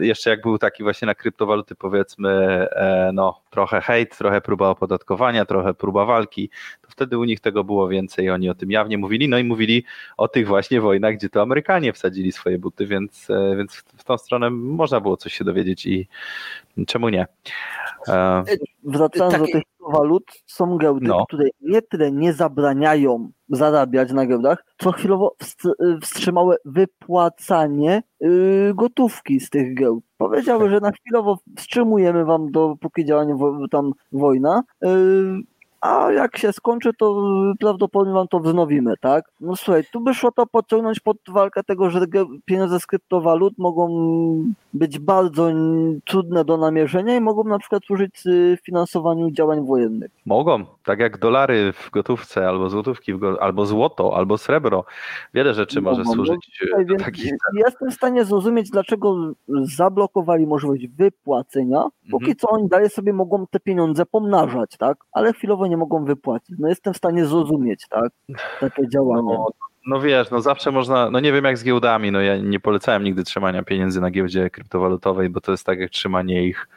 jeszcze 0.00 0.30
jak 0.30 0.42
był 0.42 0.58
taki 0.58 0.82
właśnie 0.82 1.06
na 1.06 1.14
kryptowaluty 1.14 1.74
powiedzmy, 1.74 2.66
no 3.12 3.31
trochę 3.50 3.80
hejt, 3.80 4.18
trochę 4.18 4.40
próba 4.40 4.68
opodatkowania, 4.68 5.44
trochę 5.44 5.74
próba 5.74 6.04
walki, 6.04 6.50
to 6.82 6.90
wtedy 6.90 7.18
u 7.18 7.24
nich 7.24 7.40
tego 7.40 7.64
było 7.64 7.88
więcej, 7.88 8.30
oni 8.30 8.50
o 8.50 8.54
tym 8.54 8.70
jawnie 8.70 8.98
mówili, 8.98 9.28
no 9.28 9.38
i 9.38 9.44
mówili 9.44 9.84
o 10.16 10.28
tych 10.28 10.46
właśnie 10.46 10.80
wojnach, 10.80 11.14
gdzie 11.14 11.28
to 11.28 11.42
Amerykanie 11.42 11.92
wsadzili 11.92 12.32
swoje 12.32 12.58
buty, 12.58 12.86
więc, 12.86 13.30
e, 13.30 13.56
więc 13.56 13.72
w 13.76 14.04
tą 14.04 14.18
stronę 14.18 14.50
można 14.50 15.00
było 15.00 15.16
coś 15.16 15.34
się 15.34 15.44
dowiedzieć 15.44 15.86
i 15.86 16.08
czemu 16.86 17.08
nie. 17.08 17.26
E... 18.08 18.44
Wracając 18.84 19.38
do 19.38 19.46
tych 19.46 19.62
walut, 19.92 20.24
są 20.46 20.78
giełdy, 20.78 21.08
no. 21.08 21.26
które 21.26 21.44
nie 21.60 21.82
tyle 21.82 22.12
nie 22.12 22.32
zabraniają 22.32 23.30
zarabiać 23.48 24.12
na 24.12 24.26
giełdach, 24.26 24.64
co 24.78 24.92
chwilowo 24.92 25.36
wstrzymały 26.02 26.56
wypłacanie 26.64 28.02
yy, 28.20 28.72
gotówki 28.74 29.40
z 29.40 29.50
tych 29.50 29.74
giełd. 29.74 30.04
Powiedziały, 30.16 30.70
że 30.70 30.80
na 30.80 30.90
chwilowo 30.92 31.38
wstrzymujemy 31.56 32.24
wam 32.24 32.50
dopóki 32.50 33.04
działanie 33.04 33.36
tam 33.70 33.92
wojna, 34.12 34.62
yy, 34.82 35.42
a 35.82 36.12
jak 36.12 36.38
się 36.38 36.52
skończy, 36.52 36.90
to 36.98 37.24
prawdopodobnie 37.60 38.14
wam 38.14 38.28
to 38.28 38.40
wznowimy, 38.40 38.94
tak? 39.00 39.24
No 39.40 39.56
słuchaj, 39.56 39.84
tu 39.92 40.00
by 40.00 40.14
szło 40.14 40.32
to 40.32 40.46
podciągnąć 40.46 41.00
pod 41.00 41.16
walkę 41.28 41.62
tego, 41.62 41.90
że 41.90 42.00
pieniądze 42.44 42.80
z 42.80 42.86
kryptowalut 42.86 43.54
mogą 43.58 43.88
być 44.74 44.98
bardzo 44.98 45.50
trudne 46.04 46.44
do 46.44 46.56
namierzenia 46.56 47.16
i 47.16 47.20
mogą 47.20 47.44
na 47.44 47.58
przykład 47.58 47.84
służyć 47.84 48.26
y, 48.26 48.58
finansowaniu 48.62 49.30
działań 49.30 49.66
wojennych. 49.66 50.10
Mogą, 50.26 50.64
tak 50.84 51.00
jak 51.00 51.18
dolary 51.18 51.72
w 51.72 51.90
gotówce, 51.90 52.48
albo 52.48 52.70
złotówki, 52.70 53.12
albo 53.40 53.66
złoto, 53.66 54.16
albo 54.16 54.38
srebro. 54.38 54.84
Wiele 55.34 55.54
rzeczy 55.54 55.80
mogą, 55.80 55.96
może 55.96 56.10
służyć. 56.10 56.64
No, 56.88 56.96
takich... 56.96 57.32
Jestem 57.54 57.90
w 57.90 57.94
stanie 57.94 58.24
zrozumieć, 58.24 58.70
dlaczego 58.70 59.32
zablokowali 59.48 60.46
możliwość 60.46 60.88
wypłacenia. 60.88 61.84
Póki 62.10 62.30
mhm. 62.30 62.36
co 62.36 62.48
oni 62.48 62.68
dalej 62.68 62.90
sobie 62.90 63.12
mogą 63.12 63.46
te 63.46 63.60
pieniądze 63.60 64.06
pomnażać, 64.06 64.76
tak? 64.76 64.98
Ale 65.12 65.32
chwilowo 65.32 65.66
nie 65.66 65.76
mogą 65.76 66.04
wypłacić. 66.04 66.56
No 66.58 66.68
jestem 66.68 66.94
w 66.94 66.96
stanie 66.96 67.26
zrozumieć, 67.26 67.88
tak? 67.88 68.12
Takie 68.60 68.88
działania. 68.88 69.22
No, 69.22 69.46
no 69.86 70.00
wiesz, 70.00 70.30
no 70.30 70.40
zawsze 70.40 70.70
można, 70.70 71.10
no 71.10 71.20
nie 71.20 71.32
wiem 71.32 71.44
jak 71.44 71.58
z 71.58 71.64
giełdami, 71.64 72.12
no 72.12 72.20
ja 72.20 72.36
nie 72.36 72.60
polecałem 72.60 73.04
nigdy 73.04 73.24
trzymania 73.24 73.62
pieniędzy 73.62 74.00
na 74.00 74.10
giełdzie 74.10 74.50
kryptowalutowej, 74.50 75.28
bo 75.28 75.40
to 75.40 75.52
jest 75.52 75.66
tak 75.66 75.78
jak 75.78 75.90
trzymanie 75.90 76.46
ich 76.46 76.68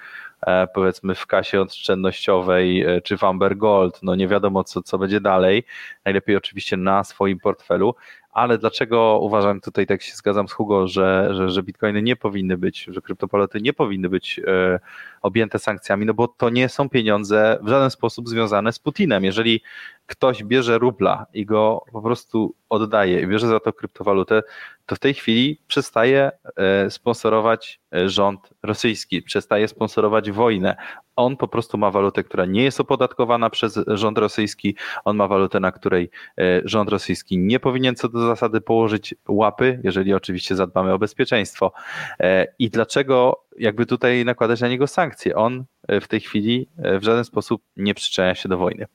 e, 0.48 0.68
powiedzmy 0.68 1.16
w 1.16 1.26
kasie 1.28 1.62
oszczędnościowej 1.62 2.82
e, 2.82 3.02
czy 3.02 3.18
w 3.18 3.24
Amber 3.24 3.58
Gold, 3.58 4.00
no 4.04 4.16
nie 4.16 4.28
wiadomo 4.28 4.64
co, 4.64 4.82
co 4.82 4.98
będzie 4.98 5.22
dalej, 5.22 5.64
najlepiej 6.06 6.36
oczywiście 6.36 6.78
na 6.78 7.04
swoim 7.04 7.40
portfelu, 7.40 7.96
ale 8.36 8.58
dlaczego 8.58 9.20
uważam, 9.22 9.62
tutaj 9.62 9.88
tak 9.88 10.02
się 10.02 10.16
zgadzam 10.16 10.48
z 10.48 10.52
Hugo, 10.52 10.88
że, 10.88 11.30
że, 11.32 11.50
że 11.50 11.64
bitcoiny 11.64 12.02
nie 12.02 12.16
powinny 12.16 12.58
być, 12.58 12.86
że 12.92 13.02
kryptowaluty 13.02 13.62
nie 13.62 13.74
powinny 13.74 14.10
być 14.10 14.40
e, 14.48 14.80
objęte 15.22 15.60
sankcjami, 15.60 16.06
no 16.06 16.14
bo 16.14 16.28
to 16.28 16.50
nie 16.50 16.70
są 16.70 16.90
pieniądze 16.90 17.60
w 17.62 17.68
żaden 17.68 17.90
sposób 17.90 18.30
związane 18.30 18.74
z 18.74 18.80
Putinem. 18.80 19.24
Jeżeli 19.24 19.62
ktoś 20.06 20.44
bierze 20.44 20.78
rubla 20.78 21.26
i 21.34 21.46
go 21.46 21.86
po 21.92 22.02
prostu 22.02 22.56
oddaje 22.70 23.22
i 23.22 23.28
bierze 23.28 23.48
za 23.48 23.60
to 23.60 23.74
kryptowalutę, 23.74 24.44
to 24.86 24.96
w 24.96 25.00
tej 25.00 25.14
chwili 25.14 25.62
przestaje 25.68 26.32
e, 26.56 26.90
sponsorować 26.90 27.80
rząd 28.06 28.50
rosyjski, 28.64 29.22
przestaje 29.22 29.68
sponsorować 29.68 30.32
wojnę. 30.32 30.76
On 31.16 31.38
po 31.38 31.48
prostu 31.48 31.78
ma 31.78 31.92
walutę, 31.92 32.24
która 32.24 32.46
nie 32.46 32.64
jest 32.64 32.80
opodatkowana 32.80 33.50
przez 33.50 33.80
rząd 33.88 34.18
rosyjski, 34.18 34.76
on 35.06 35.18
ma 35.18 35.28
walutę, 35.28 35.60
na 35.60 35.72
której 35.72 36.10
e, 36.38 36.62
rząd 36.66 36.90
rosyjski 36.90 37.38
nie 37.38 37.60
powinien 37.60 37.96
co 37.96 38.10
do 38.10 38.28
zasady 38.28 38.62
położyć 38.62 39.16
łapy, 39.28 39.80
jeżeli 39.84 40.14
oczywiście 40.14 40.56
zadbamy 40.56 40.94
o 40.94 41.00
bezpieczeństwo. 41.00 41.72
I 42.60 42.70
dlaczego 42.70 43.45
jakby 43.60 43.86
tutaj 43.86 44.26
nakładać 44.26 44.62
na 44.62 44.68
niego 44.68 44.88
sankcje. 44.88 45.36
On 45.36 45.64
e, 45.88 46.02
w 46.02 46.08
tej 46.08 46.20
chwili 46.20 46.68
e, 46.78 47.00
w 47.00 47.04
żaden 47.04 47.24
sposób 47.24 47.62
nie 47.78 47.94
przyczynia 47.94 48.36
się 48.36 48.50
do 48.50 48.58
wojny. 48.58 48.86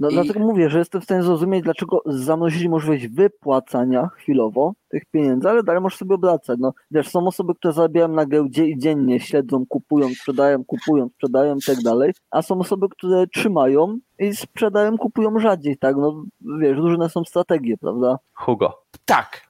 No, 0.00 0.10
I... 0.10 0.12
Dlatego 0.12 0.40
mówię, 0.40 0.70
że 0.70 0.78
jestem 0.78 1.00
w 1.00 1.04
stanie 1.04 1.22
zrozumieć, 1.22 1.64
dlaczego 1.64 2.02
zamrozili 2.06 2.68
możliwość 2.68 3.06
wypłacania 3.08 4.08
chwilowo 4.16 4.72
tych 4.88 5.04
pieniędzy, 5.04 5.48
ale 5.48 5.62
dalej 5.62 5.82
możesz 5.82 5.98
sobie 5.98 6.14
obracać. 6.14 6.58
No, 6.60 6.72
wiesz, 6.90 7.08
są 7.08 7.26
osoby, 7.26 7.54
które 7.54 7.72
zarabiają 7.72 8.08
na 8.08 8.26
giełdzie 8.26 8.66
i 8.66 8.78
dziennie 8.78 9.20
śledzą, 9.20 9.66
kupują, 9.68 10.08
sprzedają, 10.08 10.64
kupują, 10.64 11.08
sprzedają 11.08 11.56
i 11.56 11.62
tak 11.66 11.82
dalej, 11.82 12.12
a 12.30 12.42
są 12.42 12.58
osoby, 12.58 12.86
które 12.88 13.26
trzymają 13.26 13.98
i 14.18 14.36
sprzedają, 14.36 14.98
kupują 14.98 15.38
rzadziej, 15.38 15.76
tak? 15.78 15.96
No 15.96 16.24
wiesz, 16.60 16.78
różne 16.78 17.08
są 17.08 17.24
strategie, 17.24 17.76
prawda? 17.76 18.18
Hugo. 18.34 18.82
Tak, 19.04 19.45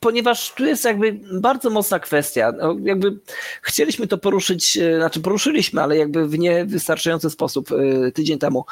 ponieważ 0.00 0.52
tu 0.52 0.64
jest 0.64 0.84
jakby 0.84 1.20
bardzo 1.32 1.70
mocna 1.70 1.98
kwestia. 1.98 2.52
No, 2.58 2.76
jakby 2.82 3.18
chcieliśmy 3.62 4.06
to 4.06 4.18
poruszyć, 4.18 4.76
e, 4.76 4.96
znaczy 4.96 5.20
poruszyliśmy, 5.20 5.82
ale 5.82 5.96
jakby 5.96 6.28
w 6.28 6.38
niewystarczający 6.38 7.30
sposób 7.30 7.70
e, 7.72 8.12
tydzień 8.12 8.38
temu 8.38 8.64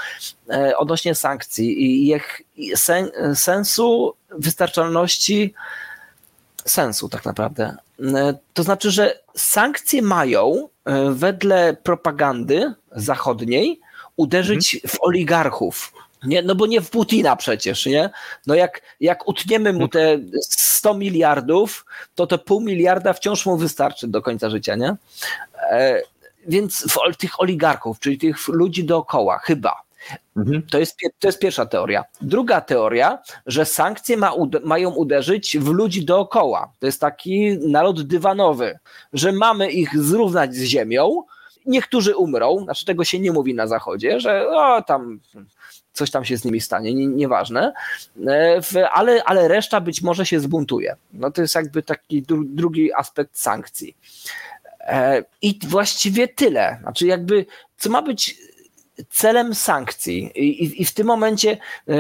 odnośnie 0.77 1.15
sankcji 1.15 1.83
i 1.83 2.09
ich 2.09 2.43
sen, 2.75 3.11
sensu, 3.35 4.15
wystarczalności, 4.31 5.55
sensu 6.65 7.09
tak 7.09 7.25
naprawdę. 7.25 7.77
To 8.55 8.63
znaczy, 8.63 8.91
że 8.91 9.21
sankcje 9.35 10.03
mają 10.03 10.69
wedle 11.11 11.77
propagandy 11.83 12.73
zachodniej 12.97 13.81
uderzyć 14.17 14.75
mhm. 14.75 14.91
w 14.91 14.97
oligarchów 15.01 15.93
Nie, 16.25 16.43
no 16.43 16.55
bo 16.55 16.67
nie 16.67 16.81
w 16.81 16.91
Putina 16.91 17.37
przecież, 17.37 17.87
nie? 17.87 18.11
No 18.47 18.55
jak, 18.55 18.83
jak 19.01 19.29
utniemy 19.29 19.73
mu 19.73 19.89
te 19.89 20.19
100 20.41 20.95
miliardów, 20.95 21.87
to 22.15 22.27
to 22.27 22.39
pół 22.39 22.61
miliarda 22.61 23.13
wciąż 23.13 23.47
mu 23.47 23.57
wystarczy 23.57 24.09
do 24.09 24.23
końca 24.23 24.51
życia, 24.51 24.77
nie? 24.77 24.97
E, 25.71 26.03
więc 26.47 26.87
w, 26.93 27.17
tych 27.17 27.41
oligarchów, 27.41 28.01
czyli 28.01 28.19
tych 28.19 28.49
ludzi 28.49 28.85
dookoła, 28.85 29.39
chyba. 29.39 29.83
Mhm. 30.37 30.63
To, 30.71 30.79
jest, 30.79 30.97
to 31.19 31.29
jest 31.29 31.39
pierwsza 31.39 31.67
teoria. 31.67 32.05
Druga 32.21 32.61
teoria, 32.61 33.19
że 33.47 33.65
sankcje 33.65 34.17
ma, 34.17 34.33
mają 34.65 34.91
uderzyć 34.91 35.59
w 35.59 35.69
ludzi 35.69 36.05
dookoła. 36.05 36.73
To 36.79 36.87
jest 36.87 37.01
taki 37.01 37.59
nalot 37.59 38.03
dywanowy, 38.03 38.79
że 39.13 39.33
mamy 39.33 39.71
ich 39.71 40.03
zrównać 40.03 40.55
z 40.55 40.63
ziemią, 40.63 41.23
niektórzy 41.67 42.17
umrą, 42.17 42.65
znaczy 42.65 42.85
tego 42.85 43.05
się 43.05 43.19
nie 43.19 43.33
mówi 43.33 43.55
na 43.55 43.67
zachodzie, 43.67 44.21
że 44.21 44.49
o, 44.49 44.83
tam 44.83 45.21
coś 45.93 46.11
tam 46.11 46.25
się 46.25 46.37
z 46.37 46.45
nimi 46.45 46.61
stanie, 46.61 46.95
nie, 46.95 47.07
nieważne, 47.07 47.73
e, 48.27 48.91
ale, 48.91 49.25
ale 49.25 49.49
reszta 49.49 49.81
być 49.81 50.03
może 50.03 50.27
się 50.27 50.41
zbuntuje. 50.41 50.97
No 51.13 51.31
to 51.31 51.43
jest 51.43 51.55
jakby 51.55 51.83
taki 51.83 52.23
dru, 52.23 52.45
drugi 52.45 52.93
aspekt 52.93 53.39
sankcji. 53.39 53.97
E, 54.81 55.25
I 55.43 55.59
właściwie 55.67 56.29
tyle. 56.29 56.79
Znaczy, 56.83 57.07
jakby, 57.07 57.47
co 57.77 57.91
ma 57.91 58.03
być 58.03 58.37
celem 59.11 59.55
sankcji. 59.55 60.31
I, 60.35 60.83
I, 60.83 60.85
w 60.85 60.95
tym 60.95 61.07
momencie 61.07 61.59
e, 61.89 61.97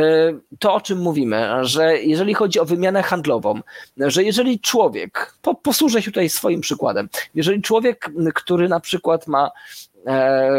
to, 0.58 0.74
o 0.74 0.80
czym 0.80 0.98
mówimy, 0.98 1.48
że 1.60 1.98
jeżeli 1.98 2.34
chodzi 2.34 2.60
o 2.60 2.64
wymianę 2.64 3.02
handlową, 3.02 3.60
że 3.96 4.24
jeżeli 4.24 4.60
człowiek, 4.60 5.34
po, 5.42 5.54
posłużę 5.54 6.02
się 6.02 6.10
tutaj 6.10 6.28
swoim 6.28 6.60
przykładem, 6.60 7.08
jeżeli 7.34 7.62
człowiek, 7.62 8.10
który 8.34 8.68
na 8.68 8.80
przykład 8.80 9.26
ma 9.26 9.50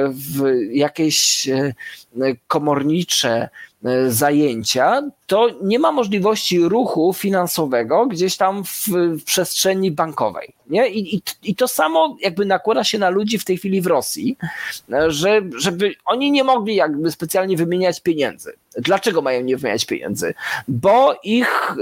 w 0.09 0.43
jakieś 0.71 1.47
e, 1.49 1.73
komornicze 2.47 3.49
e, 3.85 4.11
zajęcia, 4.11 5.01
to 5.27 5.49
nie 5.61 5.79
ma 5.79 5.91
możliwości 5.91 6.59
ruchu 6.59 7.13
finansowego 7.13 8.05
gdzieś 8.05 8.37
tam 8.37 8.63
w, 8.63 8.87
w 8.87 9.23
przestrzeni 9.23 9.91
bankowej. 9.91 10.53
Nie? 10.69 10.89
I, 10.89 11.15
i, 11.15 11.21
I, 11.43 11.55
to 11.55 11.67
samo 11.67 12.17
jakby 12.21 12.45
nakłada 12.45 12.83
się 12.83 12.99
na 12.99 13.09
ludzi 13.09 13.39
w 13.39 13.45
tej 13.45 13.57
chwili 13.57 13.81
w 13.81 13.87
Rosji, 13.87 14.37
że, 15.07 15.41
żeby 15.57 15.95
oni 16.05 16.31
nie 16.31 16.43
mogli 16.43 16.75
jakby 16.75 17.11
specjalnie 17.11 17.57
wymieniać 17.57 18.01
pieniędzy. 18.01 18.53
Dlaczego 18.77 19.21
mają 19.21 19.41
nie 19.41 19.57
wymieniać 19.57 19.85
pieniędzy? 19.85 20.33
Bo 20.67 21.19
ich 21.23 21.75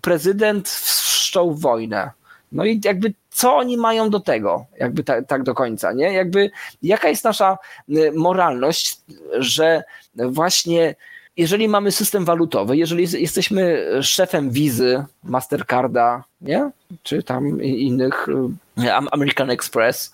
prezydent 0.00 0.68
wszczął 0.68 1.54
wojnę. 1.54 2.10
No 2.52 2.64
i 2.64 2.80
jakby 2.84 3.14
co 3.30 3.56
oni 3.56 3.76
mają 3.76 4.10
do 4.10 4.20
tego, 4.20 4.66
jakby 4.78 5.04
tak, 5.04 5.26
tak 5.26 5.42
do 5.42 5.54
końca, 5.54 5.92
nie? 5.92 6.12
Jakby 6.12 6.50
jaka 6.82 7.08
jest 7.08 7.24
nasza 7.24 7.58
y, 7.88 8.12
moralność, 8.12 9.00
że 9.38 9.84
właśnie 10.14 10.94
jeżeli 11.36 11.68
mamy 11.68 11.92
system 11.92 12.24
walutowy, 12.24 12.76
jeżeli 12.76 13.20
jesteśmy 13.22 13.88
szefem 14.02 14.50
wizy, 14.50 15.04
Mastercarda, 15.24 16.24
nie? 16.40 16.70
czy 17.02 17.22
tam 17.22 17.62
innych, 17.62 18.26
y, 18.78 18.92
American 18.92 19.50
Express, 19.50 20.12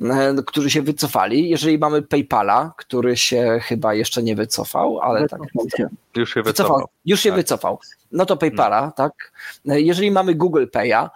y, 0.00 0.04
którzy 0.46 0.70
się 0.70 0.82
wycofali, 0.82 1.48
jeżeli 1.48 1.78
mamy 1.78 2.02
PayPala, 2.02 2.72
który 2.76 3.16
się 3.16 3.58
chyba 3.62 3.94
jeszcze 3.94 4.22
nie 4.22 4.36
wycofał, 4.36 5.00
ale 5.00 5.28
tak. 5.28 5.40
Już 6.16 6.34
się 6.34 6.42
wycofał. 6.42 6.68
wycofał 6.76 6.88
już 7.04 7.20
się 7.20 7.30
tak. 7.30 7.36
wycofał. 7.36 7.78
No 8.12 8.26
to 8.26 8.36
PayPala, 8.36 8.92
tak. 8.96 9.32
Jeżeli 9.64 10.10
mamy 10.10 10.34
Google 10.34 10.64
Pay'a, 10.64 11.08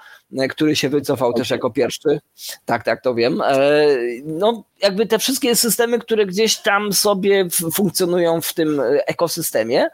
który 0.51 0.77
się 0.77 0.89
wycofał 0.89 1.33
też 1.33 1.51
jako 1.51 1.71
pierwszy. 1.71 2.21
Tak, 2.65 2.85
tak, 2.85 3.03
to 3.03 3.15
wiem. 3.15 3.41
E, 3.41 3.87
no, 4.25 4.65
jakby 4.83 5.07
te 5.07 5.19
wszystkie 5.19 5.57
systemy, 5.57 5.99
które 5.99 6.27
gdzieś 6.27 6.57
tam 6.57 6.93
sobie 6.93 7.49
funkcjonują 7.51 8.41
w 8.41 8.55
tym 8.55 8.83
ekosystemie, 9.07 9.87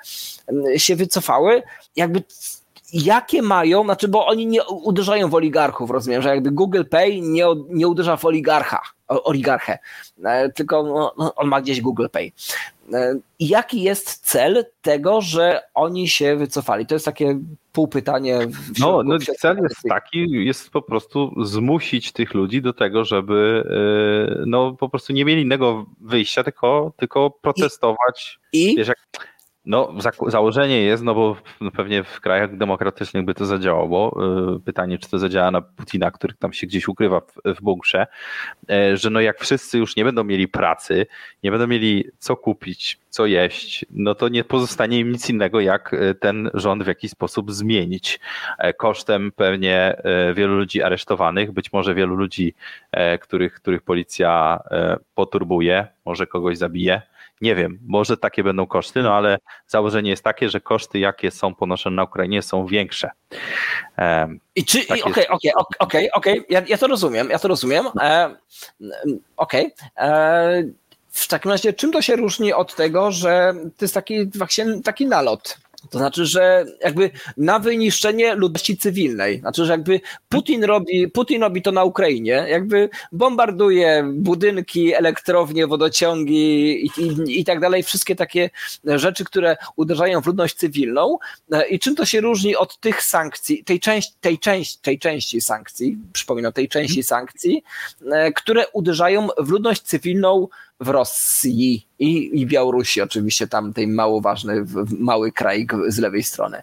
się 0.76 0.96
wycofały. 0.96 1.62
Jakby 1.96 2.22
jakie 2.92 3.42
mają, 3.42 3.84
znaczy, 3.84 4.08
bo 4.08 4.26
oni 4.26 4.46
nie 4.46 4.64
uderzają 4.64 5.28
w 5.28 5.34
oligarchów, 5.34 5.90
rozumiem, 5.90 6.22
że 6.22 6.28
jakby 6.28 6.50
Google 6.50 6.84
Pay 6.90 7.20
nie, 7.20 7.44
nie 7.68 7.88
uderza 7.88 8.16
w 8.16 8.24
oligarcha, 8.24 8.80
oligarchę, 9.24 9.78
e, 10.24 10.52
tylko 10.52 10.82
no, 10.82 11.14
no, 11.18 11.34
on 11.34 11.48
ma 11.48 11.60
gdzieś 11.60 11.80
Google 11.80 12.06
Pay. 12.12 12.32
Jaki 13.40 13.82
jest 13.82 14.26
cel 14.26 14.64
tego, 14.82 15.20
że 15.20 15.62
oni 15.74 16.08
się 16.08 16.36
wycofali? 16.36 16.86
To 16.86 16.94
jest 16.94 17.04
takie 17.04 17.38
półpytanie. 17.72 18.38
No, 18.78 19.02
no 19.02 19.18
cel 19.38 19.56
jest 19.62 19.82
taki, 19.88 20.30
jest 20.30 20.70
po 20.70 20.82
prostu 20.82 21.44
zmusić 21.44 22.12
tych 22.12 22.34
ludzi 22.34 22.62
do 22.62 22.72
tego, 22.72 23.04
żeby 23.04 23.64
e, 24.40 24.44
no 24.46 24.72
po 24.72 24.88
prostu 24.88 25.12
nie 25.12 25.24
mieli 25.24 25.42
innego 25.42 25.86
wyjścia, 26.00 26.44
tylko, 26.44 26.92
tylko 26.96 27.30
protestować. 27.30 28.40
I, 28.52 28.76
wiesz, 28.76 28.88
jak, 28.88 28.98
no, 29.64 29.94
założenie 30.26 30.82
jest, 30.82 31.02
no 31.02 31.14
bo 31.14 31.36
pewnie 31.76 32.04
w 32.04 32.20
krajach 32.20 32.56
demokratycznych 32.56 33.24
by 33.24 33.34
to 33.34 33.46
zadziałało. 33.46 34.20
E, 34.56 34.58
pytanie, 34.60 34.98
czy 34.98 35.10
to 35.10 35.18
zadziała 35.18 35.50
na 35.50 35.60
Putina, 35.60 36.10
który 36.10 36.34
tam 36.34 36.52
się 36.52 36.66
gdzieś 36.66 36.88
ukrywa 36.88 37.20
w, 37.20 37.54
w 37.56 37.62
bunkrze, 37.62 38.06
e, 38.70 38.96
że 38.96 39.10
no 39.10 39.20
jak 39.20 39.40
wszyscy 39.40 39.78
już 39.78 39.96
nie 39.96 40.04
będą 40.04 40.24
mieli 40.24 40.48
pracy, 40.48 41.06
nie 41.42 41.50
będą 41.50 41.66
mieli 41.66 42.04
co 42.18 42.36
kupić, 42.36 42.98
co 43.08 43.26
jeść, 43.26 43.86
no 43.90 44.14
to 44.14 44.28
nie 44.28 44.44
pozostanie 44.44 44.98
im 44.98 45.12
nic 45.12 45.30
innego, 45.30 45.60
jak 45.60 45.94
e, 45.94 46.14
ten 46.14 46.50
rząd 46.54 46.82
w 46.82 46.86
jakiś 46.86 47.10
sposób 47.10 47.52
zmienić. 47.52 48.20
Kosztem 48.76 49.32
pewnie 49.36 50.02
wielu 50.34 50.54
ludzi 50.54 50.82
aresztowanych, 50.82 51.52
być 51.52 51.72
może 51.72 51.94
wielu 51.94 52.16
ludzi, 52.16 52.54
których, 53.20 53.54
których 53.54 53.82
policja 53.82 54.60
poturbuje, 55.14 55.86
może 56.04 56.26
kogoś 56.26 56.58
zabije 56.58 57.02
nie 57.42 57.54
wiem, 57.54 57.78
może 57.86 58.16
takie 58.16 58.44
będą 58.44 58.66
koszty, 58.66 59.02
no 59.02 59.14
ale 59.14 59.38
założenie 59.66 60.10
jest 60.10 60.24
takie, 60.24 60.48
że 60.48 60.60
koszty, 60.60 60.98
jakie 60.98 61.30
są 61.30 61.54
ponoszone 61.54 61.96
na 61.96 62.04
Ukrainie, 62.04 62.42
są 62.42 62.66
większe. 62.66 63.10
I 64.54 64.64
czy, 64.64 64.80
okej, 65.04 65.28
okej, 65.28 65.52
okej, 65.78 66.12
okej, 66.12 66.44
ja 66.48 66.78
to 66.78 66.86
rozumiem, 66.86 67.30
ja 67.30 67.38
to 67.38 67.48
rozumiem. 67.48 67.86
E, 68.00 68.36
okej. 69.36 69.74
Okay. 69.96 70.08
E, 70.08 70.64
w 71.10 71.28
takim 71.28 71.50
razie, 71.50 71.72
czym 71.72 71.92
to 71.92 72.02
się 72.02 72.16
różni 72.16 72.52
od 72.52 72.74
tego, 72.74 73.10
że 73.10 73.54
to 73.76 73.84
jest 73.84 73.94
taki 73.94 74.26
właśnie 74.26 74.82
taki 74.84 75.06
nalot? 75.06 75.58
To 75.90 75.98
znaczy, 75.98 76.26
że 76.26 76.64
jakby 76.80 77.10
na 77.36 77.58
wyniszczenie 77.58 78.34
ludności 78.34 78.76
cywilnej. 78.76 79.40
Znaczy, 79.40 79.64
że 79.64 79.72
jakby 79.72 80.00
Putin 80.28 80.64
robi, 80.64 81.08
Putin 81.08 81.42
robi 81.42 81.62
to 81.62 81.72
na 81.72 81.84
Ukrainie, 81.84 82.46
jakby 82.48 82.88
bombarduje 83.12 84.04
budynki, 84.12 84.94
elektrownie, 84.94 85.66
wodociągi 85.66 86.86
i, 86.86 86.90
i, 87.00 87.40
i 87.40 87.44
tak 87.44 87.60
dalej, 87.60 87.82
wszystkie 87.82 88.16
takie 88.16 88.50
rzeczy, 88.84 89.24
które 89.24 89.56
uderzają 89.76 90.20
w 90.20 90.26
ludność 90.26 90.54
cywilną. 90.54 91.18
I 91.70 91.78
czym 91.78 91.96
to 91.96 92.04
się 92.04 92.20
różni 92.20 92.56
od 92.56 92.78
tych 92.78 93.02
sankcji, 93.02 93.64
tej, 93.64 93.80
części, 93.80 94.12
tej, 94.20 94.38
części, 94.38 94.78
tej 94.82 94.98
części 94.98 95.40
sankcji, 95.40 95.98
przypominam, 96.12 96.52
tej 96.52 96.68
części 96.68 97.02
sankcji, 97.02 97.64
które 98.36 98.64
uderzają 98.72 99.28
w 99.38 99.50
ludność 99.50 99.82
cywilną 99.82 100.48
w 100.82 100.88
Rosji 100.88 101.86
i, 101.98 102.40
i 102.40 102.46
Białorusi, 102.46 103.02
oczywiście 103.02 103.48
tam 103.48 103.72
tej 103.72 103.86
mało 103.86 104.20
ważny, 104.20 104.64
mały 104.98 105.32
kraj 105.32 105.66
z 105.88 105.98
lewej 105.98 106.22
strony, 106.22 106.62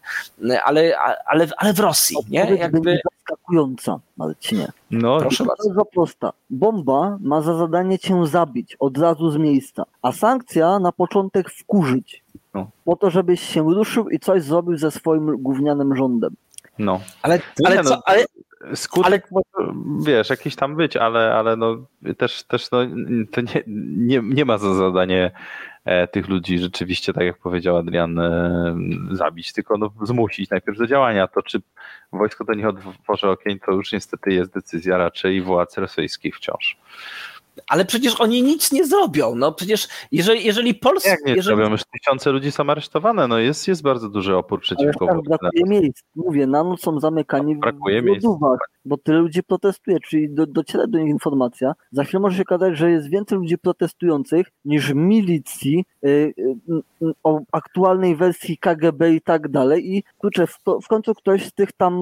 ale, 0.65 0.97
ale, 1.25 1.47
ale 1.57 1.73
w 1.73 1.79
Rosji, 1.79 2.17
nie? 2.29 2.39
Jakby... 2.39 2.99
zaskakująca, 3.29 3.99
Marcinie. 4.17 4.71
No, 4.91 5.19
Proszę 5.19 5.45
bardzo. 5.45 5.63
To 5.63 5.79
jest 5.79 5.91
prosta. 5.91 6.33
Bomba 6.49 7.17
ma 7.21 7.41
za 7.41 7.57
zadanie 7.57 7.99
cię 7.99 8.27
zabić 8.27 8.75
od 8.79 8.97
razu 8.97 9.31
z 9.31 9.37
miejsca, 9.37 9.83
a 10.01 10.11
sankcja 10.11 10.79
na 10.79 10.91
początek 10.91 11.49
wkurzyć. 11.49 12.23
No. 12.53 12.69
Po 12.85 12.95
to, 12.95 13.09
żebyś 13.09 13.41
się 13.41 13.61
ruszył 13.73 14.09
i 14.09 14.19
coś 14.19 14.43
zrobił 14.43 14.77
ze 14.77 14.91
swoim 14.91 15.43
gównianym 15.43 15.95
rządem. 15.95 16.35
No. 16.79 16.99
Ale, 17.21 17.39
ale, 17.65 17.83
co, 17.83 18.01
ale, 18.05 18.25
Skutek 18.75 19.27
ale... 19.31 19.73
wiesz, 20.05 20.29
jakiś 20.29 20.55
tam 20.55 20.75
być, 20.75 20.97
ale, 20.97 21.35
ale 21.35 21.55
no, 21.55 21.77
też, 22.17 22.43
też 22.43 22.71
no, 22.71 22.79
to 23.31 23.41
nie, 23.41 23.63
nie, 23.97 24.21
nie 24.23 24.45
ma 24.45 24.57
za 24.57 24.73
zadanie 24.73 25.31
e, 25.85 26.07
tych 26.07 26.27
ludzi 26.27 26.59
rzeczywiście, 26.59 27.13
tak 27.13 27.23
jak 27.23 27.37
powiedział 27.37 27.77
Adrian, 27.77 28.19
e, 28.19 28.75
zabić, 29.11 29.53
tylko 29.53 29.77
no, 29.77 29.89
zmusić 30.01 30.49
najpierw 30.49 30.77
do 30.77 30.87
działania. 30.87 31.27
To 31.27 31.41
czy 31.41 31.61
wojsko 32.13 32.45
do 32.45 32.53
nich 32.53 32.65
otworzy 32.67 33.29
okień, 33.29 33.59
to 33.59 33.71
już 33.71 33.91
niestety 33.91 34.33
jest 34.33 34.53
decyzja 34.53 34.97
raczej 34.97 35.41
władz 35.41 35.77
rosyjskich 35.77 36.35
wciąż. 36.35 36.77
Ale 37.67 37.85
przecież 37.85 38.21
oni 38.21 38.43
nic 38.43 38.71
nie 38.71 38.85
zrobią. 38.85 39.35
No 39.35 39.51
przecież 39.51 39.87
jeżeli, 40.11 40.45
jeżeli 40.45 40.75
Polska. 40.75 41.09
Jak 41.09 41.25
nie 41.25 41.35
jeżeli... 41.35 41.57
zrobią? 41.57 41.71
Już 41.71 41.81
tysiące 41.83 42.31
ludzi 42.31 42.51
są 42.51 42.69
aresztowane. 42.69 43.27
No 43.27 43.39
jest, 43.39 43.67
jest 43.67 43.81
bardzo 43.81 44.09
duży 44.09 44.35
opór 44.35 44.61
przeciwko. 44.61 45.09
Ale 45.09 45.21
brakuje 45.21 45.63
miejsc. 45.67 46.01
Mówię, 46.15 46.47
na 46.47 46.63
noc 46.63 46.81
są 46.81 46.99
zamykani 46.99 47.55
brakuje 47.55 48.01
w 48.01 48.05
lodówach, 48.05 48.59
bo 48.85 48.97
tyle 48.97 49.19
ludzi 49.19 49.43
protestuje, 49.43 49.97
czyli 49.99 50.29
do, 50.29 50.47
dociera 50.47 50.87
do 50.87 50.99
nich 50.99 51.09
informacja. 51.09 51.73
Za 51.91 52.03
chwilę 52.03 52.19
może 52.19 52.37
się 52.37 52.41
okazać, 52.41 52.77
że 52.77 52.91
jest 52.91 53.09
więcej 53.09 53.37
ludzi 53.37 53.57
protestujących 53.57 54.47
niż 54.65 54.93
milicji 54.93 55.85
yy, 56.01 56.33
yy, 57.01 57.13
o 57.23 57.41
aktualnej 57.51 58.15
wersji 58.15 58.57
KGB 58.57 59.13
i 59.13 59.21
tak 59.21 59.47
dalej. 59.47 59.95
I 59.95 60.03
kurczę, 60.17 60.47
w, 60.47 60.57
w 60.83 60.87
końcu 60.87 61.13
ktoś 61.13 61.45
z 61.45 61.53
tych 61.53 61.71
tam 61.71 61.93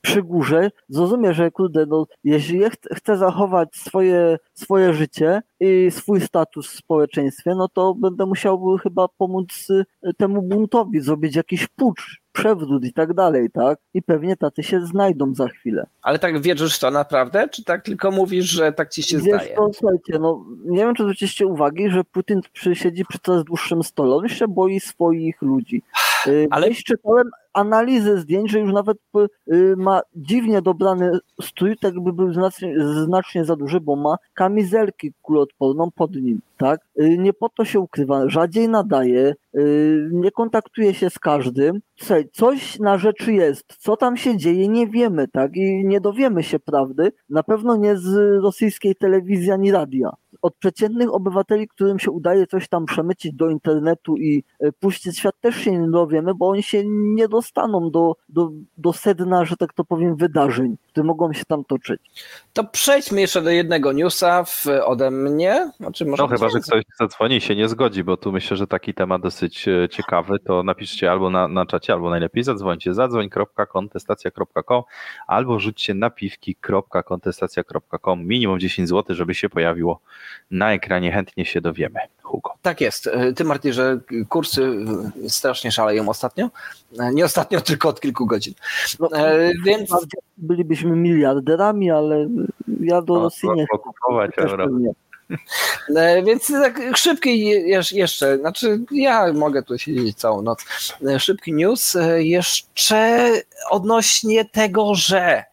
przy 0.00 0.22
górze, 0.22 0.70
zrozumie, 0.88 1.34
że 1.34 1.50
kurde, 1.50 1.86
no, 1.86 2.06
jeśli 2.24 2.60
chcę 2.94 3.16
zachować 3.16 3.68
swoje, 3.76 4.38
swoje 4.54 4.94
życie 4.94 5.42
i 5.60 5.90
swój 5.90 6.20
status 6.20 6.68
w 6.68 6.76
społeczeństwie, 6.76 7.54
no 7.54 7.68
to 7.68 7.94
będę 7.94 8.26
musiał 8.26 8.76
chyba 8.82 9.08
pomóc 9.08 9.70
y, 9.70 10.14
temu 10.14 10.42
buntowi, 10.42 11.00
zrobić 11.00 11.36
jakiś 11.36 11.66
pucz, 11.66 12.20
przewrót 12.32 12.84
i 12.84 12.92
tak 12.92 13.14
dalej, 13.14 13.50
tak? 13.50 13.78
I 13.94 14.02
pewnie 14.02 14.36
taty 14.36 14.62
się 14.62 14.86
znajdą 14.86 15.34
za 15.34 15.48
chwilę. 15.48 15.86
Ale 16.02 16.18
tak 16.18 16.42
wierzysz 16.42 16.78
to 16.78 16.90
naprawdę, 16.90 17.48
czy 17.48 17.64
tak 17.64 17.84
tylko 17.84 18.10
mówisz, 18.10 18.44
że 18.44 18.72
tak 18.72 18.88
ci 18.88 19.02
się 19.02 19.18
Wiesz, 19.18 19.26
zdaje? 19.26 19.56
To, 19.56 19.70
słuchajcie, 19.74 20.18
no 20.20 20.44
nie 20.64 20.78
wiem, 20.78 20.94
czy 20.94 21.02
zwróciliście 21.02 21.46
uwagi, 21.46 21.90
że 21.90 22.04
Putin 22.04 22.40
siedzi 22.74 23.04
przy 23.04 23.18
coraz 23.18 23.44
dłuższym 23.44 23.82
stole, 23.82 24.16
on 24.16 24.28
się 24.28 24.48
boi 24.48 24.80
swoich 24.80 25.42
ludzi. 25.42 25.82
Y, 26.26 26.48
Ale... 26.50 26.66
Gdzieś 26.66 26.84
czytałem 26.84 27.30
analizy 27.52 28.18
zdjęć, 28.18 28.50
że 28.50 28.60
już 28.60 28.72
nawet 28.72 28.98
y, 29.52 29.74
ma 29.76 30.00
dziwnie 30.16 30.62
dobrany 30.62 31.18
strój, 31.42 31.76
tak 31.76 32.00
by 32.00 32.12
był 32.12 32.32
znacznie, 32.32 32.74
znacznie 33.04 33.44
za 33.44 33.56
duży, 33.56 33.80
bo 33.80 33.96
ma 33.96 34.16
kamizelki 34.34 35.12
kuloodporną 35.22 35.90
pod 35.90 36.14
nim, 36.14 36.40
tak? 36.56 36.80
Y, 37.00 37.18
nie 37.18 37.32
po 37.32 37.48
to 37.48 37.64
się 37.64 37.80
ukrywa, 37.80 38.28
rzadziej 38.28 38.68
nadaje, 38.68 39.34
nie 40.10 40.30
kontaktuje 40.30 40.94
się 40.94 41.10
z 41.10 41.18
każdym. 41.18 41.80
Słuchaj, 41.96 42.28
coś 42.32 42.78
na 42.78 42.98
rzeczy 42.98 43.32
jest, 43.32 43.76
co 43.78 43.96
tam 43.96 44.16
się 44.16 44.36
dzieje, 44.36 44.68
nie 44.68 44.86
wiemy, 44.86 45.28
tak? 45.28 45.56
I 45.56 45.84
nie 45.84 46.00
dowiemy 46.00 46.42
się 46.42 46.58
prawdy, 46.58 47.12
na 47.30 47.42
pewno 47.42 47.76
nie 47.76 47.96
z 47.96 48.42
rosyjskiej 48.42 48.96
telewizji 48.96 49.50
ani 49.50 49.72
radia 49.72 50.10
od 50.42 50.56
przeciętnych 50.56 51.14
obywateli, 51.14 51.68
którym 51.68 51.98
się 51.98 52.10
udaje 52.10 52.46
coś 52.46 52.68
tam 52.68 52.86
przemycić 52.86 53.34
do 53.34 53.50
internetu 53.50 54.16
i 54.16 54.44
e, 54.60 54.72
puścić 54.72 55.18
świat, 55.18 55.34
też 55.40 55.56
się 55.56 55.72
nie 55.72 55.90
dowiemy, 55.90 56.34
bo 56.34 56.48
oni 56.48 56.62
się 56.62 56.82
nie 56.86 57.28
dostaną 57.28 57.90
do, 57.90 58.16
do, 58.28 58.50
do 58.76 58.92
sedna, 58.92 59.44
że 59.44 59.56
tak 59.56 59.72
to 59.72 59.84
powiem, 59.84 60.16
wydarzeń, 60.16 60.76
które 60.88 61.06
mogą 61.06 61.32
się 61.32 61.44
tam 61.44 61.64
toczyć. 61.64 62.00
To 62.52 62.64
przejdźmy 62.64 63.20
jeszcze 63.20 63.42
do 63.42 63.50
jednego 63.50 63.92
newsa 63.92 64.44
w, 64.44 64.66
ode 64.84 65.10
mnie. 65.10 65.70
Znaczy, 65.76 66.04
może 66.04 66.22
no 66.22 66.28
chyba, 66.28 66.48
że 66.48 66.60
ktoś 66.60 66.84
zadzwoni 66.98 67.36
i 67.36 67.40
się 67.40 67.56
nie 67.56 67.68
zgodzi, 67.68 68.04
bo 68.04 68.16
tu 68.16 68.32
myślę, 68.32 68.56
że 68.56 68.66
taki 68.66 68.94
temat 68.94 69.22
dosyć 69.22 69.68
e, 69.68 69.88
ciekawy, 69.88 70.38
to 70.38 70.62
napiszcie 70.62 71.10
albo 71.10 71.30
na, 71.30 71.48
na 71.48 71.66
czacie, 71.66 71.92
albo 71.92 72.10
najlepiej 72.10 72.42
zadzwońcie. 72.42 72.94
Zadzwoń.kontestacja.com 72.94 74.82
albo 75.26 75.58
rzućcie 75.58 75.94
napiwki.kontestacja.com 75.94 78.26
minimum 78.26 78.60
10 78.60 78.88
zł, 78.88 79.16
żeby 79.16 79.34
się 79.34 79.48
pojawiło 79.48 80.00
na 80.50 80.72
ekranie, 80.72 81.12
chętnie 81.12 81.44
się 81.44 81.60
dowiemy. 81.60 82.00
Hugo. 82.22 82.50
Tak 82.62 82.80
jest. 82.80 83.06
E, 83.06 83.32
ty 83.32 83.44
Marty, 83.44 83.72
że 83.72 84.00
kursy 84.28 84.76
strasznie 85.28 85.72
szaleją 85.72 86.08
ostatnio. 86.08 86.50
E, 86.98 87.12
nie 87.12 87.24
ostatnio, 87.24 87.60
tylko 87.70 87.88
od 87.88 88.00
kilku 88.00 88.26
godzin. 88.26 88.54
No, 89.00 89.08
e, 89.12 89.50
więc 89.64 89.90
bylibyśmy 90.36 90.96
miliarderami, 90.96 91.90
ale 91.90 92.28
ja 92.80 93.02
do 93.02 93.14
Rosji 93.14 93.48
nie 93.54 93.66
chcę. 93.66 93.78
E, 95.96 96.22
więc 96.26 96.46
tak 96.46 96.80
szybki 96.96 97.48
jeszcze, 97.92 98.38
znaczy 98.38 98.80
ja 98.90 99.32
mogę 99.32 99.62
tu 99.62 99.78
siedzieć 99.78 100.18
całą 100.18 100.42
noc. 100.42 100.64
Szybki 101.18 101.52
news 101.52 101.96
jeszcze 102.18 103.30
odnośnie 103.70 104.44
tego, 104.44 104.94
że 104.94 105.44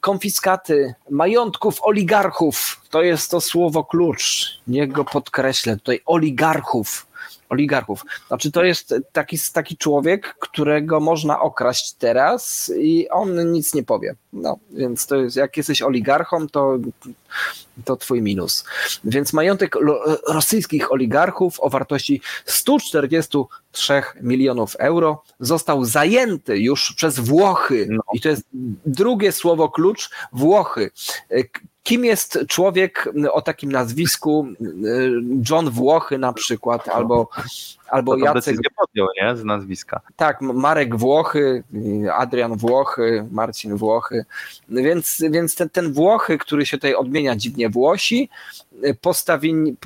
konfiskaty 0.00 0.94
majątków 1.10 1.78
oligarchów 1.82 2.80
to 2.90 3.02
jest 3.02 3.30
to 3.30 3.40
słowo 3.40 3.84
klucz. 3.84 4.46
Niech 4.66 4.92
go 4.92 5.04
podkreślę. 5.04 5.76
Tutaj 5.76 6.00
oligarchów 6.06 7.06
oligarchów. 7.52 8.04
Znaczy 8.28 8.52
to 8.52 8.64
jest 8.64 8.94
taki, 9.12 9.38
taki 9.52 9.76
człowiek, 9.76 10.34
którego 10.38 11.00
można 11.00 11.40
okraść 11.40 11.92
teraz 11.92 12.72
i 12.78 13.08
on 13.08 13.52
nic 13.52 13.74
nie 13.74 13.82
powie. 13.82 14.14
No, 14.32 14.58
więc 14.70 15.06
to 15.06 15.16
jest, 15.16 15.36
jak 15.36 15.56
jesteś 15.56 15.82
oligarchą, 15.82 16.48
to, 16.48 16.78
to 17.84 17.96
twój 17.96 18.22
minus. 18.22 18.64
Więc 19.04 19.32
majątek 19.32 19.76
rosyjskich 20.28 20.92
oligarchów 20.92 21.60
o 21.60 21.70
wartości 21.70 22.20
143 22.46 24.02
milionów 24.20 24.76
euro 24.76 25.22
został 25.40 25.84
zajęty 25.84 26.58
już 26.58 26.92
przez 26.96 27.18
Włochy. 27.18 27.86
No. 27.90 28.02
I 28.12 28.20
to 28.20 28.28
jest 28.28 28.42
drugie 28.86 29.32
słowo 29.32 29.68
klucz, 29.68 30.10
Włochy. 30.32 30.90
Kim 31.82 32.04
jest 32.04 32.38
człowiek 32.48 33.08
o 33.32 33.42
takim 33.42 33.72
nazwisku, 33.72 34.46
John 35.50 35.70
Włochy 35.70 36.18
na 36.18 36.32
przykład, 36.32 36.88
albo, 36.88 37.28
albo 37.88 38.12
to 38.12 38.24
Jacek... 38.24 38.56
podjął, 38.76 39.08
nie? 39.22 39.36
Z 39.36 39.44
nazwiska. 39.44 40.00
Tak, 40.16 40.40
Marek 40.40 40.96
Włochy, 40.96 41.62
Adrian 42.12 42.56
Włochy, 42.56 43.26
Marcin 43.30 43.76
Włochy. 43.76 44.24
Więc, 44.68 45.22
więc 45.30 45.54
ten, 45.54 45.70
ten 45.70 45.92
Włochy, 45.92 46.38
który 46.38 46.66
się 46.66 46.76
tutaj 46.76 46.94
odmienia 46.94 47.36
dziwnie 47.36 47.68
Włosi, 47.68 48.28
postawili, 49.00 49.76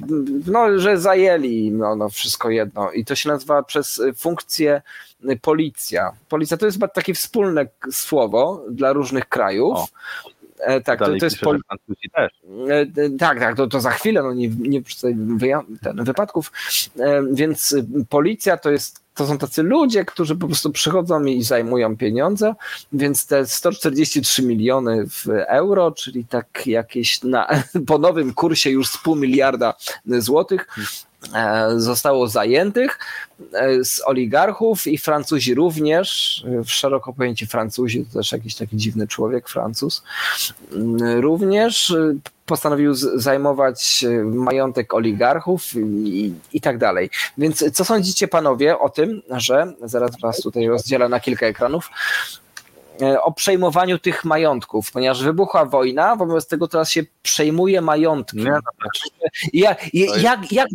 no, 0.46 0.78
że 0.78 0.98
zajęli 0.98 1.70
no, 1.70 1.96
no, 1.96 2.08
wszystko 2.08 2.50
jedno. 2.50 2.90
I 2.90 3.04
to 3.04 3.14
się 3.14 3.28
nazywa 3.28 3.62
przez 3.62 4.02
funkcję 4.16 4.82
policja. 5.42 6.12
Policja 6.28 6.56
to 6.56 6.66
jest 6.66 6.78
takie 6.94 7.14
wspólne 7.14 7.66
słowo 7.90 8.64
dla 8.70 8.92
różnych 8.92 9.28
krajów. 9.28 9.78
O. 9.78 9.86
E, 10.60 10.80
tak, 10.80 10.98
to, 10.98 11.06
to 11.06 11.24
jest 11.24 11.40
poli... 11.40 11.60
też. 12.14 12.32
E, 12.68 13.10
tak, 13.18 13.38
tak, 13.38 13.56
to, 13.56 13.66
to 13.66 13.80
za 13.80 13.90
chwilę, 13.90 14.22
no 14.22 14.34
nie, 14.34 14.48
nie 14.48 14.82
ten, 15.82 16.04
wypadków. 16.04 16.52
E, 16.98 17.22
więc 17.32 17.76
policja 18.08 18.56
to 18.56 18.70
jest 18.70 19.05
to 19.16 19.26
są 19.26 19.38
tacy 19.38 19.62
ludzie, 19.62 20.04
którzy 20.04 20.36
po 20.36 20.46
prostu 20.46 20.72
przychodzą 20.72 21.24
i 21.24 21.42
zajmują 21.42 21.96
pieniądze, 21.96 22.54
więc 22.92 23.26
te 23.26 23.46
143 23.46 24.42
miliony 24.42 25.06
w 25.08 25.26
euro, 25.48 25.92
czyli 25.92 26.24
tak 26.24 26.66
jakieś 26.66 27.22
na, 27.22 27.48
po 27.86 27.98
nowym 27.98 28.34
kursie 28.34 28.70
już 28.70 28.88
z 28.88 28.98
pół 28.98 29.16
miliarda 29.16 29.74
złotych, 30.06 30.66
E, 31.34 31.70
zostało 31.80 32.28
zajętych 32.28 32.98
e, 33.52 33.84
z 33.84 34.02
oligarchów 34.06 34.86
i 34.86 34.98
Francuzi 34.98 35.54
również, 35.54 36.44
w 36.64 36.70
szeroko 36.70 37.12
pojęci 37.12 37.46
Francuzi, 37.46 38.04
to 38.04 38.18
też 38.18 38.32
jakiś 38.32 38.54
taki 38.54 38.76
dziwny 38.76 39.06
człowiek, 39.06 39.48
Francuz, 39.48 40.02
również 41.20 41.94
postanowił 42.46 42.94
zajmować 42.94 44.04
e, 44.04 44.24
majątek 44.24 44.94
oligarchów 44.94 45.62
i, 45.74 46.34
i 46.52 46.60
tak 46.60 46.78
dalej. 46.78 47.10
Więc 47.38 47.64
co 47.72 47.84
sądzicie 47.84 48.28
panowie 48.28 48.78
o 48.78 48.88
tym, 48.88 49.22
że 49.30 49.72
zaraz 49.82 50.20
was 50.20 50.36
tutaj 50.36 50.66
rozdzielę 50.66 51.08
na 51.08 51.20
kilka 51.20 51.46
ekranów, 51.46 51.90
o 53.22 53.32
przejmowaniu 53.32 53.98
tych 53.98 54.24
majątków, 54.24 54.92
ponieważ 54.92 55.22
wybuchła 55.22 55.64
wojna, 55.64 56.16
wobec 56.16 56.48
tego 56.48 56.68
teraz 56.68 56.90
się 56.90 57.02
przejmuje 57.22 57.80
majątki. 57.80 58.36
Nie, 58.36 58.50
no 58.50 58.60
tak. 58.60 58.90
jak, 59.52 59.94
jak, 59.94 60.52
jak, 60.52 60.68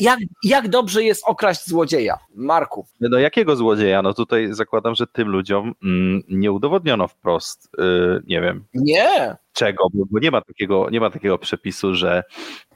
jak, 0.00 0.18
jak, 0.42 0.68
dobrze 0.68 1.04
jest 1.04 1.24
okraść 1.26 1.68
złodzieja? 1.68 2.18
Marku. 2.34 2.86
Do 3.00 3.18
jakiego 3.18 3.56
złodzieja? 3.56 4.02
No 4.02 4.14
tutaj 4.14 4.48
zakładam, 4.50 4.94
że 4.94 5.06
tym 5.06 5.28
ludziom 5.28 5.74
mm, 5.82 6.22
nie 6.28 6.52
udowodniono 6.52 7.08
wprost, 7.08 7.68
yy, 7.78 8.22
nie 8.26 8.40
wiem. 8.40 8.64
Nie. 8.74 9.36
Czego, 9.52 9.84
bo, 9.94 10.04
bo 10.10 10.18
nie, 10.18 10.30
ma 10.30 10.40
takiego, 10.40 10.90
nie 10.90 11.00
ma 11.00 11.10
takiego 11.10 11.38
przepisu, 11.38 11.94
że 11.94 12.22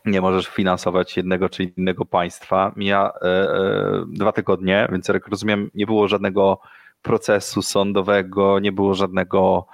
nie 0.04 0.20
możesz 0.20 0.46
finansować 0.46 1.16
jednego 1.16 1.48
czy 1.48 1.64
innego 1.64 2.04
państwa. 2.04 2.72
Mija 2.76 3.12
e, 3.22 3.26
e, 3.26 4.04
dwa 4.08 4.32
tygodnie, 4.32 4.88
więc 4.92 5.08
jak 5.08 5.28
rozumiem, 5.28 5.70
nie 5.74 5.86
było 5.86 6.08
żadnego 6.08 6.60
procesu 7.02 7.62
sądowego, 7.62 8.58
nie 8.58 8.72
było 8.72 8.94
żadnego 8.94 9.66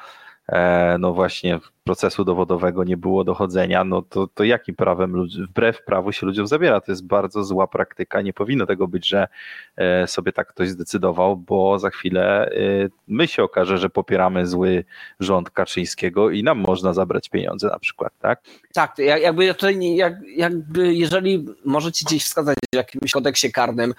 no 0.98 1.12
właśnie 1.12 1.60
procesu 1.86 2.24
dowodowego 2.24 2.85
nie 2.85 2.97
było 2.97 3.24
dochodzenia, 3.24 3.85
no 3.85 4.02
to, 4.02 4.27
to 4.35 4.44
jakim 4.44 4.74
prawem, 4.74 5.27
wbrew 5.48 5.85
prawu 5.85 6.12
się 6.12 6.27
ludziom 6.27 6.47
zabiera? 6.47 6.81
To 6.81 6.93
jest 6.93 7.06
bardzo 7.06 7.44
zła 7.44 7.66
praktyka. 7.66 8.23
Nie 8.23 8.32
powinno 8.32 8.66
tego 8.66 8.89
być, 8.89 9.09
że 9.09 9.28
e, 9.77 10.06
sobie 10.06 10.32
tak 10.32 10.48
ktoś 10.48 10.68
zdecydował, 10.68 11.36
bo 11.36 11.78
za 11.78 11.90
chwilę 11.90 12.51
e, 12.51 12.89
my 13.09 13.28
się 13.28 13.43
okaże, 13.43 13.78
że 13.78 13.90
popieramy 13.90 14.47
zły 14.47 14.85
rząd 15.20 15.51
Kaczyńskiego 15.51 16.31
i 16.31 16.43
nam 16.43 16.59
można 16.59 16.93
zabrać 16.93 17.28
pieniądze 17.28 17.68
na 17.68 17.78
przykład, 17.78 18.12
tak? 18.20 18.40
Tak, 18.74 18.98
jakby 18.98 19.55
jakby 20.36 20.94
jeżeli 20.94 21.47
możecie 21.64 22.05
gdzieś 22.05 22.24
wskazać 22.24 22.56
w 22.73 22.77
jakimś 22.77 23.12
kodeksie 23.12 23.52
karnym 23.52 23.94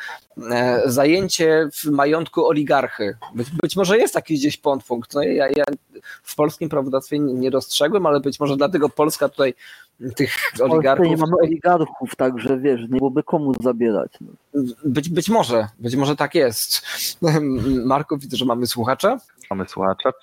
e, 0.51 0.81
zajęcie 0.85 1.69
w 1.73 1.85
majątku 1.85 2.47
oligarchy, 2.47 3.17
być, 3.63 3.75
może 3.75 3.97
jest 3.97 4.13
taki 4.13 4.33
gdzieś 4.33 4.57
podpunkt, 4.57 5.13
no 5.13 5.23
ja, 5.23 5.47
ja 5.47 5.63
w 6.23 6.35
polskim 6.35 6.69
prawodawstwie 6.69 7.19
nie, 7.19 7.51
dostrzegłem, 7.51 8.05
ale 8.05 8.19
być 8.19 8.39
może 8.39 8.57
dlatego 8.57 8.89
Polska 8.89 9.29
tutaj 9.29 9.53
tych 10.15 10.35
oligarchów... 10.61 11.07
nie 11.07 11.17
mamy 11.17 11.33
oligarchów, 11.43 12.15
także 12.15 12.59
wiesz, 12.59 12.81
nie 12.81 12.97
byłoby 12.97 13.23
komu 13.23 13.53
zabierać. 13.61 14.11
No. 14.21 14.61
Być, 14.85 15.09
być 15.09 15.29
może, 15.29 15.67
być 15.79 15.95
może 15.95 16.15
tak 16.15 16.35
jest. 16.35 16.81
Marku, 17.85 18.17
widzę, 18.17 18.37
że 18.37 18.45
mamy 18.45 18.67
słuchacza. 18.67 19.17
Mamy 19.49 19.65
słuchacza. 19.67 20.13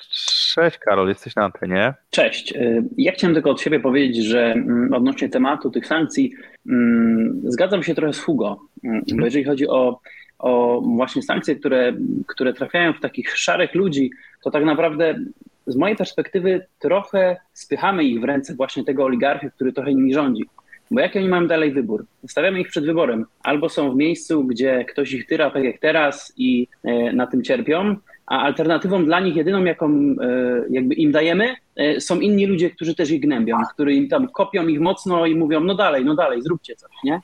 Cześć 0.55 0.79
Karol, 0.79 1.09
jesteś 1.09 1.37
na 1.37 1.45
antenie. 1.45 1.95
Cześć. 2.11 2.53
Y, 2.53 2.85
ja 2.97 3.13
chciałem 3.13 3.35
tylko 3.35 3.51
od 3.51 3.61
siebie 3.61 3.81
powiedzieć, 3.81 4.25
że 4.25 4.53
mm, 4.53 4.95
odnośnie 4.95 5.29
tematu 5.29 5.71
tych 5.71 5.87
sankcji 5.87 6.33
mm, 6.67 7.43
zgadzam 7.45 7.83
się 7.83 7.95
trochę 7.95 8.13
z 8.13 8.21
Hugo, 8.21 8.61
mm, 8.85 9.03
bo 9.19 9.25
jeżeli 9.25 9.45
chodzi 9.45 9.69
o 9.69 10.01
o 10.39 10.81
właśnie 10.81 11.23
sankcje, 11.23 11.57
które, 11.57 11.93
które 12.27 12.53
trafiają 12.53 12.93
w 12.93 13.01
takich 13.01 13.39
szarych 13.39 13.75
ludzi, 13.75 14.11
to 14.43 14.51
tak 14.51 14.65
naprawdę 14.65 15.19
z 15.67 15.77
mojej 15.77 15.97
perspektywy 15.97 16.67
trochę 16.79 17.37
spychamy 17.53 18.05
ich 18.05 18.21
w 18.21 18.25
ręce 18.25 18.55
właśnie 18.55 18.85
tego 18.85 19.05
oligarchy, 19.05 19.51
który 19.51 19.73
trochę 19.73 19.95
nimi 19.95 20.15
rządzi. 20.15 20.45
Bo 20.91 21.01
jaki 21.01 21.19
oni 21.19 21.29
mają 21.29 21.47
dalej 21.47 21.73
wybór? 21.73 22.07
Stawiamy 22.29 22.61
ich 22.61 22.69
przed 22.69 22.87
wyborem. 22.87 23.27
Albo 23.43 23.69
są 23.69 23.93
w 23.93 23.97
miejscu, 23.97 24.45
gdzie 24.45 24.85
ktoś 24.85 25.13
ich 25.13 25.27
tyra 25.27 25.51
tak 25.51 25.65
jak 25.65 25.79
teraz 25.79 26.33
i 26.37 26.69
e, 26.85 27.13
na 27.13 27.27
tym 27.27 27.43
cierpią, 27.43 27.97
a 28.27 28.43
alternatywą 28.43 29.05
dla 29.05 29.21
nich, 29.21 29.37
jedyną 29.37 29.65
jaką 29.65 29.91
e, 29.91 30.17
jakby 30.71 30.95
im 30.95 31.13
dajemy, 31.13 31.55
e, 31.77 32.01
są 32.01 32.21
inni 32.21 32.47
ludzie, 32.47 32.71
którzy 32.71 32.95
też 32.95 33.11
ich 33.11 33.21
gnębią, 33.21 33.57
którzy 33.75 33.93
im 33.93 34.09
tam 34.09 34.29
kopią 34.29 34.67
ich 34.67 34.81
mocno 34.81 35.27
i 35.27 35.35
mówią, 35.35 35.61
no 35.61 35.75
dalej, 35.75 36.05
no 36.05 36.15
dalej, 36.15 36.43
zróbcie 36.43 36.77
coś, 36.77 36.91
nie? 37.05 37.21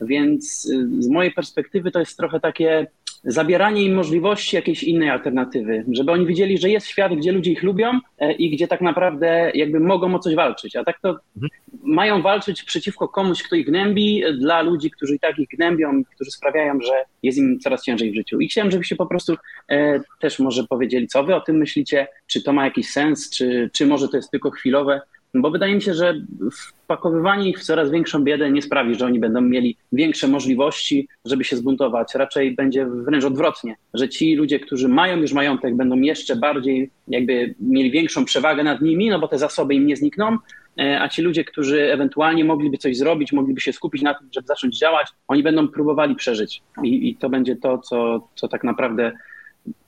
Więc 0.00 0.62
z 0.98 1.08
mojej 1.08 1.32
perspektywy 1.32 1.90
to 1.90 1.98
jest 1.98 2.16
trochę 2.16 2.40
takie 2.40 2.86
zabieranie 3.24 3.82
im 3.82 3.94
możliwości 3.94 4.56
jakiejś 4.56 4.82
innej 4.82 5.10
alternatywy, 5.10 5.84
żeby 5.92 6.12
oni 6.12 6.26
widzieli, 6.26 6.58
że 6.58 6.70
jest 6.70 6.86
świat, 6.86 7.14
gdzie 7.14 7.32
ludzie 7.32 7.52
ich 7.52 7.62
lubią 7.62 8.00
e, 8.18 8.32
i 8.32 8.50
gdzie 8.50 8.68
tak 8.68 8.80
naprawdę 8.80 9.50
jakby 9.54 9.80
mogą 9.80 10.14
o 10.14 10.18
coś 10.18 10.34
walczyć, 10.34 10.76
a 10.76 10.84
tak 10.84 11.00
to 11.00 11.08
mhm. 11.08 11.50
mają 11.82 12.22
walczyć 12.22 12.62
przeciwko 12.62 13.08
komuś, 13.08 13.42
kto 13.42 13.56
ich 13.56 13.66
gnębi, 13.66 14.22
dla 14.38 14.62
ludzi, 14.62 14.90
którzy 14.90 15.14
i 15.14 15.18
tak 15.18 15.38
ich 15.38 15.48
gnębią, 15.48 16.04
którzy 16.14 16.30
sprawiają, 16.30 16.80
że 16.80 16.92
jest 17.22 17.38
im 17.38 17.60
coraz 17.60 17.84
ciężej 17.84 18.12
w 18.12 18.14
życiu. 18.14 18.40
I 18.40 18.48
chciałem, 18.48 18.70
żebyście 18.70 18.96
po 18.96 19.06
prostu 19.06 19.36
e, 19.68 20.00
też 20.20 20.38
może 20.38 20.64
powiedzieli, 20.64 21.08
co 21.08 21.24
wy 21.24 21.34
o 21.34 21.40
tym 21.40 21.56
myślicie, 21.56 22.06
czy 22.26 22.42
to 22.42 22.52
ma 22.52 22.64
jakiś 22.64 22.90
sens, 22.90 23.30
czy, 23.30 23.70
czy 23.72 23.86
może 23.86 24.08
to 24.08 24.16
jest 24.16 24.30
tylko 24.30 24.50
chwilowe, 24.50 25.00
bo 25.34 25.50
wydaje 25.50 25.74
mi 25.74 25.82
się, 25.82 25.94
że 25.94 26.14
wpakowywanie 26.52 27.50
ich 27.50 27.58
w 27.58 27.64
coraz 27.64 27.90
większą 27.90 28.24
biedę 28.24 28.50
nie 28.50 28.62
sprawi, 28.62 28.94
że 28.94 29.06
oni 29.06 29.18
będą 29.18 29.40
mieli 29.40 29.76
większe 29.92 30.28
możliwości, 30.28 31.08
żeby 31.24 31.44
się 31.44 31.56
zbuntować. 31.56 32.14
Raczej 32.14 32.54
będzie 32.54 32.86
wręcz 32.86 33.24
odwrotnie, 33.24 33.76
że 33.94 34.08
ci 34.08 34.34
ludzie, 34.34 34.60
którzy 34.60 34.88
mają 34.88 35.16
już 35.16 35.32
majątek, 35.32 35.76
będą 35.76 35.96
jeszcze 35.96 36.36
bardziej 36.36 36.90
jakby 37.08 37.54
mieli 37.60 37.90
większą 37.90 38.24
przewagę 38.24 38.64
nad 38.64 38.80
nimi, 38.80 39.10
no 39.10 39.18
bo 39.18 39.28
te 39.28 39.38
zasoby 39.38 39.74
im 39.74 39.86
nie 39.86 39.96
znikną, 39.96 40.36
e, 40.78 41.00
a 41.00 41.08
ci 41.08 41.22
ludzie, 41.22 41.44
którzy 41.44 41.92
ewentualnie 41.92 42.44
mogliby 42.44 42.78
coś 42.78 42.96
zrobić, 42.96 43.32
mogliby 43.32 43.60
się 43.60 43.72
skupić 43.72 44.02
na 44.02 44.14
tym, 44.14 44.28
żeby 44.32 44.46
zacząć 44.46 44.78
działać, 44.78 45.08
oni 45.28 45.42
będą 45.42 45.68
próbowali 45.68 46.14
przeżyć. 46.14 46.62
I, 46.84 47.08
i 47.08 47.16
to 47.16 47.28
będzie 47.30 47.56
to, 47.56 47.78
co, 47.78 48.28
co 48.34 48.48
tak 48.48 48.64
naprawdę 48.64 49.12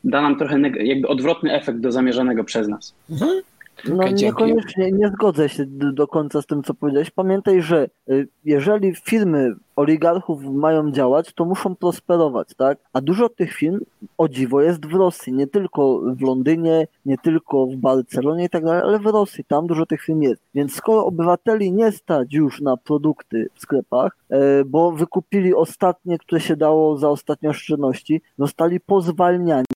da 0.04 0.22
nam 0.22 0.38
trochę 0.38 0.60
jakby 0.60 1.08
odwrotny 1.08 1.52
efekt 1.52 1.78
do 1.78 1.92
zamierzonego 1.92 2.44
przez 2.44 2.68
nas. 2.68 2.94
Mhm. 3.10 3.42
No 3.88 4.08
niekoniecznie, 4.08 4.92
nie 4.92 5.08
zgodzę 5.08 5.48
się 5.48 5.64
do 5.68 6.08
końca 6.08 6.42
z 6.42 6.46
tym, 6.46 6.62
co 6.62 6.74
powiedziałeś. 6.74 7.10
Pamiętaj, 7.10 7.62
że 7.62 7.88
y, 8.10 8.28
jeżeli 8.44 8.94
firmy 8.94 9.54
oligarchów 9.76 10.44
mają 10.44 10.92
działać, 10.92 11.32
to 11.32 11.44
muszą 11.44 11.76
prosperować, 11.76 12.48
tak? 12.56 12.78
A 12.92 13.00
dużo 13.00 13.28
tych 13.28 13.52
firm, 13.52 13.80
o 14.18 14.28
dziwo, 14.28 14.60
jest 14.60 14.86
w 14.86 14.94
Rosji, 14.94 15.32
nie 15.32 15.46
tylko 15.46 16.00
w 16.00 16.20
Londynie, 16.20 16.86
nie 17.06 17.18
tylko 17.18 17.66
w 17.66 17.76
Barcelonie 17.76 18.44
i 18.44 18.48
tak 18.48 18.64
dalej, 18.64 18.82
ale 18.82 18.98
w 18.98 19.06
Rosji, 19.06 19.44
tam 19.44 19.66
dużo 19.66 19.86
tych 19.86 20.02
firm 20.02 20.22
jest. 20.22 20.42
Więc 20.54 20.74
skoro 20.74 21.06
obywateli 21.06 21.72
nie 21.72 21.92
stać 21.92 22.34
już 22.34 22.60
na 22.60 22.76
produkty 22.76 23.48
w 23.54 23.60
sklepach, 23.60 24.16
e, 24.30 24.64
bo 24.64 24.92
wykupili 24.92 25.54
ostatnie, 25.54 26.18
które 26.18 26.40
się 26.40 26.56
dało 26.56 26.98
za 26.98 27.08
ostatnie 27.08 27.50
oszczędności, 27.50 28.22
zostali 28.38 28.80
pozwalniani 28.80 29.66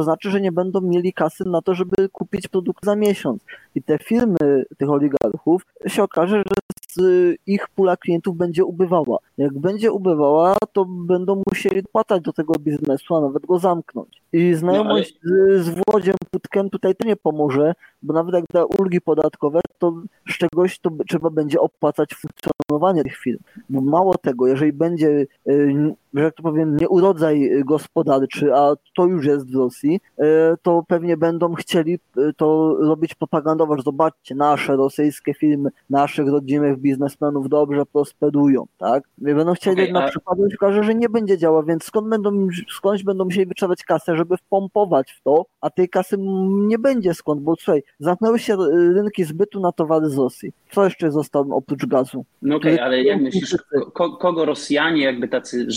to 0.00 0.04
znaczy, 0.04 0.30
że 0.30 0.40
nie 0.40 0.52
będą 0.52 0.80
mieli 0.80 1.12
kasy 1.12 1.44
na 1.46 1.62
to, 1.62 1.74
żeby 1.74 2.08
kupić 2.12 2.48
produkt 2.48 2.84
za 2.84 2.96
miesiąc. 2.96 3.44
I 3.74 3.82
te 3.82 3.98
firmy 3.98 4.64
tych 4.78 4.90
oligarchów 4.90 5.66
się 5.86 6.02
okaże, 6.02 6.36
że 6.36 6.54
z 6.92 7.36
ich 7.46 7.68
pula 7.68 7.96
klientów 7.96 8.36
będzie 8.36 8.64
ubywała. 8.64 9.18
Jak 9.38 9.58
będzie 9.58 9.92
ubywała, 9.92 10.56
to 10.72 10.84
będą 10.84 11.42
musieli 11.50 11.82
płatać 11.92 12.22
do 12.22 12.32
tego 12.32 12.54
biznesu, 12.58 13.16
a 13.16 13.20
nawet 13.20 13.46
go 13.46 13.58
zamknąć. 13.58 14.22
I 14.32 14.54
znajomość 14.54 15.18
no, 15.24 15.32
ale... 15.44 15.58
z, 15.58 15.66
z 15.66 15.74
Włodziem 15.86 16.14
Putkiem 16.30 16.70
tutaj 16.70 16.94
to 16.94 17.08
nie 17.08 17.16
pomoże, 17.16 17.74
bo 18.02 18.14
nawet 18.14 18.34
jak 18.34 18.44
da 18.52 18.64
ulgi 18.64 19.00
podatkowe, 19.00 19.60
to 19.78 20.02
z 20.28 20.38
czegoś 20.38 20.78
to 20.78 20.90
trzeba 21.08 21.30
będzie 21.30 21.60
opłacać 21.60 22.14
funkcjonowanie 22.14 23.02
tych 23.02 23.16
firm. 23.16 23.38
Bo 23.70 23.80
mało 23.80 24.14
tego, 24.18 24.46
jeżeli 24.46 24.72
będzie, 24.72 25.26
y, 25.48 25.94
że 26.14 26.22
jak 26.24 26.34
to 26.34 26.42
powiem, 26.42 26.76
nieurodzaj 26.76 27.50
gospodarczy, 27.64 28.54
a 28.54 28.74
to 28.96 29.06
już 29.06 29.26
jest 29.26 29.52
w 29.52 29.54
Rosji, 29.54 30.00
y, 30.18 30.24
to 30.62 30.84
pewnie 30.88 31.16
będą 31.16 31.54
chcieli 31.54 31.94
y, 31.94 32.32
to 32.36 32.76
robić 32.80 33.14
propagandowo, 33.14 33.76
że 33.76 33.82
zobaczcie, 33.82 34.34
nasze 34.34 34.76
rosyjskie 34.76 35.34
firmy, 35.34 35.70
naszych 35.90 36.28
rodzimych 36.28 36.78
biznesmenów 36.78 37.48
dobrze 37.48 37.86
prosperują, 37.86 38.66
tak? 38.78 39.04
Będą 39.18 39.54
chcieli 39.54 39.82
okay, 39.82 39.92
na 39.92 40.04
a... 40.04 40.08
przykład, 40.08 40.38
okaże, 40.54 40.82
że 40.82 40.94
nie 40.94 41.08
będzie 41.08 41.38
działał, 41.38 41.64
więc 41.64 41.84
skąd 41.84 42.08
będą, 42.08 42.48
skądś 42.76 43.02
będą 43.02 43.24
musieli 43.24 43.46
wyczerpać 43.46 43.84
kasę, 43.84 44.16
żeby 44.16 44.36
wpompować 44.36 45.12
w 45.12 45.22
to, 45.22 45.46
a 45.60 45.70
tej 45.70 45.88
kasy 45.88 46.16
nie 46.50 46.78
będzie 46.78 47.14
skąd, 47.14 47.40
bo 47.40 47.56
słuchaj, 47.56 47.82
zamknęły 48.00 48.38
się 48.38 48.56
rynki 48.94 49.24
zbytu 49.24 49.60
na 49.60 49.72
towary 49.72 50.10
z 50.10 50.18
Rosji. 50.18 50.52
Co 50.72 50.84
jeszcze 50.84 51.10
zostało 51.10 51.56
oprócz 51.56 51.86
gazu? 51.86 52.24
No 52.42 52.56
okej, 52.56 52.74
okay, 52.74 52.84
ale 52.84 53.02
jak 53.02 53.20
myślisz, 53.20 53.56
ko 53.92 54.16
kogo 54.16 54.44
Rosjanie, 54.44 55.04
jakby 55.04 55.28
tacy 55.28 55.70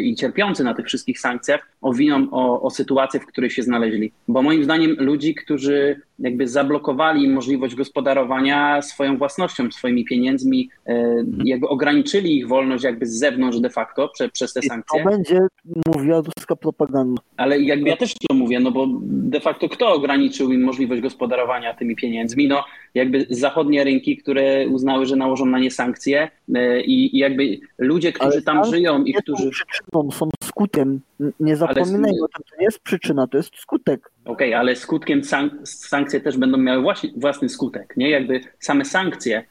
i 0.00 0.14
cierpiący 0.14 0.64
na 0.64 0.74
tych 0.74 0.86
wszystkich 0.86 1.20
sankcjach, 1.20 1.68
owiną 1.82 2.28
o, 2.30 2.62
o 2.62 2.70
sytuację, 2.70 3.20
w 3.20 3.26
której 3.26 3.50
się 3.50 3.62
znaleźli? 3.62 4.12
Bo 4.28 4.42
moim 4.42 4.64
zdaniem 4.64 4.96
ludzi, 4.98 5.34
którzy 5.34 6.00
jakby 6.18 6.48
zablokowali 6.48 7.28
możliwość 7.28 7.74
gospodarowania 7.74 8.82
swoją 8.82 9.18
własnością, 9.18 9.70
swoimi 9.70 10.04
pieniędzmi, 10.04 10.70
e, 10.86 11.14
jakby 11.44 11.68
ograniczyli 11.68 12.38
ich 12.38 12.48
wolność 12.48 12.84
jakby 12.84 13.06
z 13.06 13.18
zewnątrz 13.18 13.58
de 13.58 13.70
facto 13.70 14.08
prze, 14.08 14.28
przez 14.28 14.52
te 14.52 14.62
sankcje. 14.62 15.04
To 15.04 15.10
będzie 15.10 15.40
mówiła 15.96 16.22
ruska 16.36 16.56
propaganda. 16.56 17.22
Ale 17.36 17.60
jakby 17.60 17.88
ja 17.88 17.96
też 17.96 18.14
to 18.14 18.34
mówię, 18.34 18.60
no 18.60 18.70
bo 18.70 18.86
de 19.02 19.40
facto 19.40 19.68
kto 19.68 19.92
ograniczył 19.92 20.52
im 20.52 20.60
możliwość 20.60 21.02
gospodarowania 21.02 21.74
tymi 21.74 21.96
pieniędzmi? 21.96 22.48
No 22.48 22.64
jakby 22.94 23.26
zachodnie 23.30 23.84
rynki, 23.84 24.16
które 24.16 24.68
uznały, 24.68 25.06
że 25.06 25.16
nałożą 25.16 25.46
na 25.46 25.58
nie 25.58 25.70
sankcje 25.70 26.30
e, 26.54 26.80
i, 26.80 27.16
i 27.16 27.18
jakby 27.18 27.58
ludzie, 27.78 28.12
którzy 28.12 28.42
tam 28.42 28.64
żyją 28.64 29.04
i 29.04 29.14
którzy... 29.14 29.50
Są 30.12 30.28
skutkiem. 30.44 31.00
Nie 31.40 31.56
zapominajmy 31.56 32.24
o 32.24 32.28
tym, 32.28 32.44
to 32.50 32.56
nie 32.58 32.64
jest 32.64 32.80
przyczyna, 32.80 33.26
to 33.26 33.36
jest 33.36 33.56
skutek. 33.56 34.10
Okej, 34.24 34.48
okay, 34.48 34.58
ale 34.58 34.76
skutkiem 34.76 35.24
sank 35.24 35.52
sankcje 35.64 36.20
też 36.20 36.36
będą 36.36 36.58
miały 36.58 36.82
właśnie, 36.82 37.10
własny 37.16 37.48
skutek, 37.48 37.94
nie? 37.96 38.10
Jakby 38.10 38.40
same 38.58 38.84
sankcje 38.84 39.44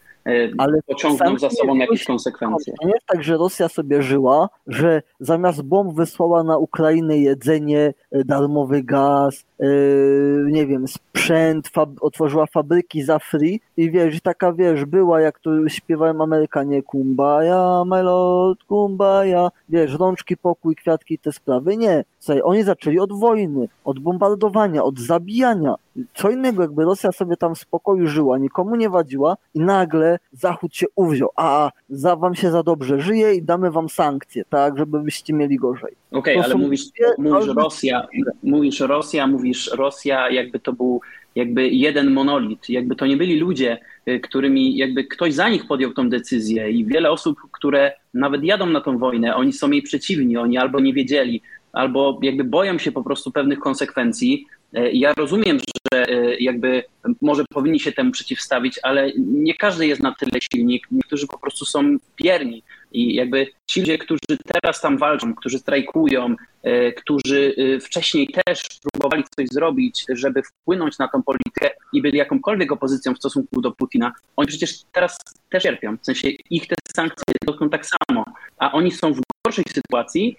ale 0.57 0.81
pociągną 0.87 1.37
za 1.37 1.49
sobą 1.49 1.75
jakieś 1.75 2.05
konsekwencje. 2.05 2.73
To 2.81 2.87
nie 2.87 2.93
jest 2.93 3.05
tak, 3.05 3.23
że 3.23 3.37
Rosja 3.37 3.69
sobie 3.69 4.01
żyła, 4.01 4.49
że 4.67 5.01
zamiast 5.19 5.61
bomb 5.61 5.95
wysłała 5.95 6.43
na 6.43 6.57
Ukrainę 6.57 7.17
jedzenie, 7.17 7.93
e, 8.11 8.23
darmowy 8.23 8.83
gaz, 8.83 9.45
Yy, 9.61 10.51
nie 10.51 10.67
wiem, 10.67 10.87
sprzęt, 10.87 11.67
fab 11.67 11.89
otworzyła 12.01 12.45
fabryki 12.45 13.03
za 13.03 13.19
free 13.19 13.61
i 13.77 13.91
wiesz, 13.91 14.21
taka 14.21 14.53
wiesz, 14.53 14.85
była 14.85 15.21
jak 15.21 15.39
to 15.39 15.69
śpiewałem 15.69 16.21
Amerykanie 16.21 16.83
kumbaya, 16.83 17.83
my 17.85 18.03
lord, 18.03 18.63
kumbaya, 18.63 19.49
wiesz, 19.69 19.93
rączki, 19.99 20.37
pokój, 20.37 20.75
kwiatki, 20.75 21.17
te 21.19 21.31
sprawy. 21.31 21.77
Nie, 21.77 22.03
Słuchaj, 22.21 22.41
oni 22.45 22.63
zaczęli 22.63 22.99
od 22.99 23.19
wojny, 23.19 23.67
od 23.83 23.99
bombardowania, 23.99 24.83
od 24.83 24.99
zabijania. 24.99 25.75
Co 26.13 26.29
innego, 26.29 26.61
jakby 26.61 26.83
Rosja 26.83 27.11
sobie 27.11 27.37
tam 27.37 27.55
w 27.55 27.59
spokoju 27.59 28.07
żyła, 28.07 28.37
nikomu 28.37 28.75
nie 28.75 28.89
wadziła 28.89 29.37
i 29.53 29.59
nagle 29.59 30.19
Zachód 30.31 30.75
się 30.75 30.85
uwziął, 30.95 31.29
a 31.35 31.71
za 31.89 32.15
wam 32.15 32.35
się 32.35 32.51
za 32.51 32.63
dobrze 32.63 33.01
żyje 33.01 33.33
i 33.33 33.43
damy 33.43 33.71
wam 33.71 33.89
sankcje, 33.89 34.43
tak, 34.49 34.77
żeby 34.77 34.99
byście 34.99 35.33
mieli 35.33 35.57
gorzej. 35.57 35.91
Okej, 36.11 36.37
okay, 36.37 36.45
ale 36.45 36.55
mówisz, 36.55 36.81
mówisz 37.17 37.55
Rosja, 37.55 38.07
mówisz 38.43 38.79
Rosja, 38.79 39.27
mówisz 39.27 39.71
Rosja, 39.73 40.29
jakby 40.29 40.59
to 40.59 40.73
był 40.73 41.01
jakby 41.35 41.69
jeden 41.69 42.11
monolit, 42.11 42.69
jakby 42.69 42.95
to 42.95 43.05
nie 43.05 43.17
byli 43.17 43.39
ludzie, 43.39 43.77
y, 44.07 44.19
którymi 44.19 44.77
jakby 44.77 45.03
ktoś 45.03 45.33
za 45.33 45.49
nich 45.49 45.67
podjął 45.67 45.93
tą 45.93 46.09
decyzję 46.09 46.71
i 46.71 46.85
wiele 46.85 47.11
osób, 47.11 47.37
które 47.51 47.93
nawet 48.13 48.43
jadą 48.43 48.65
na 48.65 48.81
tą 48.81 48.97
wojnę, 48.97 49.35
oni 49.35 49.53
są 49.53 49.71
jej 49.71 49.81
przeciwni, 49.81 50.37
oni 50.37 50.57
albo 50.57 50.79
nie 50.79 50.93
wiedzieli, 50.93 51.41
albo 51.73 52.19
jakby 52.21 52.43
boją 52.43 52.77
się 52.77 52.91
po 52.91 53.03
prostu 53.03 53.31
pewnych 53.31 53.59
konsekwencji. 53.59 54.45
Y, 54.77 54.91
ja 54.93 55.13
rozumiem, 55.13 55.59
że 55.59 56.09
y, 56.09 56.37
jakby 56.39 56.83
może 57.21 57.43
powinni 57.53 57.79
się 57.79 57.91
temu 57.91 58.11
przeciwstawić, 58.11 58.79
ale 58.83 59.11
nie 59.17 59.53
każdy 59.53 59.87
jest 59.87 60.01
na 60.01 60.15
tyle 60.19 60.41
silny, 60.53 60.79
niektórzy 60.91 61.27
po 61.27 61.39
prostu 61.39 61.65
są 61.65 61.97
pierni. 62.15 62.63
I 62.91 63.13
jakby 63.13 63.47
ci 63.67 63.79
ludzie, 63.79 63.97
którzy 63.97 64.37
teraz 64.53 64.81
tam 64.81 64.97
walczą, 64.97 65.35
którzy 65.35 65.59
strajkują, 65.59 66.35
e, 66.63 66.91
którzy 66.91 67.55
e, 67.57 67.79
wcześniej 67.79 68.27
też 68.45 68.63
próbowali 68.91 69.23
coś 69.35 69.47
zrobić, 69.47 70.05
żeby 70.09 70.41
wpłynąć 70.43 70.97
na 70.97 71.07
tą 71.07 71.23
politykę 71.23 71.69
i 71.93 72.01
byli 72.01 72.17
jakąkolwiek 72.17 72.71
opozycją 72.71 73.13
w 73.13 73.17
stosunku 73.17 73.61
do 73.61 73.71
Putina, 73.71 74.11
oni 74.35 74.47
przecież 74.47 74.81
teraz 74.91 75.17
też 75.49 75.63
cierpią. 75.63 75.97
W 75.97 76.05
sensie 76.05 76.29
ich 76.49 76.67
te 76.67 76.75
sankcje 76.95 77.33
dotkną 77.45 77.69
tak 77.69 77.85
samo, 77.85 78.25
a 78.57 78.71
oni 78.71 78.91
są 78.91 79.13
w 79.13 79.21
gorszej 79.45 79.65
sytuacji 79.73 80.37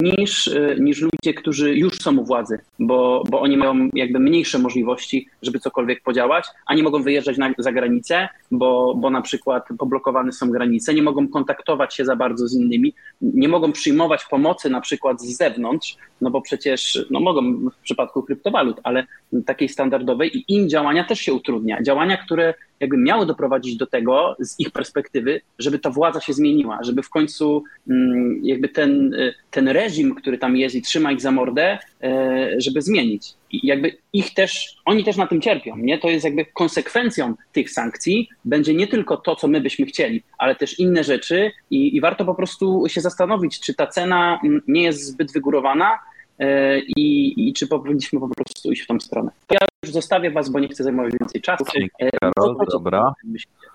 niż, 0.00 0.50
niż 0.80 1.00
ludzie, 1.00 1.34
którzy 1.34 1.76
już 1.76 1.96
są 1.96 2.18
u 2.18 2.24
władzy, 2.24 2.58
bo, 2.78 3.24
bo 3.30 3.40
oni 3.40 3.56
mają 3.56 3.88
jakby 3.94 4.18
mniejsze 4.18 4.58
możliwości, 4.58 5.28
żeby 5.42 5.58
cokolwiek 5.58 6.02
podziałać, 6.02 6.44
a 6.66 6.74
nie 6.74 6.82
mogą 6.82 7.02
wyjeżdżać 7.02 7.38
na, 7.38 7.52
za 7.58 7.72
granicę, 7.72 8.28
bo, 8.50 8.94
bo 8.94 9.10
na 9.10 9.22
przykład 9.22 9.64
poblokowane 9.78 10.32
są 10.32 10.50
granice, 10.50 10.94
nie 10.94 11.02
mogą 11.02 11.28
kontaktować 11.28 11.94
się 11.94 12.04
za 12.04 12.16
bardzo 12.16 12.48
z 12.48 12.54
innymi, 12.54 12.94
nie 13.22 13.48
mogą 13.48 13.72
przyjmować 13.72 14.24
pomocy 14.30 14.70
na 14.70 14.80
przykład 14.80 15.22
z 15.22 15.36
zewnątrz, 15.36 15.96
no 16.20 16.30
bo 16.30 16.40
przecież 16.40 17.06
no 17.10 17.20
mogą 17.20 17.70
w 17.70 17.82
przypadku 17.82 18.22
kryptowalut, 18.22 18.80
ale 18.82 19.06
takiej 19.46 19.68
standardowej 19.68 20.38
i 20.38 20.44
im 20.48 20.68
działania 20.68 21.04
też 21.04 21.20
się 21.20 21.32
utrudnia. 21.32 21.82
Działania, 21.82 22.16
które 22.16 22.54
jakby 22.80 22.96
miały 22.96 23.26
doprowadzić 23.26 23.76
do 23.76 23.86
tego 23.86 24.36
z 24.38 24.60
ich 24.60 24.70
perspektywy, 24.70 25.40
żeby 25.58 25.78
ta 25.78 25.90
władza 25.90 26.20
się 26.20 26.32
zmieniła, 26.32 26.78
żeby 26.82 27.02
w 27.02 27.10
końcu 27.10 27.64
mm, 27.88 28.40
jakby 28.44 28.68
ten, 28.68 29.14
y, 29.14 29.34
ten 29.52 29.68
reżim, 29.68 30.14
który 30.14 30.38
tam 30.38 30.56
jest 30.56 30.74
i 30.74 30.82
trzyma 30.82 31.12
ich 31.12 31.20
za 31.20 31.30
mordę, 31.30 31.78
e, 32.02 32.50
żeby 32.58 32.82
zmienić. 32.82 33.34
I 33.50 33.66
jakby 33.66 33.96
ich 34.12 34.34
też, 34.34 34.76
oni 34.84 35.04
też 35.04 35.16
na 35.16 35.26
tym 35.26 35.40
cierpią, 35.40 35.76
nie? 35.76 35.98
To 35.98 36.08
jest 36.08 36.24
jakby 36.24 36.44
konsekwencją 36.44 37.34
tych 37.52 37.70
sankcji 37.70 38.28
będzie 38.44 38.74
nie 38.74 38.86
tylko 38.86 39.16
to, 39.16 39.36
co 39.36 39.48
my 39.48 39.60
byśmy 39.60 39.86
chcieli, 39.86 40.22
ale 40.38 40.54
też 40.54 40.78
inne 40.78 41.04
rzeczy 41.04 41.50
i, 41.70 41.96
i 41.96 42.00
warto 42.00 42.24
po 42.24 42.34
prostu 42.34 42.84
się 42.88 43.00
zastanowić, 43.00 43.60
czy 43.60 43.74
ta 43.74 43.86
cena 43.86 44.40
mm, 44.44 44.62
nie 44.68 44.82
jest 44.82 45.06
zbyt 45.06 45.32
wygórowana, 45.32 45.98
e, 46.38 46.78
i, 46.78 47.34
i 47.48 47.52
czy 47.52 47.66
powinniśmy 47.66 48.20
po 48.20 48.28
prostu 48.28 48.72
iść 48.72 48.82
w 48.82 48.86
tą 48.86 49.00
stronę. 49.00 49.30
Ja 49.50 49.58
już 49.84 49.92
zostawię 49.92 50.30
was, 50.30 50.50
bo 50.50 50.60
nie 50.60 50.68
chcę 50.68 50.84
zajmować 50.84 51.12
więcej 51.20 51.40
czasu. 51.40 51.64
Dzięki, 51.74 51.90
Karol, 52.20 52.56
to, 52.56 52.64
dobra. 52.72 53.12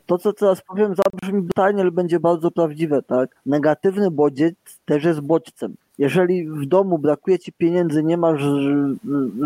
To, 0.07 0.17
co 0.17 0.34
teraz 0.34 0.61
powiem, 0.61 0.93
zabrzmi 0.95 1.41
brutalnie, 1.41 1.81
ale 1.81 1.91
będzie 1.91 2.19
bardzo 2.19 2.51
prawdziwe, 2.51 3.01
tak? 3.01 3.29
Negatywny 3.45 4.11
bodziec 4.11 4.55
też 4.85 5.03
jest 5.03 5.19
bodźcem 5.19 5.75
jeżeli 5.97 6.49
w 6.49 6.65
domu 6.65 6.99
brakuje 6.99 7.39
ci 7.39 7.53
pieniędzy, 7.53 8.03
nie 8.03 8.17
masz 8.17 8.41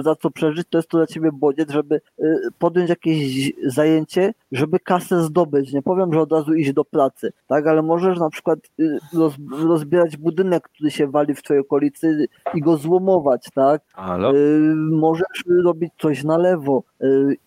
za 0.04 0.16
co 0.16 0.32
przeżyć, 0.32 0.68
to 0.70 0.78
jest 0.78 0.90
to 0.90 0.98
dla 0.98 1.08
ciebie 1.08 1.30
bodziec, 1.34 1.72
żeby 1.72 2.02
y, 2.20 2.38
podjąć 2.60 2.90
jakieś 2.90 3.52
zajęcie, 3.66 4.34
żeby 4.52 4.80
kasę 4.80 5.24
zdobyć. 5.24 5.74
Nie 5.74 5.82
powiem, 5.82 6.14
że 6.14 6.22
od 6.22 6.32
razu 6.32 6.54
iść 6.54 6.74
do 6.74 6.86
pracy, 6.86 7.34
tak, 7.48 7.68
ale 7.68 7.82
możesz 7.82 8.20
na 8.20 8.30
przykład 8.30 8.60
y, 8.80 8.98
roz, 9.14 9.34
rozbierać 9.52 10.18
budynek, 10.18 10.64
który 10.64 10.92
się 10.92 11.08
wali 11.08 11.36
w 11.36 11.44
twojej 11.44 11.62
okolicy 11.62 12.28
i 12.54 12.62
go 12.62 12.78
złomować, 12.78 13.48
tak. 13.54 13.82
Halo? 13.94 14.36
Y, 14.36 14.76
możesz 14.76 15.44
robić 15.64 15.94
coś 16.00 16.24
na 16.24 16.38
lewo 16.38 16.84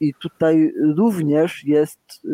i 0.01 0.15
tutaj 0.15 0.73
również 0.97 1.65
jest 1.65 2.27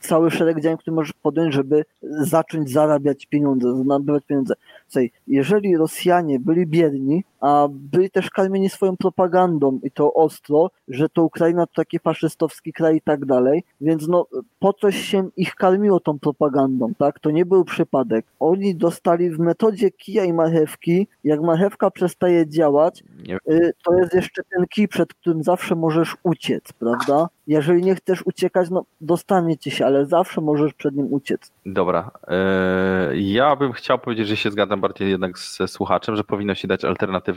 cały 0.00 0.30
szereg 0.30 0.60
działań, 0.60 0.78
które 0.78 0.94
możesz 0.94 1.12
podjąć, 1.12 1.54
żeby 1.54 1.84
zacząć 2.02 2.70
zarabiać 2.70 3.26
pieniądze, 3.26 3.68
nabywać 3.86 4.24
pieniądze. 4.24 4.54
Słuchaj, 4.88 5.10
jeżeli 5.26 5.76
Rosjanie 5.76 6.40
byli 6.40 6.66
biedni, 6.66 7.24
a 7.40 7.68
byli 7.70 8.10
też 8.10 8.30
karmieni 8.30 8.70
swoją 8.70 8.96
propagandą 8.96 9.80
i 9.82 9.90
to 9.90 10.14
ostro, 10.14 10.70
że 10.88 11.08
to 11.08 11.22
Ukraina 11.22 11.66
to 11.66 11.72
taki 11.74 11.98
faszystowski 11.98 12.72
kraj 12.72 12.96
i 12.96 13.00
tak 13.00 13.26
dalej, 13.26 13.64
więc 13.80 14.08
no 14.08 14.26
po 14.58 14.72
coś 14.72 14.96
się 14.96 15.28
ich 15.36 15.54
karmiło 15.54 16.00
tą 16.00 16.18
propagandą, 16.18 16.94
tak? 16.98 17.20
To 17.20 17.30
nie 17.30 17.46
był 17.46 17.64
przypadek. 17.64 18.26
Oni 18.40 18.74
dostali 18.74 19.30
w 19.30 19.38
metodzie 19.38 19.90
kija 19.90 20.24
i 20.24 20.32
marchewki, 20.32 21.06
jak 21.24 21.40
marchewka 21.40 21.90
przestaje 21.90 22.48
działać, 22.48 23.04
y, 23.50 23.72
to 23.84 23.94
jest 23.94 24.14
jeszcze 24.14 24.42
ten 24.56 24.66
kij, 24.66 24.88
przed 24.88 25.14
którym 25.14 25.42
zawsze 25.42 25.74
możesz 25.74 26.16
uciec, 26.22 26.72
prawda? 26.72 27.28
Jeżeli 27.46 27.82
nie 27.82 27.94
chcesz 27.94 28.22
uciekać, 28.26 28.70
no 28.70 28.84
dostaniecie 29.00 29.70
się, 29.70 29.86
ale 29.86 30.06
zawsze 30.06 30.40
możesz 30.40 30.74
przed 30.74 30.96
nim 30.96 31.12
uciec. 31.12 31.52
Dobra. 31.66 32.10
E, 32.28 33.16
ja 33.16 33.56
bym 33.56 33.72
chciał 33.72 33.98
powiedzieć, 33.98 34.28
że 34.28 34.36
się 34.36 34.50
zgadzam 34.50 34.80
bardziej 34.80 35.10
jednak 35.10 35.38
ze 35.38 35.68
słuchaczem, 35.68 36.16
że 36.16 36.24
powinno 36.24 36.54
się 36.54 36.68
dać 36.68 36.84
alternatywę, 36.84 37.29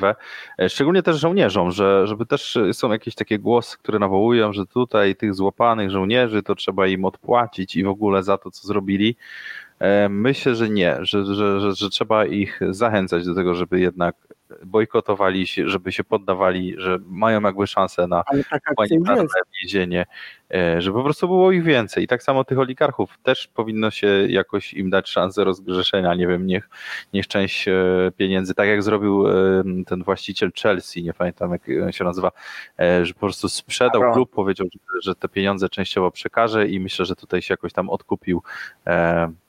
e, 0.59 0.69
szczególnie 0.69 1.03
też 1.03 1.19
żołnierzom, 1.19 1.71
że, 1.71 2.07
żeby 2.07 2.25
też 2.25 2.57
są 2.73 2.91
jakieś 2.91 3.15
takie 3.15 3.39
głosy, 3.39 3.77
które 3.77 3.99
nawołują, 3.99 4.53
że 4.53 4.65
tutaj 4.65 5.15
tych 5.15 5.33
złapanych 5.33 5.89
żołnierzy 5.89 6.43
to 6.43 6.55
trzeba 6.55 6.87
im 6.87 7.05
odpłacić 7.05 7.75
i 7.75 7.83
w 7.83 7.87
ogóle 7.87 8.23
za 8.23 8.37
to, 8.37 8.51
co 8.51 8.67
zrobili. 8.67 9.15
E, 9.79 10.09
myślę, 10.09 10.55
że 10.55 10.69
nie, 10.69 10.97
że, 11.01 11.25
że, 11.25 11.59
że, 11.59 11.75
że 11.75 11.89
trzeba 11.89 12.25
ich 12.25 12.59
zachęcać 12.69 13.25
do 13.25 13.35
tego, 13.35 13.55
żeby 13.55 13.79
jednak 13.79 14.15
bojkotowali 14.65 15.47
się, 15.47 15.69
żeby 15.69 15.91
się 15.91 16.03
poddawali, 16.03 16.75
że 16.77 16.99
mają 17.05 17.41
jakby 17.41 17.67
szansę 17.67 18.07
na 18.07 18.23
humanitarne 18.75 19.25
więzienie, 19.61 20.05
e, 20.51 20.81
żeby 20.81 20.97
po 20.97 21.03
prostu 21.03 21.27
było 21.27 21.51
ich 21.51 21.63
więcej. 21.63 22.03
I 22.03 22.07
tak 22.07 22.23
samo 22.23 22.43
tych 22.43 22.59
oligarchów 22.59 23.17
też 23.23 23.47
powinno 23.47 23.91
się 23.91 24.07
jakoś 24.27 24.73
im 24.73 24.89
dać 24.89 25.09
szansę 25.09 25.43
rozgrzeszenia, 25.43 26.15
nie 26.15 26.27
wiem, 26.27 26.47
niech, 26.47 26.69
niech 27.13 27.27
część 27.27 27.67
e, 27.67 27.73
pieniędzy, 28.17 28.53
tak 28.53 28.67
jak 28.67 28.83
zrobił 28.83 29.27
e, 29.27 29.33
ten 29.85 30.03
właściciel 30.03 30.51
Chelsea, 30.61 31.03
nie 31.03 31.13
pamiętam 31.13 31.51
jak 31.51 31.95
się 31.95 32.03
nazywa, 32.03 32.31
że 33.03 33.13
po 33.13 33.19
prostu 33.19 33.49
sprzedał 33.49 34.13
klub, 34.13 34.31
powiedział, 34.31 34.67
że 35.03 35.15
te 35.15 35.29
pieniądze 35.29 35.69
częściowo 35.69 36.11
przekaże 36.11 36.67
i 36.67 36.79
myślę, 36.79 37.05
że 37.05 37.15
tutaj 37.15 37.41
się 37.41 37.53
jakoś 37.53 37.73
tam 37.73 37.89
odkupił 37.89 38.41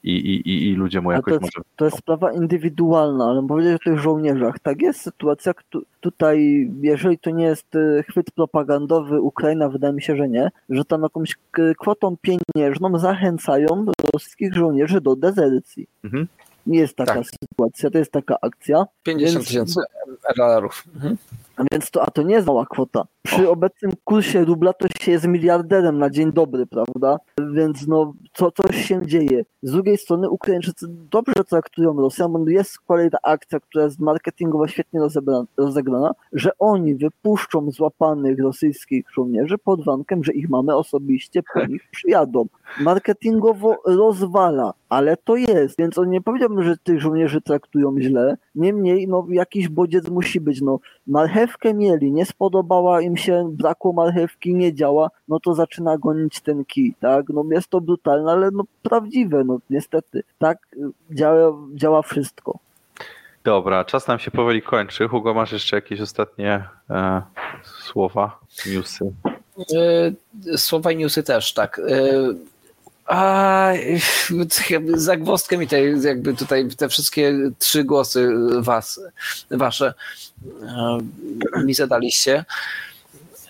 i, 0.05 0.11
i, 0.11 0.69
i 0.69 0.75
ludzie 0.75 1.01
mu 1.01 1.13
jakoś 1.13 1.25
to 1.25 1.31
jest, 1.31 1.43
może... 1.43 1.69
To 1.77 1.85
jest 1.85 1.99
sprawa 1.99 2.33
indywidualna, 2.33 3.25
ale 3.25 3.47
powiedzieć 3.47 3.75
o 3.75 3.85
tych 3.85 3.99
żołnierzach, 3.99 4.59
tak 4.59 4.83
jest 4.83 5.01
sytuacja, 5.01 5.53
tutaj, 6.01 6.71
jeżeli 6.81 7.19
to 7.19 7.31
nie 7.31 7.45
jest 7.45 7.67
chwyt 8.09 8.31
propagandowy 8.31 9.21
Ukraina, 9.21 9.69
wydaje 9.69 9.95
mi 9.95 10.03
się, 10.03 10.17
że 10.17 10.29
nie, 10.29 10.51
że 10.71 10.85
tam 10.95 11.03
jakąś 11.03 11.37
kwotą 11.79 12.17
pieniężną 12.23 12.99
zachęcają 12.99 13.87
rosyjskich 14.13 14.55
żołnierzy 14.55 15.01
do 15.01 15.17
dezercji. 15.17 15.87
Mhm. 16.05 16.29
Jest 16.67 16.97
taka 16.97 17.15
tak. 17.15 17.25
sytuacja, 17.27 17.91
to 17.91 17.99
jest 17.99 18.13
taka 18.13 18.37
akcja. 18.41 18.87
50 19.03 19.47
tysięcy 19.47 19.81
dolarów. 20.37 20.85
Mhm. 20.95 21.17
Więc 21.73 21.91
to, 21.91 22.03
a 22.03 22.11
to 22.11 22.23
nie 22.23 22.35
jest 22.35 22.47
mała 22.47 22.67
kwota. 22.67 23.05
Przy 23.23 23.51
obecnym 23.51 23.93
kursie 24.05 24.45
rubla 24.45 24.73
to 24.73 24.87
się 25.01 25.13
jest 25.13 25.27
miliarderem 25.27 25.99
na 25.99 26.11
dzień 26.11 26.33
dobry, 26.33 26.67
prawda? 26.67 27.19
Więc 27.55 27.87
no, 27.87 28.13
co, 28.33 28.51
coś 28.51 28.85
się 28.85 29.07
dzieje. 29.07 29.45
Z 29.63 29.73
drugiej 29.73 29.99
strony 29.99 30.31
Ukraińczycy 30.31 30.87
dobrze 30.89 31.45
traktują 31.49 31.97
Rosjan, 31.97 32.33
bo 32.33 32.51
jest 32.51 32.79
ta 32.87 33.19
akcja, 33.23 33.61
która 33.61 33.85
jest 33.85 34.01
marketingowo 34.01 34.69
świetnie 34.69 35.01
rozegrana, 35.57 36.15
że 36.33 36.51
oni 36.59 36.95
wypuszczą 36.95 37.71
złapanych 37.71 38.39
rosyjskich 38.39 39.05
żołnierzy 39.15 39.59
pod 39.59 39.85
warunkiem, 39.85 40.25
że 40.25 40.33
ich 40.33 40.49
mamy 40.49 40.77
osobiście 40.77 41.43
po 41.55 41.67
nich 41.67 41.83
przyjadą. 41.91 42.47
Marketingowo 42.81 43.77
rozwala, 43.87 44.73
ale 44.89 45.17
to 45.17 45.37
jest, 45.37 45.79
więc 45.79 45.99
on 45.99 46.11
nie 46.11 46.21
powiedziałbym, 46.21 46.63
że 46.63 46.77
tych 46.77 47.01
żołnierzy 47.01 47.41
traktują 47.41 48.01
źle. 48.01 48.37
Niemniej, 48.55 49.09
no, 49.09 49.27
jakiś 49.31 49.69
bodziec 49.69 50.09
musi 50.09 50.41
być. 50.41 50.61
No, 50.61 50.79
marchewkę 51.45 51.75
mieli, 51.75 52.13
nie 52.13 52.27
spodobała 52.27 53.01
im 53.01 53.17
się, 53.17 53.49
brakło 53.53 53.93
marchewki, 53.93 54.55
nie 54.55 54.75
działa, 54.75 55.11
no 55.29 55.41
to 55.41 55.55
zaczyna 55.55 55.99
gonić 55.99 56.41
ten 56.41 56.65
kij, 56.65 56.95
tak? 57.01 57.29
No 57.29 57.45
jest 57.51 57.69
to 57.69 57.81
brutalne, 57.81 58.33
ale 58.33 58.51
no 58.51 58.65
prawdziwe, 58.83 59.45
no 59.45 59.59
niestety. 59.71 60.23
Tak 60.39 60.59
działa, 61.11 61.57
działa 61.75 62.03
wszystko. 62.03 62.59
Dobra, 63.45 63.85
czas 63.85 64.09
nam 64.09 64.19
się 64.19 64.31
powoli 64.31 64.63
kończy. 64.63 65.09
Hugo, 65.09 65.35
masz 65.35 65.53
jeszcze 65.53 65.77
jakieś 65.77 66.01
ostatnie 66.01 66.65
e, 66.91 67.23
słowa, 67.63 68.39
newsy? 68.67 69.13
E, 70.55 70.59
słowa 70.59 70.93
i 70.93 70.97
newsy 70.97 71.23
też, 71.23 71.55
tak. 71.55 71.79
E, 71.79 72.03
a 73.07 73.73
zagwozdkę 74.95 75.59
mi 75.59 75.69
tej, 75.69 76.03
jakby 76.03 76.35
tutaj 76.35 76.69
te 76.69 76.89
wszystkie 76.89 77.35
trzy 77.59 77.85
głosy 77.85 78.29
was, 78.59 79.01
wasze 79.51 79.95
e, 81.57 81.63
mi 81.65 81.75
zadaliście, 81.75 82.45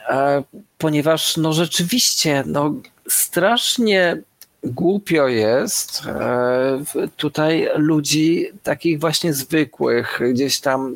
e, 0.09 0.43
ponieważ 0.79 1.37
no 1.37 1.53
rzeczywiście 1.53 2.43
no 2.47 2.75
strasznie 3.09 4.23
głupio 4.65 5.29
jest 5.29 6.03
e, 6.07 6.85
tutaj 7.17 7.69
ludzi 7.77 8.49
takich 8.63 9.01
właśnie 9.01 9.33
zwykłych 9.33 10.21
gdzieś 10.33 10.61
tam 10.61 10.95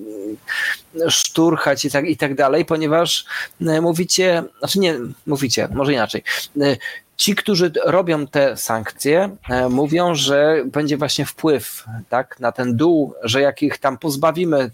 szturchać 1.08 1.84
i 1.84 1.90
tak, 1.90 2.06
i 2.06 2.16
tak 2.16 2.34
dalej, 2.34 2.64
ponieważ 2.64 3.24
mówicie, 3.60 4.42
znaczy 4.58 4.78
nie, 4.78 4.94
mówicie, 5.26 5.68
może 5.72 5.92
inaczej, 5.92 6.22
ci, 7.18 7.34
którzy 7.34 7.72
robią 7.84 8.26
te 8.26 8.56
sankcje, 8.56 9.36
e, 9.48 9.68
mówią, 9.68 10.14
że 10.14 10.62
będzie 10.66 10.96
właśnie 10.96 11.26
wpływ 11.26 11.84
tak, 12.08 12.40
na 12.40 12.52
ten 12.52 12.76
dół, 12.76 13.14
że 13.22 13.40
jak 13.40 13.62
ich 13.62 13.78
tam 13.78 13.98
pozbawimy 13.98 14.58
e, 14.58 14.70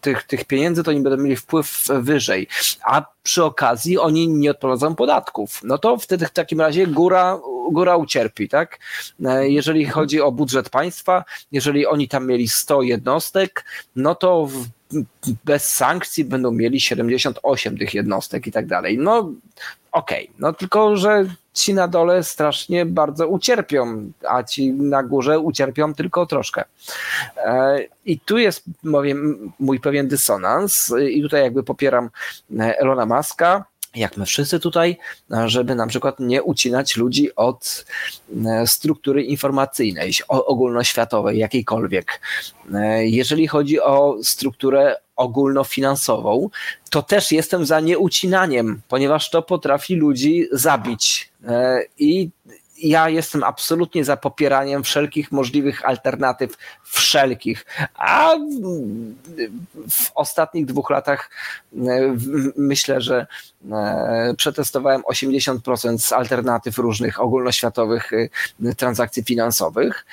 tych, 0.00 0.22
tych 0.22 0.44
pieniędzy, 0.44 0.82
to 0.82 0.90
oni 0.90 1.00
będą 1.00 1.22
mieli 1.22 1.36
wpływ 1.36 1.86
wyżej. 2.00 2.48
A 2.84 3.02
przy 3.22 3.44
okazji 3.44 3.98
oni 3.98 4.28
nie 4.28 4.50
odprowadzą 4.50 4.94
podatków. 4.94 5.60
No 5.64 5.78
to 5.78 5.96
wtedy 5.96 6.26
w 6.26 6.30
takim 6.30 6.60
razie 6.60 6.86
góra, 6.86 7.38
góra 7.72 7.96
ucierpi, 7.96 8.48
tak? 8.48 8.78
E, 9.24 9.48
jeżeli 9.48 9.86
chodzi 9.86 10.20
o 10.20 10.32
budżet 10.32 10.70
państwa, 10.70 11.24
jeżeli 11.52 11.86
oni 11.86 12.08
tam 12.08 12.26
mieli 12.26 12.48
100 12.48 12.82
jednostek, 12.82 13.64
no 13.96 14.14
to 14.14 14.48
bez 15.44 15.70
sankcji 15.70 16.24
będą 16.24 16.52
mieli 16.52 16.80
78 16.80 17.78
tych 17.78 17.94
jednostek 17.94 18.46
i 18.46 18.52
tak 18.52 18.66
dalej. 18.66 18.98
No 18.98 19.18
okej, 19.92 20.24
okay. 20.24 20.34
no 20.38 20.52
tylko, 20.52 20.96
że 20.96 21.26
ci 21.54 21.74
na 21.74 21.88
dole 21.88 22.24
strasznie 22.24 22.86
bardzo 22.86 23.28
ucierpią, 23.28 24.10
a 24.28 24.42
ci 24.42 24.72
na 24.72 25.02
górze 25.02 25.38
ucierpią 25.38 25.94
tylko 25.94 26.26
troszkę. 26.26 26.64
E, 27.36 27.78
I 28.04 28.20
tu 28.20 28.38
jest 28.38 28.64
mój 29.58 29.80
pewien 29.80 30.08
dysonans 30.08 30.92
i 31.10 31.22
tutaj 31.22 31.42
jakby 31.42 31.62
popieram 31.62 32.10
Elona 32.58 33.06
Muska, 33.06 33.64
jak 33.98 34.16
my 34.16 34.26
wszyscy 34.26 34.60
tutaj, 34.60 34.96
żeby 35.46 35.74
na 35.74 35.86
przykład 35.86 36.20
nie 36.20 36.42
ucinać 36.42 36.96
ludzi 36.96 37.34
od 37.36 37.84
e, 38.46 38.66
struktury 38.66 39.22
informacyjnej, 39.22 40.12
ogólnoświatowej, 40.28 41.38
jakiejkolwiek. 41.38 42.20
E, 42.74 43.06
jeżeli 43.06 43.48
chodzi 43.48 43.80
o 43.80 44.16
strukturę 44.22 44.96
ogólnofinansową, 45.16 46.50
to 46.90 47.02
też 47.02 47.32
jestem 47.32 47.66
za 47.66 47.80
nieucinaniem, 47.80 48.80
ponieważ 48.88 49.30
to 49.30 49.42
potrafi 49.42 49.94
ludzi 49.94 50.46
zabić. 50.52 51.30
E, 51.46 51.82
I 51.98 52.30
ja 52.82 53.08
jestem 53.08 53.44
absolutnie 53.44 54.04
za 54.04 54.16
popieraniem 54.16 54.82
wszelkich 54.82 55.32
możliwych 55.32 55.84
alternatyw, 55.84 56.56
wszelkich. 56.84 57.66
A 57.94 58.34
w 59.90 60.10
ostatnich 60.14 60.66
dwóch 60.66 60.90
latach 60.90 61.30
e, 61.76 62.16
myślę, 62.56 63.00
że 63.00 63.26
e, 63.72 64.34
przetestowałem 64.36 65.02
80% 65.02 65.98
z 65.98 66.12
alternatyw 66.12 66.78
różnych 66.78 67.20
ogólnoświatowych 67.20 68.12
e, 68.12 68.74
transakcji 68.74 69.22
finansowych 69.22 70.06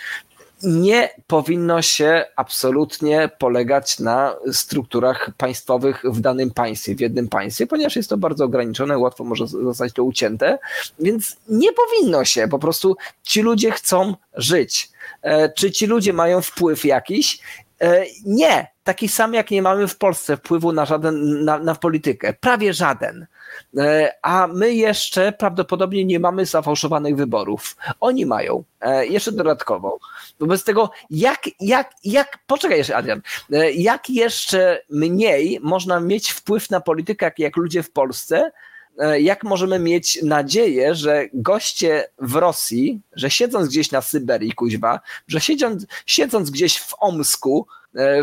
nie 0.65 1.09
powinno 1.27 1.81
się 1.81 2.25
absolutnie 2.35 3.29
polegać 3.39 3.99
na 3.99 4.35
strukturach 4.51 5.29
państwowych 5.37 6.03
w 6.03 6.19
danym 6.19 6.51
państwie, 6.51 6.95
w 6.95 6.99
jednym 6.99 7.27
państwie, 7.27 7.67
ponieważ 7.67 7.95
jest 7.95 8.09
to 8.09 8.17
bardzo 8.17 8.45
ograniczone, 8.45 8.97
łatwo 8.97 9.23
może 9.23 9.47
zostać 9.47 9.93
to 9.93 10.03
ucięte, 10.03 10.59
więc 10.99 11.37
nie 11.49 11.69
powinno 11.73 12.25
się, 12.25 12.47
po 12.47 12.59
prostu 12.59 12.95
ci 13.23 13.41
ludzie 13.41 13.71
chcą 13.71 14.15
żyć. 14.33 14.89
E, 15.21 15.49
czy 15.49 15.71
ci 15.71 15.85
ludzie 15.85 16.13
mają 16.13 16.41
wpływ 16.41 16.85
jakiś? 16.85 17.39
E, 17.81 18.05
nie, 18.25 18.67
taki 18.83 19.07
sam 19.07 19.33
jak 19.33 19.51
nie 19.51 19.61
mamy 19.61 19.87
w 19.87 19.97
Polsce 19.97 20.37
wpływu 20.37 20.71
na 20.71 20.85
żaden, 20.85 21.43
na, 21.45 21.59
na 21.59 21.75
politykę, 21.75 22.33
prawie 22.33 22.73
żaden. 22.73 23.27
E, 23.77 24.11
a 24.21 24.47
my 24.47 24.73
jeszcze 24.73 25.31
prawdopodobnie 25.31 26.05
nie 26.05 26.19
mamy 26.19 26.45
zafałszowanych 26.45 27.15
wyborów. 27.15 27.75
Oni 27.99 28.25
mają, 28.25 28.63
e, 28.81 29.07
jeszcze 29.07 29.31
dodatkowo. 29.31 29.99
Wobec 30.39 30.63
tego, 30.63 30.91
jak, 31.09 31.49
jak, 31.59 31.91
jak, 32.03 32.37
poczekaj 32.47 32.77
jeszcze 32.77 32.95
Adrian, 32.95 33.21
jak 33.75 34.09
jeszcze 34.09 34.81
mniej 34.89 35.59
można 35.61 35.99
mieć 35.99 36.31
wpływ 36.31 36.69
na 36.69 36.81
politykę, 36.81 37.25
jak, 37.25 37.39
jak 37.39 37.57
ludzie 37.57 37.83
w 37.83 37.91
Polsce, 37.91 38.51
jak 39.19 39.43
możemy 39.43 39.79
mieć 39.79 40.21
nadzieję, 40.23 40.95
że 40.95 41.25
goście 41.33 42.09
w 42.19 42.35
Rosji, 42.35 43.01
że 43.15 43.29
siedząc 43.29 43.67
gdzieś 43.67 43.91
na 43.91 44.01
Syberii, 44.01 44.51
kuźwa, 44.51 44.99
że 45.27 45.41
siedząc, 45.41 45.85
siedząc 46.05 46.49
gdzieś 46.49 46.79
w 46.79 46.93
Omsku, 46.99 47.67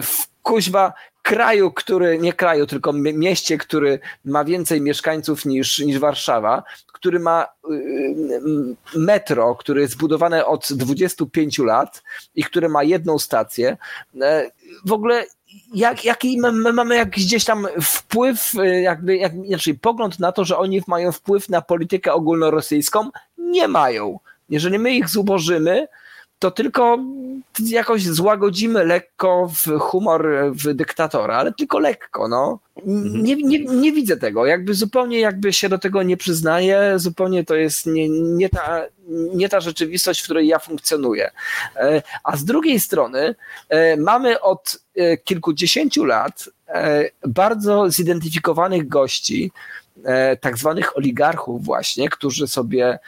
w 0.03 0.27
kuźwa 0.43 0.93
kraju, 1.23 1.73
który, 1.73 2.19
nie 2.19 2.33
kraju, 2.33 2.67
tylko 2.67 2.93
mieście, 2.93 3.59
który 3.59 3.99
ma 4.25 4.45
więcej 4.45 4.81
mieszkańców 4.81 5.45
niż, 5.45 5.79
niż 5.79 5.99
Warszawa, 5.99 6.63
który 6.93 7.19
ma 7.19 7.47
y, 7.71 7.75
y, 7.75 8.99
metro, 8.99 9.55
które 9.55 9.81
jest 9.81 9.93
zbudowane 9.93 10.47
od 10.47 10.73
25 10.73 11.59
lat 11.59 12.03
i 12.35 12.45
które 12.45 12.69
ma 12.69 12.83
jedną 12.83 13.19
stację. 13.19 13.77
E, 14.21 14.51
w 14.85 14.93
ogóle 14.93 15.25
jak, 15.75 16.05
jaki 16.05 16.41
my, 16.41 16.53
my, 16.53 16.73
mamy 16.73 16.97
jakiś 16.97 17.27
gdzieś 17.27 17.45
tam 17.45 17.67
wpływ, 17.83 18.55
y, 18.55 18.81
jakby, 18.81 19.17
jak, 19.17 19.33
znaczy 19.47 19.75
pogląd 19.75 20.19
na 20.19 20.33
to, 20.33 20.45
że 20.45 20.59
oni 20.59 20.83
mają 20.87 21.13
wpływ 21.13 21.49
na 21.49 21.63
politykę 21.63 22.13
ogólnorosyjską? 22.13 23.11
Nie 23.39 23.69
mają. 23.69 24.19
Jeżeli 24.49 24.79
my 24.79 24.95
ich 24.95 25.09
zubożymy, 25.09 25.89
to 26.43 26.51
tylko 26.51 26.99
jakoś 27.59 28.03
złagodzimy 28.03 28.85
lekko 28.85 29.51
w 29.65 29.79
humor 29.79 30.29
w 30.51 30.75
dyktatora, 30.75 31.37
ale 31.37 31.53
tylko 31.53 31.79
lekko, 31.79 32.29
no. 32.29 32.59
Mhm. 32.87 33.23
Nie, 33.23 33.37
nie, 33.37 33.65
nie 33.65 33.93
widzę 33.93 34.17
tego, 34.17 34.47
jakby 34.47 34.75
zupełnie 34.75 35.21
jakby 35.21 35.53
się 35.53 35.69
do 35.69 35.79
tego 35.79 36.03
nie 36.03 36.17
przyznaję, 36.17 36.93
zupełnie 36.97 37.45
to 37.45 37.55
jest 37.55 37.87
nie, 37.87 38.09
nie, 38.09 38.49
ta, 38.49 38.83
nie 39.35 39.49
ta 39.49 39.61
rzeczywistość, 39.61 40.21
w 40.21 40.25
której 40.25 40.47
ja 40.47 40.59
funkcjonuję. 40.59 41.31
E, 41.77 42.03
a 42.25 42.37
z 42.37 42.45
drugiej 42.45 42.81
strony 42.81 43.35
e, 43.69 43.97
mamy 43.97 44.41
od 44.41 44.79
e, 44.97 45.17
kilkudziesięciu 45.17 46.05
lat 46.05 46.49
bardzo 47.27 47.91
zidentyfikowanych 47.91 48.89
gości, 48.89 49.53
tak 50.41 50.59
zwanych 50.59 50.97
oligarchów 50.97 51.65
właśnie, 51.65 52.09
którzy 52.09 52.49
sobie 52.49 52.99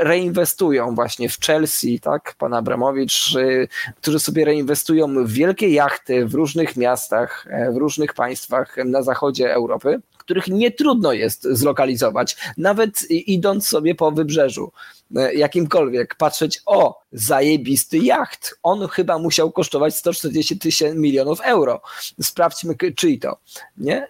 reinwestują 0.00 0.94
właśnie 0.94 1.28
w 1.28 1.40
Chelsea, 1.40 2.00
tak, 2.00 2.34
pan 2.38 2.54
Abramowicz, 2.54 3.34
y, 3.36 3.68
którzy 4.00 4.20
sobie 4.20 4.44
reinwestują 4.44 5.24
w 5.24 5.32
wielkie 5.32 5.68
jachty 5.68 6.26
w 6.26 6.34
różnych 6.34 6.76
miastach, 6.76 7.46
e, 7.50 7.72
w 7.72 7.76
różnych 7.76 8.14
państwach 8.14 8.76
na 8.84 9.02
zachodzie 9.02 9.54
Europy, 9.54 10.00
których 10.18 10.48
nie 10.48 10.70
trudno 10.70 11.12
jest 11.12 11.42
zlokalizować, 11.42 12.36
nawet 12.56 13.10
idąc 13.10 13.68
sobie 13.68 13.94
po 13.94 14.12
wybrzeżu 14.12 14.72
e, 15.16 15.34
jakimkolwiek, 15.34 16.14
patrzeć, 16.14 16.62
o, 16.66 17.00
zajebisty 17.12 17.98
jacht, 17.98 18.58
on 18.62 18.88
chyba 18.88 19.18
musiał 19.18 19.52
kosztować 19.52 19.96
140 19.96 20.58
tysięcy 20.58 20.98
milionów 20.98 21.40
euro, 21.40 21.82
sprawdźmy 22.22 22.74
czyj 22.96 23.18
to, 23.18 23.38
nie? 23.76 24.08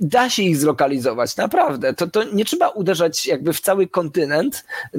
Da 0.00 0.30
się 0.30 0.42
ich 0.42 0.56
zlokalizować, 0.56 1.36
naprawdę. 1.36 1.94
To, 1.94 2.06
to 2.06 2.24
nie 2.24 2.44
trzeba 2.44 2.68
uderzać 2.68 3.26
jakby 3.26 3.52
w 3.52 3.60
cały 3.60 3.86
kontynent, 3.86 4.64
e, 4.94 4.98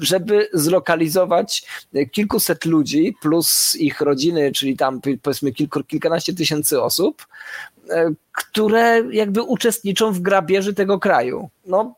żeby 0.00 0.48
zlokalizować 0.52 1.64
kilkuset 2.12 2.64
ludzi 2.64 3.14
plus 3.22 3.76
ich 3.78 4.00
rodziny, 4.00 4.52
czyli 4.52 4.76
tam 4.76 5.00
powiedzmy 5.22 5.52
kilku, 5.52 5.84
kilkanaście 5.84 6.34
tysięcy 6.34 6.82
osób, 6.82 7.26
e, 7.90 8.10
które 8.32 9.02
jakby 9.10 9.42
uczestniczą 9.42 10.12
w 10.12 10.20
grabieży 10.20 10.74
tego 10.74 10.98
kraju. 10.98 11.48
No, 11.66 11.94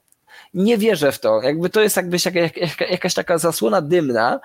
nie 0.55 0.79
wierzę 0.79 1.13
w 1.13 1.19
to. 1.21 1.43
Jakby 1.43 1.71
to 1.71 1.81
jest 1.81 1.97
jakby 1.97 2.17
jakaś 2.91 3.15
taka 3.15 3.39
zasłona 3.39 3.81
dymna, 3.81 4.41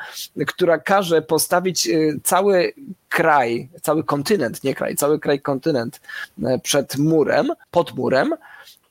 która 0.48 0.78
każe 0.78 1.22
postawić 1.22 1.88
y, 1.88 2.20
cały 2.24 2.74
kraj, 3.10 3.70
cały 3.82 4.04
kontynent, 4.04 4.64
nie 4.64 4.76
kraj, 4.76 4.96
cały 4.96 5.20
kraj, 5.20 5.42
kontynent 5.42 6.02
e, 6.44 6.60
przed 6.60 6.98
murem, 6.98 7.52
pod 7.72 7.96
murem, 7.96 8.34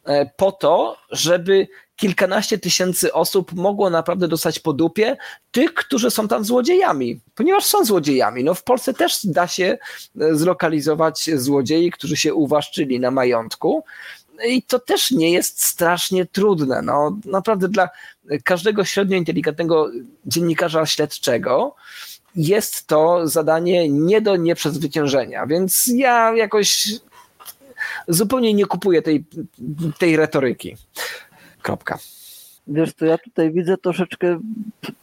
e, 0.05 0.31
po 0.37 0.53
to, 0.53 0.97
żeby 1.11 1.69
kilkanaście 1.97 2.59
tysięcy 2.59 3.13
osób 3.13 3.53
mogło 3.53 3.91
naprawdę 3.91 4.29
dostać 4.29 4.59
po 4.59 4.73
dupie 4.73 5.17
tych, 5.51 5.75
którzy 5.75 6.11
są 6.11 6.29
tam 6.29 6.45
złodziejami, 6.45 7.21
ponieważ 7.35 7.65
są 7.65 7.85
złodziejami. 7.85 8.45
No 8.45 8.55
w 8.55 8.63
Polsce 8.63 8.95
też 8.95 9.27
da 9.27 9.47
się 9.47 9.79
e, 10.21 10.35
zlokalizować 10.35 11.31
złodziei, 11.35 11.91
którzy 11.91 12.17
się 12.17 12.35
uwłaszczyli 12.35 13.01
na 13.01 13.11
majątku 13.11 13.85
i 14.47 14.63
to 14.63 14.79
też 14.79 15.11
nie 15.11 15.33
jest 15.33 15.65
strasznie 15.65 16.27
trudne. 16.27 16.83
No, 16.83 17.19
naprawdę 17.25 17.69
dla 17.69 17.89
każdego 18.45 18.85
średnio 18.85 19.17
inteligentnego 19.17 19.91
dziennikarza 20.27 20.87
śledczego 20.87 21.75
jest 22.37 22.87
to 22.87 23.29
zadanie 23.29 23.89
nie 23.89 24.21
do 24.21 24.37
nieprzezwyciężenia, 24.37 25.47
więc 25.47 25.91
ja 25.95 26.37
jakoś 26.37 26.89
zupełnie 28.09 28.55
nie 28.55 28.67
kupuję 28.67 29.03
tej, 29.03 29.25
tej 29.99 30.17
retoryki. 30.17 30.77
Kropka. 31.63 31.99
Wiesz 32.67 32.95
to 32.95 33.05
ja 33.05 33.19
tutaj 33.19 33.53
widzę 33.53 33.77
troszeczkę 33.77 34.41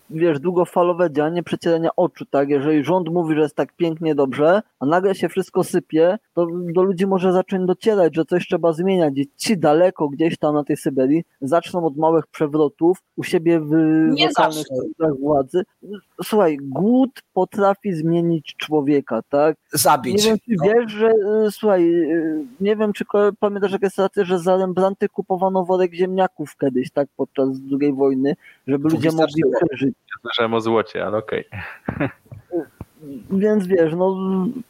wiesz, 0.09 0.39
długofalowe 0.39 1.11
działanie 1.11 1.43
przecierania 1.43 1.89
oczu, 1.95 2.25
tak? 2.25 2.49
Jeżeli 2.49 2.83
rząd 2.83 3.09
mówi, 3.09 3.35
że 3.35 3.41
jest 3.41 3.55
tak 3.55 3.73
pięknie 3.73 4.15
dobrze, 4.15 4.61
a 4.79 4.85
nagle 4.85 5.15
się 5.15 5.29
wszystko 5.29 5.63
sypie, 5.63 6.17
to 6.33 6.47
do 6.73 6.83
ludzi 6.83 7.07
może 7.07 7.33
zacząć 7.33 7.67
docierać, 7.67 8.15
że 8.15 8.25
coś 8.25 8.47
trzeba 8.47 8.73
zmieniać. 8.73 9.13
I 9.17 9.29
ci 9.37 9.57
daleko 9.57 10.09
gdzieś 10.09 10.37
tam 10.37 10.55
na 10.55 10.63
tej 10.63 10.77
Syberii 10.77 11.23
zaczną 11.41 11.85
od 11.85 11.97
małych 11.97 12.27
przewrotów 12.27 12.97
u 13.15 13.23
siebie 13.23 13.59
w 13.59 13.71
Nie 14.11 14.27
lokalnych 14.27 14.65
strukturach 14.65 15.19
władzy. 15.19 15.63
Słuchaj, 16.23 16.57
głód 16.61 17.21
potrafi 17.33 17.93
zmienić 17.93 18.55
człowieka, 18.57 19.21
tak? 19.29 19.57
Zabić. 19.73 20.25
Nie 20.25 20.29
wiem, 20.29 20.39
czy 20.39 20.51
no. 20.57 20.63
wiesz, 20.65 20.91
że 20.91 21.07
y, 21.47 21.51
słuchaj, 21.51 21.93
y, 21.93 22.45
nie 22.59 22.75
wiem, 22.75 22.93
czy 22.93 23.05
pamiętasz, 23.39 23.71
jak 23.71 23.81
jest 23.81 23.95
sytuacja, 23.95 24.25
że 24.25 24.39
za 24.39 24.57
Rembrandty 24.57 25.09
kupowano 25.09 25.65
worek 25.65 25.93
ziemniaków 25.93 26.57
kiedyś, 26.57 26.91
tak? 26.91 27.07
Podczas 27.17 27.49
II 27.81 27.93
wojny, 27.93 28.35
żeby 28.67 28.89
ludzie 28.89 29.11
mogli 29.11 29.43
przeżyć. 29.67 29.94
Słyszałem 30.21 30.53
o 30.53 30.61
złocie, 30.61 31.05
ale 31.05 31.17
okej. 31.17 31.45
Więc 33.31 33.67
wiesz, 33.67 33.93
no 33.97 34.17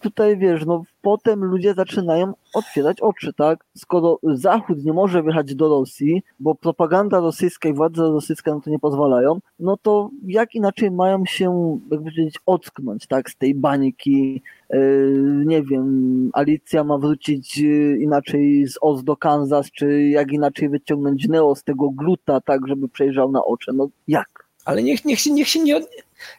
tutaj 0.01 0.37
wiesz, 0.37 0.65
no 0.65 0.83
potem 1.01 1.43
ludzie 1.43 1.73
zaczynają 1.73 2.33
otwierać 2.53 3.01
oczy, 3.01 3.33
tak? 3.33 3.65
Skoro 3.77 4.19
Zachód 4.23 4.85
nie 4.85 4.93
może 4.93 5.23
wjechać 5.23 5.55
do 5.55 5.69
Rosji, 5.69 6.23
bo 6.39 6.55
propaganda 6.55 7.19
rosyjska 7.19 7.69
i 7.69 7.73
władze 7.73 8.03
rosyjskie 8.03 8.51
na 8.51 8.59
to 8.59 8.69
nie 8.69 8.79
pozwalają, 8.79 9.39
no 9.59 9.77
to 9.77 10.09
jak 10.23 10.55
inaczej 10.55 10.91
mają 10.91 11.25
się, 11.25 11.79
jakby 11.91 12.11
powiedzieć, 12.11 12.39
ocknąć, 12.45 13.07
tak? 13.07 13.29
Z 13.29 13.37
tej 13.37 13.55
bańki, 13.55 14.41
yy, 14.69 15.43
nie 15.45 15.63
wiem, 15.63 16.29
Alicja 16.33 16.83
ma 16.83 16.97
wrócić 16.97 17.57
yy, 17.57 17.97
inaczej 17.97 18.67
z 18.67 18.77
Oz 18.81 19.03
do 19.03 19.17
Kansas, 19.17 19.71
czy 19.71 20.01
jak 20.01 20.31
inaczej 20.31 20.69
wyciągnąć 20.69 21.27
Neo 21.27 21.55
z 21.55 21.63
tego 21.63 21.89
gluta, 21.89 22.41
tak, 22.41 22.67
żeby 22.67 22.89
przejrzał 22.89 23.31
na 23.31 23.45
oczy, 23.45 23.71
no 23.73 23.87
jak? 24.07 24.34
Ale 24.65 24.83
niech, 24.83 25.05
niech, 25.05 25.19
się, 25.19 25.31
niech 25.31 25.49
się 25.49 25.59
nie, 25.59 25.81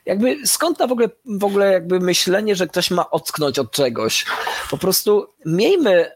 jakby 0.06 0.46
skąd 0.46 0.78
ta 0.78 0.86
w 0.86 0.92
ogóle, 0.92 1.08
w 1.24 1.44
ogóle 1.44 1.72
jakby 1.72 2.00
myślenie, 2.00 2.56
że 2.56 2.66
ktoś 2.66 2.90
ma 2.90 3.10
ocknąć 3.10 3.58
od 3.58 3.70
czegoś? 3.70 4.24
Po 4.70 4.78
prostu 4.78 5.26
miejmy 5.44 6.10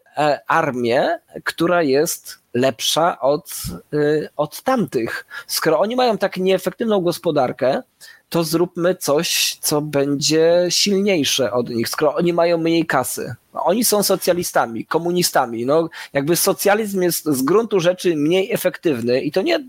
armię, 0.47 1.19
która 1.45 1.83
jest 1.83 2.39
lepsza 2.55 3.21
od, 3.21 3.51
y, 3.95 4.29
od 4.37 4.63
tamtych. 4.63 5.27
Skoro 5.47 5.81
oni 5.81 5.97
mają 5.97 6.19
tak 6.19 6.37
nieefektywną 6.37 7.01
gospodarkę, 7.01 7.83
to 8.29 8.45
zróbmy 8.45 8.95
coś, 8.95 9.59
co 9.61 9.81
będzie 9.81 10.67
silniejsze 10.69 11.53
od 11.53 11.71
nich, 11.71 11.89
skoro 11.89 12.15
oni 12.15 12.33
mają 12.33 12.59
mniej 12.59 12.87
kasy. 12.87 13.35
Oni 13.53 13.85
są 13.85 14.03
socjalistami, 14.03 14.87
komunistami. 14.87 15.67
No, 15.67 15.89
jakby 16.13 16.37
socjalizm 16.37 17.03
jest 17.03 17.25
z 17.25 17.43
gruntu 17.43 17.81
rzeczy 17.81 18.17
mniej 18.17 18.53
efektywny 18.53 19.21
i 19.21 19.33
to 19.33 19.43
nie 19.43 19.61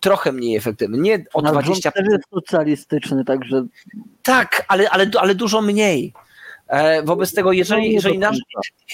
trochę 0.00 0.32
mniej 0.32 0.56
efektywny, 0.56 0.98
nie 0.98 1.24
o 1.34 1.42
20%. 1.42 1.92
Też 1.92 2.06
jest 2.10 2.24
socjalistyczny, 2.30 3.24
także. 3.24 3.66
Tak, 4.22 4.64
ale, 4.68 4.90
ale, 4.90 5.10
ale 5.20 5.34
dużo 5.34 5.62
mniej. 5.62 6.12
E, 6.68 7.02
wobec 7.02 7.34
tego, 7.34 7.52
jeżeli, 7.52 7.92
jeżeli, 7.92 8.18
nasz, 8.18 8.38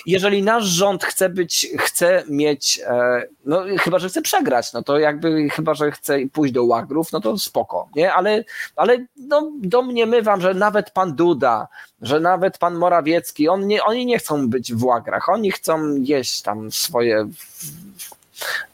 jeżeli 0.06 0.42
nasz 0.42 0.64
rząd 0.64 1.04
chce 1.04 1.28
być, 1.28 1.66
chce 1.78 2.22
mieć, 2.28 2.80
e, 2.86 3.22
no 3.44 3.62
chyba, 3.78 3.98
że 3.98 4.08
chce 4.08 4.22
przegrać, 4.22 4.72
no 4.72 4.82
to 4.82 4.98
jakby 4.98 5.50
chyba, 5.50 5.74
że 5.74 5.90
chce 5.90 6.18
pójść 6.32 6.54
do 6.54 6.64
łagrów, 6.64 7.12
no 7.12 7.20
to 7.20 7.38
spoko, 7.38 7.88
nie? 7.96 8.12
Ale, 8.12 8.44
ale 8.76 9.06
no, 9.16 9.50
domniemywam, 9.62 10.40
że 10.40 10.54
nawet 10.54 10.90
pan 10.90 11.14
Duda, 11.14 11.68
że 12.02 12.20
nawet 12.20 12.58
pan 12.58 12.74
Morawiecki, 12.74 13.48
on 13.48 13.66
nie, 13.66 13.84
oni 13.84 14.06
nie 14.06 14.18
chcą 14.18 14.48
być 14.48 14.74
w 14.74 14.84
łagrach, 14.84 15.28
oni 15.28 15.52
chcą 15.52 15.94
jeść 15.94 16.42
tam 16.42 16.72
swoje 16.72 17.28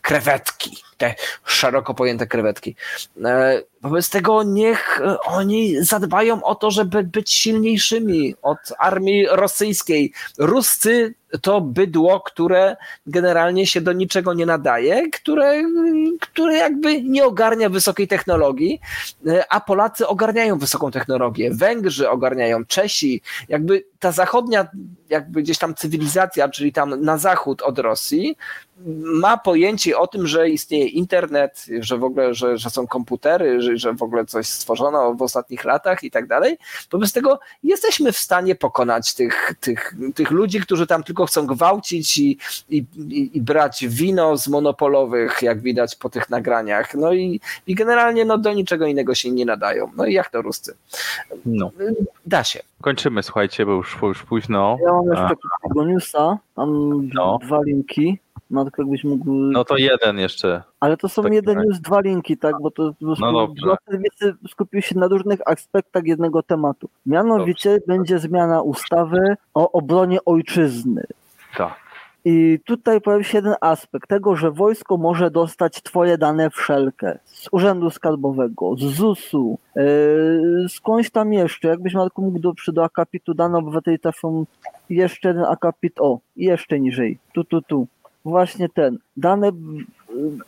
krewetki, 0.07 0.77
te 0.97 1.15
szeroko 1.45 1.95
pojęte 1.95 2.27
krewetki. 2.27 2.77
E, 3.25 3.63
wobec 3.83 4.11
tego 4.11 4.43
niech 4.43 5.01
oni 5.25 5.85
zadbają 5.85 6.43
o 6.43 6.55
to, 6.55 6.71
żeby 6.71 7.03
być 7.03 7.33
silniejszymi 7.33 8.35
od 8.43 8.59
armii 8.79 9.27
rosyjskiej. 9.31 10.13
Ruscy 10.39 11.15
to 11.43 11.61
bydło, 11.61 12.21
które 12.21 12.77
generalnie 13.07 13.67
się 13.67 13.81
do 13.81 13.93
niczego 13.93 14.35
nie 14.35 14.47
nadaje, 14.47 15.11
które, 15.11 15.63
które 16.21 16.55
jakby 16.55 17.03
nie 17.03 17.25
ogarnia 17.25 17.69
wysokiej 17.69 18.09
technologii, 18.09 18.81
e, 19.27 19.53
a 19.53 19.61
Polacy 19.61 20.07
ogarniają 20.07 20.59
wysoką 20.59 20.91
technologię. 20.91 21.51
Węgrzy 21.55 22.11
ogarniają, 22.11 22.65
Czesi, 22.65 23.23
jakby 23.49 23.85
ta 23.99 24.13
zachodnia, 24.13 24.69
jakby 25.09 25.43
gdzieś 25.43 25.59
tam 25.59 25.75
cywilizacja, 25.75 26.49
czyli 26.49 26.73
tam 26.73 27.01
na 27.01 27.19
zachód 27.19 27.63
od 27.63 27.79
Rosji, 27.79 28.37
ma 29.05 29.37
pojęcie 29.37 29.96
o 29.97 30.07
tym, 30.07 30.27
że 30.27 30.49
istnieje 30.49 30.87
internet, 30.87 31.67
że 31.81 31.99
w 31.99 32.05
ogóle, 32.05 32.35
że, 32.35 32.59
że 32.59 32.71
są 32.71 32.87
komputery, 32.87 33.63
że, 33.63 33.77
że 33.77 33.93
w 33.93 34.03
ogóle 34.03 34.25
coś 34.25 34.47
stworzono 34.47 35.15
w 35.15 35.23
ostatnich 35.23 35.65
latach 35.65 36.05
i 36.05 36.11
tak 36.11 36.27
dalej. 36.27 36.59
Wobec 36.91 37.13
tego 37.13 37.41
jesteśmy 37.63 38.13
w 38.13 38.17
stanie 38.17 38.55
pokonać 38.55 39.15
tych, 39.15 39.55
tych, 39.61 39.95
tych 40.15 40.31
ludzi, 40.31 40.61
którzy 40.61 40.87
tam 40.87 41.03
tylko 41.03 41.27
chcą 41.27 41.47
gwałcić 41.47 42.19
i, 42.19 42.39
i, 42.69 42.85
i 43.33 43.41
brać 43.41 43.87
wino 43.89 44.37
z 44.37 44.49
monopolowych, 44.49 45.43
jak 45.43 45.61
widać 45.61 45.97
po 45.97 46.09
tych 46.09 46.31
nagraniach. 46.31 46.95
No 46.95 47.13
i, 47.13 47.41
i 47.67 47.75
generalnie 47.75 48.25
no, 48.25 48.39
do 48.39 48.53
niczego 48.53 48.87
innego 48.87 49.15
się 49.15 49.31
nie 49.31 49.45
nadają. 49.45 49.91
No 49.97 50.07
i 50.07 50.13
jak 50.13 50.31
to 50.31 50.43
Ruscy? 50.43 50.77
No. 51.47 51.71
Da 52.27 52.45
się. 52.45 52.61
Kończymy, 52.81 53.23
słuchajcie, 53.23 53.67
bo 53.67 53.73
już, 53.73 53.99
już 54.03 54.23
późno. 54.23 54.79
Ja 54.87 54.93
mam 54.93 55.07
jeszcze 55.07 55.37
takiego 55.63 55.85
newsa, 55.85 56.39
mam 56.57 57.09
no. 57.15 57.39
dwa 57.43 57.63
linki. 57.63 58.19
No, 58.51 58.65
tylko 58.65 58.83
jakbyś 58.83 59.05
mógł... 59.05 59.25
no 59.31 59.65
to 59.65 59.77
jeden 59.77 60.19
jeszcze. 60.19 60.63
Ale 60.81 60.97
to 60.97 61.09
są 61.09 61.27
jeden 61.27 61.63
już 61.63 61.81
dwa 61.81 62.01
linki, 62.01 62.37
tak? 62.37 62.55
Bo 62.63 62.71
to 62.71 62.95
no 63.01 63.49
dwa 63.49 63.77
serwisy 63.91 64.35
skupiły 64.49 64.83
się 64.83 64.99
na 64.99 65.07
różnych 65.07 65.49
aspektach 65.49 66.07
jednego 66.07 66.43
tematu. 66.43 66.89
Mianowicie 67.07 67.71
dobrze. 67.71 67.87
będzie 67.87 68.19
zmiana 68.19 68.63
ustawy 68.63 69.37
o 69.55 69.73
obronie 69.73 70.19
ojczyzny. 70.25 71.03
Tak. 71.57 71.87
I 72.29 72.61
tutaj 72.65 73.01
pojawi 73.01 73.25
się 73.25 73.39
jeden 73.39 73.55
aspekt 73.61 74.09
tego, 74.09 74.37
że 74.37 74.51
wojsko 74.51 74.97
może 74.97 75.31
dostać 75.31 75.83
twoje 75.83 76.19
dane 76.19 76.51
wszelkie 76.51 77.19
z 77.25 77.49
Urzędu 77.53 77.91
Skarbowego, 77.91 78.77
z 78.77 78.81
ZUS-u, 78.81 79.59
yy, 79.77 80.67
skądś 80.69 81.11
tam 81.11 81.33
jeszcze. 81.33 81.69
Jakbyś 81.69 81.95
Marku 81.95 82.23
mógł 82.23 82.39
do, 82.39 82.53
do 82.69 82.85
akapitu 82.85 83.35
dane 83.35 83.59
obywateli 83.59 83.99
trafią 83.99 84.47
jeszcze 84.91 85.29
jeden 85.29 85.45
akapit, 85.45 86.01
o, 86.01 86.19
jeszcze 86.37 86.81
niżej, 86.81 87.19
tu, 87.33 87.45
tu, 87.45 87.63
tu 87.63 87.87
właśnie 88.31 88.69
ten, 88.69 88.99
dane 89.17 89.53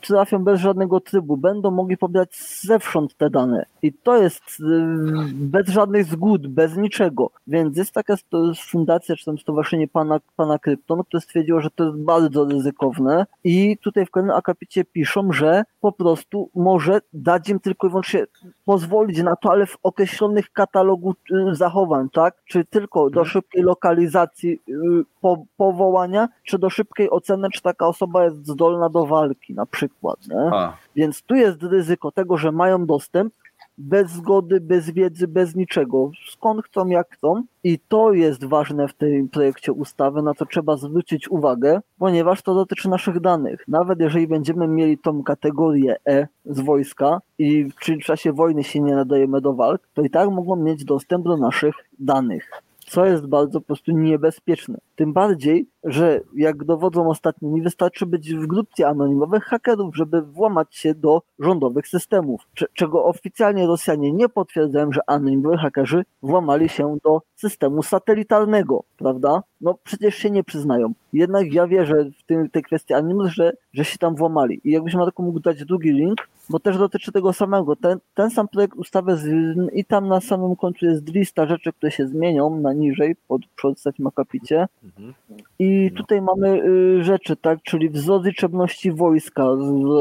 trafią 0.01 0.43
bez 0.43 0.61
żadnego 0.61 0.99
trybu, 0.99 1.37
będą 1.37 1.71
mogli 1.71 1.97
pobierać 1.97 2.29
zewsząd 2.61 3.17
te 3.17 3.29
dane. 3.29 3.65
I 3.81 3.93
to 3.93 4.17
jest 4.17 4.43
y, 4.59 4.63
bez 5.33 5.67
żadnych 5.67 6.05
zgód, 6.05 6.47
bez 6.47 6.77
niczego. 6.77 7.31
Więc 7.47 7.77
jest 7.77 7.91
taka 7.91 8.15
fundacja, 8.69 9.15
czy 9.15 9.25
tam 9.25 9.37
stowarzyszenie 9.37 9.87
pana, 9.87 10.19
pana 10.35 10.59
Krypton, 10.59 11.03
które 11.03 11.21
stwierdziło, 11.21 11.61
że 11.61 11.69
to 11.69 11.83
jest 11.83 11.97
bardzo 11.97 12.45
ryzykowne 12.45 13.25
i 13.43 13.77
tutaj 13.77 14.05
w 14.05 14.11
kolejnym 14.11 14.35
akapicie 14.35 14.85
piszą, 14.85 15.31
że 15.31 15.63
po 15.81 15.91
prostu 15.91 16.49
może 16.55 17.01
dać 17.13 17.49
im 17.49 17.59
tylko 17.59 17.87
i 17.87 17.89
wyłącznie 17.89 18.25
pozwolić 18.65 19.23
na 19.23 19.35
to, 19.35 19.51
ale 19.51 19.65
w 19.65 19.77
określonych 19.83 20.51
katalogu 20.51 21.15
y, 21.51 21.55
zachowań, 21.55 22.09
tak? 22.09 22.35
Czy 22.45 22.65
tylko 22.65 22.99
do 22.99 23.07
mhm. 23.19 23.25
szybkiej 23.25 23.63
lokalizacji 23.63 24.59
y, 24.69 24.73
po, 25.21 25.43
powołania, 25.57 26.29
czy 26.43 26.59
do 26.59 26.69
szybkiej 26.69 27.09
oceny, 27.09 27.47
czy 27.53 27.61
taka 27.61 27.87
osoba 27.87 28.25
jest 28.25 28.47
zdolna 28.47 28.89
do 28.89 29.05
walki 29.05 29.53
na 29.59 29.65
przykład. 29.65 30.19
Więc 30.95 31.21
tu 31.21 31.35
jest 31.35 31.63
ryzyko 31.63 32.11
tego, 32.11 32.37
że 32.37 32.51
mają 32.51 32.85
dostęp 32.85 33.33
bez 33.77 34.11
zgody, 34.11 34.59
bez 34.61 34.89
wiedzy, 34.89 35.27
bez 35.27 35.55
niczego. 35.55 36.11
Skąd 36.31 36.65
chcą, 36.65 36.87
jak 36.87 37.07
chcą. 37.13 37.43
I 37.63 37.79
to 37.87 38.13
jest 38.13 38.45
ważne 38.45 38.87
w 38.87 38.93
tym 38.93 39.29
projekcie 39.29 39.73
ustawy, 39.73 40.21
na 40.21 40.33
co 40.33 40.45
trzeba 40.45 40.77
zwrócić 40.77 41.31
uwagę, 41.31 41.81
ponieważ 41.97 42.41
to 42.41 42.53
dotyczy 42.55 42.89
naszych 42.89 43.19
danych. 43.19 43.63
Nawet 43.67 43.99
jeżeli 43.99 44.27
będziemy 44.27 44.67
mieli 44.67 44.97
tą 44.97 45.23
kategorię 45.23 45.95
E 46.05 46.27
z 46.45 46.59
wojska 46.59 47.21
i 47.37 47.65
w 47.65 48.03
czasie 48.03 48.33
wojny 48.33 48.63
się 48.63 48.79
nie 48.79 48.95
nadajemy 48.95 49.41
do 49.41 49.53
walk, 49.53 49.81
to 49.93 50.01
i 50.01 50.09
tak 50.09 50.29
mogą 50.29 50.55
mieć 50.55 50.85
dostęp 50.85 51.25
do 51.25 51.37
naszych 51.37 51.75
danych 51.99 52.68
co 52.89 53.05
jest 53.05 53.27
bardzo 53.27 53.61
po 53.61 53.67
prostu 53.67 53.91
niebezpieczne. 53.91 54.77
Tym 54.95 55.13
bardziej, 55.13 55.69
że 55.83 56.21
jak 56.35 56.63
dowodzą 56.63 57.09
ostatnio, 57.09 57.49
nie 57.49 57.61
wystarczy 57.61 58.05
być 58.05 58.33
w 58.33 58.47
grupie 58.47 58.87
anonimowych 58.87 59.43
hakerów, 59.43 59.95
żeby 59.95 60.21
włamać 60.21 60.75
się 60.75 60.95
do 60.95 61.21
rządowych 61.39 61.87
systemów, 61.87 62.41
czego 62.73 63.05
oficjalnie 63.05 63.67
Rosjanie 63.67 64.11
nie 64.11 64.29
potwierdzają, 64.29 64.91
że 64.91 65.01
anonimowi 65.07 65.57
hakerzy 65.57 66.05
włamali 66.21 66.69
się 66.69 66.97
do 67.03 67.21
systemu 67.35 67.83
satelitarnego, 67.83 68.83
prawda? 68.97 69.43
No 69.61 69.75
przecież 69.83 70.15
się 70.15 70.29
nie 70.29 70.43
przyznają. 70.43 70.93
Jednak 71.13 71.53
ja 71.53 71.67
wierzę 71.67 72.05
w 72.19 72.23
tym, 72.23 72.49
tej 72.49 72.63
kwestii 72.63 72.93
anonimów, 72.93 73.33
że, 73.33 73.53
że 73.73 73.85
się 73.85 73.97
tam 73.97 74.15
włamali. 74.15 74.61
I 74.63 74.71
jakbyś 74.71 74.95
Marku 74.95 75.23
mógł 75.23 75.39
dać 75.39 75.65
drugi 75.65 75.91
link, 75.91 76.27
bo 76.49 76.59
też 76.59 76.77
dotyczy 76.77 77.11
tego 77.11 77.33
samego. 77.33 77.75
Ten, 77.75 77.99
ten 78.13 78.29
sam 78.29 78.47
projekt 78.47 78.75
ustawy 78.77 79.17
z, 79.17 79.27
i 79.73 79.85
tam 79.85 80.07
na 80.07 80.21
samym 80.21 80.55
końcu 80.55 80.85
jest 80.85 81.07
lista 81.07 81.45
rzeczy, 81.45 81.73
które 81.73 81.91
się 81.91 82.07
zmienią 82.07 82.59
na 82.59 82.73
niżej, 82.73 83.15
pod, 83.27 83.41
przy 83.55 83.67
ostatnim 83.67 84.07
akapicie. 84.07 84.67
Mhm. 84.83 85.13
I 85.59 85.91
tutaj 85.95 86.21
mamy 86.21 86.63
y, 86.63 87.03
rzeczy, 87.03 87.35
tak, 87.35 87.59
czyli 87.63 87.89
wzrost 87.89 88.25
liczebności 88.25 88.91
wojska, 88.91 89.45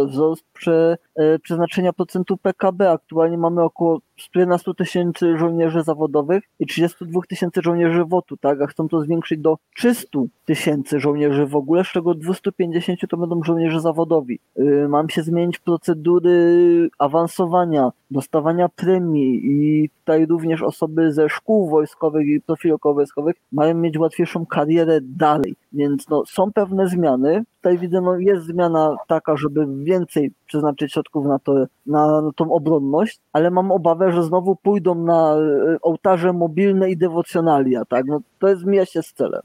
wzrost 0.07 0.45
prze, 0.53 0.99
y, 1.21 1.39
przeznaczenia 1.39 1.93
procentu 1.93 2.37
PKB. 2.37 2.91
Aktualnie 2.91 3.39
mamy 3.39 3.63
około 3.63 4.01
11 4.35 4.74
tysięcy 4.74 5.39
żołnierzy 5.39 5.82
zawodowych 5.82 6.45
i 6.59 6.66
32 6.66 7.20
tysięcy 7.28 7.61
żołnierzy 7.62 8.05
WOT-u, 8.05 8.36
tak, 8.36 8.62
a 8.62 8.66
chcą 8.66 8.89
to 8.89 9.01
zwiększyć 9.01 9.40
do 9.40 9.59
300 9.77 10.19
tysięcy 10.45 11.01
żołnierzy 11.01 11.47
w 11.47 11.57
ogóle, 11.57 11.85
z 11.85 11.89
czego 11.89 12.15
250 12.15 13.01
to 13.11 13.16
będą 13.16 13.43
żołnierze 13.45 13.81
zawodowi. 13.81 14.39
Y, 14.59 14.89
mam 14.89 15.09
się 15.09 15.23
zmienić 15.23 15.59
procedury 15.59 16.89
awansowania, 16.99 17.90
dostawania 18.11 18.69
premii 18.69 19.40
i 19.45 19.89
tutaj 19.89 20.27
również 20.27 20.62
osoby 20.62 21.12
ze 21.12 21.28
szkół 21.28 21.70
wojskowych 21.70 22.27
i 22.27 22.40
profilów 22.40 22.81
wojskowych 22.85 23.36
mają 23.53 23.74
mieć 23.74 23.99
łatwiejszą 23.99 24.47
karierę 24.47 24.99
dalej. 25.03 25.57
Więc 25.73 26.09
no, 26.09 26.23
są 26.27 26.53
pewne 26.53 26.89
zmiany. 26.89 27.45
Tutaj 27.57 27.78
widzę, 27.78 28.01
no, 28.01 28.16
jest 28.16 28.47
zmiana 28.47 28.97
taka, 29.07 29.36
żeby 29.36 29.66
więcej 29.85 30.32
przeznaczyć 30.47 30.93
środków 30.93 31.27
na, 31.27 31.39
to, 31.39 31.55
na, 31.86 32.23
na 32.23 32.31
tą 32.36 32.53
obronność, 32.53 33.20
ale 33.32 33.51
mam 33.51 33.73
obawę, 33.73 34.12
że 34.12 34.23
znowu 34.23 34.57
pójdą 34.57 34.95
na 34.95 35.35
e, 35.35 35.77
ołtarze 35.82 36.32
mobilne 36.32 36.90
i 36.90 36.97
dewocjonalia, 36.97 37.85
tak? 37.85 38.07
No, 38.07 38.20
to 38.39 38.49
jest 38.49 38.65
mija 38.65 38.86
się 38.86 39.03
z 39.03 39.12
celem. 39.12 39.43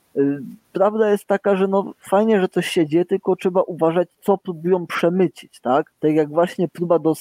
Prawda 0.73 1.11
jest 1.11 1.25
taka, 1.25 1.55
że 1.55 1.67
no 1.67 1.93
fajnie, 1.99 2.41
że 2.41 2.47
coś 2.47 2.67
się 2.67 2.87
dzieje, 2.87 3.05
tylko 3.05 3.35
trzeba 3.35 3.61
uważać, 3.61 4.07
co 4.21 4.37
próbują 4.37 4.87
przemycić, 4.87 5.59
tak? 5.59 5.93
Tak 5.99 6.13
jak 6.13 6.29
właśnie 6.29 6.67
próba 6.67 6.99
do 6.99 7.13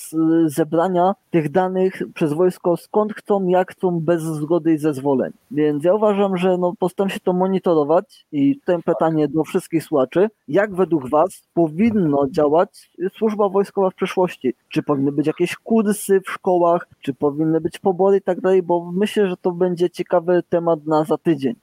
zebrania 0.46 1.14
tych 1.30 1.50
danych 1.50 2.02
przez 2.14 2.32
wojsko, 2.32 2.76
skąd 2.76 3.12
chcą, 3.14 3.48
jak 3.48 3.72
chcą, 3.72 4.00
bez 4.00 4.22
zgody 4.22 4.72
i 4.72 4.78
zezwoleń. 4.78 5.32
Więc 5.50 5.84
ja 5.84 5.94
uważam, 5.94 6.36
że 6.36 6.58
no 6.58 6.72
postaram 6.78 7.10
się 7.10 7.20
to 7.20 7.32
monitorować 7.32 8.26
i 8.32 8.56
tutaj 8.58 8.82
pytanie 8.82 9.28
do 9.28 9.44
wszystkich 9.44 9.84
słuchaczy, 9.84 10.28
jak 10.48 10.74
według 10.74 11.08
Was 11.08 11.48
powinno 11.54 12.26
działać 12.30 12.90
służba 13.16 13.48
wojskowa 13.48 13.90
w 13.90 13.94
przyszłości? 13.94 14.54
Czy 14.68 14.82
powinny 14.82 15.12
być 15.12 15.26
jakieś 15.26 15.56
kursy 15.56 16.20
w 16.20 16.30
szkołach, 16.30 16.88
czy 17.00 17.14
powinny 17.14 17.60
być 17.60 17.78
pobory 17.78 18.16
i 18.16 18.22
tak 18.22 18.40
dalej, 18.40 18.62
bo 18.62 18.92
myślę, 18.92 19.28
że 19.28 19.36
to 19.36 19.52
będzie 19.52 19.90
ciekawy 19.90 20.42
temat 20.48 20.86
na 20.86 21.04
za 21.04 21.18
tydzień. 21.18 21.54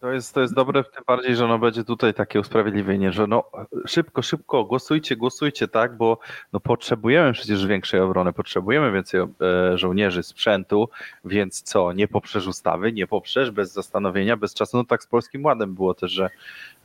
To 0.00 0.12
jest, 0.12 0.34
to 0.34 0.40
jest 0.40 0.54
dobre, 0.54 0.84
tym 0.84 1.04
bardziej, 1.06 1.36
że 1.36 1.46
no 1.48 1.58
będzie 1.58 1.84
tutaj 1.84 2.14
takie 2.14 2.40
usprawiedliwienie, 2.40 3.12
że 3.12 3.26
no 3.26 3.44
szybko, 3.86 4.22
szybko, 4.22 4.64
głosujcie, 4.64 5.16
głosujcie, 5.16 5.68
tak, 5.68 5.96
bo 5.96 6.18
no 6.52 6.60
potrzebujemy 6.60 7.32
przecież 7.32 7.66
większej 7.66 8.00
obrony, 8.00 8.32
potrzebujemy 8.32 8.92
więcej 8.92 9.20
e, 9.20 9.78
żołnierzy, 9.78 10.22
sprzętu, 10.22 10.88
więc 11.24 11.62
co, 11.62 11.92
nie 11.92 12.08
poprzesz 12.08 12.46
ustawy, 12.46 12.92
nie 12.92 13.06
poprzesz, 13.06 13.50
bez 13.50 13.72
zastanowienia, 13.72 14.36
bez 14.36 14.54
czasu, 14.54 14.76
no 14.76 14.84
tak 14.84 15.02
z 15.02 15.06
Polskim 15.06 15.44
Ładem 15.44 15.74
było 15.74 15.94
też, 15.94 16.10
że 16.10 16.30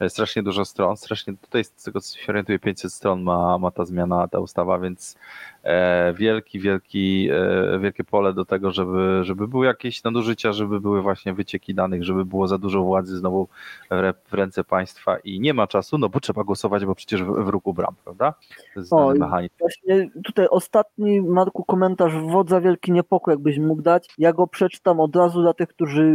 strasznie 0.09 0.43
dużo 0.43 0.65
stron, 0.65 0.97
strasznie 0.97 1.37
tutaj 1.37 1.63
z 1.63 1.83
tego 1.83 2.01
co 2.01 2.17
się 2.17 2.27
orientuję 2.27 2.59
500 2.59 2.93
stron 2.93 3.23
ma, 3.23 3.57
ma 3.57 3.71
ta 3.71 3.85
zmiana, 3.85 4.27
ta 4.27 4.39
ustawa, 4.39 4.79
więc 4.79 5.17
E, 5.54 5.54
wielki, 6.13 6.59
wielki, 6.59 7.29
e, 7.31 7.79
wielkie 7.79 8.03
pole 8.03 8.33
do 8.33 8.45
tego, 8.45 8.71
żeby, 8.71 9.19
żeby 9.23 9.47
były 9.47 9.65
jakieś 9.65 10.03
nadużycia, 10.03 10.53
żeby 10.53 10.79
były 10.79 11.01
właśnie 11.01 11.33
wycieki 11.33 11.75
danych, 11.75 12.03
żeby 12.03 12.25
było 12.25 12.47
za 12.47 12.57
dużo 12.57 12.83
władzy 12.83 13.17
znowu 13.17 13.47
w 14.27 14.33
ręce 14.33 14.63
państwa 14.63 15.17
i 15.17 15.39
nie 15.39 15.53
ma 15.53 15.67
czasu, 15.67 15.97
no 15.97 16.09
bo 16.09 16.19
trzeba 16.19 16.43
głosować, 16.43 16.85
bo 16.85 16.95
przecież 16.95 17.23
w, 17.23 17.27
w 17.27 17.47
ruku 17.47 17.73
bram, 17.73 17.95
prawda? 18.03 18.33
To 18.73 18.79
jest 18.79 18.93
o, 18.93 19.13
mechanizm. 19.13 19.53
Właśnie 19.59 20.09
tutaj 20.23 20.47
ostatni, 20.49 21.21
Marku, 21.21 21.63
komentarz 21.63 22.13
wodza 22.31 22.61
wielki 22.61 22.91
niepokój, 22.91 23.31
jakbyś 23.31 23.59
mógł 23.59 23.81
dać. 23.81 24.09
Ja 24.17 24.33
go 24.33 24.47
przeczytam 24.47 24.99
od 24.99 25.15
razu 25.15 25.41
dla 25.41 25.53
tych, 25.53 25.67
którzy 25.67 26.11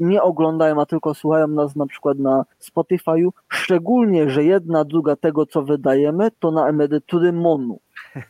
nie 0.00 0.22
oglądają, 0.22 0.80
a 0.80 0.86
tylko 0.86 1.14
słuchają 1.14 1.48
nas 1.48 1.76
na 1.76 1.86
przykład 1.86 2.18
na 2.18 2.44
Spotify'u. 2.60 3.30
Szczególnie, 3.48 4.30
że 4.30 4.44
jedna 4.44 4.84
druga 4.84 5.16
tego, 5.16 5.46
co 5.46 5.62
wydajemy, 5.62 6.30
to 6.38 6.50
na 6.50 6.68
emerytury 6.68 7.32
MONU. 7.32 7.78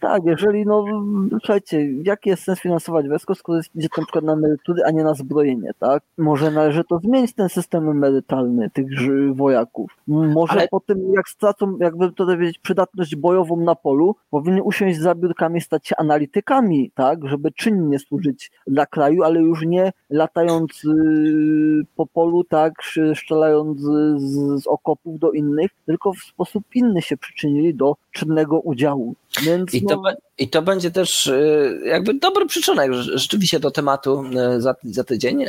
Tak, 0.01 0.23
jeżeli, 0.25 0.67
no, 0.67 0.85
słuchajcie, 1.31 1.93
jaki 2.03 2.31
jest 2.31 2.43
sens 2.43 2.61
finansować 2.61 3.09
wojsko, 3.09 3.35
skoro 3.35 3.61
idzie 3.75 3.89
na 3.99 4.05
przykład 4.05 4.25
na 4.25 4.33
emerytury, 4.33 4.83
a 4.85 4.91
nie 4.91 5.05
na 5.05 5.15
zbrojenie, 5.15 5.71
tak? 5.79 6.03
Może 6.19 6.51
należy 6.51 6.85
to 6.85 6.99
zmienić 6.99 7.35
ten 7.35 7.49
system 7.49 7.89
emerytalny 7.89 8.71
tych 8.71 8.87
wojaków. 9.35 9.91
Może 10.07 10.53
Ale... 10.53 10.69
po 10.69 10.81
tym, 10.81 11.13
jak 11.13 11.29
stracą, 11.29 11.77
jakby 11.81 12.13
to 12.13 12.27
powiedzieć, 12.27 12.59
przydatność 12.59 13.17
bojową 13.17 13.57
na 13.57 13.75
polu, 13.75 14.17
powinni 14.31 14.63
usiąść 14.63 14.99
za 14.99 15.15
biurkami, 15.15 15.61
stać 15.61 15.87
się 15.87 15.97
analitykami, 15.97 16.91
tak? 16.95 17.29
Żeby 17.29 17.53
czynnie 17.53 17.99
służyć 17.99 18.51
dla 18.67 18.87
kraju, 18.87 19.23
ale 19.23 19.41
już 19.41 19.63
nie 19.67 19.93
latając 20.11 20.85
yy, 20.85 21.83
po 21.97 22.07
polu, 22.07 22.45
tak? 22.45 22.73
Strzelając 23.15 23.81
z, 23.81 24.21
z 24.63 24.67
okopów 24.67 25.19
do 25.19 25.31
innych, 25.33 25.71
tylko 25.87 26.13
w 26.13 26.19
sposób 26.19 26.65
inny 26.75 27.03
się 27.03 27.17
przyczynili 27.17 27.75
do 27.75 27.97
czynnego 28.13 28.61
udziału. 28.61 29.15
Więc 29.43 29.75
I, 29.75 29.85
to, 29.85 29.97
no... 29.97 30.13
I 30.39 30.49
to 30.49 30.63
będzie 30.63 30.91
też 30.91 31.27
y, 31.27 31.81
jakby 31.85 32.15
dobry 32.15 32.47
przyczynek 32.47 32.93
rzeczywiście 32.93 33.61
do 33.61 33.71
tematu 33.71 34.25
y, 34.57 34.61
za, 34.61 34.75
za 34.83 35.05
tydzień. 35.05 35.45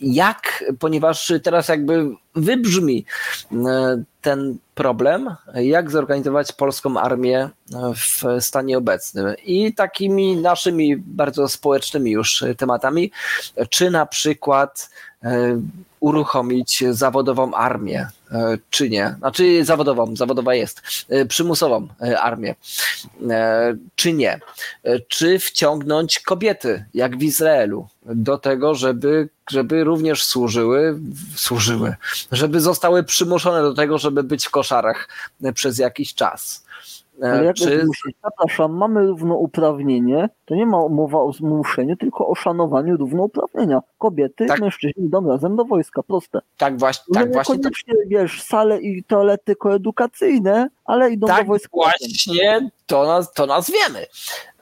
Jak, 0.00 0.64
ponieważ 0.78 1.32
teraz 1.42 1.68
jakby 1.68 2.10
wybrzmi 2.34 3.04
y, 3.52 3.56
ten 4.20 4.56
problem, 4.74 5.36
jak 5.54 5.90
zorganizować 5.90 6.52
polską 6.52 7.00
armię 7.00 7.50
w 7.96 8.42
stanie 8.44 8.78
obecnym. 8.78 9.34
I 9.44 9.74
takimi 9.74 10.36
naszymi 10.36 10.96
bardzo 10.96 11.48
społecznymi 11.48 12.10
już 12.10 12.44
tematami, 12.56 13.10
czy 13.70 13.90
na 13.90 14.06
przykład 14.06 14.90
uruchomić 16.04 16.84
zawodową 16.90 17.54
armię, 17.54 18.08
e, 18.32 18.58
czy 18.70 18.90
nie? 18.90 19.14
Znaczy 19.18 19.64
zawodową, 19.64 20.16
zawodowa 20.16 20.54
jest, 20.54 20.82
e, 21.08 21.26
przymusową 21.26 21.88
e, 22.02 22.20
armię, 22.20 22.54
czy 23.94 24.12
nie? 24.12 24.40
Czy 25.08 25.38
wciągnąć 25.38 26.18
kobiety, 26.18 26.84
jak 26.94 27.18
w 27.18 27.22
Izraelu, 27.22 27.88
do 28.02 28.38
tego, 28.38 28.74
żeby, 28.74 29.28
żeby 29.50 29.84
również 29.84 30.24
służyły, 30.24 30.98
służyły, 31.36 31.94
żeby 32.32 32.60
zostały 32.60 33.04
przymuszone 33.04 33.62
do 33.62 33.74
tego, 33.74 33.98
żeby 33.98 34.22
być 34.22 34.46
w 34.46 34.50
koszarach 34.50 35.08
przez 35.54 35.78
jakiś 35.78 36.14
czas. 36.14 36.63
Ale 37.22 37.44
jak 37.44 37.56
czy... 37.56 37.86
Przepraszam, 38.22 38.72
mamy 38.72 39.06
równouprawnienie, 39.06 40.28
to 40.44 40.54
nie 40.54 40.66
ma 40.66 40.88
mowa 40.88 41.18
o 41.18 41.32
zmuszeniu, 41.32 41.96
tylko 41.96 42.28
o 42.28 42.34
szanowaniu 42.34 42.96
równouprawnienia. 42.96 43.80
Kobiety 43.98 44.46
tak. 44.46 44.60
mężczyźni 44.60 45.04
idą 45.04 45.28
razem 45.28 45.56
do 45.56 45.64
wojska, 45.64 46.02
proste. 46.02 46.40
Tak 46.56 46.78
właśnie. 46.78 47.04
No 47.08 47.20
tak 47.20 47.32
właśnie 47.32 47.58
to... 47.58 47.70
wiesz, 48.06 48.42
sale 48.42 48.80
i 48.80 49.04
toalety 49.04 49.56
koedukacyjne, 49.56 50.68
ale 50.84 51.10
idą 51.10 51.26
tak 51.26 51.42
do 51.42 51.48
wojska. 51.48 51.68
właśnie 51.72 52.70
to, 52.86 53.06
naz 53.06 53.32
to 53.32 53.46
nazwiemy. 53.46 54.06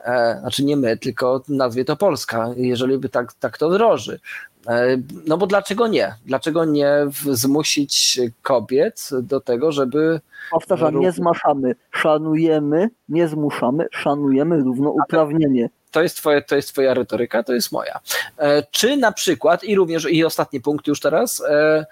E, 0.05 0.37
znaczy 0.39 0.65
nie 0.65 0.77
my, 0.77 0.97
tylko 0.97 1.41
nazwie 1.49 1.85
to 1.85 1.95
Polska, 1.95 2.49
jeżeli 2.55 2.97
by 2.97 3.09
tak, 3.09 3.33
tak 3.33 3.57
to 3.57 3.69
droży. 3.69 4.19
E, 4.67 4.97
no 5.25 5.37
bo 5.37 5.47
dlaczego 5.47 5.87
nie? 5.87 6.15
Dlaczego 6.25 6.65
nie 6.65 6.91
zmusić 7.31 8.19
kobiet 8.41 9.09
do 9.21 9.39
tego, 9.39 9.71
żeby. 9.71 10.21
Powtarzam, 10.51 10.99
nie 10.99 11.11
zmaszamy, 11.11 11.75
szanujemy, 11.91 12.89
nie 13.09 13.27
zmuszamy, 13.27 13.85
szanujemy 13.91 14.57
równouprawnienie. 14.57 15.69
To 15.91 16.03
jest, 16.03 16.17
twoje, 16.17 16.41
to 16.41 16.55
jest 16.55 16.69
twoja 16.69 16.93
retoryka, 16.93 17.43
to 17.43 17.53
jest 17.53 17.71
moja. 17.71 17.99
E, 18.37 18.63
czy 18.71 18.97
na 18.97 19.11
przykład, 19.11 19.63
i 19.63 19.75
również, 19.75 20.07
i 20.11 20.25
ostatni 20.25 20.61
punkt 20.61 20.87
już 20.87 20.99
teraz, 20.99 21.43
e, 21.49 21.85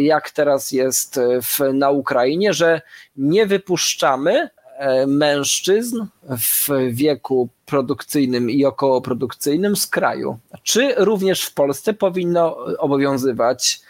jak 0.00 0.30
teraz 0.30 0.72
jest 0.72 1.20
w, 1.42 1.72
na 1.74 1.90
Ukrainie, 1.90 2.52
że 2.52 2.80
nie 3.16 3.46
wypuszczamy 3.46 4.50
E, 4.59 4.59
mężczyzn 5.06 6.06
w 6.22 6.68
wieku 6.90 7.48
produkcyjnym 7.66 8.50
i 8.50 8.64
okołoprodukcyjnym 8.64 9.76
z 9.76 9.86
kraju. 9.86 10.38
Czy 10.62 10.94
również 10.96 11.42
w 11.42 11.54
Polsce 11.54 11.94
powinno 11.94 12.56
obowiązywać, 12.78 13.80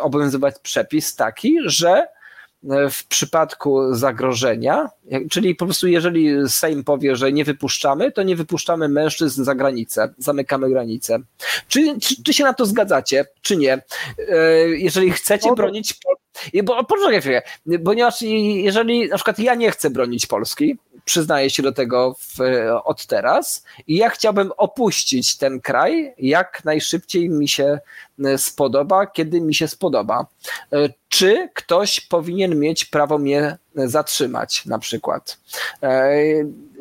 obowiązywać 0.00 0.54
przepis 0.62 1.16
taki, 1.16 1.56
że 1.64 2.06
w 2.90 3.06
przypadku 3.08 3.94
zagrożenia, 3.94 4.90
czyli 5.30 5.54
po 5.54 5.64
prostu 5.64 5.88
jeżeli 5.88 6.48
Sejm 6.48 6.84
powie, 6.84 7.16
że 7.16 7.32
nie 7.32 7.44
wypuszczamy, 7.44 8.12
to 8.12 8.22
nie 8.22 8.36
wypuszczamy 8.36 8.88
mężczyzn 8.88 9.44
za 9.44 9.54
granicę, 9.54 10.14
zamykamy 10.18 10.70
granicę. 10.70 11.18
Czy, 11.68 12.00
czy, 12.00 12.22
czy 12.22 12.34
się 12.34 12.44
na 12.44 12.54
to 12.54 12.66
zgadzacie, 12.66 13.24
czy 13.42 13.56
nie? 13.56 13.72
E, 13.72 14.68
jeżeli 14.68 15.10
chcecie 15.10 15.54
bronić 15.54 15.94
bo 16.64 16.84
poczekaj 16.84 17.20
chwilę, 17.20 17.42
ponieważ 17.84 18.22
jeżeli 18.22 19.08
na 19.08 19.16
przykład 19.16 19.38
ja 19.38 19.54
nie 19.54 19.70
chcę 19.70 19.90
bronić 19.90 20.26
Polski, 20.26 20.78
przyznaję 21.04 21.50
się 21.50 21.62
do 21.62 21.72
tego 21.72 22.16
w, 22.18 22.38
od 22.84 23.06
teraz 23.06 23.64
i 23.86 23.96
ja 23.96 24.10
chciałbym 24.10 24.52
opuścić 24.56 25.36
ten 25.36 25.60
kraj 25.60 26.14
jak 26.18 26.64
najszybciej 26.64 27.28
mi 27.28 27.48
się 27.48 27.78
spodoba, 28.36 29.06
kiedy 29.06 29.40
mi 29.40 29.54
się 29.54 29.68
spodoba. 29.68 30.26
Czy 31.08 31.48
ktoś 31.54 32.00
powinien 32.00 32.58
mieć 32.58 32.84
prawo 32.84 33.18
mnie 33.18 33.56
zatrzymać 33.74 34.66
na 34.66 34.78
przykład? 34.78 35.38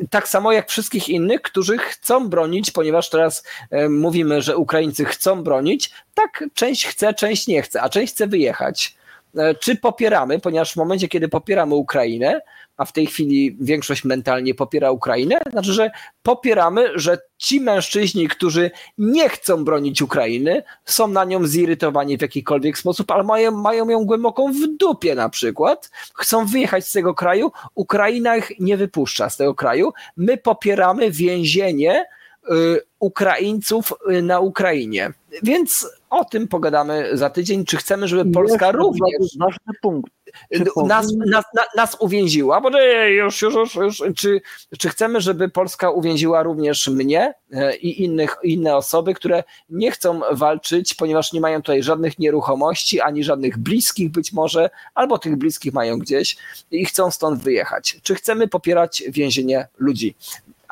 Tak 0.09 0.27
samo 0.27 0.51
jak 0.51 0.69
wszystkich 0.69 1.09
innych, 1.09 1.41
którzy 1.41 1.77
chcą 1.77 2.29
bronić, 2.29 2.71
ponieważ 2.71 3.09
teraz 3.09 3.43
mówimy, 3.89 4.41
że 4.41 4.57
Ukraińcy 4.57 5.05
chcą 5.05 5.43
bronić, 5.43 5.91
tak 6.13 6.43
część 6.53 6.85
chce, 6.85 7.13
część 7.13 7.47
nie 7.47 7.61
chce, 7.61 7.81
a 7.81 7.89
część 7.89 8.13
chce 8.13 8.27
wyjechać. 8.27 8.95
E, 9.37 9.55
czy 9.55 9.75
popieramy, 9.75 10.39
ponieważ 10.39 10.73
w 10.73 10.75
momencie, 10.75 11.07
kiedy 11.07 11.27
popieramy 11.27 11.75
Ukrainę, 11.75 12.41
a 12.77 12.85
w 12.85 12.91
tej 12.91 13.07
chwili 13.07 13.57
większość 13.61 14.03
mentalnie 14.03 14.55
popiera 14.55 14.91
Ukrainę, 14.91 15.39
znaczy, 15.51 15.73
że 15.73 15.91
popieramy, 16.23 16.89
że 16.95 17.17
ci 17.37 17.61
mężczyźni, 17.61 18.27
którzy 18.27 18.71
nie 18.97 19.29
chcą 19.29 19.63
bronić 19.65 20.01
Ukrainy, 20.01 20.63
są 20.85 21.07
na 21.07 21.23
nią 21.23 21.47
zirytowani 21.47 22.17
w 22.17 22.21
jakikolwiek 22.21 22.77
sposób, 22.77 23.11
ale 23.11 23.23
mają, 23.23 23.51
mają 23.51 23.89
ją 23.89 24.05
głęboką 24.05 24.53
w 24.53 24.77
dupie 24.79 25.15
na 25.15 25.29
przykład, 25.29 25.91
chcą 26.15 26.45
wyjechać 26.45 26.87
z 26.87 26.91
tego 26.91 27.13
kraju, 27.13 27.51
Ukraina 27.75 28.37
ich 28.37 28.51
nie 28.59 28.77
wypuszcza 28.77 29.29
z 29.29 29.37
tego 29.37 29.55
kraju, 29.55 29.93
my 30.17 30.37
popieramy 30.37 31.11
więzienie 31.11 32.05
y, 32.51 32.81
Ukraińców 32.99 33.93
y, 34.11 34.21
na 34.21 34.39
Ukrainie. 34.39 35.13
Więc 35.43 35.87
o 36.13 36.25
tym 36.25 36.47
pogadamy 36.47 37.09
za 37.17 37.29
tydzień. 37.29 37.65
Czy 37.65 37.77
chcemy, 37.77 38.07
żeby 38.07 38.31
Polska 38.31 38.71
również. 38.71 39.37
Ważny 39.39 39.73
punkt. 39.81 40.11
Nas, 40.85 41.07
nas, 41.25 41.45
nas 41.75 41.97
uwięziła, 41.99 42.61
bo 42.61 42.69
już, 43.07 43.41
już, 43.41 43.55
już, 43.55 43.75
już 43.75 44.03
czy, 44.15 44.41
czy 44.79 44.89
chcemy, 44.89 45.21
żeby 45.21 45.49
Polska 45.49 45.91
uwięziła 45.91 46.43
również 46.43 46.87
mnie 46.87 47.33
e, 47.51 47.75
i 47.75 48.03
innych, 48.03 48.37
inne 48.43 48.75
osoby, 48.75 49.13
które 49.13 49.43
nie 49.69 49.91
chcą 49.91 50.21
walczyć, 50.31 50.93
ponieważ 50.93 51.33
nie 51.33 51.41
mają 51.41 51.61
tutaj 51.61 51.83
żadnych 51.83 52.19
nieruchomości, 52.19 53.01
ani 53.01 53.23
żadnych 53.23 53.57
bliskich 53.57 54.11
być 54.11 54.33
może, 54.33 54.69
albo 54.93 55.17
tych 55.17 55.35
bliskich 55.35 55.73
mają 55.73 55.99
gdzieś 55.99 56.37
i 56.71 56.85
chcą 56.85 57.11
stąd 57.11 57.43
wyjechać. 57.43 57.97
Czy 58.03 58.15
chcemy 58.15 58.47
popierać 58.47 59.03
więzienie 59.07 59.67
ludzi? 59.77 60.15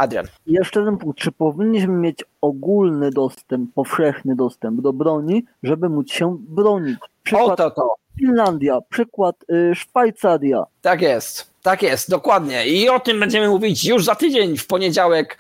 Adrian. 0.02 0.26
Jeszcze 0.48 0.80
jeden 0.80 0.98
punkt. 0.98 1.20
Czy 1.20 1.32
powinniśmy 1.32 1.94
mieć 1.94 2.24
ogólny 2.42 3.12
dostęp, 3.12 3.74
powszechny 3.74 4.36
dostęp 4.36 4.82
do 4.82 4.94
broni, 4.94 5.46
żeby 5.64 5.90
móc 5.90 6.12
się 6.12 6.38
bronić? 6.40 7.00
Przykład 7.24 7.50
o 7.50 7.56
to, 7.56 7.72
to. 7.72 7.96
Finlandia, 8.20 8.80
przykład 8.90 9.36
y, 9.52 9.76
Szwajcaria. 9.76 10.64
Tak 10.82 11.02
jest, 11.02 11.54
tak 11.62 11.84
jest, 11.84 12.10
dokładnie. 12.10 12.68
I 12.68 12.90
o 12.90 13.00
tym 13.00 13.20
będziemy 13.20 13.50
mówić 13.50 13.86
już 13.86 14.06
za 14.06 14.16
tydzień, 14.16 14.58
w 14.58 14.68
poniedziałek 14.68 15.38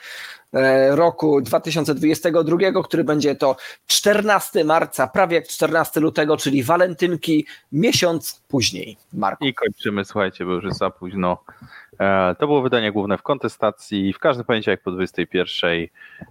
roku 0.90 1.41
2022, 1.41 2.57
który 2.84 3.03
będzie 3.03 3.36
to 3.36 3.56
14 3.88 4.64
marca, 4.64 5.07
prawie 5.07 5.36
jak 5.36 5.48
14 5.48 5.99
lutego, 5.99 6.38
czyli 6.38 6.64
walentynki, 6.64 7.45
miesiąc 7.72 8.41
później. 8.48 8.98
Marku. 9.14 9.45
I 9.45 9.53
kończymy, 9.53 10.06
słuchajcie, 10.06 10.45
bo 10.45 10.52
już 10.52 10.64
jest 10.64 10.80
za 10.80 10.90
późno. 10.90 11.38
E, 11.99 12.36
to 12.40 12.48
było 12.48 12.61
wydanie 12.61 12.91
główne 12.91 13.18
w 13.18 13.22
kontestacji 13.22 14.14
w 14.14 14.19
każdy 14.19 14.44
poniedziałek 14.44 14.82
po 14.82 14.91
21, 14.91 15.88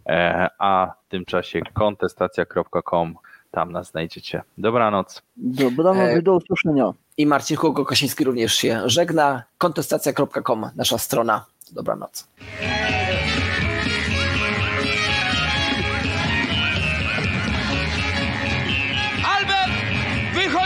e, 0.06 0.48
a 0.58 0.92
w 1.06 1.10
tym 1.10 1.24
czasie 1.24 1.60
kontestacja.com. 1.74 3.14
Tam 3.50 3.72
nas 3.72 3.90
znajdziecie. 3.90 4.42
Dobranoc. 4.58 5.22
Dobranoc 5.36 6.08
e... 6.08 6.22
do 6.22 6.34
usłyszenia. 6.34 6.92
I 7.16 7.26
Marcin 7.26 7.56
Hugo-Kosiński 7.56 8.24
również 8.24 8.54
się 8.54 8.82
żegna. 8.84 9.42
Kontestacja.com, 9.58 10.70
nasza 10.76 10.98
strona. 10.98 11.46
Dobranoc. 11.72 12.28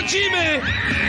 Time! 0.07 1.04